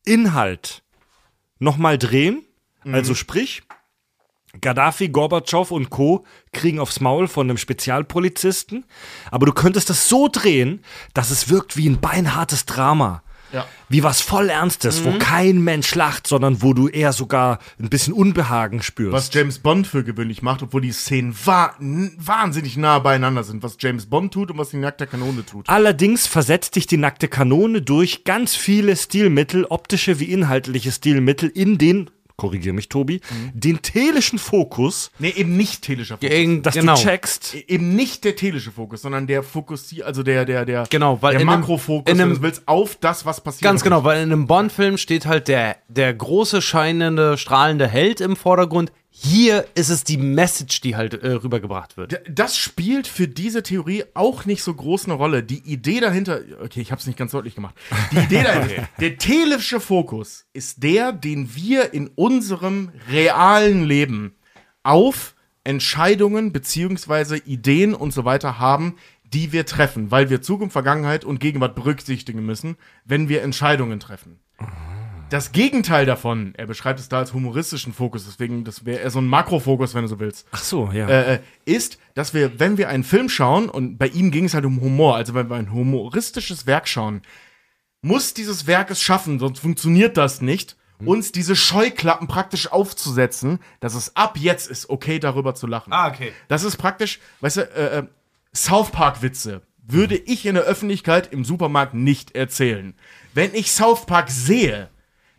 [0.05, 0.83] Inhalt
[1.59, 2.43] nochmal drehen.
[2.91, 3.63] Also sprich,
[4.61, 6.25] Gaddafi, Gorbatschow und Co.
[6.53, 8.85] kriegen aufs Maul von einem Spezialpolizisten.
[9.31, 10.81] Aber du könntest das so drehen,
[11.13, 13.21] dass es wirkt wie ein beinhartes Drama.
[13.53, 13.65] Ja.
[13.89, 15.05] Wie was voll Ernstes, Mhm.
[15.05, 19.13] wo kein Mensch lacht, sondern wo du eher sogar ein bisschen Unbehagen spürst.
[19.13, 23.63] Was James Bond für gewöhnlich macht, obwohl die Szenen wa wahnsinnig nah beieinander sind.
[23.63, 25.69] Was James Bond tut und was die nackte Kanone tut.
[25.69, 31.77] Allerdings versetzt dich die nackte Kanone durch ganz viele Stilmittel, optische wie inhaltliche Stilmittel, in
[31.77, 33.21] den, korrigier mich Tobi,
[33.53, 36.29] den telischen Fokus, Nee, eben nicht telischer Fokus.
[36.29, 36.95] Gegen, dass genau.
[36.95, 37.55] du checkst.
[37.55, 41.33] E- eben nicht der telische Fokus, sondern der Fokussier, also der, der, der, Genau, weil
[41.33, 43.63] der in einem- Makrofokus, in einem- wenn du willst, auf das, was passiert.
[43.63, 48.35] Ganz genau, weil in einem Bond-Film steht halt der, der große, scheinende, strahlende Held im
[48.35, 48.91] Vordergrund.
[49.17, 52.21] Hier ist es die Message, die halt äh, rübergebracht wird.
[52.29, 55.41] Das spielt für diese Theorie auch nicht so groß eine Rolle.
[55.41, 57.75] Die Idee dahinter, okay, ich habe es nicht ganz deutlich gemacht.
[58.11, 64.35] Die Idee dahinter, der telische Fokus ist der, den wir in unserem realen Leben
[64.83, 71.23] auf Entscheidungen beziehungsweise Ideen und so weiter haben, die wir treffen, weil wir Zukunft, Vergangenheit
[71.23, 74.41] und Gegenwart berücksichtigen müssen, wenn wir Entscheidungen treffen.
[75.29, 79.19] Das Gegenteil davon, er beschreibt es da als humoristischen Fokus, deswegen, das wäre eher so
[79.19, 81.07] ein Makrofokus, wenn du so willst, Ach so, ja.
[81.07, 84.53] äh, äh, ist, dass wir, wenn wir einen Film schauen, und bei ihm ging es
[84.53, 87.23] halt um Humor, also wenn wir ein humoristisches Werk schauen,
[88.01, 93.95] muss dieses Werk es schaffen, sonst funktioniert das nicht, uns diese Scheuklappen praktisch aufzusetzen, dass
[93.95, 95.91] es ab jetzt ist, okay, darüber zu lachen.
[95.91, 96.31] Ah, okay.
[96.47, 98.03] Das ist praktisch, weißt du, äh, äh,
[98.53, 102.93] South Park Witze würde ich in der Öffentlichkeit im Supermarkt nicht erzählen.
[103.33, 104.89] Wenn ich South Park sehe,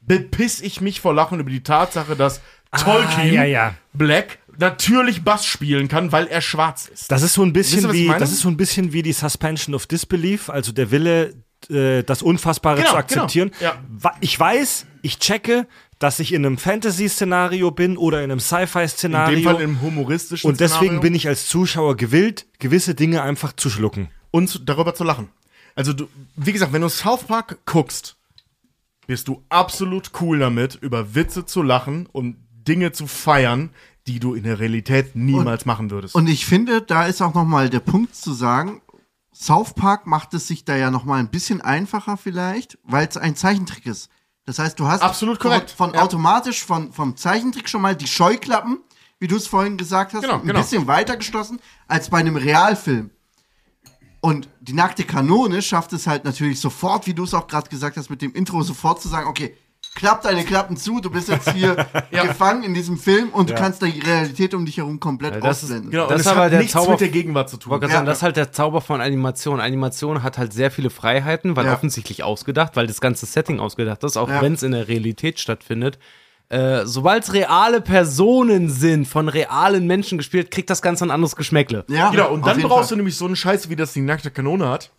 [0.06, 2.40] bepiss ich mich vor Lachen über die Tatsache, dass
[2.76, 3.74] Tolkien ja, ja.
[3.92, 7.10] Black natürlich Bass spielen kann, weil er schwarz ist.
[7.12, 9.12] Das ist so ein Wisst bisschen ich wie, das ist so ein bisschen wie die
[9.12, 11.34] Suspension of Disbelief, also der Wille,
[11.70, 13.50] äh, das Unfassbare Genau, zu akzeptieren.
[13.58, 14.12] genau, ja.
[14.20, 15.66] Ich weiß, ich checke,
[15.98, 19.36] dass ich in einem Fantasy-Szenario bin oder in einem In Sci-Fi-Szenario.
[19.36, 21.00] dem Fall im humoristischen und deswegen Szenario.
[21.00, 24.08] bin ich als Zuschauer gewillt, gewisse Dinge einfach zu schlucken.
[24.30, 25.28] und darüber zu lachen.
[25.74, 28.15] Also du, wie gesagt, wenn du South Park guckst,
[29.06, 32.36] bist du absolut cool damit, über Witze zu lachen und
[32.66, 33.70] Dinge zu feiern,
[34.06, 36.14] die du in der Realität niemals machen würdest.
[36.14, 38.82] Und ich finde, da ist auch noch mal der Punkt zu sagen,
[39.34, 43.16] South Park macht es sich da ja noch mal ein bisschen einfacher vielleicht, weil es
[43.16, 44.08] ein Zeichentrick ist.
[44.44, 45.70] Das heißt, du hast Absolut korrekt.
[45.70, 46.02] von, von Ja.
[46.04, 48.78] automatisch von, vom Zeichentrick schon mal die Scheuklappen,
[49.18, 50.60] wie du es vorhin gesagt hast, Genau, ein genau.
[50.60, 53.10] bisschen weiter geschlossen als bei einem Realfilm.
[54.26, 57.96] Und die nackte Kanone schafft es halt natürlich sofort, wie du es auch gerade gesagt
[57.96, 59.54] hast, mit dem Intro sofort zu sagen, okay,
[59.94, 61.76] klapp deine Klappen zu, du bist jetzt hier
[62.10, 65.64] gefangen in diesem Film und du kannst die Realität um dich herum komplett das ist-
[65.64, 65.90] ausblenden.
[65.92, 67.80] genau, das und ist es aber hat der nichts Zauber- mit der Gegenwart zu tun.
[67.80, 67.88] Ja.
[67.88, 69.60] sagen, das ist halt der Zauber von Animation.
[69.60, 71.74] Animation hat halt sehr viele Freiheiten, weil Ja.
[71.74, 74.42] offensichtlich ausgedacht, weil das ganze Setting ausgedacht ist, auch Ja.
[74.42, 75.98] wenn es in der Realität stattfindet.
[76.48, 81.34] Äh, Sobald es reale Personen sind, von realen Menschen gespielt, kriegt das Ganze ein anderes
[81.36, 81.84] Geschmäckle.
[81.88, 82.88] Ja, Genau, und dann brauchst Fall.
[82.90, 84.90] du nämlich so einen Scheiß, wie das die nackte Kanone hat.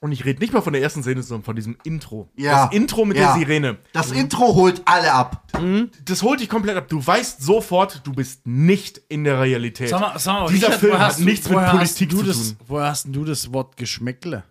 [0.00, 2.28] Und ich rede nicht mal von der ersten Szene, sondern von diesem Intro.
[2.36, 2.66] Ja.
[2.66, 3.32] Das Intro mit Ja.
[3.32, 3.78] der Sirene.
[3.92, 5.42] Das Intro holt alle ab.
[6.04, 6.86] Das holt dich komplett ab.
[6.88, 9.88] Du weißt sofort, du bist nicht in der Realität.
[9.88, 12.36] Sag mal, sag mal, Dieser Richard, Film hat hast du- nichts mit Politik zu das,
[12.36, 12.56] tun.
[12.68, 14.44] Woher hast denn du das Wort Geschmäckle?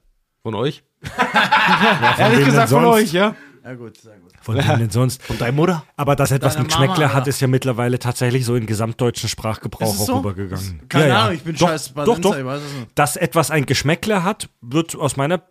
[0.43, 0.83] Von euch?
[2.17, 3.33] Ehrlich gesagt von euch, ja?
[3.63, 4.26] Ja gut, sehr gut.
[4.47, 5.21] Von wem denn sonst?
[5.23, 5.83] Von Deine Mutter?
[5.97, 9.87] Aber dass etwas Deine mit Geschmäckle hat, ist ja mittlerweile tatsächlich so in gesamtdeutschen Sprachgebrauch
[9.99, 10.15] auch so?
[10.17, 10.87] rübergegangen.
[10.87, 11.21] Keine Ja, ja.
[11.23, 12.37] Ahnung, ich bin doch, scheiß Doch, Badenser, doch.
[12.37, 12.87] ich weiß es nicht.
[12.95, 15.41] Dass etwas ein Geschmäckle hat, wird aus meiner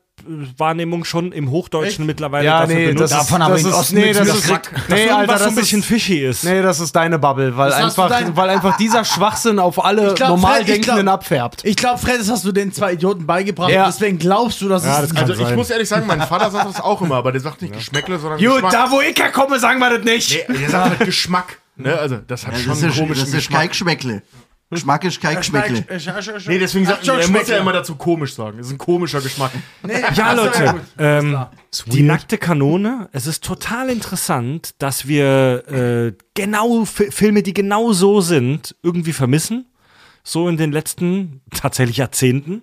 [0.57, 2.07] Wahrnehmung schon im Hochdeutschen Echt?
[2.07, 3.13] mittlerweile Ja, dafür nee, benutzt.
[3.13, 5.87] das ist, Davon das ist, nee, das ist, dass nee, Alter, so ein bisschen ist,
[5.87, 6.45] fishy ist.
[6.45, 10.15] nee, das ist deine Bubble, weil einfach, dein- weil einfach dieser Schwachsinn auf alle Ich
[10.15, 11.65] glaub, normal Fred, ich Denkenden glaub- abfärbt.
[11.65, 13.71] Ich glaube, Fred, das hast du den zwei Idioten beigebracht.
[13.71, 13.87] Ja.
[13.87, 15.55] Deswegen glaubst du, dass Ja, es das Also ich sein.
[15.55, 18.39] muss ehrlich sagen, mein Vater sagt das auch immer, aber der sagt nicht Geschmäckle, sondern
[18.41, 18.73] Gut, Geschmack.
[18.73, 20.45] da wo ich herkomme, sagen wir das nicht.
[20.49, 21.59] Nee, der sagt halt Geschmack.
[21.77, 21.97] Ne?
[21.99, 23.69] Also das hat Ja, schon das ist, komischen das ist Geschmack.
[23.69, 24.23] Geschmäckle.
[24.69, 25.85] Geschmack ist kein Geschmäckle.
[26.49, 28.59] Nee, deswegen sagt er, muss ja immer dazu komisch sagen.
[28.59, 29.53] Das ist ein komischer Geschmack.
[30.17, 31.47] Ja, Leute, ähm,
[31.87, 33.09] die nackte Kanone.
[33.13, 39.13] Es ist total interessant, dass wir äh, genau Fi- Filme, die genau so sind, irgendwie
[39.13, 39.67] vermissen.
[40.25, 42.63] So in den letzten tatsächlich Jahrzehnten.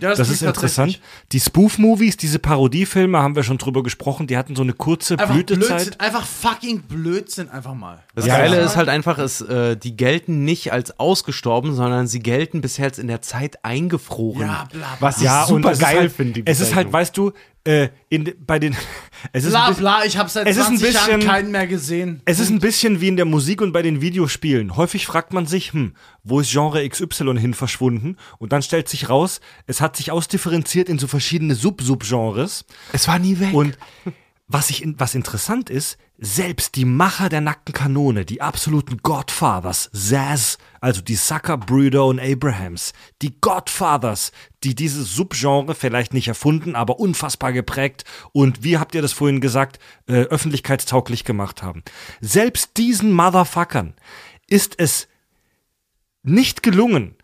[0.00, 1.00] Ja, Das ist interessant.
[1.32, 5.34] Die Spoof-Movies, diese Parodiefilme, haben wir schon drüber gesprochen, die hatten so eine kurze Einfach
[5.34, 5.68] Blütezeit.
[5.68, 8.02] Blödsinn, einfach fucking Blödsinn, einfach mal.
[8.14, 8.64] Das Ja, Geile ja.
[8.64, 12.98] ist halt einfach, ist, äh, die gelten nicht als ausgestorben, sondern sie gelten bisher jetzt
[12.98, 14.40] in der Zeit eingefroren.
[14.42, 14.96] Ja, bla, bla.
[15.00, 16.42] Was ich Ja, super es ist geil halt, finde.
[16.42, 17.32] die Es ist halt, weißt du,
[17.64, 18.76] äh, in, bei den.
[19.32, 21.30] Es ist ein Bla bisschen- bla, ich habe seit Es ist ein 20 Jahren bisschen-
[21.30, 22.22] keinen mehr gesehen.
[22.24, 24.76] Es ist ein bisschen wie in der Musik und bei den Videospielen.
[24.76, 25.92] Häufig fragt man sich, hm,
[26.24, 28.16] wo ist Genre XY hin verschwunden?
[28.38, 32.64] Und dann stellt sich raus, es hat sich ausdifferenziert in so verschiedene Sub-Sub-Genres.
[32.94, 33.52] es war nie weg.
[33.52, 33.76] Und
[34.52, 40.58] was, ich, was interessant ist, selbst die Macher der nackten Kanone, die absoluten Godfathers, Zaz,
[40.80, 44.32] also die Sucker-Brüder und Abrahams, die Godfathers,
[44.64, 49.40] die dieses Subgenre vielleicht nicht erfunden, aber unfassbar geprägt und, wie habt ihr das vorhin
[49.40, 51.84] gesagt, äh, öffentlichkeitstauglich gemacht haben.
[52.20, 53.94] Selbst diesen Motherfuckern
[54.48, 55.06] ist es
[56.24, 57.14] nicht gelungen,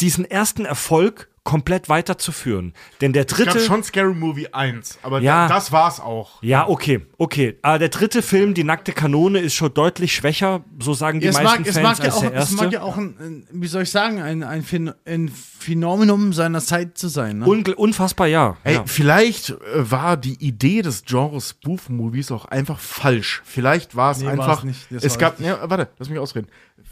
[0.00, 2.72] diesen ersten Erfolg komplett weiterzuführen.
[3.02, 3.50] Denn der Ich dritte.
[3.58, 5.46] gab schon Scary Movie 1, aber Ja.
[5.46, 6.42] da, das war's auch.
[6.42, 7.58] Ja, okay, okay.
[7.60, 11.34] Aber der dritte Film, Die nackte Kanone, ist schon deutlich schwächer, so sagen die es,
[11.34, 12.56] meisten mag, es, Fans, mag ja als auch, der es erste.
[12.56, 14.64] mag ja auch ein, wie soll ich sagen, ein, ein,
[15.04, 17.38] ein Phänomenum seiner Zeit zu sein.
[17.40, 17.46] Ne?
[17.46, 18.56] Ungl- unfassbar, ja.
[18.64, 18.84] Ey, ja.
[18.86, 23.42] vielleicht äh, war die Idee des Genres Spoof-Movies auch einfach falsch.
[23.44, 24.48] Vielleicht war es Nee, einfach.
[24.48, 24.86] war's nicht.
[24.90, 25.46] Das Es gab, richtig.
[25.46, 26.48] ja, warte, lass mich ausreden.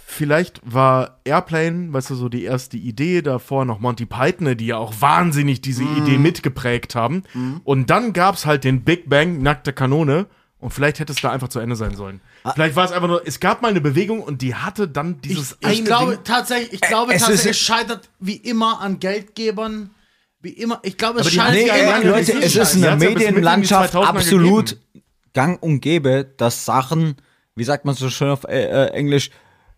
[0.06, 4.76] Vielleicht war Airplane, weißt du, so die erste Idee davor noch Monty Python, die ja
[4.76, 7.22] auch wahnsinnig diese Idee mitgeprägt haben.
[7.64, 10.26] Und dann gab's halt den Big Bang, nackte Kanone.
[10.58, 12.20] Und vielleicht hätte es da einfach zu Ende sein sollen.
[12.44, 12.52] Ah.
[12.52, 15.56] Vielleicht war es einfach nur, es gab mal eine Bewegung und die hatte dann dieses
[15.60, 16.24] Ich, ich glaube Ding.
[16.24, 19.90] tatsächlich, ich glaube es tatsächlich, es scheitert wie immer an Geldgebern.
[20.40, 22.82] Wie immer, ich glaube, es scheitert Nee, ja immer äh, an Leute, es ist in
[22.82, 25.04] der Medienlandschaft 2000er absolut gegeben.
[25.34, 27.16] gang und gäbe, dass Sachen,
[27.56, 29.30] wie sagt man so schön auf äh, äh, Englisch,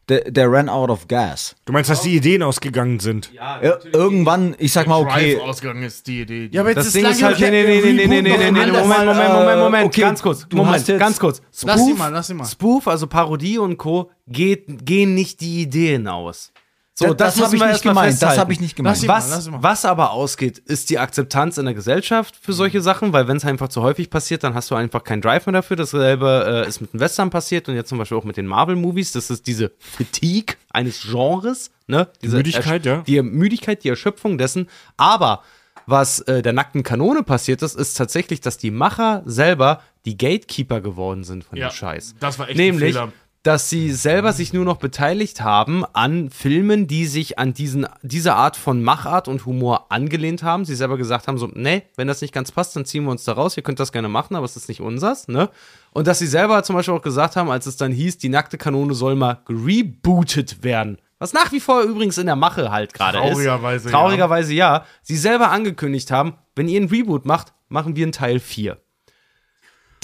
[0.09, 1.57] der, der ran out of gas.
[1.65, 3.33] Du meinst, dass die Ideen ausgegangen sind?
[3.33, 3.61] Ja,
[3.93, 5.39] irgendwann, ich sag mal, okay.
[5.39, 6.49] ausgegangen ist die Idee.
[6.53, 8.67] Ja, aber jetzt das ist Ding ist halt, nee, nee, nee, nee, nee, nee, nee,
[8.67, 10.01] Moment, Moment, äh, Moment, Moment, okay.
[10.03, 11.39] ganz kurz, du Moment, jetzt, ganz kurz.
[11.39, 12.45] Spoof, lass sie mal, lass sie mal.
[12.45, 16.53] Spoof, also Parodie und Co., geht, gehen nicht die Ideen aus.
[16.97, 18.23] So, das, das müssen habe ich nicht gemeint.
[18.23, 19.09] Das habe ich nicht gemeint.
[19.09, 23.37] Was, was aber ausgeht, ist die Akzeptanz in der Gesellschaft für solche Sachen, weil wenn
[23.37, 25.77] es einfach zu häufig passiert, dann hast du einfach keinen Drive mehr dafür.
[25.77, 29.11] Dasselbe äh, ist mit dem Western passiert und jetzt zum Beispiel auch mit den Marvel-Movies.
[29.11, 32.07] Das ist diese Fatigue eines Genres, ne?
[32.23, 33.03] Diese Müdigkeit, Ersch- ja.
[33.03, 34.69] Die Müdigkeit, die Erschöpfung dessen.
[34.97, 35.43] Aber
[35.87, 40.81] was äh, der nackten Kanone passiert ist, ist tatsächlich, dass die Macher selber die Gatekeeper
[40.81, 42.15] geworden sind von Ja, dem Scheiß.
[42.21, 43.13] das war echt ein Nämlich, Fehler.
[43.45, 48.35] Dass sie selber sich nur noch beteiligt haben an Filmen, die sich an diesen, diese
[48.35, 50.65] Art von Machart und Humor angelehnt haben.
[50.65, 53.25] Sie selber gesagt haben, so, nee, wenn das nicht ganz passt, dann ziehen wir uns
[53.25, 53.59] da raus.
[53.59, 55.51] Ihr könnt das gerne machen, aber es ist nicht unsers, ne?
[55.93, 58.57] Und dass sie selber zum Beispiel auch gesagt haben, als es dann hieß, die nackte
[58.57, 60.97] Kanone soll mal rebootet werden.
[61.19, 63.25] Was nach wie vor übrigens in der Mache halt gerade ist.
[63.25, 63.91] Traurigerweise, ja.
[63.91, 64.85] Traurigerweise ja.
[65.03, 68.79] Sie selber angekündigt haben, wenn ihr einen Reboot macht, machen wir einen Teil 4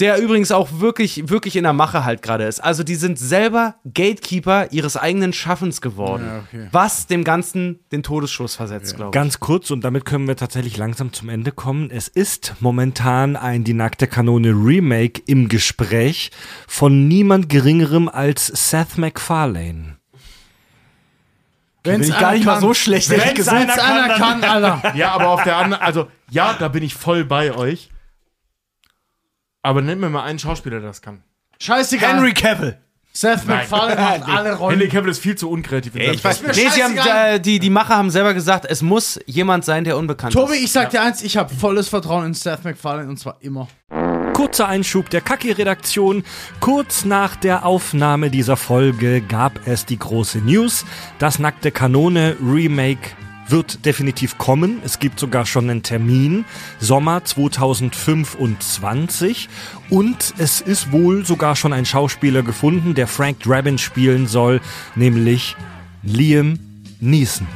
[0.01, 2.59] der übrigens auch wirklich, wirklich in der Mache halt gerade ist.
[2.61, 6.47] Also die sind selber Gatekeeper ihres eigenen Schaffens geworden.
[6.71, 9.13] Was dem Ganzen den Todesschuss versetzt, glaube ich.
[9.13, 11.89] Ganz kurz und damit können wir tatsächlich langsam zum Ende kommen.
[11.91, 16.31] Es ist momentan ein Die nackte Kanone Remake im Gespräch
[16.67, 19.97] von niemand geringerem als Seth MacFarlane.
[21.83, 22.61] Wenn's Bin ich gar nicht mal kann.
[22.61, 23.69] so schlecht, ehrlich Wenn's gesagt.
[23.69, 24.95] einer kann, einer kann, Alter.
[24.95, 27.89] Ja, aber auf der anderen, also ja, da bin ich voll bei euch.
[29.63, 31.23] Aber nenn mir mal einen Schauspieler, der das kann.
[31.59, 32.15] Scheißegal.
[32.15, 32.77] Henry Cavill.
[33.13, 34.79] Seth MacFarlane macht alle Rollen.
[34.79, 35.95] Henry Cavill ist viel zu unkreativ.
[35.95, 39.19] in Ich weiß, nee, sie haben, äh, die, die Macher haben selber gesagt, es muss
[39.25, 40.63] jemand sein, der unbekannt Tobi, ist.
[40.63, 43.67] ich sag dir eins, ich habe volles Vertrauen in Seth MacFarlane und zwar immer.
[44.33, 46.23] Kurzer Einschub der Kaki-Redaktion.
[46.61, 50.85] Kurz nach der Aufnahme dieser Folge gab es die große News.
[51.19, 53.09] Das Nackte Kanone Remake
[53.51, 54.81] wird definitiv kommen.
[54.83, 56.43] Es gibt sogar schon einen Termin.
[56.79, 59.47] Sommer 2025.
[59.89, 64.59] Und es ist wohl sogar schon ein Schauspieler gefunden, der Frank Drabin spielen soll,
[64.95, 65.55] nämlich
[66.03, 66.59] Liam
[66.99, 67.47] Neeson.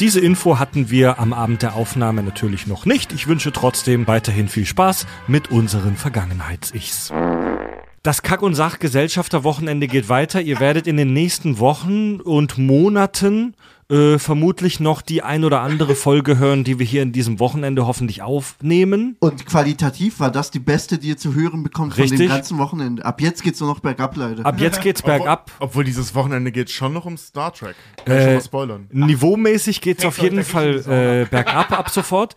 [0.00, 3.12] Diese Info hatten wir am Abend der Aufnahme natürlich noch nicht.
[3.12, 7.12] Ich wünsche trotzdem weiterhin viel Spaß mit unseren Vergangenheits-Ichs.
[8.02, 10.40] Das Kack- und Sachgesellschafterwochenende geht weiter.
[10.40, 13.54] Ihr werdet in den nächsten Wochen und Monaten
[13.92, 17.86] äh, vermutlich noch die ein oder andere Folge hören, die wir hier in diesem Wochenende
[17.86, 19.16] hoffentlich aufnehmen.
[19.20, 22.20] Und qualitativ war das die beste, die ihr zu hören bekommt von Richtig.
[22.20, 23.04] dem ganzen Wochenende.
[23.04, 24.44] Ab jetzt geht's nur noch bergab, Leute.
[24.44, 25.50] Ab jetzt geht's bergab.
[25.58, 27.76] Obwohl dieses Wochenende geht schon noch um Star Trek.
[28.04, 28.88] Kann ich schon Äh, mal spoilern.
[28.90, 32.34] Niveaumäßig geht's auf jeden Fall äh, bergab ab sofort.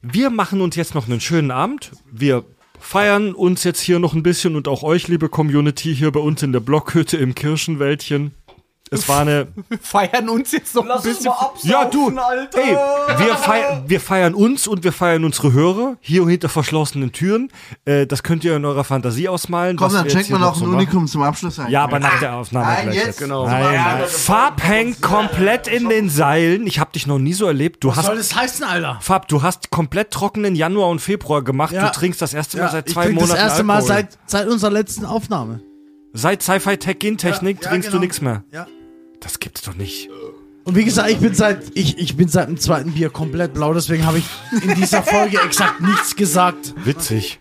[0.00, 1.90] Wir machen uns jetzt noch einen schönen Abend.
[2.10, 2.44] Wir
[2.78, 6.42] feiern uns jetzt hier noch ein bisschen und auch euch, liebe Community, hier bei uns
[6.44, 8.32] in der Blockhütte im Kirschenwäldchen.
[8.90, 9.48] Es war eine.
[9.80, 11.32] feiern uns jetzt noch ein bisschen.
[11.62, 12.08] Ja, du!
[12.10, 12.76] Ey,
[13.18, 17.50] wir, feiern, wir feiern uns und wir feiern unsere Hörer hier hinter verschlossenen Türen.
[17.84, 19.76] Äh, das könnt ihr in eurer Fantasie ausmalen.
[19.76, 20.80] Komm, dann wir hier man noch so ein machen.
[20.80, 21.70] Unikum zum Abschluss ein.
[21.70, 23.06] Ja, aber nach der Aufnahme Nein, gleich jetzt.
[23.06, 23.18] jetzt.
[23.20, 23.46] Genau.
[23.46, 24.02] Nein, nein.
[24.08, 26.66] Farb hängt komplett in den Seilen.
[26.66, 27.84] Ich habe dich noch nie so erlebt.
[27.84, 28.98] Du Was soll hast das heißen, Alter?
[29.00, 31.72] Fab, du hast komplett trockenen Januar und Februar gemacht.
[31.72, 31.86] Ja.
[31.86, 33.88] Du trinkst das erste Mal seit ich zwei trink Monaten das erste Mal Alkohol.
[33.94, 35.60] seit, seit unserer letzten Aufnahme.
[36.12, 37.98] seit Sci-Fi Tech Gentechnik Ja, trinkst genau.
[37.98, 38.42] du nichts mehr.
[38.52, 38.66] Ja.
[39.20, 40.08] Das gibt's doch nicht.
[40.64, 43.72] Und wie gesagt, ich bin seit ich, ich bin seit dem zweiten Bier komplett blau,
[43.72, 44.26] deswegen habe ich
[44.62, 46.74] in dieser Folge exakt nichts gesagt.
[46.84, 47.40] Witzig.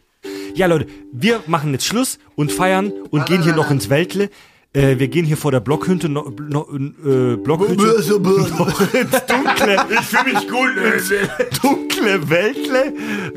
[0.55, 4.29] Ja, Leute, wir machen jetzt Schluss und feiern und gehen hier noch ins Weltle.
[4.73, 7.75] Äh, wir gehen hier vor der Blockhütte, no, no, äh, Blockhütte
[8.57, 12.93] noch ins dunkle, ich fühle mich gut, ins dunkle Weltle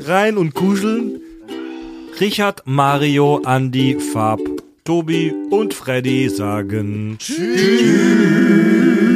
[0.07, 1.21] rein und kuscheln.
[2.19, 4.39] Richard, Mario, Andy, Fab,
[4.83, 7.37] Tobi und Freddy sagen Tschüss.
[7.37, 9.10] Dä,